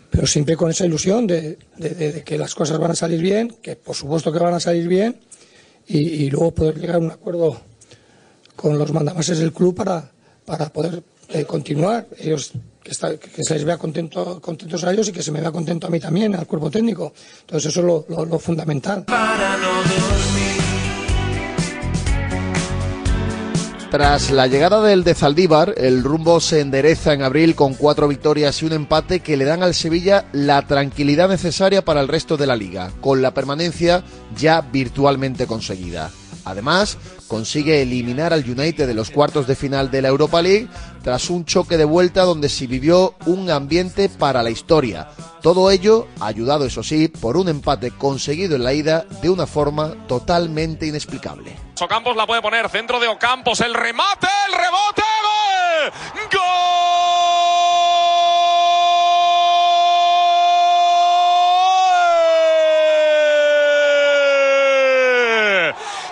pero 0.10 0.26
siempre 0.26 0.56
con 0.56 0.72
esa 0.72 0.86
ilusión 0.86 1.28
de, 1.28 1.58
que 2.26 2.38
las 2.38 2.56
cosas 2.56 2.80
van 2.80 2.92
a 2.92 2.96
salir 2.96 3.22
bien, 3.22 3.56
que 3.62 3.76
por 3.76 3.96
supuesto 3.96 4.32
que 4.32 4.40
van 4.40 4.54
a 4.54 4.60
salir 4.60 4.88
bien, 4.88 5.20
y 5.90 6.30
luego 6.30 6.52
poder 6.52 6.80
llegar 6.80 6.98
a 6.98 7.00
un 7.00 7.12
acuerdo 7.12 7.62
con 8.58 8.78
los 8.78 8.92
mandamases 8.92 9.38
del 9.38 9.54
club 9.54 9.76
para, 9.76 10.12
para 10.48 10.70
poder 10.70 11.04
eh, 11.30 11.44
continuar. 11.44 12.08
Ellos 12.18 12.54
que, 12.82 12.92
está- 12.92 13.18
que 13.18 13.44
se 13.44 13.54
les 13.56 13.66
vea 13.66 13.78
contento, 13.78 14.40
contentos 14.42 14.82
a 14.86 14.94
ellos 14.94 15.10
y 15.10 15.12
que 15.12 15.22
se 15.22 15.30
me 15.34 15.42
vea 15.42 15.52
contento 15.52 15.88
a 15.88 15.90
mí 15.90 16.00
también, 16.00 16.34
al 16.36 16.48
cuerpo 16.48 16.72
técnico. 16.72 17.12
Entonces 17.42 17.70
eso 17.72 17.82
es 17.82 17.86
lo, 17.86 18.06
lo- 18.08 18.26
lo 18.26 18.40
fundamental. 18.40 19.04
Tras 23.92 24.32
la 24.32 24.48
llegada 24.48 24.82
del 24.82 25.04
de 25.04 25.16
Zaldívar, 25.16 25.74
el 25.78 26.04
rumbo 26.04 26.40
se 26.42 26.60
endereza 26.62 27.14
en 27.14 27.24
abril 27.24 27.56
con 27.56 27.74
cuatro 27.74 28.08
victorias 28.08 28.62
y 28.62 28.66
un 28.66 28.74
empate 28.74 29.22
que 29.22 29.38
le 29.38 29.46
dan 29.46 29.64
al 29.64 29.74
Sevilla 29.74 30.26
la 30.34 30.62
tranquilidad 30.68 31.30
necesaria 31.30 31.84
para 31.84 32.02
el 32.02 32.08
resto 32.10 32.36
de 32.38 32.48
la 32.48 32.56
liga, 32.58 32.92
con 33.02 33.22
la 33.22 33.34
permanencia 33.34 34.04
ya 34.38 34.60
virtualmente 34.62 35.48
conseguida. 35.48 36.12
Además, 36.48 36.98
consigue 37.28 37.82
eliminar 37.82 38.32
al 38.34 38.50
United 38.50 38.88
de 38.88 38.94
los 38.94 39.12
cuartos 39.12 39.48
de 39.48 39.56
final 39.56 39.92
de 39.92 40.02
la 40.02 40.08
Europa 40.08 40.42
League 40.42 40.68
tras 41.04 41.30
un 41.30 41.46
choque 41.46 41.78
de 41.78 41.86
vuelta 41.86 42.24
donde 42.24 42.50
se 42.50 42.68
vivió 42.68 43.16
un 43.26 43.50
ambiente 43.50 44.10
para 44.10 44.42
la 44.44 44.50
historia. 44.50 45.10
Todo 45.42 45.70
ello 45.72 46.08
ayudado, 46.20 46.66
eso 46.66 46.84
sí, 46.84 47.10
por 47.10 47.38
un 47.38 47.50
empate 47.50 47.92
conseguido 47.92 48.56
en 48.56 48.64
la 48.64 48.74
ida 48.74 49.06
de 49.22 49.30
una 49.30 49.46
forma 49.46 50.08
totalmente 50.08 50.88
inexplicable. 50.88 51.56
Ocampos 51.82 52.16
la 52.16 52.26
puede 52.26 52.42
poner, 52.42 52.70
centro 52.70 53.00
de 53.00 53.08
Ocampos, 53.08 53.62
el 53.62 53.74
remate, 53.74 54.28
el 54.48 54.54
rebote, 54.54 55.04
gol. 56.32 56.48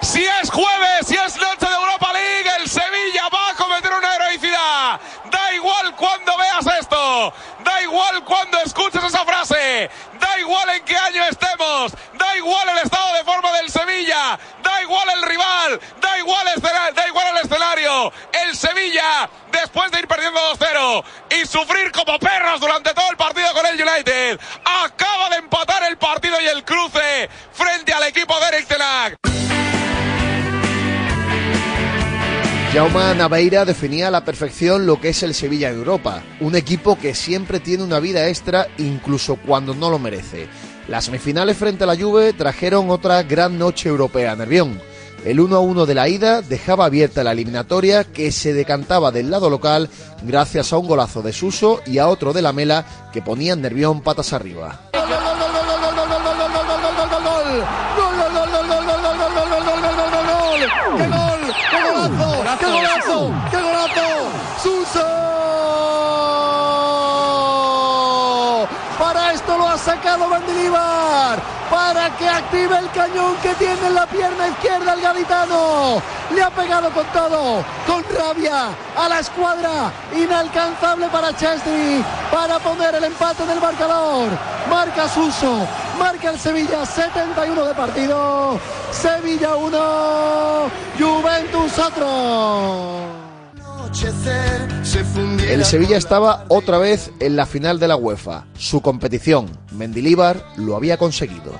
Si 0.01 0.23
es 0.23 0.49
jueves, 0.49 1.07
si 1.07 1.15
es 1.15 1.35
noche 1.35 1.65
de 1.67 1.75
Europa 1.75 2.13
League, 2.13 2.49
el 2.61 2.69
Sevilla 2.69 3.23
va 3.33 3.49
a 3.49 3.55
cometer 3.55 3.91
una 3.91 4.15
heroicidad. 4.15 4.99
Da 5.29 5.53
igual 5.53 5.95
cuando 5.97 6.37
veas 6.37 6.65
esto, 6.79 7.33
da 7.65 7.81
igual 7.95 8.25
cuando 8.25 8.59
escuches 8.59 9.01
esa 9.05 9.23
frase, 9.23 9.89
da 10.19 10.37
igual 10.37 10.69
en 10.71 10.83
qué 10.83 10.97
año 10.97 11.23
estemos, 11.31 11.93
da 12.15 12.35
igual 12.35 12.67
el 12.67 12.79
estado 12.79 13.13
de 13.13 13.23
forma 13.23 13.53
del 13.53 13.69
Sevilla, 13.69 14.37
da 14.61 14.81
igual 14.81 15.07
el 15.15 15.21
rival, 15.23 15.79
da 16.01 16.17
igual, 16.17 16.45
escena- 16.49 16.91
da 16.91 17.07
igual 17.07 17.27
el 17.29 17.37
escenario. 17.45 18.11
El 18.33 18.53
Sevilla, 18.57 19.29
después 19.49 19.89
de 19.91 19.99
ir 19.99 20.09
perdiendo 20.09 20.41
2-0 20.41 21.05
y 21.39 21.45
sufrir 21.45 21.89
como 21.93 22.19
perros 22.19 22.59
durante 22.59 22.93
todo 22.93 23.09
el 23.11 23.15
partido 23.15 23.53
con 23.53 23.65
el 23.65 23.81
United, 23.81 24.41
acaba 24.65 25.29
de 25.29 25.37
empatar 25.37 25.83
el 25.83 25.97
partido 25.97 26.35
y 26.41 26.47
el 26.47 26.65
cruce 26.65 27.29
frente 27.53 27.93
al 27.93 28.03
equipo 28.03 28.37
de 28.41 28.47
Eric 28.49 28.67
Ten 28.67 28.81
Hag. 28.81 29.15
Jaume 32.75 33.15
Naveira 33.15 33.63
definía 33.63 34.09
a 34.09 34.11
la 34.11 34.25
perfección 34.25 34.85
lo 34.85 34.99
que 34.99 35.07
es 35.07 35.23
el 35.23 35.33
Sevilla 35.33 35.69
en 35.69 35.77
Europa, 35.77 36.21
un 36.41 36.57
equipo 36.57 36.97
que 36.97 37.15
siempre 37.15 37.61
tiene 37.61 37.85
una 37.85 38.01
vida 38.01 38.27
extra 38.27 38.67
incluso 38.77 39.37
cuando 39.37 39.73
no 39.73 39.89
lo 39.89 39.97
merece. 39.97 40.49
Las 40.89 41.05
semifinales 41.05 41.55
frente 41.55 41.85
a 41.85 41.87
la 41.87 41.95
Juve 41.95 42.33
trajeron 42.33 42.89
otra 42.89 43.23
gran 43.23 43.57
noche 43.57 43.87
europea 43.87 44.33
a 44.33 44.35
Nervión. 44.35 44.81
El 45.23 45.39
1-1 45.39 45.85
de 45.85 45.95
la 45.95 46.09
ida 46.09 46.41
dejaba 46.41 46.83
abierta 46.83 47.23
la 47.23 47.31
eliminatoria 47.31 48.03
que 48.03 48.33
se 48.33 48.53
decantaba 48.53 49.13
del 49.13 49.31
lado 49.31 49.49
local 49.49 49.89
gracias 50.23 50.73
a 50.73 50.77
un 50.77 50.87
golazo 50.87 51.21
de 51.21 51.31
Suso 51.31 51.79
y 51.85 51.99
a 51.99 52.09
otro 52.09 52.33
de 52.33 52.41
la 52.41 52.51
Mela 52.51 52.85
que 53.13 53.21
ponían 53.21 53.61
Nervión 53.61 54.01
patas 54.01 54.33
arriba. 54.33 54.81
¡Qué 54.91 54.99
golazo! 63.25 63.49
¡Qué 63.51 63.61
golazo! 63.61 64.29
¡Suso! 64.61 65.25
Para 68.99 69.33
esto 69.33 69.57
lo 69.57 69.67
ha 69.67 69.77
sacado 69.77 70.27
Mendilibar. 70.27 71.39
Para 71.69 72.15
que 72.15 72.27
active 72.29 72.77
el 72.77 72.89
cañón 72.91 73.35
que 73.41 73.53
tiene 73.55 73.87
en 73.87 73.95
la 73.95 74.05
pierna 74.05 74.47
izquierda 74.47 74.93
el 74.93 75.01
gaditano. 75.01 76.01
Le 76.33 76.41
ha 76.41 76.49
pegado 76.49 76.89
con 76.91 77.05
todo, 77.07 77.63
con 77.85 78.03
rabia 78.17 78.69
a 78.95 79.09
la 79.09 79.19
escuadra. 79.19 79.91
Inalcanzable 80.15 81.07
para 81.09 81.35
Chesney. 81.35 82.03
Para 82.31 82.59
poner 82.59 82.95
el 82.95 83.03
empate 83.03 83.43
en 83.43 83.51
el 83.51 83.59
marcador. 83.59 84.29
Marca 84.69 85.09
Suso. 85.09 85.67
Marca 85.99 86.29
el 86.29 86.39
Sevilla. 86.39 86.85
71 86.85 87.65
de 87.65 87.73
partido. 87.73 88.59
Sevilla 88.91 89.55
1. 89.55 90.71
Juventus 90.97 91.79
otro. 91.79 93.14
El 95.49 95.63
Sevilla 95.63 95.95
estaba 95.95 96.43
otra 96.49 96.77
vez 96.77 97.11
en 97.21 97.37
la 97.37 97.45
final 97.45 97.79
de 97.79 97.87
la 97.87 97.95
UEFA. 97.95 98.45
Su 98.57 98.81
competición, 98.81 99.47
Mendilíbar, 99.71 100.45
lo 100.57 100.75
había 100.75 100.97
conseguido. 100.97 101.53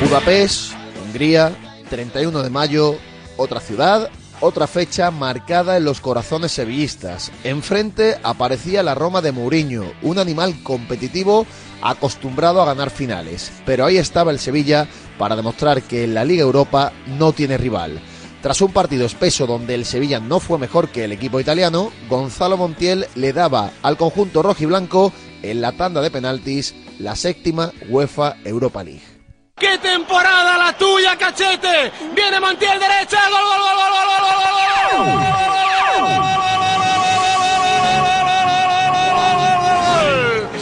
Budapest, 0.00 0.74
Hungría, 1.04 1.52
31 1.90 2.42
de 2.42 2.50
mayo, 2.50 2.98
otra 3.36 3.60
ciudad, 3.60 4.10
otra 4.40 4.66
fecha 4.66 5.10
marcada 5.10 5.76
en 5.76 5.84
los 5.84 6.00
corazones 6.00 6.52
sevillistas. 6.52 7.30
Enfrente 7.44 8.16
aparecía 8.22 8.82
la 8.82 8.94
Roma 8.94 9.22
de 9.22 9.32
Mourinho, 9.32 9.92
un 10.02 10.18
animal 10.18 10.62
competitivo 10.62 11.46
acostumbrado 11.80 12.60
a 12.60 12.66
ganar 12.66 12.90
finales. 12.90 13.52
Pero 13.64 13.84
ahí 13.84 13.98
estaba 13.98 14.30
el 14.30 14.38
Sevilla 14.38 14.88
para 15.18 15.36
demostrar 15.36 15.82
que 15.82 16.04
en 16.04 16.14
la 16.14 16.24
Liga 16.24 16.42
Europa 16.42 16.92
no 17.06 17.32
tiene 17.32 17.56
rival. 17.56 18.00
Tras 18.42 18.60
un 18.60 18.72
partido 18.72 19.06
espeso 19.06 19.46
donde 19.46 19.74
el 19.74 19.84
Sevilla 19.84 20.18
no 20.18 20.40
fue 20.40 20.58
mejor 20.58 20.88
que 20.88 21.04
el 21.04 21.12
equipo 21.12 21.38
italiano, 21.38 21.92
Gonzalo 22.08 22.56
Montiel 22.56 23.06
le 23.14 23.32
daba 23.32 23.70
al 23.82 23.96
conjunto 23.96 24.42
rojiblanco 24.42 25.12
en 25.42 25.60
la 25.60 25.72
tanda 25.72 26.00
de 26.00 26.10
penaltis 26.10 26.74
la 26.98 27.14
séptima 27.14 27.72
UEFA 27.88 28.36
Europa 28.44 28.82
League. 28.82 29.11
¡Qué 29.56 29.78
temporada 29.78 30.58
la 30.58 30.72
tuya, 30.72 31.16
cachete! 31.16 31.92
¡Viene 32.14 32.40
Montiel 32.40 32.80
derecha! 32.80 33.18
¡Gol, 33.30 33.42
gol, 33.44 33.60
gol, 33.60 33.76
gol, 33.76 33.90
gol! 33.96 35.32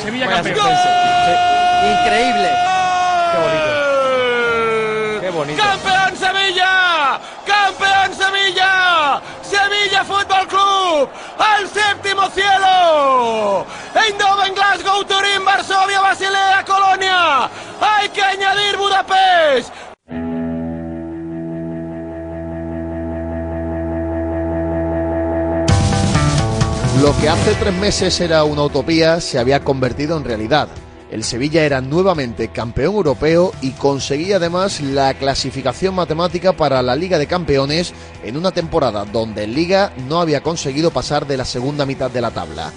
Sevilla 0.02 0.26
Increíble. 1.90 2.50
Qué 5.20 5.30
bonito. 5.30 5.62
Campeón 5.62 6.16
Sevilla. 6.16 7.20
Campeón 7.46 8.14
Sevilla. 8.14 9.20
Sevilla 9.42 10.04
Fútbol 10.04 10.46
Club. 10.48 11.08
Al 11.38 11.68
séptimo 11.68 12.28
cielo. 12.30 13.66
Eindhoven, 14.11 14.55
Glasgow, 14.55 15.05
Turín, 15.05 15.45
Varsovia, 15.45 16.01
Basilea, 16.01 16.65
Colonia. 16.66 17.51
¡Hay 17.81 18.09
que 18.09 18.20
añadir 18.20 18.77
Budapest! 18.77 19.73
Lo 27.01 27.16
que 27.20 27.28
hace 27.28 27.55
tres 27.55 27.74
meses 27.74 28.20
era 28.20 28.43
una 28.43 28.65
utopía 28.65 29.20
se 29.20 29.39
había 29.39 29.62
convertido 29.62 30.16
en 30.16 30.24
realidad. 30.24 30.69
El 31.12 31.23
Sevilla 31.23 31.65
era 31.65 31.81
nuevamente 31.81 32.49
campeón 32.49 32.97
europeo 32.97 33.53
y 33.61 33.70
conseguía 33.73 34.37
además 34.37 34.81
la 34.81 35.15
clasificación 35.15 35.95
matemática 35.95 36.53
para 36.53 36.82
la 36.82 36.97
Liga 36.97 37.19
de 37.19 37.27
Campeones 37.27 37.95
en 38.24 38.37
una 38.37 38.51
temporada 38.51 39.05
donde 39.05 39.45
en 39.45 39.55
Liga 39.55 39.93
no 40.09 40.20
había 40.20 40.43
conseguido 40.43 40.91
pasar 40.91 41.27
de 41.27 41.37
la 41.37 41.45
segunda 41.45 41.87
mitad 41.87 42.11
de 42.11 42.20
la 42.20 42.32
tabla. 42.32 42.73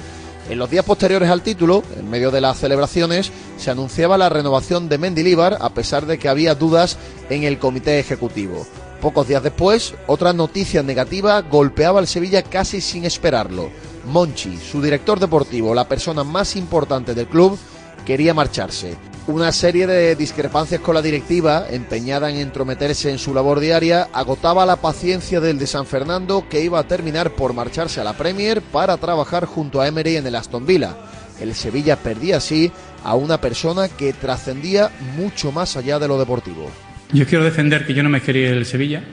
En 0.50 0.60
los 0.60 0.70
días 0.70 0.84
posteriores 0.84 1.30
al 1.30 1.42
título, 1.42 1.84
en 1.98 2.10
medio 2.10 2.30
de 2.30 2.42
las 2.42 2.60
celebraciones, 2.60 3.32
se 3.58 3.72
anunciaba 3.72 4.18
la 4.18 4.30
renovación 4.30 4.90
de 4.90 4.98
Mendilíbar 4.98 5.58
a 5.62 5.70
pesar 5.70 6.06
de 6.06 6.20
que 6.20 6.28
había 6.28 6.54
dudas 6.54 6.98
en 7.30 7.44
el 7.44 7.60
comité 7.60 8.00
ejecutivo. 8.00 8.68
Pocos 9.02 9.28
días 9.28 9.44
después, 9.44 9.96
otra 10.08 10.34
noticia 10.34 10.84
negativa 10.84 11.42
golpeaba 11.42 12.00
al 12.00 12.08
Sevilla 12.08 12.44
casi 12.44 12.82
sin 12.82 13.06
esperarlo. 13.06 13.70
Monchi, 14.06 14.58
su 14.58 14.82
director 14.82 15.20
deportivo, 15.20 15.74
la 15.74 15.88
persona 15.88 16.24
más 16.24 16.56
importante 16.56 17.14
del 17.14 17.28
club, 17.28 17.58
quería 18.06 18.34
marcharse. 18.34 18.96
Una 19.26 19.54
serie 19.54 19.88
de 19.88 20.18
discrepancias 20.18 20.82
con 20.82 20.96
la 20.96 21.02
directiva, 21.02 21.68
empeñada 21.70 22.30
en 22.30 22.36
entrometerse 22.36 23.10
en 23.10 23.18
su 23.18 23.34
labor 23.34 23.62
diaria, 23.62 24.10
agotaba 24.12 24.66
la 24.66 24.76
paciencia 24.76 25.40
del 25.40 25.58
de 25.58 25.66
San 25.66 25.86
Fernando 25.86 26.46
que 26.50 26.62
iba 26.62 26.78
a 26.78 26.88
terminar 26.90 27.32
por 27.32 27.54
marcharse 27.54 28.02
a 28.02 28.04
la 28.04 28.18
Premier 28.18 28.62
para 28.62 28.98
trabajar 28.98 29.46
junto 29.46 29.80
a 29.80 29.88
Emery 29.88 30.18
en 30.18 30.28
el 30.28 30.36
Aston 30.36 30.66
Villa. 30.66 30.98
El 31.40 31.56
Sevilla 31.56 31.96
perdía 31.96 32.36
así 32.36 32.70
a 33.02 33.16
una 33.16 33.40
persona 33.40 33.88
que 33.88 34.12
trascendía 34.12 34.92
mucho 35.16 35.54
más 35.54 35.78
allá 35.78 36.00
de 36.00 36.10
lo 36.10 36.20
deportivo. 36.20 36.70
Yo 37.14 37.26
quiero 37.26 37.46
defender 37.46 37.88
que 37.88 37.94
yo 37.94 38.04
no 38.04 38.10
me 38.10 38.22
quería 38.22 38.50
ir 38.50 38.56
del 38.56 38.66
Sevilla. 38.66 39.04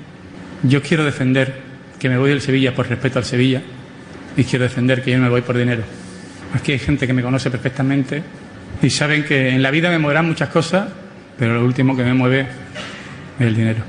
Yo 0.65 0.83
quiero 0.83 1.05
defender 1.05 1.55
que 2.01 2.09
me 2.09 2.19
voy 2.19 2.31
del 2.31 2.41
Sevilla 2.41 2.75
por 2.75 2.89
respeto 2.89 3.21
al 3.21 3.25
Sevilla. 3.25 3.63
Y 4.37 4.43
quiero 4.43 4.65
defender 4.65 5.05
que 5.05 5.13
yo 5.13 5.19
no 5.19 5.25
me 5.25 5.31
voy 5.31 5.43
por 5.43 5.57
dinero. 5.57 5.85
Aquí 6.53 6.73
hay 6.73 6.81
gente 6.81 7.07
que 7.07 7.13
me 7.13 7.23
conoce 7.23 7.49
perfectamente 7.49 8.25
y 8.83 8.91
saben 8.91 9.25
que 9.25 9.51
en 9.51 9.63
la 9.63 9.71
vida 9.71 9.91
me 9.91 9.99
moverán 9.99 10.27
muchas 10.27 10.49
cosas, 10.49 10.89
pero 11.39 11.55
lo 11.55 11.65
último 11.65 11.97
que 11.97 12.03
me 12.05 12.15
mueve 12.15 12.41
es 13.39 13.47
el 13.47 13.55
dinero. 13.57 13.83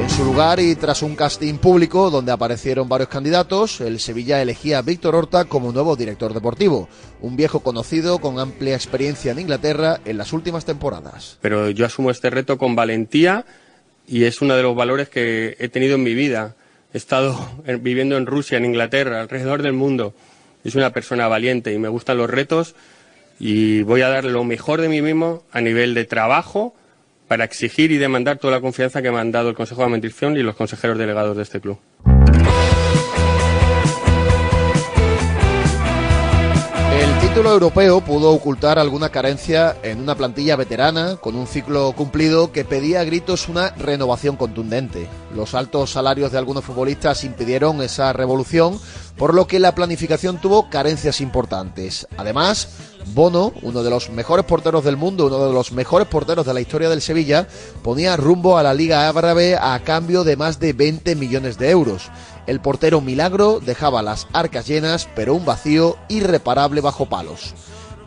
En 0.00 0.10
su 0.10 0.24
lugar 0.24 0.60
y 0.60 0.76
tras 0.76 1.02
un 1.02 1.16
casting 1.16 1.54
público 1.58 2.10
donde 2.10 2.30
aparecieron 2.30 2.88
varios 2.88 3.08
candidatos, 3.08 3.80
el 3.80 3.98
Sevilla 3.98 4.40
elegía 4.40 4.78
a 4.78 4.82
Víctor 4.82 5.14
Horta 5.16 5.46
como 5.46 5.72
nuevo 5.72 5.96
director 5.96 6.32
deportivo, 6.32 6.88
un 7.20 7.36
viejo 7.36 7.60
conocido 7.60 8.18
con 8.20 8.38
amplia 8.38 8.74
experiencia 8.76 9.32
en 9.32 9.40
Inglaterra 9.40 9.98
en 10.04 10.16
las 10.18 10.32
últimas 10.32 10.64
temporadas. 10.64 11.38
pero 11.40 11.70
yo 11.70 11.84
asumo 11.84 12.10
este 12.10 12.30
reto 12.30 12.56
con 12.56 12.76
valentía 12.76 13.44
y 14.06 14.24
es 14.24 14.40
uno 14.40 14.54
de 14.54 14.62
los 14.62 14.76
valores 14.76 15.08
que 15.08 15.56
he 15.58 15.68
tenido 15.68 15.96
en 15.96 16.04
mi 16.04 16.14
vida. 16.14 16.54
He 16.94 16.98
estado 16.98 17.36
en- 17.66 17.82
viviendo 17.82 18.16
en 18.16 18.26
Rusia, 18.26 18.58
en 18.58 18.64
Inglaterra, 18.64 19.20
alrededor 19.20 19.62
del 19.62 19.72
mundo. 19.72 20.14
Es 20.64 20.74
una 20.74 20.92
persona 20.92 21.28
valiente 21.28 21.72
y 21.72 21.78
me 21.78 21.88
gustan 21.88 22.18
los 22.18 22.28
retos 22.28 22.74
y 23.38 23.82
voy 23.82 24.02
a 24.02 24.08
dar 24.08 24.24
lo 24.24 24.44
mejor 24.44 24.80
de 24.80 24.88
mí 24.88 25.02
mismo 25.02 25.42
a 25.52 25.60
nivel 25.60 25.94
de 25.94 26.04
trabajo 26.04 26.74
para 27.28 27.44
exigir 27.44 27.92
y 27.92 27.98
demandar 27.98 28.38
toda 28.38 28.54
la 28.54 28.60
confianza 28.60 29.02
que 29.02 29.10
me 29.10 29.18
han 29.18 29.32
dado 29.32 29.48
el 29.48 29.54
Consejo 29.54 29.82
de 29.82 29.86
Administración 29.86 30.36
y 30.36 30.42
los 30.42 30.56
consejeros 30.56 30.98
delegados 30.98 31.36
de 31.36 31.42
este 31.42 31.60
club. 31.60 31.78
Título 37.36 37.52
europeo 37.52 38.00
pudo 38.00 38.30
ocultar 38.32 38.78
alguna 38.78 39.10
carencia 39.10 39.76
en 39.82 40.00
una 40.00 40.14
plantilla 40.14 40.56
veterana 40.56 41.16
con 41.16 41.36
un 41.36 41.46
ciclo 41.46 41.92
cumplido 41.92 42.50
que 42.50 42.64
pedía 42.64 43.00
a 43.00 43.04
gritos 43.04 43.50
una 43.50 43.74
renovación 43.76 44.36
contundente. 44.36 45.06
Los 45.34 45.54
altos 45.54 45.92
salarios 45.92 46.32
de 46.32 46.38
algunos 46.38 46.64
futbolistas 46.64 47.24
impidieron 47.24 47.82
esa 47.82 48.14
revolución, 48.14 48.80
por 49.18 49.34
lo 49.34 49.46
que 49.46 49.60
la 49.60 49.74
planificación 49.74 50.40
tuvo 50.40 50.70
carencias 50.70 51.20
importantes. 51.20 52.08
Además, 52.16 52.68
Bono, 53.12 53.52
uno 53.60 53.82
de 53.82 53.90
los 53.90 54.08
mejores 54.08 54.46
porteros 54.46 54.82
del 54.82 54.96
mundo, 54.96 55.26
uno 55.26 55.46
de 55.46 55.52
los 55.52 55.72
mejores 55.72 56.08
porteros 56.08 56.46
de 56.46 56.54
la 56.54 56.62
historia 56.62 56.88
del 56.88 57.02
Sevilla, 57.02 57.46
ponía 57.82 58.16
rumbo 58.16 58.56
a 58.56 58.62
la 58.62 58.72
Liga 58.72 59.10
Árabe 59.10 59.56
a 59.56 59.78
cambio 59.84 60.24
de 60.24 60.36
más 60.36 60.58
de 60.58 60.72
20 60.72 61.14
millones 61.16 61.58
de 61.58 61.68
euros. 61.68 62.10
El 62.46 62.60
portero 62.60 63.00
Milagro 63.00 63.60
dejaba 63.60 64.02
las 64.02 64.28
arcas 64.32 64.66
llenas, 64.66 65.08
pero 65.14 65.34
un 65.34 65.44
vacío 65.44 65.96
irreparable 66.08 66.80
bajo 66.80 67.06
palos. 67.06 67.54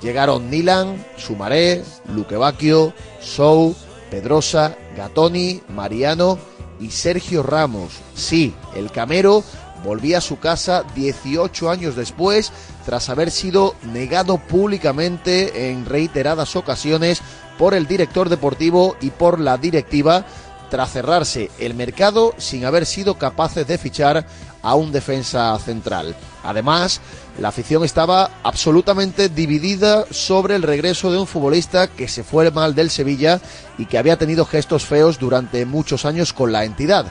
Llegaron 0.01 0.49
Nilan, 0.49 1.05
Sumaré, 1.17 1.83
Luque 2.07 2.37
Bacchio, 2.37 2.93
Sou, 3.19 3.75
Pedrosa, 4.09 4.77
Gatoni, 4.95 5.61
Mariano 5.67 6.39
y 6.79 6.91
Sergio 6.91 7.43
Ramos. 7.43 7.91
Sí, 8.15 8.53
el 8.75 8.91
Camero 8.91 9.43
volvía 9.83 10.19
a 10.19 10.21
su 10.21 10.39
casa 10.39 10.83
18 10.95 11.69
años 11.69 11.95
después 11.95 12.51
tras 12.85 13.09
haber 13.09 13.31
sido 13.31 13.75
negado 13.93 14.37
públicamente 14.37 15.69
en 15.69 15.85
reiteradas 15.85 16.55
ocasiones 16.55 17.21
por 17.57 17.73
el 17.73 17.87
director 17.87 18.29
deportivo 18.29 18.95
y 19.01 19.09
por 19.09 19.39
la 19.39 19.57
directiva 19.57 20.25
tras 20.69 20.91
cerrarse 20.91 21.49
el 21.59 21.73
mercado 21.73 22.33
sin 22.37 22.65
haber 22.65 22.85
sido 22.85 23.15
capaces 23.17 23.67
de 23.67 23.77
fichar 23.77 24.25
a 24.61 24.75
un 24.75 24.91
defensa 24.91 25.57
central. 25.59 26.15
Además, 26.43 27.01
la 27.39 27.49
afición 27.49 27.83
estaba 27.83 28.31
absolutamente 28.43 29.29
dividida 29.29 30.05
sobre 30.11 30.55
el 30.55 30.63
regreso 30.63 31.11
de 31.11 31.17
un 31.17 31.27
futbolista 31.27 31.87
que 31.87 32.07
se 32.07 32.23
fue 32.23 32.51
mal 32.51 32.75
del 32.75 32.89
Sevilla 32.89 33.39
y 33.77 33.85
que 33.85 33.97
había 33.97 34.17
tenido 34.17 34.45
gestos 34.45 34.85
feos 34.85 35.19
durante 35.19 35.65
muchos 35.65 36.05
años 36.05 36.33
con 36.33 36.51
la 36.51 36.65
entidad. 36.65 37.05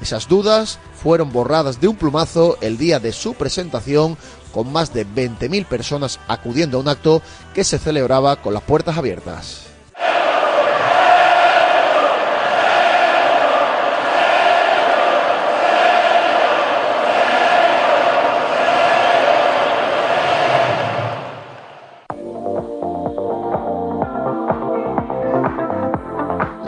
Esas 0.00 0.28
dudas 0.28 0.78
fueron 1.02 1.32
borradas 1.32 1.80
de 1.80 1.88
un 1.88 1.96
plumazo 1.96 2.58
el 2.60 2.78
día 2.78 2.98
de 2.98 3.12
su 3.12 3.34
presentación 3.34 4.16
con 4.52 4.72
más 4.72 4.92
de 4.92 5.06
20.000 5.06 5.66
personas 5.66 6.20
acudiendo 6.28 6.78
a 6.78 6.80
un 6.80 6.88
acto 6.88 7.22
que 7.54 7.64
se 7.64 7.78
celebraba 7.78 8.36
con 8.36 8.54
las 8.54 8.62
puertas 8.62 8.96
abiertas. 8.96 9.63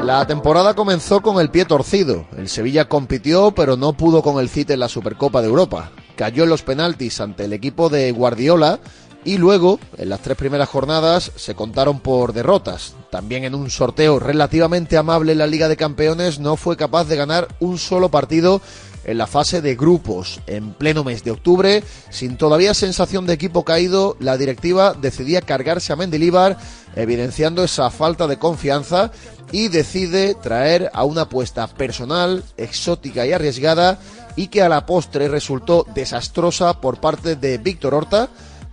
La 0.06 0.24
temporada 0.24 0.74
comenzó 0.74 1.20
con 1.20 1.40
el 1.40 1.50
pie 1.50 1.64
torcido. 1.64 2.28
El 2.38 2.48
Sevilla 2.48 2.88
compitió, 2.88 3.50
pero 3.50 3.76
no 3.76 3.94
pudo 3.94 4.22
con 4.22 4.38
el 4.38 4.48
Cite 4.48 4.74
en 4.74 4.78
la 4.78 4.88
Supercopa 4.88 5.42
de 5.42 5.48
Europa. 5.48 5.90
Cayó 6.14 6.44
en 6.44 6.48
los 6.48 6.62
penaltis 6.62 7.20
ante 7.20 7.46
el 7.46 7.52
equipo 7.52 7.88
de 7.88 8.12
Guardiola 8.12 8.78
y 9.24 9.36
luego, 9.38 9.80
en 9.98 10.08
las 10.08 10.20
tres 10.20 10.36
primeras 10.36 10.68
jornadas, 10.68 11.32
se 11.34 11.56
contaron 11.56 11.98
por 11.98 12.32
derrotas. 12.32 12.94
También 13.10 13.42
en 13.42 13.56
un 13.56 13.68
sorteo 13.68 14.20
relativamente 14.20 14.96
amable 14.96 15.32
en 15.32 15.38
la 15.38 15.48
Liga 15.48 15.66
de 15.66 15.76
Campeones 15.76 16.38
no 16.38 16.54
fue 16.54 16.76
capaz 16.76 17.06
de 17.06 17.16
ganar 17.16 17.48
un 17.58 17.76
solo 17.76 18.08
partido 18.08 18.62
en 19.06 19.18
la 19.18 19.26
fase 19.26 19.60
de 19.60 19.74
grupos. 19.74 20.40
En 20.46 20.72
pleno 20.72 21.02
mes 21.02 21.24
de 21.24 21.30
octubre, 21.30 21.82
sin 22.10 22.36
todavía 22.36 22.74
sensación 22.74 23.26
de 23.26 23.32
equipo 23.32 23.64
caído, 23.64 24.16
la 24.20 24.36
directiva 24.36 24.94
decidía 24.94 25.40
cargarse 25.40 25.92
a 25.92 25.96
Mendilibar, 25.96 26.58
evidenciando 26.96 27.62
esa 27.62 27.90
falta 27.90 28.26
de 28.26 28.38
confianza 28.38 29.12
y 29.52 29.68
decide 29.68 30.34
traer 30.34 30.90
a 30.92 31.04
una 31.04 31.22
apuesta 31.22 31.68
personal, 31.68 32.42
exótica 32.56 33.26
y 33.26 33.32
arriesgada 33.32 33.98
y 34.34 34.48
que 34.48 34.62
a 34.62 34.68
la 34.68 34.86
postre 34.86 35.28
resultó 35.28 35.86
desastrosa 35.94 36.80
por 36.80 37.00
parte 37.00 37.36
de 37.36 37.58
Víctor 37.58 37.94
Horta. 37.94 38.28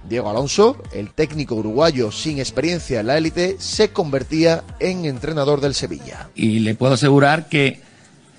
Diego 0.08 0.30
Alonso, 0.30 0.78
el 0.92 1.12
técnico 1.12 1.56
uruguayo 1.56 2.12
sin 2.12 2.40
experiencia 2.40 3.00
en 3.00 3.08
la 3.08 3.18
élite, 3.18 3.56
se 3.60 3.92
convertía 3.92 4.64
en 4.80 5.06
entrenador 5.06 5.62
del 5.62 5.74
Sevilla. 5.74 6.30
Y 6.36 6.60
le 6.60 6.76
puedo 6.76 6.94
asegurar 6.94 7.48
que 7.48 7.82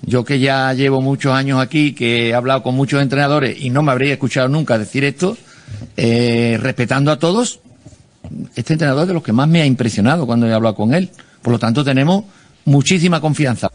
yo 0.01 0.23
que 0.23 0.39
ya 0.39 0.71
llevo 0.73 1.01
muchos 1.01 1.33
años 1.33 1.59
aquí, 1.59 1.95
que 1.95 2.29
he 2.29 2.33
hablado 2.35 2.61
con 2.61 2.75
muchos 2.75 3.01
entrenadores 3.01 3.59
y 3.59 3.71
no 3.71 3.81
me 3.81 3.91
habría 3.91 4.13
escuchado 4.13 4.47
nunca 4.47 4.77
decir 4.77 5.03
esto, 5.03 5.35
eh, 5.97 6.59
respetando 6.61 7.11
a 7.11 7.17
todos, 7.17 7.61
este 8.55 8.73
entrenador 8.73 9.07
de 9.07 9.13
los 9.13 9.23
que 9.23 9.33
más 9.33 9.47
me 9.47 9.61
ha 9.61 9.65
impresionado 9.65 10.25
cuando 10.25 10.47
he 10.47 10.53
hablado 10.53 10.75
con 10.75 10.93
él. 10.93 11.09
Por 11.41 11.53
lo 11.53 11.59
tanto, 11.59 11.83
tenemos 11.83 12.25
muchísima 12.65 13.21
confianza. 13.21 13.69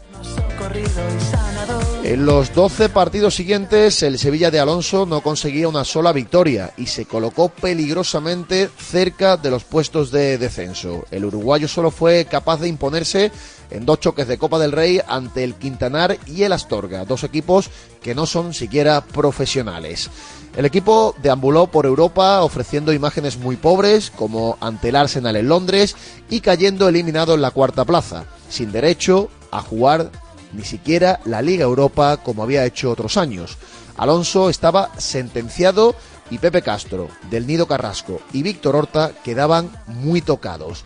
En 2.03 2.25
los 2.25 2.53
12 2.53 2.89
partidos 2.89 3.35
siguientes, 3.35 4.03
el 4.03 4.19
Sevilla 4.19 4.51
de 4.51 4.59
Alonso 4.59 5.05
no 5.05 5.21
conseguía 5.21 5.69
una 5.69 5.85
sola 5.85 6.11
victoria 6.11 6.73
y 6.75 6.87
se 6.87 7.05
colocó 7.05 7.49
peligrosamente 7.49 8.69
cerca 8.77 9.37
de 9.37 9.49
los 9.49 9.63
puestos 9.63 10.11
de 10.11 10.37
descenso. 10.37 11.05
El 11.11 11.23
uruguayo 11.23 11.69
solo 11.69 11.89
fue 11.89 12.25
capaz 12.25 12.59
de 12.59 12.67
imponerse 12.67 13.31
en 13.69 13.85
dos 13.85 14.01
choques 14.01 14.27
de 14.27 14.37
Copa 14.37 14.59
del 14.59 14.73
Rey 14.73 14.99
ante 15.07 15.43
el 15.43 15.53
Quintanar 15.55 16.17
y 16.25 16.43
el 16.43 16.51
Astorga, 16.51 17.05
dos 17.05 17.23
equipos 17.23 17.69
que 18.01 18.13
no 18.13 18.25
son 18.25 18.53
siquiera 18.53 19.01
profesionales. 19.01 20.09
El 20.55 20.65
equipo 20.65 21.15
deambuló 21.21 21.67
por 21.67 21.85
Europa 21.85 22.41
ofreciendo 22.41 22.91
imágenes 22.91 23.37
muy 23.37 23.55
pobres, 23.55 24.11
como 24.11 24.57
ante 24.59 24.89
el 24.89 24.97
Arsenal 24.97 25.37
en 25.37 25.47
Londres, 25.47 25.95
y 26.29 26.41
cayendo 26.41 26.89
eliminado 26.89 27.35
en 27.35 27.41
la 27.41 27.51
cuarta 27.51 27.85
plaza, 27.85 28.25
sin 28.49 28.71
derecho 28.71 29.29
a 29.51 29.61
jugar 29.61 30.11
ni 30.53 30.63
siquiera 30.63 31.21
la 31.23 31.41
Liga 31.41 31.63
Europa 31.63 32.17
como 32.17 32.43
había 32.43 32.65
hecho 32.65 32.91
otros 32.91 33.15
años. 33.15 33.57
Alonso 33.95 34.49
estaba 34.49 34.91
sentenciado 34.97 35.95
y 36.29 36.37
Pepe 36.37 36.61
Castro, 36.61 37.09
del 37.29 37.47
Nido 37.47 37.67
Carrasco 37.67 38.21
y 38.33 38.43
Víctor 38.43 38.75
Horta 38.75 39.11
quedaban 39.23 39.71
muy 39.87 40.21
tocados. 40.21 40.83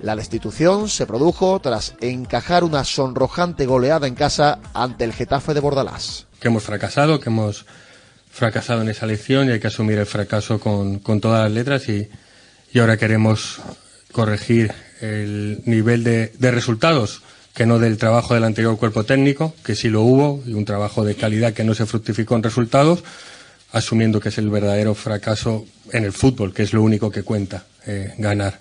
La 0.00 0.14
destitución 0.14 0.88
se 0.88 1.06
produjo 1.06 1.58
tras 1.60 1.94
encajar 2.00 2.62
una 2.62 2.84
sonrojante 2.84 3.66
goleada 3.66 4.06
en 4.06 4.14
casa 4.14 4.60
ante 4.74 5.04
el 5.04 5.12
Getafe 5.12 5.54
de 5.54 5.60
Bordalás. 5.60 6.26
Que 6.40 6.48
hemos 6.48 6.62
fracasado, 6.62 7.18
que 7.18 7.30
hemos 7.30 7.66
fracasado 8.38 8.82
en 8.82 8.88
esa 8.88 9.04
elección 9.04 9.48
y 9.48 9.52
hay 9.52 9.60
que 9.60 9.66
asumir 9.66 9.98
el 9.98 10.06
fracaso 10.06 10.60
con, 10.60 11.00
con 11.00 11.20
todas 11.20 11.42
las 11.42 11.52
letras 11.52 11.88
y, 11.88 12.08
y, 12.72 12.78
ahora 12.78 12.96
queremos 12.96 13.60
corregir 14.12 14.72
el 15.00 15.60
nivel 15.66 16.04
de, 16.04 16.32
de, 16.38 16.50
resultados 16.50 17.22
que 17.54 17.66
no 17.66 17.78
del 17.78 17.98
trabajo 17.98 18.34
del 18.34 18.44
anterior 18.44 18.78
cuerpo 18.78 19.04
técnico, 19.04 19.54
que 19.64 19.74
sí 19.74 19.88
lo 19.88 20.02
hubo, 20.02 20.42
y 20.46 20.54
un 20.54 20.64
trabajo 20.64 21.04
de 21.04 21.16
calidad 21.16 21.52
que 21.52 21.64
no 21.64 21.74
se 21.74 21.86
fructificó 21.86 22.36
en 22.36 22.44
resultados, 22.44 23.02
asumiendo 23.72 24.20
que 24.20 24.28
es 24.28 24.38
el 24.38 24.48
verdadero 24.48 24.94
fracaso 24.94 25.66
en 25.92 26.04
el 26.04 26.12
fútbol, 26.12 26.54
que 26.54 26.62
es 26.62 26.72
lo 26.72 26.82
único 26.82 27.10
que 27.10 27.24
cuenta, 27.24 27.64
eh, 27.86 28.14
ganar. 28.18 28.60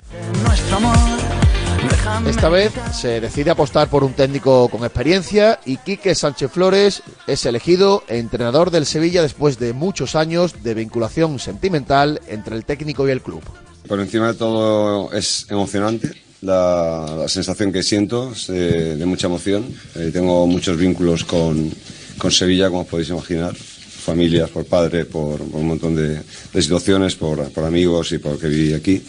Esta 2.28 2.50
vez 2.50 2.74
se 2.94 3.22
decide 3.22 3.52
apostar 3.52 3.90
por 3.90 4.04
un 4.04 4.14
técnico 4.14 4.70
con 4.70 4.84
experiencia 4.84 5.60
y 5.66 5.78
Quique 5.78 6.16
Sánchez 6.16 6.52
Flores 6.52 7.04
es 7.26 7.46
elegido 7.46 8.04
entrenador 8.08 8.72
del 8.72 8.86
Sevilla 8.86 9.22
después 9.22 9.60
de 9.60 9.74
muchos 9.74 10.16
años 10.16 10.64
de 10.64 10.74
vinculación 10.74 11.40
sentimental 11.40 12.22
entre 12.28 12.56
el 12.56 12.66
técnico 12.66 13.08
y 13.08 13.12
el 13.12 13.22
club. 13.22 13.42
Por 13.88 14.00
encima 14.00 14.28
de 14.28 14.34
todo 14.34 15.12
es 15.14 15.46
emocionante 15.50 16.28
la, 16.42 17.26
sensación 17.28 17.72
que 17.72 17.84
siento 17.84 18.32
es 18.32 18.48
de, 18.48 18.96
de 18.96 19.06
mucha 19.06 19.28
emoción. 19.28 19.66
Eh, 19.96 20.12
tengo 20.14 20.46
muchos 20.48 20.78
vínculos 20.78 21.24
con, 21.24 21.72
con, 22.18 22.32
Sevilla, 22.32 22.70
como 22.70 22.86
podéis 22.86 23.10
imaginar. 23.10 23.56
Familias, 23.56 24.50
por 24.50 24.66
padre, 24.66 25.04
por, 25.06 25.42
un 25.42 25.68
montón 25.68 25.96
de, 25.96 26.22
de 26.54 26.62
situaciones, 26.62 27.16
por, 27.16 27.52
por, 27.52 27.66
amigos 27.66 28.12
y 28.14 28.20
por 28.20 28.40
que 28.40 28.48
viví 28.48 28.74
aquí. 28.74 29.04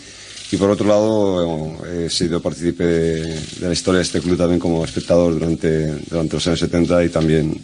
Y 0.51 0.57
por 0.57 0.71
otro 0.71 0.87
lado, 0.87 1.77
he 1.87 2.09
sido 2.09 2.41
partícipe 2.41 2.85
de, 2.85 3.23
de, 3.35 3.67
la 3.67 3.73
historia 3.73 3.99
de 3.99 4.05
este 4.05 4.21
club 4.21 4.39
también 4.39 4.59
como 4.59 4.85
espectador 4.85 5.35
durante, 5.35 5.89
durante 6.09 6.37
los 6.37 6.47
años 6.47 6.61
70 6.61 7.05
y 7.05 7.09
también 7.11 7.61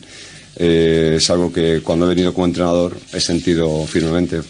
eh, 0.56 1.15
es 1.16 1.31
algo 1.31 1.52
que 1.52 1.81
cuando 1.82 2.06
he 2.06 2.11
venido 2.11 2.32
como 2.32 2.47
entrenador 2.47 2.97
he 3.12 3.20
sentido 3.20 3.86
firmemente. 3.86 4.40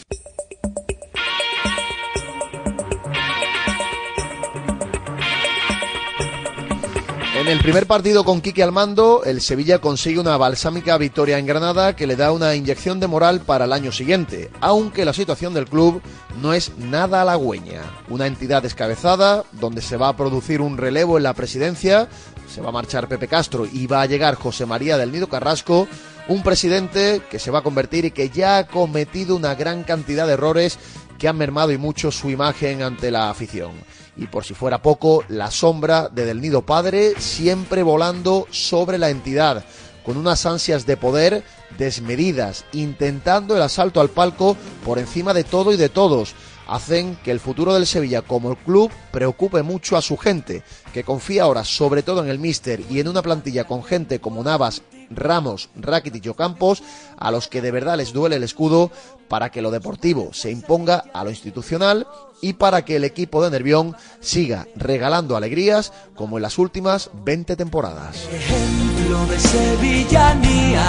En 7.44 7.50
el 7.50 7.58
primer 7.58 7.86
partido 7.86 8.24
con 8.24 8.40
Quique 8.40 8.62
al 8.62 8.72
mando, 8.72 9.22
el 9.22 9.42
Sevilla 9.42 9.78
consigue 9.78 10.18
una 10.18 10.38
balsámica 10.38 10.96
victoria 10.96 11.38
en 11.38 11.44
Granada 11.44 11.94
que 11.94 12.06
le 12.06 12.16
da 12.16 12.32
una 12.32 12.54
inyección 12.54 13.00
de 13.00 13.06
moral 13.06 13.42
para 13.42 13.66
el 13.66 13.74
año 13.74 13.92
siguiente, 13.92 14.50
aunque 14.62 15.04
la 15.04 15.12
situación 15.12 15.52
del 15.52 15.66
club 15.66 16.00
no 16.40 16.54
es 16.54 16.74
nada 16.78 17.20
halagüeña. 17.20 17.82
Una 18.08 18.26
entidad 18.26 18.62
descabezada, 18.62 19.44
donde 19.52 19.82
se 19.82 19.98
va 19.98 20.08
a 20.08 20.16
producir 20.16 20.62
un 20.62 20.78
relevo 20.78 21.18
en 21.18 21.24
la 21.24 21.34
presidencia, 21.34 22.08
se 22.48 22.62
va 22.62 22.70
a 22.70 22.72
marchar 22.72 23.08
Pepe 23.08 23.28
Castro 23.28 23.66
y 23.70 23.86
va 23.86 24.00
a 24.00 24.06
llegar 24.06 24.36
José 24.36 24.64
María 24.64 24.96
del 24.96 25.12
Nido 25.12 25.28
Carrasco, 25.28 25.86
un 26.28 26.42
presidente 26.42 27.20
que 27.30 27.38
se 27.38 27.50
va 27.50 27.58
a 27.58 27.62
convertir 27.62 28.06
y 28.06 28.10
que 28.10 28.30
ya 28.30 28.56
ha 28.56 28.66
cometido 28.66 29.36
una 29.36 29.54
gran 29.54 29.84
cantidad 29.84 30.26
de 30.26 30.32
errores 30.32 30.78
que 31.18 31.28
han 31.28 31.36
mermado 31.36 31.72
y 31.72 31.76
mucho 31.76 32.10
su 32.10 32.30
imagen 32.30 32.82
ante 32.82 33.10
la 33.10 33.28
afición 33.28 33.72
y 34.16 34.26
por 34.26 34.44
si 34.44 34.54
fuera 34.54 34.82
poco, 34.82 35.24
la 35.28 35.50
sombra 35.50 36.08
de 36.08 36.24
Del 36.24 36.40
Nido 36.40 36.62
Padre 36.62 37.14
siempre 37.18 37.82
volando 37.82 38.46
sobre 38.50 38.98
la 38.98 39.10
entidad, 39.10 39.64
con 40.04 40.16
unas 40.16 40.46
ansias 40.46 40.86
de 40.86 40.96
poder 40.96 41.44
desmedidas, 41.78 42.64
intentando 42.72 43.56
el 43.56 43.62
asalto 43.62 44.00
al 44.00 44.10
palco 44.10 44.56
por 44.84 44.98
encima 44.98 45.34
de 45.34 45.44
todo 45.44 45.72
y 45.72 45.76
de 45.76 45.88
todos. 45.88 46.34
Hacen 46.66 47.18
que 47.22 47.30
el 47.30 47.40
futuro 47.40 47.74
del 47.74 47.86
Sevilla 47.86 48.22
como 48.22 48.50
el 48.50 48.56
club 48.56 48.90
preocupe 49.10 49.62
mucho 49.62 49.98
a 49.98 50.02
su 50.02 50.16
gente, 50.16 50.62
que 50.94 51.04
confía 51.04 51.42
ahora 51.42 51.62
sobre 51.64 52.02
todo 52.02 52.22
en 52.22 52.30
el 52.30 52.38
míster 52.38 52.82
y 52.88 53.00
en 53.00 53.08
una 53.08 53.20
plantilla 53.20 53.64
con 53.64 53.84
gente 53.84 54.18
como 54.18 54.42
Navas, 54.42 54.82
Ramos, 55.10 55.68
Rakitic 55.76 56.30
o 56.30 56.34
Campos, 56.34 56.82
a 57.18 57.30
los 57.30 57.48
que 57.48 57.60
de 57.60 57.70
verdad 57.70 57.98
les 57.98 58.14
duele 58.14 58.36
el 58.36 58.44
escudo 58.44 58.90
para 59.28 59.50
que 59.50 59.60
lo 59.60 59.70
deportivo 59.70 60.32
se 60.32 60.50
imponga 60.50 61.04
a 61.12 61.24
lo 61.24 61.30
institucional 61.30 62.06
y 62.44 62.52
para 62.52 62.84
que 62.84 62.96
el 62.96 63.04
equipo 63.04 63.42
de 63.42 63.50
Nervión 63.50 63.96
siga 64.20 64.68
regalando 64.76 65.34
alegrías 65.34 65.94
como 66.14 66.36
en 66.36 66.42
las 66.42 66.58
últimas 66.58 67.08
20 67.24 67.56
temporadas. 67.56 68.28
Ejemplo 68.30 69.24
de 69.26 69.40
sevillanía, 69.40 70.84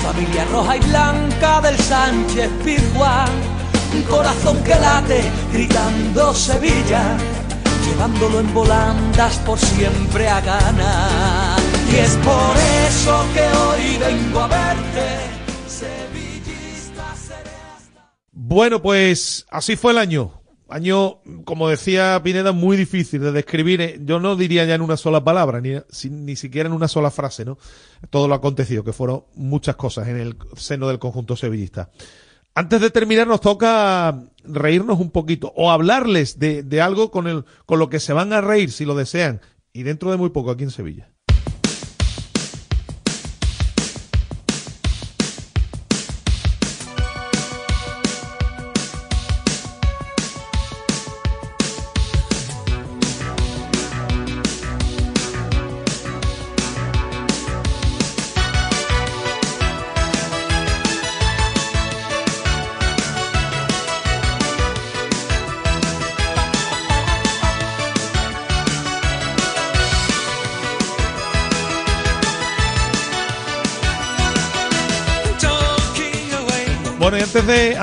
familia 0.00 0.44
roja 0.44 0.76
y 0.76 0.80
blanca 0.80 1.60
del 1.62 1.76
Sánchez 1.76 2.48
Pizjuán, 2.64 3.28
un 3.96 4.02
corazón 4.02 4.62
que 4.62 4.76
late 4.76 5.24
gritando 5.52 6.32
Sevilla, 6.32 7.16
llevándolo 7.84 8.38
en 8.38 8.54
volandas 8.54 9.38
por 9.38 9.58
siempre 9.58 10.28
a 10.28 10.40
ganar. 10.40 11.58
Y 11.92 11.96
es 11.96 12.16
por 12.18 12.56
eso 12.88 13.26
que 13.34 13.42
hoy 13.42 13.98
vengo 13.98 14.38
a 14.38 14.46
verte. 14.46 15.36
Bueno, 18.30 18.80
pues 18.80 19.44
así 19.50 19.74
fue 19.74 19.90
el 19.90 19.98
año. 19.98 20.45
Año, 20.68 21.18
como 21.44 21.68
decía 21.68 22.20
Pineda, 22.24 22.50
muy 22.50 22.76
difícil 22.76 23.20
de 23.20 23.30
describir. 23.30 24.02
Yo 24.04 24.18
no 24.18 24.34
diría 24.34 24.64
ya 24.64 24.74
en 24.74 24.80
una 24.80 24.96
sola 24.96 25.22
palabra, 25.22 25.60
ni, 25.60 25.74
ni 26.10 26.36
siquiera 26.36 26.68
en 26.68 26.72
una 26.72 26.88
sola 26.88 27.12
frase, 27.12 27.44
¿no? 27.44 27.56
Todo 28.10 28.26
lo 28.26 28.34
acontecido, 28.34 28.82
que 28.82 28.92
fueron 28.92 29.24
muchas 29.34 29.76
cosas 29.76 30.08
en 30.08 30.16
el 30.18 30.36
seno 30.56 30.88
del 30.88 30.98
conjunto 30.98 31.36
sevillista. 31.36 31.90
Antes 32.54 32.80
de 32.80 32.90
terminar, 32.90 33.28
nos 33.28 33.40
toca 33.40 34.18
reírnos 34.42 34.98
un 34.98 35.10
poquito 35.10 35.52
o 35.56 35.70
hablarles 35.70 36.38
de, 36.38 36.62
de 36.62 36.80
algo 36.80 37.10
con, 37.10 37.28
el, 37.28 37.44
con 37.64 37.78
lo 37.78 37.88
que 37.88 38.00
se 38.00 38.12
van 38.12 38.32
a 38.32 38.40
reír 38.40 38.72
si 38.72 38.84
lo 38.84 38.96
desean. 38.96 39.40
Y 39.72 39.84
dentro 39.84 40.10
de 40.10 40.16
muy 40.16 40.30
poco 40.30 40.50
aquí 40.50 40.64
en 40.64 40.70
Sevilla. 40.70 41.10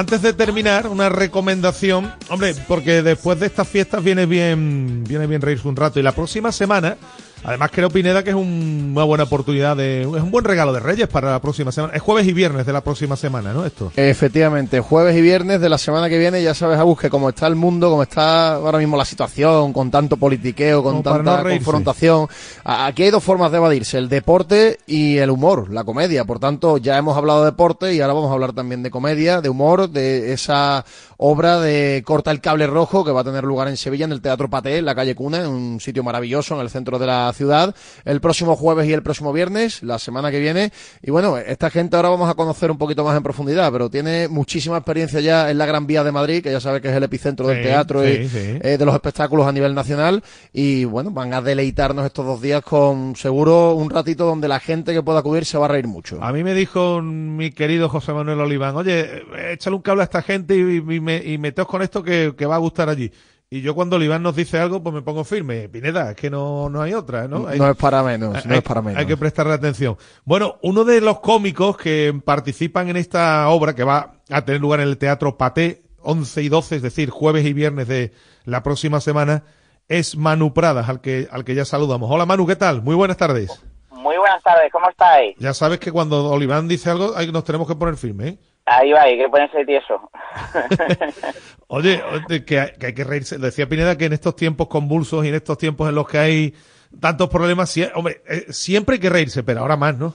Antes 0.04 0.22
de, 0.22 0.34
terminar, 0.34 0.88
una 0.88 1.08
recomendación. 1.08 2.14
Hombre, 2.28 2.54
porque 2.68 3.02
después 3.02 3.40
de 3.40 3.46
estas 3.46 3.66
fiestas 3.66 4.04
viene 4.04 4.26
bien, 4.26 5.06
viene 5.08 5.28
bien 5.28 5.42
reírse 5.42 5.66
un 5.66 5.78
rato. 5.78 5.98
Y 5.98 6.04
la 6.04 6.12
próxima 6.12 6.52
semana, 6.52 6.98
además 7.44 7.72
creo 7.74 7.90
Pineda 7.90 8.24
que 8.24 8.30
es 8.32 8.36
un- 8.36 8.91
una 8.95 9.03
buena 9.06 9.24
oportunidad 9.26 9.76
de, 9.78 10.02
es 10.02 10.07
un 10.07 10.32
buen 10.32 10.45
regalo 10.45 10.74
de 10.74 10.80
Reyes 10.80 11.07
para 11.07 11.32
la 11.32 11.40
próxima 11.41 11.72
semana. 11.72 11.94
Es 11.94 12.02
jueves 12.02 12.28
y 12.28 12.34
viernes 12.34 12.65
de 12.65 12.74
la 12.74 12.82
próxima 12.82 13.15
semana, 13.15 13.53
¿no? 13.53 13.65
Esto. 13.65 13.91
Efectivamente, 13.95 14.80
jueves 14.80 15.15
y 15.18 15.22
viernes 15.22 15.60
de 15.61 15.70
la 15.70 15.78
semana 15.78 16.10
que 16.10 16.18
viene, 16.18 16.41
ya 16.44 16.53
sabes, 16.53 16.78
Agus, 16.80 16.99
que 16.99 17.10
como 17.10 17.30
está 17.30 17.48
el 17.48 17.56
mundo, 17.56 17.90
como 17.90 18.03
está 18.03 18.53
ahora 18.56 18.78
mismo 18.78 18.95
la 18.98 19.06
situación, 19.06 19.74
con 19.74 19.91
tanto 19.91 20.18
politiqueo, 20.18 20.82
con 20.84 21.02
Como 21.02 21.03
tanta 21.03 21.44
no 21.44 21.49
confrontación, 21.49 22.28
aquí 22.64 23.03
hay 23.03 23.11
dos 23.11 23.24
formas 23.24 23.52
de 23.52 23.57
evadirse, 23.57 23.98
el 23.98 24.10
deporte 24.10 24.80
y 24.88 25.18
el 25.18 25.30
humor, 25.30 25.72
la 25.74 25.84
comedia. 25.84 26.26
Por 26.26 26.40
tanto, 26.40 26.78
ya 26.78 26.98
hemos 26.98 27.18
hablado 27.18 27.41
de 27.44 27.52
deporte 27.52 27.94
y 27.94 28.02
ahora 28.02 28.14
vamos 28.14 28.30
a 28.30 28.34
hablar 28.34 28.53
también 28.53 28.84
de 28.84 28.91
comedia, 28.91 29.41
de 29.41 29.49
humor, 29.49 29.90
de 29.90 30.34
esa 30.34 30.86
obra 31.18 31.60
de 31.60 32.03
Corta 32.06 32.32
el 32.32 32.41
Cable 32.41 32.68
Rojo 32.68 33.03
que 33.06 33.11
va 33.11 33.22
a 33.22 33.24
tener 33.24 33.44
lugar 33.44 33.68
en 33.68 33.78
Sevilla, 33.78 34.06
en 34.06 34.11
el 34.11 34.22
Teatro 34.22 34.49
Paté, 34.49 34.78
en 34.78 34.86
la 34.86 34.95
calle 34.95 35.15
Cuna, 35.15 35.40
en 35.41 35.48
un 35.48 35.80
sitio 35.80 36.03
maravilloso 36.03 36.56
en 36.56 36.61
el 36.61 36.70
centro 36.70 36.99
de 36.99 37.07
la 37.07 37.32
ciudad, 37.34 37.76
el 38.05 38.22
próximo 38.22 38.55
jueves 38.55 38.88
y 38.88 38.93
el 38.93 39.03
próximo 39.03 39.34
viernes, 39.34 39.84
la 39.84 39.99
semana 39.99 40.31
que 40.31 40.39
viene. 40.39 40.72
Y 41.01 41.11
bueno, 41.11 41.38
esta 41.38 41.69
gente 41.69 41.95
ahora 41.95 42.10
vamos 42.10 42.30
a 42.30 42.34
conocer 42.35 42.72
un 42.72 42.77
poquito 42.77 43.03
más 43.03 43.18
en 43.18 43.23
profundidad, 43.23 43.72
pero 43.72 43.89
tiene 43.89 44.27
muchísima 44.27 44.77
experiencia 44.77 45.19
ya 45.19 45.49
en 45.51 45.57
la 45.57 45.65
Gran 45.65 45.88
Vía 45.88 46.03
de 46.03 46.11
Madrid, 46.11 46.41
que 46.43 46.51
ya 46.51 46.60
sabe 46.60 46.81
que 46.81 46.89
es 46.89 46.95
el 46.95 47.03
epicentro 47.03 47.47
del 47.47 47.57
Sí, 47.57 47.64
teatro 47.64 48.07
y 48.07 48.27
sí, 48.30 48.60
eh, 48.61 48.77
de 48.77 48.85
los 48.85 48.93
espectáculos 48.95 49.45
a 49.47 49.51
nivel 49.51 49.73
nacional. 49.76 50.23
Y 50.51 50.85
bueno, 50.85 51.11
van 51.11 51.34
a 51.34 51.41
deleitarnos 51.41 52.05
estos 52.05 52.26
dos 52.26 52.41
días 52.41 52.61
con 52.64 53.15
seguro 53.15 53.73
un 53.73 53.89
ratito 53.89 54.26
donde 54.26 54.47
la 54.47 54.60
gente 54.60 54.93
que 54.93 55.01
pueda 55.03 55.19
acudir 55.19 55.45
se 55.45 55.57
va 55.57 55.65
a 55.65 55.69
reír 55.69 55.88
mucho. 55.88 56.23
A 56.23 56.31
mí 56.31 56.43
me 56.43 56.53
dijo 56.53 57.01
mi 57.01 57.51
querido 57.51 57.89
José 57.89 58.14
Manuel 58.14 58.39
Oliván, 58.39 58.76
oye, 58.76 59.23
échale 59.51 59.76
un 59.76 59.81
cable 59.81 60.01
a 60.01 60.05
esta 60.05 60.22
gente 60.22 60.55
y, 60.55 60.60
y, 60.60 60.99
me- 60.99 61.23
y 61.23 61.38
meteos 61.38 61.68
con 61.68 61.81
esto 61.81 62.03
que, 62.03 62.34
que 62.38 62.45
va 62.45 62.55
a 62.55 62.60
gustar 62.60 62.89
allí. 62.89 63.11
Y 63.54 63.62
yo 63.62 63.76
cuando 63.76 63.98
Oliván 63.98 64.24
nos 64.24 64.36
dice 64.36 64.58
algo, 64.58 64.82
pues 64.82 64.96
me 64.96 65.04
pongo 65.04 65.24
firme. 65.24 65.70
Pineda, 65.70 66.10
es 66.10 66.16
que 66.16 66.32
no, 66.32 66.70
no 66.72 66.82
hay 66.82 66.96
otra, 66.96 67.28
¿no? 67.28 67.46
Hay- 67.48 67.60
No 67.60 67.70
es 67.70 67.78
para 67.78 68.02
menos, 68.02 68.44
no 68.48 68.52
hay, 68.52 68.58
es 68.58 68.64
para 68.64 68.82
menos. 68.82 69.00
hay 69.00 69.06
que 69.06 69.16
prestarle 69.16 69.54
atención. 69.54 69.96
Bueno, 70.26 70.58
uno 70.64 70.84
de 70.84 71.02
los 71.02 71.20
cómicos 71.20 71.78
que 71.78 72.20
participan 72.26 72.90
en 72.90 72.98
esta 72.98 73.48
obra, 73.50 73.76
que 73.76 73.84
va 73.84 74.16
a 74.32 74.44
tener 74.44 74.60
lugar 74.60 74.80
en 74.80 74.88
el 74.88 74.98
Teatro 74.98 75.38
Paté, 75.38 75.84
11 76.02 76.42
y 76.42 76.50
12, 76.50 76.78
es 76.78 76.82
decir, 76.82 77.12
jueves 77.12 77.46
y 77.46 77.54
viernes 77.54 77.88
de 77.88 78.12
la 78.46 78.64
próxima 78.64 79.00
semana, 79.00 79.44
es 79.88 80.18
Manu 80.18 80.52
Pradas, 80.52 80.90
al 80.90 81.00
que, 81.00 81.28
al 81.32 81.46
que 81.46 81.54
ya 81.54 81.64
saludamos. 81.66 82.10
Hola 82.12 82.26
Manu, 82.26 82.48
¿qué 82.48 82.56
tal? 82.56 82.82
Muy 82.82 82.96
buenas 82.96 83.18
tardes. 83.18 83.52
Muy 83.92 84.18
buenas 84.18 84.42
tardes, 84.42 84.72
¿cómo 84.72 84.90
estáis? 84.90 85.36
Ya 85.38 85.54
sabes 85.54 85.78
que 85.78 85.92
cuando 85.92 86.26
Oliván 86.32 86.68
dice 86.68 86.90
algo, 86.90 87.14
ahí 87.16 87.32
nos 87.32 87.44
tenemos 87.44 87.68
que 87.68 87.76
poner 87.76 87.98
firme, 87.98 88.28
¿eh? 88.30 88.40
Ahí 88.65 88.91
va, 88.94 89.02
hay 89.02 89.18
que 89.18 89.27
ponerse 89.30 89.65
tieso. 89.65 90.10
Oye, 91.68 92.02
oye, 92.03 92.45
que, 92.45 92.60
hay- 92.60 92.72
que 92.80 92.85
hay 92.88 92.94
que 92.94 93.03
reírse. 93.03 93.38
Decía 93.38 93.68
Pineda 93.68 93.98
que 93.98 94.06
en 94.06 94.14
estos 94.14 94.35
tiempos 94.35 94.68
convulsos 94.68 95.26
y 95.26 95.30
en 95.30 95.35
estos 95.35 95.57
tiempos 95.57 95.90
en 95.90 95.95
los 95.95 96.07
que 96.07 96.18
hay 96.19 96.53
tantos 96.99 97.30
problemas, 97.30 97.76
hombre, 97.95 98.22
eh, 98.30 98.45
siempre 98.49 98.95
hay 98.95 98.99
que 99.02 99.10
reírse, 99.10 99.44
pero 99.44 99.61
ahora 99.61 99.76
más, 99.76 99.98
¿no? 99.98 100.14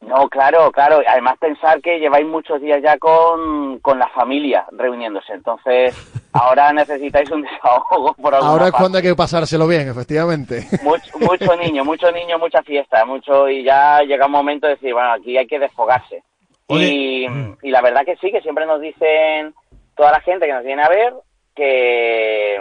No, 0.00 0.28
claro, 0.28 0.70
claro. 0.72 1.00
Además 1.06 1.36
pensar 1.40 1.80
que 1.80 1.98
lleváis 1.98 2.26
muchos 2.26 2.60
días 2.60 2.80
ya 2.82 2.98
con, 2.98 3.78
con 3.80 3.98
la 3.98 4.08
familia 4.08 4.66
reuniéndose. 4.72 5.32
Entonces, 5.32 5.94
ahora 6.32 6.72
necesitáis 6.72 7.30
un 7.30 7.42
desahogo 7.42 8.12
por 8.14 8.34
alguna 8.34 8.52
Ahora 8.52 8.66
es 8.66 8.72
parte. 8.72 8.82
cuando 8.82 8.98
hay 8.98 9.04
que 9.04 9.14
pasárselo 9.14 9.66
bien, 9.66 9.88
efectivamente. 9.88 10.66
Mucho, 10.82 11.18
mucho 11.18 11.56
niño, 11.56 11.84
mucho 11.84 12.10
niño, 12.12 12.38
mucha 12.38 12.62
fiesta, 12.62 13.04
mucho 13.04 13.48
y 13.48 13.64
ya 13.64 14.00
llega 14.02 14.26
un 14.26 14.32
momento 14.32 14.66
de 14.66 14.74
decir, 14.74 14.92
bueno, 14.92 15.12
aquí 15.12 15.36
hay 15.38 15.46
que 15.46 15.58
desfogarse. 15.58 16.22
Y, 16.68 17.26
y 17.62 17.70
la 17.70 17.80
verdad 17.80 18.04
que 18.04 18.16
sí, 18.16 18.32
que 18.32 18.40
siempre 18.40 18.66
nos 18.66 18.80
dicen 18.80 19.54
toda 19.94 20.12
la 20.12 20.20
gente 20.20 20.46
que 20.46 20.52
nos 20.52 20.64
viene 20.64 20.82
a 20.82 20.88
ver 20.88 21.14
que, 21.54 22.60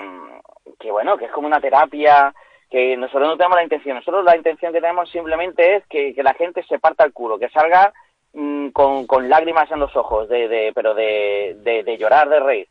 que 0.79 0.91
bueno, 0.91 1.17
que 1.17 1.25
es 1.25 1.31
como 1.31 1.47
una 1.47 1.59
terapia, 1.59 2.33
que 2.69 2.95
nosotros 2.97 3.27
no 3.27 3.37
tenemos 3.37 3.57
la 3.57 3.63
intención, 3.63 3.97
nosotros 3.97 4.23
la 4.23 4.37
intención 4.37 4.73
que 4.73 4.81
tenemos 4.81 5.09
simplemente 5.11 5.75
es 5.75 5.83
que, 5.87 6.15
que 6.15 6.23
la 6.23 6.33
gente 6.33 6.63
se 6.63 6.79
parta 6.79 7.03
el 7.03 7.13
culo, 7.13 7.37
que 7.37 7.49
salga 7.49 7.93
mm, 8.33 8.69
con, 8.69 9.05
con 9.05 9.29
lágrimas 9.29 9.69
en 9.71 9.79
los 9.79 9.95
ojos, 9.95 10.29
de, 10.29 10.47
de, 10.47 10.71
pero 10.73 10.93
de, 10.93 11.57
de, 11.61 11.83
de 11.83 11.97
llorar, 11.97 12.29
de 12.29 12.39
reír. 12.39 12.67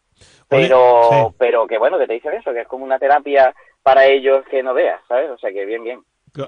Pero, 0.49 1.09
sí. 1.11 1.35
pero 1.39 1.67
que 1.67 1.79
bueno, 1.79 1.99
que 1.99 2.07
te 2.07 2.15
dicen 2.15 2.35
eso, 2.35 2.53
que 2.53 2.63
es 2.63 2.69
como 2.69 2.85
una 2.85 2.99
terapia 2.99 3.55
para 3.83 4.07
ellos 4.07 4.45
que 4.51 4.63
no 4.63 4.73
veas, 4.73 5.01
¿sabes? 5.09 5.31
O 5.31 5.39
sea 5.39 5.53
que 5.53 5.65
bien, 5.67 5.85
bien. 5.85 6.01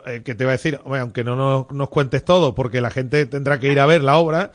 Eh, 0.06 0.22
que 0.24 0.34
te 0.34 0.44
va 0.44 0.50
a 0.50 0.52
decir, 0.52 0.80
aunque 0.84 1.22
no 1.22 1.36
nos, 1.36 1.70
nos 1.70 1.88
cuentes 1.88 2.24
todo, 2.24 2.54
porque 2.54 2.80
la 2.80 2.90
gente 2.90 3.26
tendrá 3.26 3.60
que 3.60 3.68
ir 3.68 3.78
a 3.78 3.86
ver 3.86 4.02
la 4.02 4.18
obra 4.18 4.52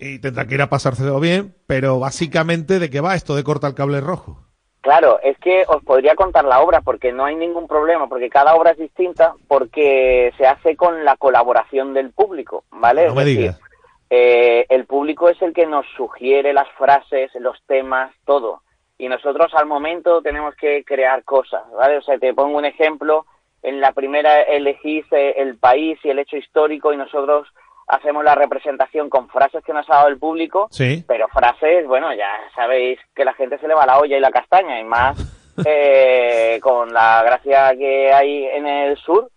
y 0.00 0.18
tendrá 0.20 0.46
que 0.46 0.54
ir 0.54 0.62
a 0.62 0.70
pasárselo 0.70 1.20
bien, 1.20 1.54
pero 1.66 1.98
básicamente 1.98 2.78
de 2.78 2.90
qué 2.90 3.00
va 3.00 3.14
esto 3.14 3.34
de 3.36 3.44
corta 3.44 3.66
el 3.68 3.74
cable 3.74 4.00
rojo. 4.00 4.38
Claro, 4.82 5.18
es 5.22 5.36
que 5.38 5.64
os 5.68 5.84
podría 5.84 6.14
contar 6.14 6.44
la 6.46 6.60
obra 6.60 6.80
porque 6.80 7.12
no 7.12 7.26
hay 7.26 7.36
ningún 7.36 7.68
problema, 7.68 8.08
porque 8.08 8.30
cada 8.30 8.54
obra 8.54 8.70
es 8.70 8.78
distinta, 8.78 9.34
porque 9.46 10.32
se 10.38 10.46
hace 10.46 10.74
con 10.74 11.04
la 11.04 11.16
colaboración 11.16 11.92
del 11.92 12.12
público, 12.12 12.64
¿vale? 12.70 13.02
No 13.04 13.08
Es 13.10 13.14
me 13.16 13.24
decir, 13.26 13.38
digas. 13.40 13.60
eh, 14.08 14.64
el 14.70 14.86
público 14.86 15.28
es 15.28 15.40
el 15.42 15.52
que 15.52 15.66
nos 15.66 15.84
sugiere 15.96 16.54
las 16.54 16.68
frases, 16.78 17.30
los 17.38 17.58
temas, 17.66 18.10
todo. 18.24 18.62
Y 18.96 19.08
nosotros 19.08 19.52
al 19.54 19.66
momento 19.66 20.22
tenemos 20.22 20.54
que 20.56 20.82
crear 20.84 21.24
cosas, 21.24 21.62
¿vale? 21.76 21.98
O 21.98 22.02
sea, 22.02 22.18
te 22.18 22.32
pongo 22.32 22.56
un 22.56 22.64
ejemplo. 22.64 23.26
En 23.62 23.80
la 23.80 23.92
primera 23.92 24.40
elegís 24.40 25.04
eh, 25.12 25.34
el 25.36 25.56
país 25.58 25.98
y 26.02 26.08
el 26.08 26.18
hecho 26.20 26.38
histórico 26.38 26.92
y 26.92 26.96
nosotros 26.96 27.46
hacemos 27.90 28.24
la 28.24 28.34
representación 28.34 29.08
con 29.10 29.28
frases 29.28 29.62
que 29.64 29.72
nos 29.72 29.88
ha 29.90 29.96
dado 29.96 30.08
el 30.08 30.18
público 30.18 30.68
Sí. 30.70 31.04
pero 31.06 31.28
frases, 31.28 31.86
bueno, 31.86 32.12
ya 32.14 32.28
sabéis 32.54 32.98
que 33.14 33.24
la 33.24 33.34
gente 33.34 33.58
se 33.58 33.68
le 33.68 33.74
va 33.74 33.86
la 33.86 33.98
olla 33.98 34.16
y 34.16 34.20
la 34.20 34.30
castaña, 34.30 34.80
y 34.80 34.84
más 34.84 35.16
eh, 35.66 36.58
con 36.62 36.92
la 36.92 37.22
gracia 37.24 37.72
que 37.76 38.12
hay 38.12 38.46
en 38.46 38.66
el 38.66 38.96
sur. 38.96 39.28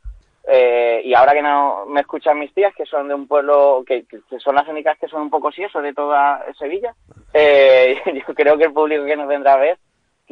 eh, 0.47 1.01
y 1.05 1.13
ahora 1.13 1.31
que 1.33 1.41
no 1.41 1.85
me 1.87 2.01
escuchan 2.01 2.37
mis 2.37 2.53
tías, 2.53 2.73
que 2.75 2.85
son 2.85 3.07
de 3.07 3.13
un 3.13 3.27
pueblo, 3.27 3.83
que, 3.87 4.05
que 4.05 4.19
son 4.39 4.55
las 4.55 4.67
únicas 4.67 4.97
que 4.99 5.07
son 5.07 5.21
un 5.21 5.29
poco 5.29 5.51
sieso 5.51 5.81
de 5.81 5.93
toda 5.93 6.43
Sevilla, 6.59 6.93
eh, 7.33 8.01
yo 8.27 8.33
creo 8.35 8.57
que 8.57 8.65
el 8.65 8.73
público 8.73 9.05
que 9.05 9.15
nos 9.15 9.27
vendrá 9.27 9.53
a 9.53 9.57
ver 9.57 9.77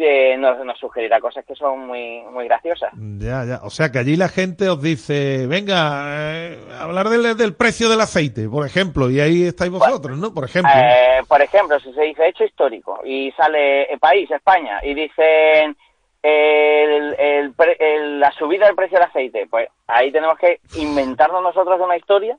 que 0.01 0.35
nos, 0.37 0.65
nos 0.65 0.77
sugerirá 0.79 1.19
cosas 1.19 1.45
que 1.45 1.55
son 1.55 1.87
muy, 1.87 2.21
muy 2.31 2.45
graciosas. 2.45 2.91
Ya, 3.19 3.45
ya. 3.45 3.59
O 3.63 3.69
sea 3.69 3.91
que 3.91 3.99
allí 3.99 4.15
la 4.15 4.27
gente 4.29 4.67
os 4.69 4.81
dice, 4.81 5.45
venga, 5.47 6.03
eh, 6.07 6.59
hablar 6.79 7.09
del, 7.09 7.37
del 7.37 7.53
precio 7.55 7.89
del 7.89 8.01
aceite, 8.01 8.49
por 8.49 8.65
ejemplo, 8.65 9.09
y 9.09 9.19
ahí 9.19 9.43
estáis 9.43 9.71
vosotros, 9.71 10.17
¿no? 10.17 10.33
Por 10.33 10.45
ejemplo. 10.45 10.71
Eh, 10.75 11.21
por 11.27 11.41
ejemplo, 11.41 11.79
si 11.79 11.93
se 11.93 12.01
dice 12.01 12.27
hecho 12.27 12.43
histórico 12.43 12.99
y 13.05 13.31
sale 13.33 13.83
el 13.83 13.99
país, 13.99 14.29
España, 14.31 14.79
y 14.83 14.93
dicen 14.93 15.77
el- 16.23 17.15
el 17.19 17.53
pre- 17.53 17.77
el- 17.79 18.19
la 18.19 18.31
subida 18.33 18.65
del 18.67 18.75
precio 18.75 18.97
del 18.99 19.07
aceite, 19.07 19.47
pues 19.49 19.69
ahí 19.87 20.11
tenemos 20.11 20.37
que 20.37 20.59
inventarnos 20.75 21.41
nosotros 21.41 21.79
una 21.83 21.97
historia 21.97 22.37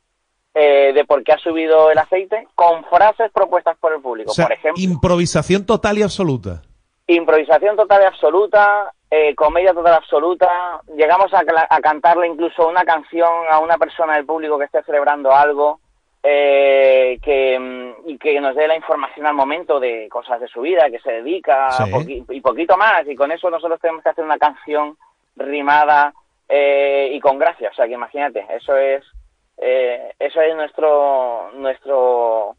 eh, 0.55 0.93
de 0.93 1.05
por 1.07 1.25
qué 1.25 1.33
ha 1.33 1.39
subido 1.39 1.91
el 1.91 1.97
aceite 1.99 2.47
con 2.55 2.85
frases 2.85 3.31
propuestas 3.33 3.77
por 3.79 3.95
el 3.95 4.03
público. 4.03 4.33
o 4.33 4.35
sea, 4.35 4.45
por 4.49 4.53
ejemplo, 4.53 4.83
improvisación 4.83 5.65
total 5.65 5.97
y 5.99 6.03
absoluta. 6.03 6.61
Improvisación 7.15 7.77
total 7.77 8.03
y 8.03 8.07
absoluta, 8.07 8.93
eh, 9.11 9.35
comedia 9.35 9.73
total 9.75 9.95
y 9.95 9.97
absoluta. 9.97 10.81
Llegamos 10.97 11.33
a, 11.35 11.43
a 11.69 11.81
cantarle 11.81 12.27
incluso 12.27 12.69
una 12.69 12.85
canción 12.85 13.31
a 13.51 13.59
una 13.59 13.77
persona 13.79 14.15
del 14.17 14.25
público 14.27 14.59
que 14.59 14.65
esté 14.67 14.83
celebrando 14.85 15.33
algo 15.33 15.81
eh, 16.25 17.19
que, 17.21 17.59
mm, 17.59 18.09
y 18.09 18.17
que 18.19 18.41
nos 18.41 18.55
dé 18.55 18.69
la 18.69 18.77
información 18.77 19.27
al 19.27 19.35
momento 19.35 19.81
de 19.81 20.09
cosas 20.09 20.41
de 20.41 20.47
su 20.47 20.61
vida, 20.61 20.89
que 20.89 21.01
se 21.01 21.11
dedica 21.13 21.69
Sí. 21.73 21.83
poqui- 21.91 22.25
y 22.29 22.41
poquito 22.41 22.77
más. 22.77 23.07
Y 23.09 23.17
con 23.17 23.33
eso 23.33 23.51
nosotros 23.51 23.81
tenemos 23.81 24.03
que 24.05 24.11
hacer 24.11 24.25
una 24.25 24.39
canción 24.39 24.97
rimada 25.37 26.13
eh, 26.49 27.09
y 27.13 27.19
con 27.21 27.39
gracia. 27.39 27.71
O 27.71 27.75
sea 27.75 27.87
que 27.87 27.95
imagínate, 27.95 28.47
eso 28.51 28.77
es 28.77 29.03
eh, 29.59 30.13
eso 30.19 30.41
es 30.41 30.55
nuestro 30.55 31.51
nuestro 31.55 32.55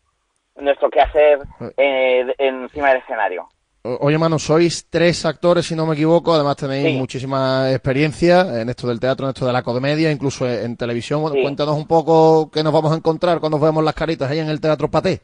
nuestro 0.55 0.89
quehacer 0.89 1.39
eh, 1.77 2.25
de- 2.25 2.35
encima 2.37 2.89
del 2.89 2.97
escenario. 2.97 3.47
Oye, 3.85 4.17
mano, 4.17 4.39
sois 4.39 4.87
tres 4.89 5.25
actores, 5.25 5.65
si 5.65 5.75
no 5.75 5.85
me 5.85 5.93
equivoco. 5.95 6.33
Además, 6.33 6.55
tenéis 6.55 6.87
Sí. 6.87 6.97
muchísima 6.97 7.69
experiencia 7.69 8.61
en 8.61 8.69
esto 8.69 8.87
del 8.87 8.99
teatro, 9.01 9.25
en 9.25 9.31
esto 9.31 9.45
de 9.45 9.51
la 9.51 9.61
comedia, 9.61 10.09
incluso 10.09 10.47
en 10.49 10.77
televisión. 10.77 11.21
Sí. 11.33 11.41
cuéntanos 11.41 11.75
un 11.75 11.85
poco 11.85 12.49
qué 12.49 12.63
nos 12.63 12.71
vamos 12.71 12.93
a 12.93 12.95
encontrar 12.95 13.41
cuando 13.41 13.59
vemos 13.59 13.83
las 13.83 13.93
caritas 13.93 14.31
ahí 14.31 14.39
en 14.39 14.47
el 14.49 14.61
Teatro 14.61 14.89
Paté. 14.89 15.19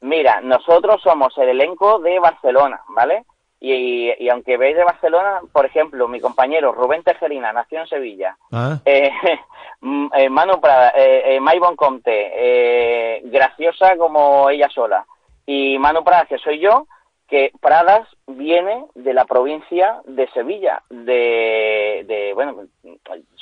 Mira, 0.00 0.40
nosotros 0.42 1.00
somos 1.02 1.36
el 1.38 1.48
elenco 1.48 1.98
de 1.98 2.20
Barcelona, 2.20 2.80
¿vale? 2.94 3.24
Y, 3.58 4.10
y 4.22 4.28
aunque 4.28 4.58
veis 4.58 4.76
de 4.76 4.84
Barcelona, 4.84 5.40
por 5.52 5.66
ejemplo, 5.66 6.06
mi 6.06 6.20
compañero 6.20 6.70
Rubén 6.72 7.02
Tejerina 7.02 7.52
nació 7.52 7.80
en 7.80 7.86
Sevilla. 7.88 8.36
Ah. 8.52 8.78
Eh, 8.84 9.10
mm, 9.80 10.06
eh, 10.14 10.28
Manu 10.28 10.60
Prada, 10.60 10.90
eh, 10.96 11.34
eh, 11.34 11.40
Maybon 11.40 11.74
Comte, 11.74 12.30
eh, 12.32 13.22
graciosa 13.24 13.96
como 13.96 14.50
ella 14.50 14.68
sola. 14.72 15.04
Y 15.46 15.78
Manu 15.78 16.04
Prada, 16.04 16.26
que 16.26 16.38
soy 16.38 16.60
yo, 16.60 16.86
que 17.34 17.50
Pradas 17.60 18.06
viene 18.28 18.84
de 18.94 19.12
la 19.12 19.24
provincia 19.24 20.00
de 20.04 20.28
Sevilla, 20.28 20.82
de, 20.88 22.04
de 22.06 22.32
bueno, 22.32 22.62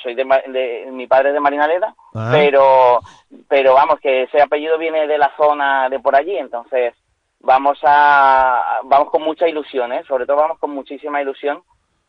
soy 0.01 0.15
de, 0.15 0.23
de- 0.47 0.87
mi 0.91 1.05
padre 1.05 1.29
es 1.29 1.33
de 1.35 1.39
Marinaleda, 1.39 1.93
Ah. 2.15 2.31
pero, 2.33 2.99
pero 3.47 3.75
vamos, 3.75 3.99
que 3.99 4.23
ese 4.23 4.41
apellido 4.41 4.79
viene 4.79 5.05
de 5.05 5.19
la 5.19 5.31
zona 5.37 5.89
de 5.89 5.99
por 5.99 6.15
allí, 6.15 6.35
entonces 6.35 6.95
vamos 7.39 7.77
a 7.83 8.79
vamos 8.85 9.11
con 9.11 9.21
mucha 9.21 9.47
ilusión, 9.47 9.93
¿eh? 9.93 10.03
sobre 10.07 10.25
todo 10.25 10.37
vamos 10.37 10.57
con 10.57 10.71
muchísima 10.71 11.21
ilusión 11.21 11.61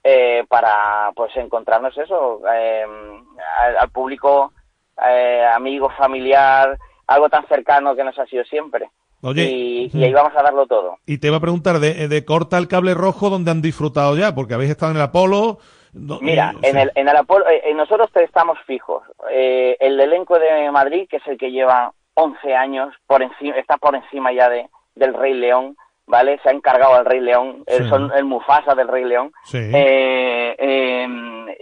eh, 0.02 0.44
para 0.48 1.10
pues 1.14 1.36
encontrarnos 1.36 1.96
eso 1.98 2.40
eh, 2.50 2.86
al, 3.58 3.76
al 3.76 3.90
público 3.90 4.52
eh, 5.06 5.44
amigo, 5.54 5.90
familiar, 5.98 6.78
algo 7.08 7.28
tan 7.28 7.46
cercano 7.46 7.94
que 7.94 8.04
nos 8.04 8.18
ha 8.18 8.24
sido 8.24 8.42
siempre. 8.44 8.88
Oye, 9.26 9.44
y, 9.50 9.90
y 9.92 10.04
ahí 10.04 10.12
vamos 10.12 10.32
a 10.36 10.42
darlo 10.42 10.66
todo. 10.66 10.98
Y 11.06 11.18
te 11.18 11.28
iba 11.28 11.38
a 11.38 11.40
preguntar, 11.40 11.78
de, 11.78 12.08
de 12.08 12.24
corta 12.24 12.58
el 12.58 12.68
cable 12.68 12.92
rojo, 12.94 13.30
¿dónde 13.30 13.50
han 13.50 13.62
disfrutado 13.62 14.16
ya? 14.16 14.34
Porque 14.34 14.54
habéis 14.54 14.70
estado 14.72 14.92
en 14.92 14.96
el 14.98 15.02
Apolo. 15.02 15.58
no- 15.94 16.18
Mira, 16.20 16.52
eh, 16.62 16.68
en 16.68 16.74
sí. 16.74 16.80
el, 16.82 16.92
en 16.94 17.08
el 17.08 17.16
Apolo, 17.16 17.48
eh, 17.48 17.62
eh, 17.64 17.74
nosotros 17.74 18.10
estamos 18.16 18.58
fijos. 18.66 19.02
Eh, 19.30 19.76
el 19.80 19.98
elenco 19.98 20.38
de 20.38 20.70
Madrid, 20.70 21.06
que 21.08 21.16
es 21.16 21.26
el 21.26 21.38
que 21.38 21.50
lleva 21.50 21.92
11 22.14 22.54
años, 22.54 22.94
por 23.06 23.22
encima, 23.22 23.56
está 23.56 23.76
por 23.78 23.94
encima 23.96 24.30
ya 24.32 24.48
de, 24.50 24.68
del 24.94 25.14
Rey 25.14 25.32
León, 25.34 25.76
¿vale? 26.06 26.38
Se 26.42 26.50
ha 26.50 26.52
encargado 26.52 26.94
al 26.94 27.06
Rey 27.06 27.20
León, 27.20 27.64
eh, 27.66 27.82
son 27.88 28.12
el 28.14 28.24
Mufasa 28.24 28.74
del 28.74 28.88
Rey 28.88 29.04
León. 29.04 29.32
Sí. 29.44 29.56
Eh, 29.58 30.54
eh, 30.58 31.08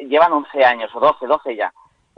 llevan 0.09 0.33
11 0.33 0.65
años, 0.65 0.91
o 0.95 1.01
12, 1.01 1.27
12 1.27 1.55
ya. 1.57 1.73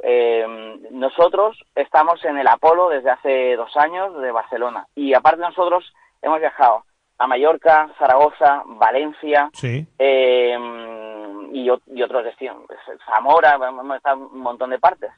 Eh, 0.06 0.46
nosotros 0.90 1.58
estamos 1.74 2.22
en 2.26 2.36
el 2.38 2.46
Apolo 2.46 2.90
desde 2.90 3.10
hace 3.10 3.56
dos 3.56 3.74
años 3.76 4.20
de 4.20 4.30
Barcelona. 4.32 4.86
Y 4.94 5.14
aparte 5.14 5.40
nosotros 5.40 5.90
hemos 6.20 6.40
viajado 6.40 6.84
a 7.18 7.26
Mallorca, 7.26 7.88
Zaragoza, 7.98 8.62
Valencia, 8.66 9.48
Sí. 9.54 9.86
eh, 9.98 10.58
y, 11.52 11.70
otros 12.02 12.24
destinos, 12.24 12.56
Zamora, 13.06 13.54
hemos 13.54 13.96
estado 13.96 14.16
en 14.16 14.22
un 14.24 14.40
montón 14.40 14.70
de 14.70 14.78
partes. 14.78 15.10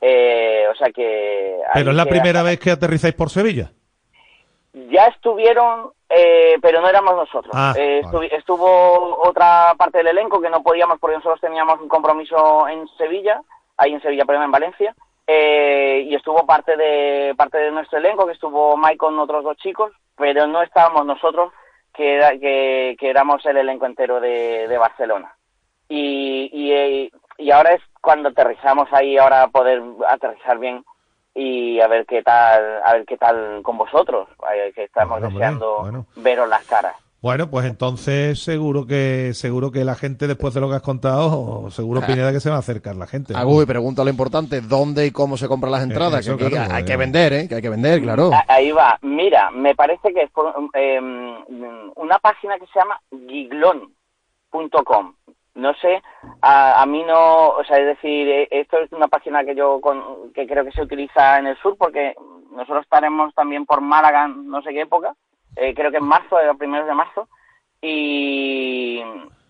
Eh, 0.00 0.66
o 0.70 0.74
sea 0.74 0.90
que... 0.90 1.58
Pero 1.72 1.90
es 1.90 1.96
la 1.96 2.04
primera 2.04 2.42
vez 2.42 2.58
que 2.60 2.70
aterrizáis 2.72 3.14
por 3.14 3.30
Sevilla. 3.30 3.70
Ya 4.74 5.04
estuvieron, 5.06 5.92
eh, 6.10 6.58
pero 6.60 6.82
no 6.82 6.88
éramos 6.88 7.14
nosotros. 7.16 7.50
Ah, 7.54 7.72
Eh, 7.78 8.02
estu- 8.04 8.28
Estuvo 8.30 9.26
otra 9.26 9.72
parte 9.78 9.98
del 9.98 10.08
elenco 10.08 10.40
que 10.40 10.50
no 10.50 10.62
podíamos 10.62 10.98
porque 11.00 11.16
nosotros 11.16 11.40
teníamos 11.40 11.80
un 11.80 11.88
compromiso 11.88 12.68
en 12.68 12.86
Sevilla, 12.98 13.40
ahí 13.76 13.92
en 13.92 14.00
Sevilla, 14.02 14.24
pero 14.26 14.42
en 14.42 14.50
Valencia. 14.50 14.94
Eh, 15.26 16.04
y 16.08 16.14
estuvo 16.14 16.46
parte 16.46 16.76
de 16.76 17.34
parte 17.36 17.58
de 17.58 17.70
nuestro 17.72 17.98
elenco, 17.98 18.26
que 18.26 18.32
estuvo 18.32 18.76
Mike 18.76 18.96
con 18.98 19.18
otros 19.18 19.42
dos 19.42 19.56
chicos, 19.56 19.92
pero 20.16 20.46
no 20.46 20.62
estábamos 20.62 21.04
nosotros, 21.04 21.52
que, 21.92 22.14
era- 22.16 22.38
que, 22.38 22.96
que 22.98 23.10
éramos 23.10 23.44
el 23.46 23.56
elenco 23.56 23.86
entero 23.86 24.20
de, 24.20 24.68
de 24.68 24.78
Barcelona. 24.78 25.34
Y, 25.88 26.48
y, 26.52 26.72
eh, 26.72 27.10
y 27.38 27.50
ahora 27.50 27.74
es 27.74 27.82
cuando 28.00 28.28
aterrizamos 28.28 28.88
ahí, 28.92 29.18
ahora 29.18 29.48
poder 29.48 29.82
aterrizar 30.08 30.58
bien 30.58 30.84
y 31.34 31.80
a 31.80 31.86
ver 31.88 32.06
qué 32.06 32.22
tal, 32.22 32.80
a 32.84 32.92
ver 32.94 33.04
qué 33.04 33.16
tal 33.18 33.60
con 33.62 33.76
vosotros, 33.76 34.28
eh, 34.54 34.72
que 34.74 34.84
estamos 34.84 35.20
Bueno, 35.20 35.34
deseando 35.34 35.78
bueno. 35.80 36.06
veros 36.16 36.48
las 36.48 36.64
caras. 36.66 36.96
Bueno, 37.22 37.48
pues 37.50 37.66
entonces 37.66 38.42
seguro 38.42 38.86
que 38.86 39.32
seguro 39.32 39.72
que 39.72 39.84
la 39.84 39.94
gente 39.94 40.26
después 40.26 40.52
de 40.54 40.60
lo 40.60 40.68
que 40.68 40.76
has 40.76 40.82
contado, 40.82 41.70
seguro 41.70 42.00
Ah. 42.02 42.06
Pineda 42.06 42.32
que 42.32 42.40
se 42.40 42.50
va 42.50 42.56
a 42.56 42.60
acercar 42.60 42.94
la 42.94 43.06
gente. 43.06 43.32
¿no? 43.32 43.62
Y 43.62 43.66
pregunta 43.66 44.04
lo 44.04 44.10
importante, 44.10 44.60
¿dónde 44.60 45.06
y 45.06 45.10
cómo 45.10 45.36
se 45.36 45.48
compran 45.48 45.72
las 45.72 45.82
entradas? 45.82 46.20
eso, 46.20 46.36
que 46.36 46.56
hay 46.56 46.82
eh. 46.82 46.84
que 46.84 46.96
vender, 46.96 47.32
¿eh? 47.32 47.48
Que 47.48 47.56
hay 47.56 47.62
que 47.62 47.70
vender, 47.70 48.02
claro. 48.02 48.30
Ahí 48.48 48.70
va, 48.70 48.98
mira, 49.02 49.50
me 49.50 49.74
parece 49.74 50.12
que 50.12 50.22
es 50.22 50.30
por, 50.30 50.54
eh, 50.74 51.00
una 51.96 52.18
página 52.18 52.58
que 52.58 52.66
se 52.66 52.78
llama 52.78 53.00
giglon.com. 53.10 55.14
No 55.54 55.72
sé, 55.80 56.02
a, 56.42 56.82
a 56.82 56.86
mí 56.86 57.02
no, 57.02 57.48
o 57.48 57.64
sea, 57.64 57.78
es 57.78 57.86
decir, 57.86 58.28
eh, 58.28 58.46
esto 58.50 58.78
es 58.78 58.92
una 58.92 59.08
página 59.08 59.42
que 59.42 59.54
yo 59.54 59.80
con, 59.80 60.30
que 60.34 60.46
creo 60.46 60.66
que 60.66 60.72
se 60.72 60.82
utiliza 60.82 61.38
en 61.38 61.46
el 61.46 61.56
sur 61.56 61.76
porque 61.78 62.14
nosotros 62.52 62.84
estaremos 62.84 63.34
también 63.34 63.64
por 63.64 63.80
Málaga, 63.80 64.26
en 64.26 64.48
no 64.48 64.60
sé 64.60 64.72
qué 64.72 64.82
época, 64.82 65.14
eh, 65.56 65.74
creo 65.74 65.90
que 65.90 65.96
en 65.98 66.04
marzo, 66.04 66.36
a 66.36 66.54
primeros 66.54 66.86
de 66.86 66.94
marzo, 66.94 67.28
y, 67.82 69.00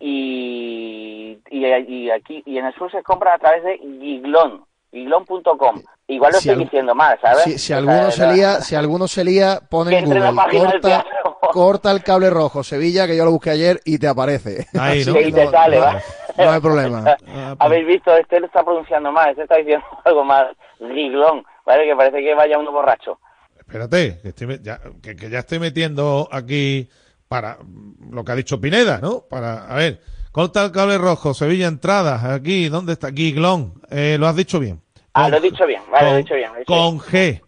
y, 0.00 1.38
y, 1.50 1.66
y 1.66 2.10
aquí 2.10 2.42
y 2.46 2.58
en 2.58 2.66
el 2.66 2.74
sur 2.74 2.90
se 2.90 3.02
compra 3.02 3.34
a 3.34 3.38
través 3.38 3.62
de 3.64 3.78
Giglon, 3.78 4.64
giglon.com. 4.92 5.82
Igual 6.08 6.32
lo 6.32 6.38
Si 6.38 6.48
estoy 6.48 6.62
al- 6.62 6.64
diciendo 6.68 6.94
mal, 6.94 7.18
¿sabes? 7.20 7.42
Si, 7.42 7.58
si 7.58 7.72
alguno 7.72 8.10
se 8.10 8.26
lía, 8.32 8.60
si 8.60 8.74
alguno 8.76 9.08
se 9.08 9.24
lía, 9.24 9.60
pone 9.68 9.98
en 9.98 10.04
Google, 10.04 10.32
corta, 10.60 11.04
corta 11.52 11.90
el 11.90 12.02
cable 12.04 12.30
rojo, 12.30 12.62
Sevilla, 12.62 13.06
que 13.06 13.16
yo 13.16 13.24
lo 13.24 13.32
busqué 13.32 13.50
ayer 13.50 13.80
y 13.84 13.98
te 13.98 14.06
aparece. 14.06 14.66
Ahí, 14.78 15.04
¿no? 15.06 15.14
te 15.14 15.46
sale, 15.48 15.80
¿va? 15.80 16.00
no 16.38 16.50
hay 16.50 16.60
problema. 16.60 17.16
Habéis 17.58 17.86
visto, 17.86 18.14
este 18.16 18.38
lo 18.38 18.46
está 18.46 18.62
pronunciando 18.62 19.10
mal, 19.10 19.30
este 19.30 19.42
está 19.42 19.56
diciendo 19.56 19.84
algo 20.04 20.24
más 20.24 20.44
giglón, 20.78 21.44
¿vale? 21.64 21.84
Que 21.86 21.96
parece 21.96 22.22
que 22.22 22.34
vaya 22.34 22.58
uno 22.58 22.70
borracho. 22.70 23.18
Espérate, 23.66 24.20
que, 24.22 24.28
estoy 24.28 24.60
ya, 24.62 24.80
que, 25.02 25.16
que 25.16 25.28
ya 25.30 25.40
estoy 25.40 25.58
metiendo 25.58 26.28
aquí 26.30 26.88
para 27.28 27.58
mm, 27.62 28.12
lo 28.14 28.24
que 28.24 28.32
ha 28.32 28.36
dicho 28.36 28.60
Pineda, 28.60 28.98
¿no? 29.02 29.22
Para, 29.28 29.66
a 29.66 29.74
ver, 29.76 30.00
corta 30.32 30.64
el 30.64 30.70
cable 30.72 30.98
rojo, 30.98 31.34
Sevilla 31.34 31.66
entradas, 31.66 32.22
aquí, 32.24 32.68
¿dónde 32.68 32.92
está? 32.92 33.10
Giglón, 33.12 33.74
eh, 33.90 34.16
lo 34.20 34.28
has 34.28 34.36
dicho 34.36 34.60
bien. 34.60 34.80
Ah, 35.12 35.28
lo 35.28 35.38
he 35.38 35.40
dicho 35.40 35.66
bien, 35.66 35.80
vale, 35.90 36.04
lo 36.04 36.10
he 36.10 36.12
con- 36.12 36.22
dicho 36.24 36.34
bien. 36.34 36.50
lo 36.50 36.56
he 36.56 36.58
dicho 36.60 36.72
Con 36.72 36.98
G. 37.00 37.42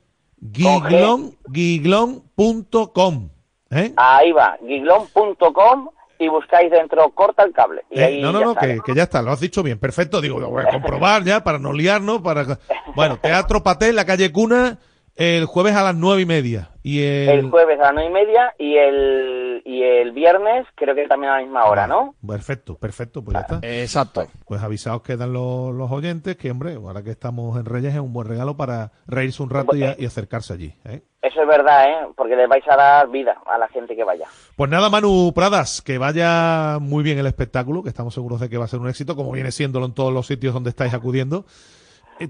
Giglón, 0.53 1.37
giglón.com. 1.53 3.29
¿Eh? 3.71 3.93
Ahí 3.97 4.33
va, 4.33 4.57
giglón.com 4.67 5.89
y 6.21 6.29
buscáis 6.29 6.71
dentro 6.71 7.11
corta 7.11 7.45
el 7.45 7.53
cable. 7.53 7.83
Y 7.91 8.01
Eh, 8.01 8.05
ahí 8.05 8.23
no, 8.23 8.33
no, 8.33 8.41
no, 8.41 8.55
que 8.57 8.81
ya 8.95 9.05
está, 9.05 9.23
lo 9.23 9.31
has 9.31 9.41
dicho 9.41 9.63
bien, 9.63 9.79
perfecto. 9.79 10.21
Digo, 10.21 10.41
lo 10.41 10.51
voy 10.51 10.65
a 10.67 10.71
comprobar 10.71 11.23
ya 11.25 11.45
para 11.45 11.59
no 11.59 11.73
liarnos. 11.73 12.23
Para... 12.23 12.59
Bueno, 12.97 13.19
Teatro 13.23 13.63
Paté, 13.63 13.93
la 13.93 14.05
calle 14.05 14.33
Cuna, 14.33 14.79
el 15.19 15.45
jueves 15.47 15.75
a 15.75 15.83
las 15.83 15.95
nueve 15.97 16.23
y 16.23 16.27
media. 16.27 16.71
Y 16.83 17.03
el... 17.03 17.29
El 17.29 17.51
jueves 17.51 17.79
a 17.81 17.93
las 17.93 17.95
nueve 17.95 18.09
y 18.09 18.13
media 18.13 18.55
y 18.59 18.77
el, 18.77 19.63
y 19.67 19.83
el 19.83 20.13
viernes 20.13 20.65
creo 20.77 20.95
que 20.95 21.07
también 21.09 21.33
a 21.33 21.37
la 21.37 21.43
misma 21.43 21.65
hora, 21.67 21.87
¿no? 21.89 22.15
Perfecto, 22.27 22.79
perfecto, 22.79 23.23
pues 23.23 23.35
ya 23.35 23.41
está. 23.41 23.61
Exacto. 23.63 24.27
Pues 24.47 24.63
avisados 24.63 25.03
quedan 25.03 25.33
los, 25.33 25.75
los 25.75 25.91
oyentes 25.91 26.37
que, 26.37 26.51
hombre, 26.51 26.75
ahora 26.77 27.03
que 27.03 27.11
estamos 27.11 27.59
en 27.59 27.67
Reyes 27.67 27.95
es 27.95 28.01
un 28.01 28.13
buen 28.13 28.29
regalo 28.29 28.57
para 28.57 28.93
reírse 29.07 29.43
un 29.43 29.51
rato 29.51 29.77
y, 29.77 29.83
a- 29.83 29.97
y 29.99 30.07
acercarse 30.07 30.53
allí. 30.55 30.73
¿eh? 30.85 31.03
Eso 31.21 31.43
es 31.43 31.49
verdad, 31.49 31.85
¿eh? 31.91 32.07
Porque 32.17 32.37
les 32.37 32.49
vais 32.49 32.67
a 32.69 32.77
dar 32.77 33.09
vida 33.11 33.37
a 33.45 33.59
la 33.59 33.67
gente 33.69 33.97
que 33.97 34.05
vaya. 34.05 34.27
Pues 34.57 34.71
nada, 34.71 34.89
Manu 34.89 35.33
Pradas, 35.35 35.83
que 35.83 35.99
vaya 35.99 36.79
muy 36.81 37.03
bien 37.03 37.19
el 37.19 37.27
espectáculo, 37.27 37.83
que 37.83 37.89
estamos 37.89 38.15
seguros 38.15 38.39
de 38.41 38.49
que 38.49 38.57
va 38.57 38.67
a 38.67 38.69
ser 38.69 38.79
un 38.79 38.89
éxito, 38.89 39.17
como 39.17 39.33
viene 39.33 39.51
siéndolo 39.51 39.85
en 39.87 39.95
todos 39.95 40.13
los 40.13 40.29
sitios 40.29 40.55
donde 40.55 40.71
estáis 40.71 40.95
acudiendo. 40.95 41.45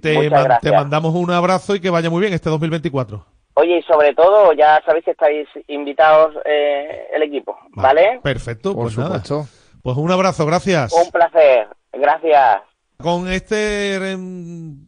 Te, 0.00 0.30
man- 0.30 0.58
te 0.60 0.70
mandamos 0.72 1.14
un 1.14 1.30
abrazo 1.30 1.74
y 1.74 1.80
que 1.80 1.90
vaya 1.90 2.10
muy 2.10 2.20
bien 2.20 2.32
este 2.34 2.50
2024. 2.50 3.24
Oye, 3.54 3.78
y 3.78 3.82
sobre 3.82 4.14
todo, 4.14 4.52
ya 4.52 4.80
sabéis 4.86 5.04
que 5.04 5.10
estáis 5.12 5.48
invitados 5.66 6.34
eh, 6.44 7.08
el 7.14 7.22
equipo, 7.22 7.56
¿vale? 7.70 8.20
Perfecto, 8.22 8.74
Por 8.74 8.84
pues 8.84 8.98
nada. 8.98 9.22
supuesto. 9.24 9.48
Pues 9.82 9.96
un 9.96 10.10
abrazo, 10.12 10.46
gracias. 10.46 10.92
Un 10.92 11.10
placer. 11.10 11.66
Gracias. 11.92 12.62
Con 12.98 13.28
este 13.30 13.98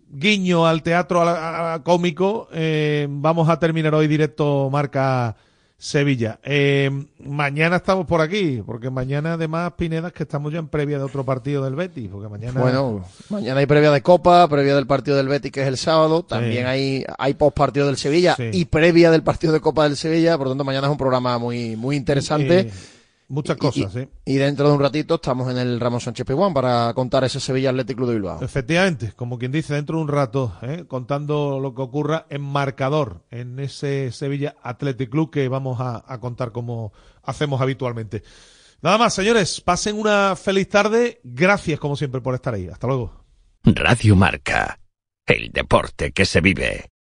guiño 0.08 0.66
al 0.66 0.82
teatro 0.82 1.20
a 1.20 1.24
la- 1.24 1.74
a- 1.74 1.82
cómico, 1.82 2.48
eh, 2.52 3.06
vamos 3.08 3.48
a 3.48 3.58
terminar 3.58 3.94
hoy 3.94 4.06
directo 4.08 4.68
Marca 4.70 5.36
Sevilla. 5.82 6.38
Eh, 6.42 6.90
mañana 7.24 7.76
estamos 7.76 8.06
por 8.06 8.20
aquí, 8.20 8.62
porque 8.66 8.90
mañana 8.90 9.32
además, 9.32 9.72
Pinedas, 9.78 10.12
que 10.12 10.24
estamos 10.24 10.52
ya 10.52 10.58
en 10.58 10.68
previa 10.68 10.98
de 10.98 11.04
otro 11.04 11.24
partido 11.24 11.64
del 11.64 11.74
Betis, 11.74 12.10
porque 12.12 12.28
mañana... 12.28 12.60
Bueno, 12.60 13.02
mañana 13.30 13.60
hay 13.60 13.64
previa 13.66 13.90
de 13.90 14.02
Copa, 14.02 14.46
previa 14.46 14.74
del 14.76 14.86
partido 14.86 15.16
del 15.16 15.28
Betis, 15.28 15.50
que 15.50 15.62
es 15.62 15.68
el 15.68 15.78
sábado. 15.78 16.22
También 16.22 16.64
Sí. 16.64 16.68
hay, 16.68 17.04
hay 17.18 17.32
post 17.32 17.56
partido 17.56 17.86
del 17.86 17.96
Sevilla 17.96 18.34
Sí. 18.36 18.50
y 18.52 18.66
previa 18.66 19.10
del 19.10 19.22
partido 19.22 19.54
de 19.54 19.60
Copa 19.60 19.84
del 19.84 19.96
Sevilla. 19.96 20.36
Por 20.36 20.48
lo 20.48 20.50
tanto, 20.52 20.64
mañana 20.64 20.86
es 20.86 20.90
un 20.90 20.98
programa 20.98 21.38
muy, 21.38 21.76
muy 21.76 21.96
interesante. 21.96 22.60
Eh, 22.60 22.70
muchas 23.30 23.56
cosas, 23.56 23.94
y, 23.94 24.00
sí. 24.00 24.08
y 24.26 24.34
dentro 24.34 24.68
de 24.68 24.74
un 24.74 24.80
ratito 24.80 25.14
estamos 25.14 25.50
en 25.50 25.56
el 25.56 25.80
Ramos 25.80 26.04
Sánchez 26.04 26.26
Pizjuán 26.26 26.52
para 26.52 26.92
contar 26.94 27.24
ese 27.24 27.40
Sevilla 27.40 27.70
Athletic 27.70 27.96
Club 27.96 28.08
de 28.08 28.14
Bilbao. 28.14 28.42
Efectivamente, 28.42 29.12
como 29.16 29.38
quien 29.38 29.52
dice, 29.52 29.74
dentro 29.74 29.96
de 29.96 30.02
un 30.02 30.08
rato, 30.08 30.52
¿eh? 30.62 30.84
contando 30.86 31.58
lo 31.60 31.74
que 31.74 31.82
ocurra 31.82 32.26
en 32.28 32.42
marcador 32.42 33.24
en 33.30 33.58
ese 33.58 34.12
Sevilla 34.12 34.56
Athletic 34.62 35.08
Club 35.08 35.30
que 35.30 35.48
vamos 35.48 35.80
a, 35.80 36.04
a 36.06 36.20
contar 36.20 36.52
como 36.52 36.92
hacemos 37.22 37.60
habitualmente. 37.60 38.22
Nada 38.82 38.98
más, 38.98 39.14
señores, 39.14 39.60
pasen 39.60 39.98
una 39.98 40.36
feliz 40.36 40.68
tarde. 40.68 41.20
Gracias, 41.22 41.78
como 41.78 41.96
siempre, 41.96 42.20
por 42.20 42.34
estar 42.34 42.54
ahí. 42.54 42.68
Hasta 42.68 42.86
luego. 42.86 43.24
Radio 43.64 44.16
Marca. 44.16 44.78
El 45.26 45.50
deporte 45.52 46.12
que 46.12 46.24
se 46.24 46.40
vive. 46.40 46.90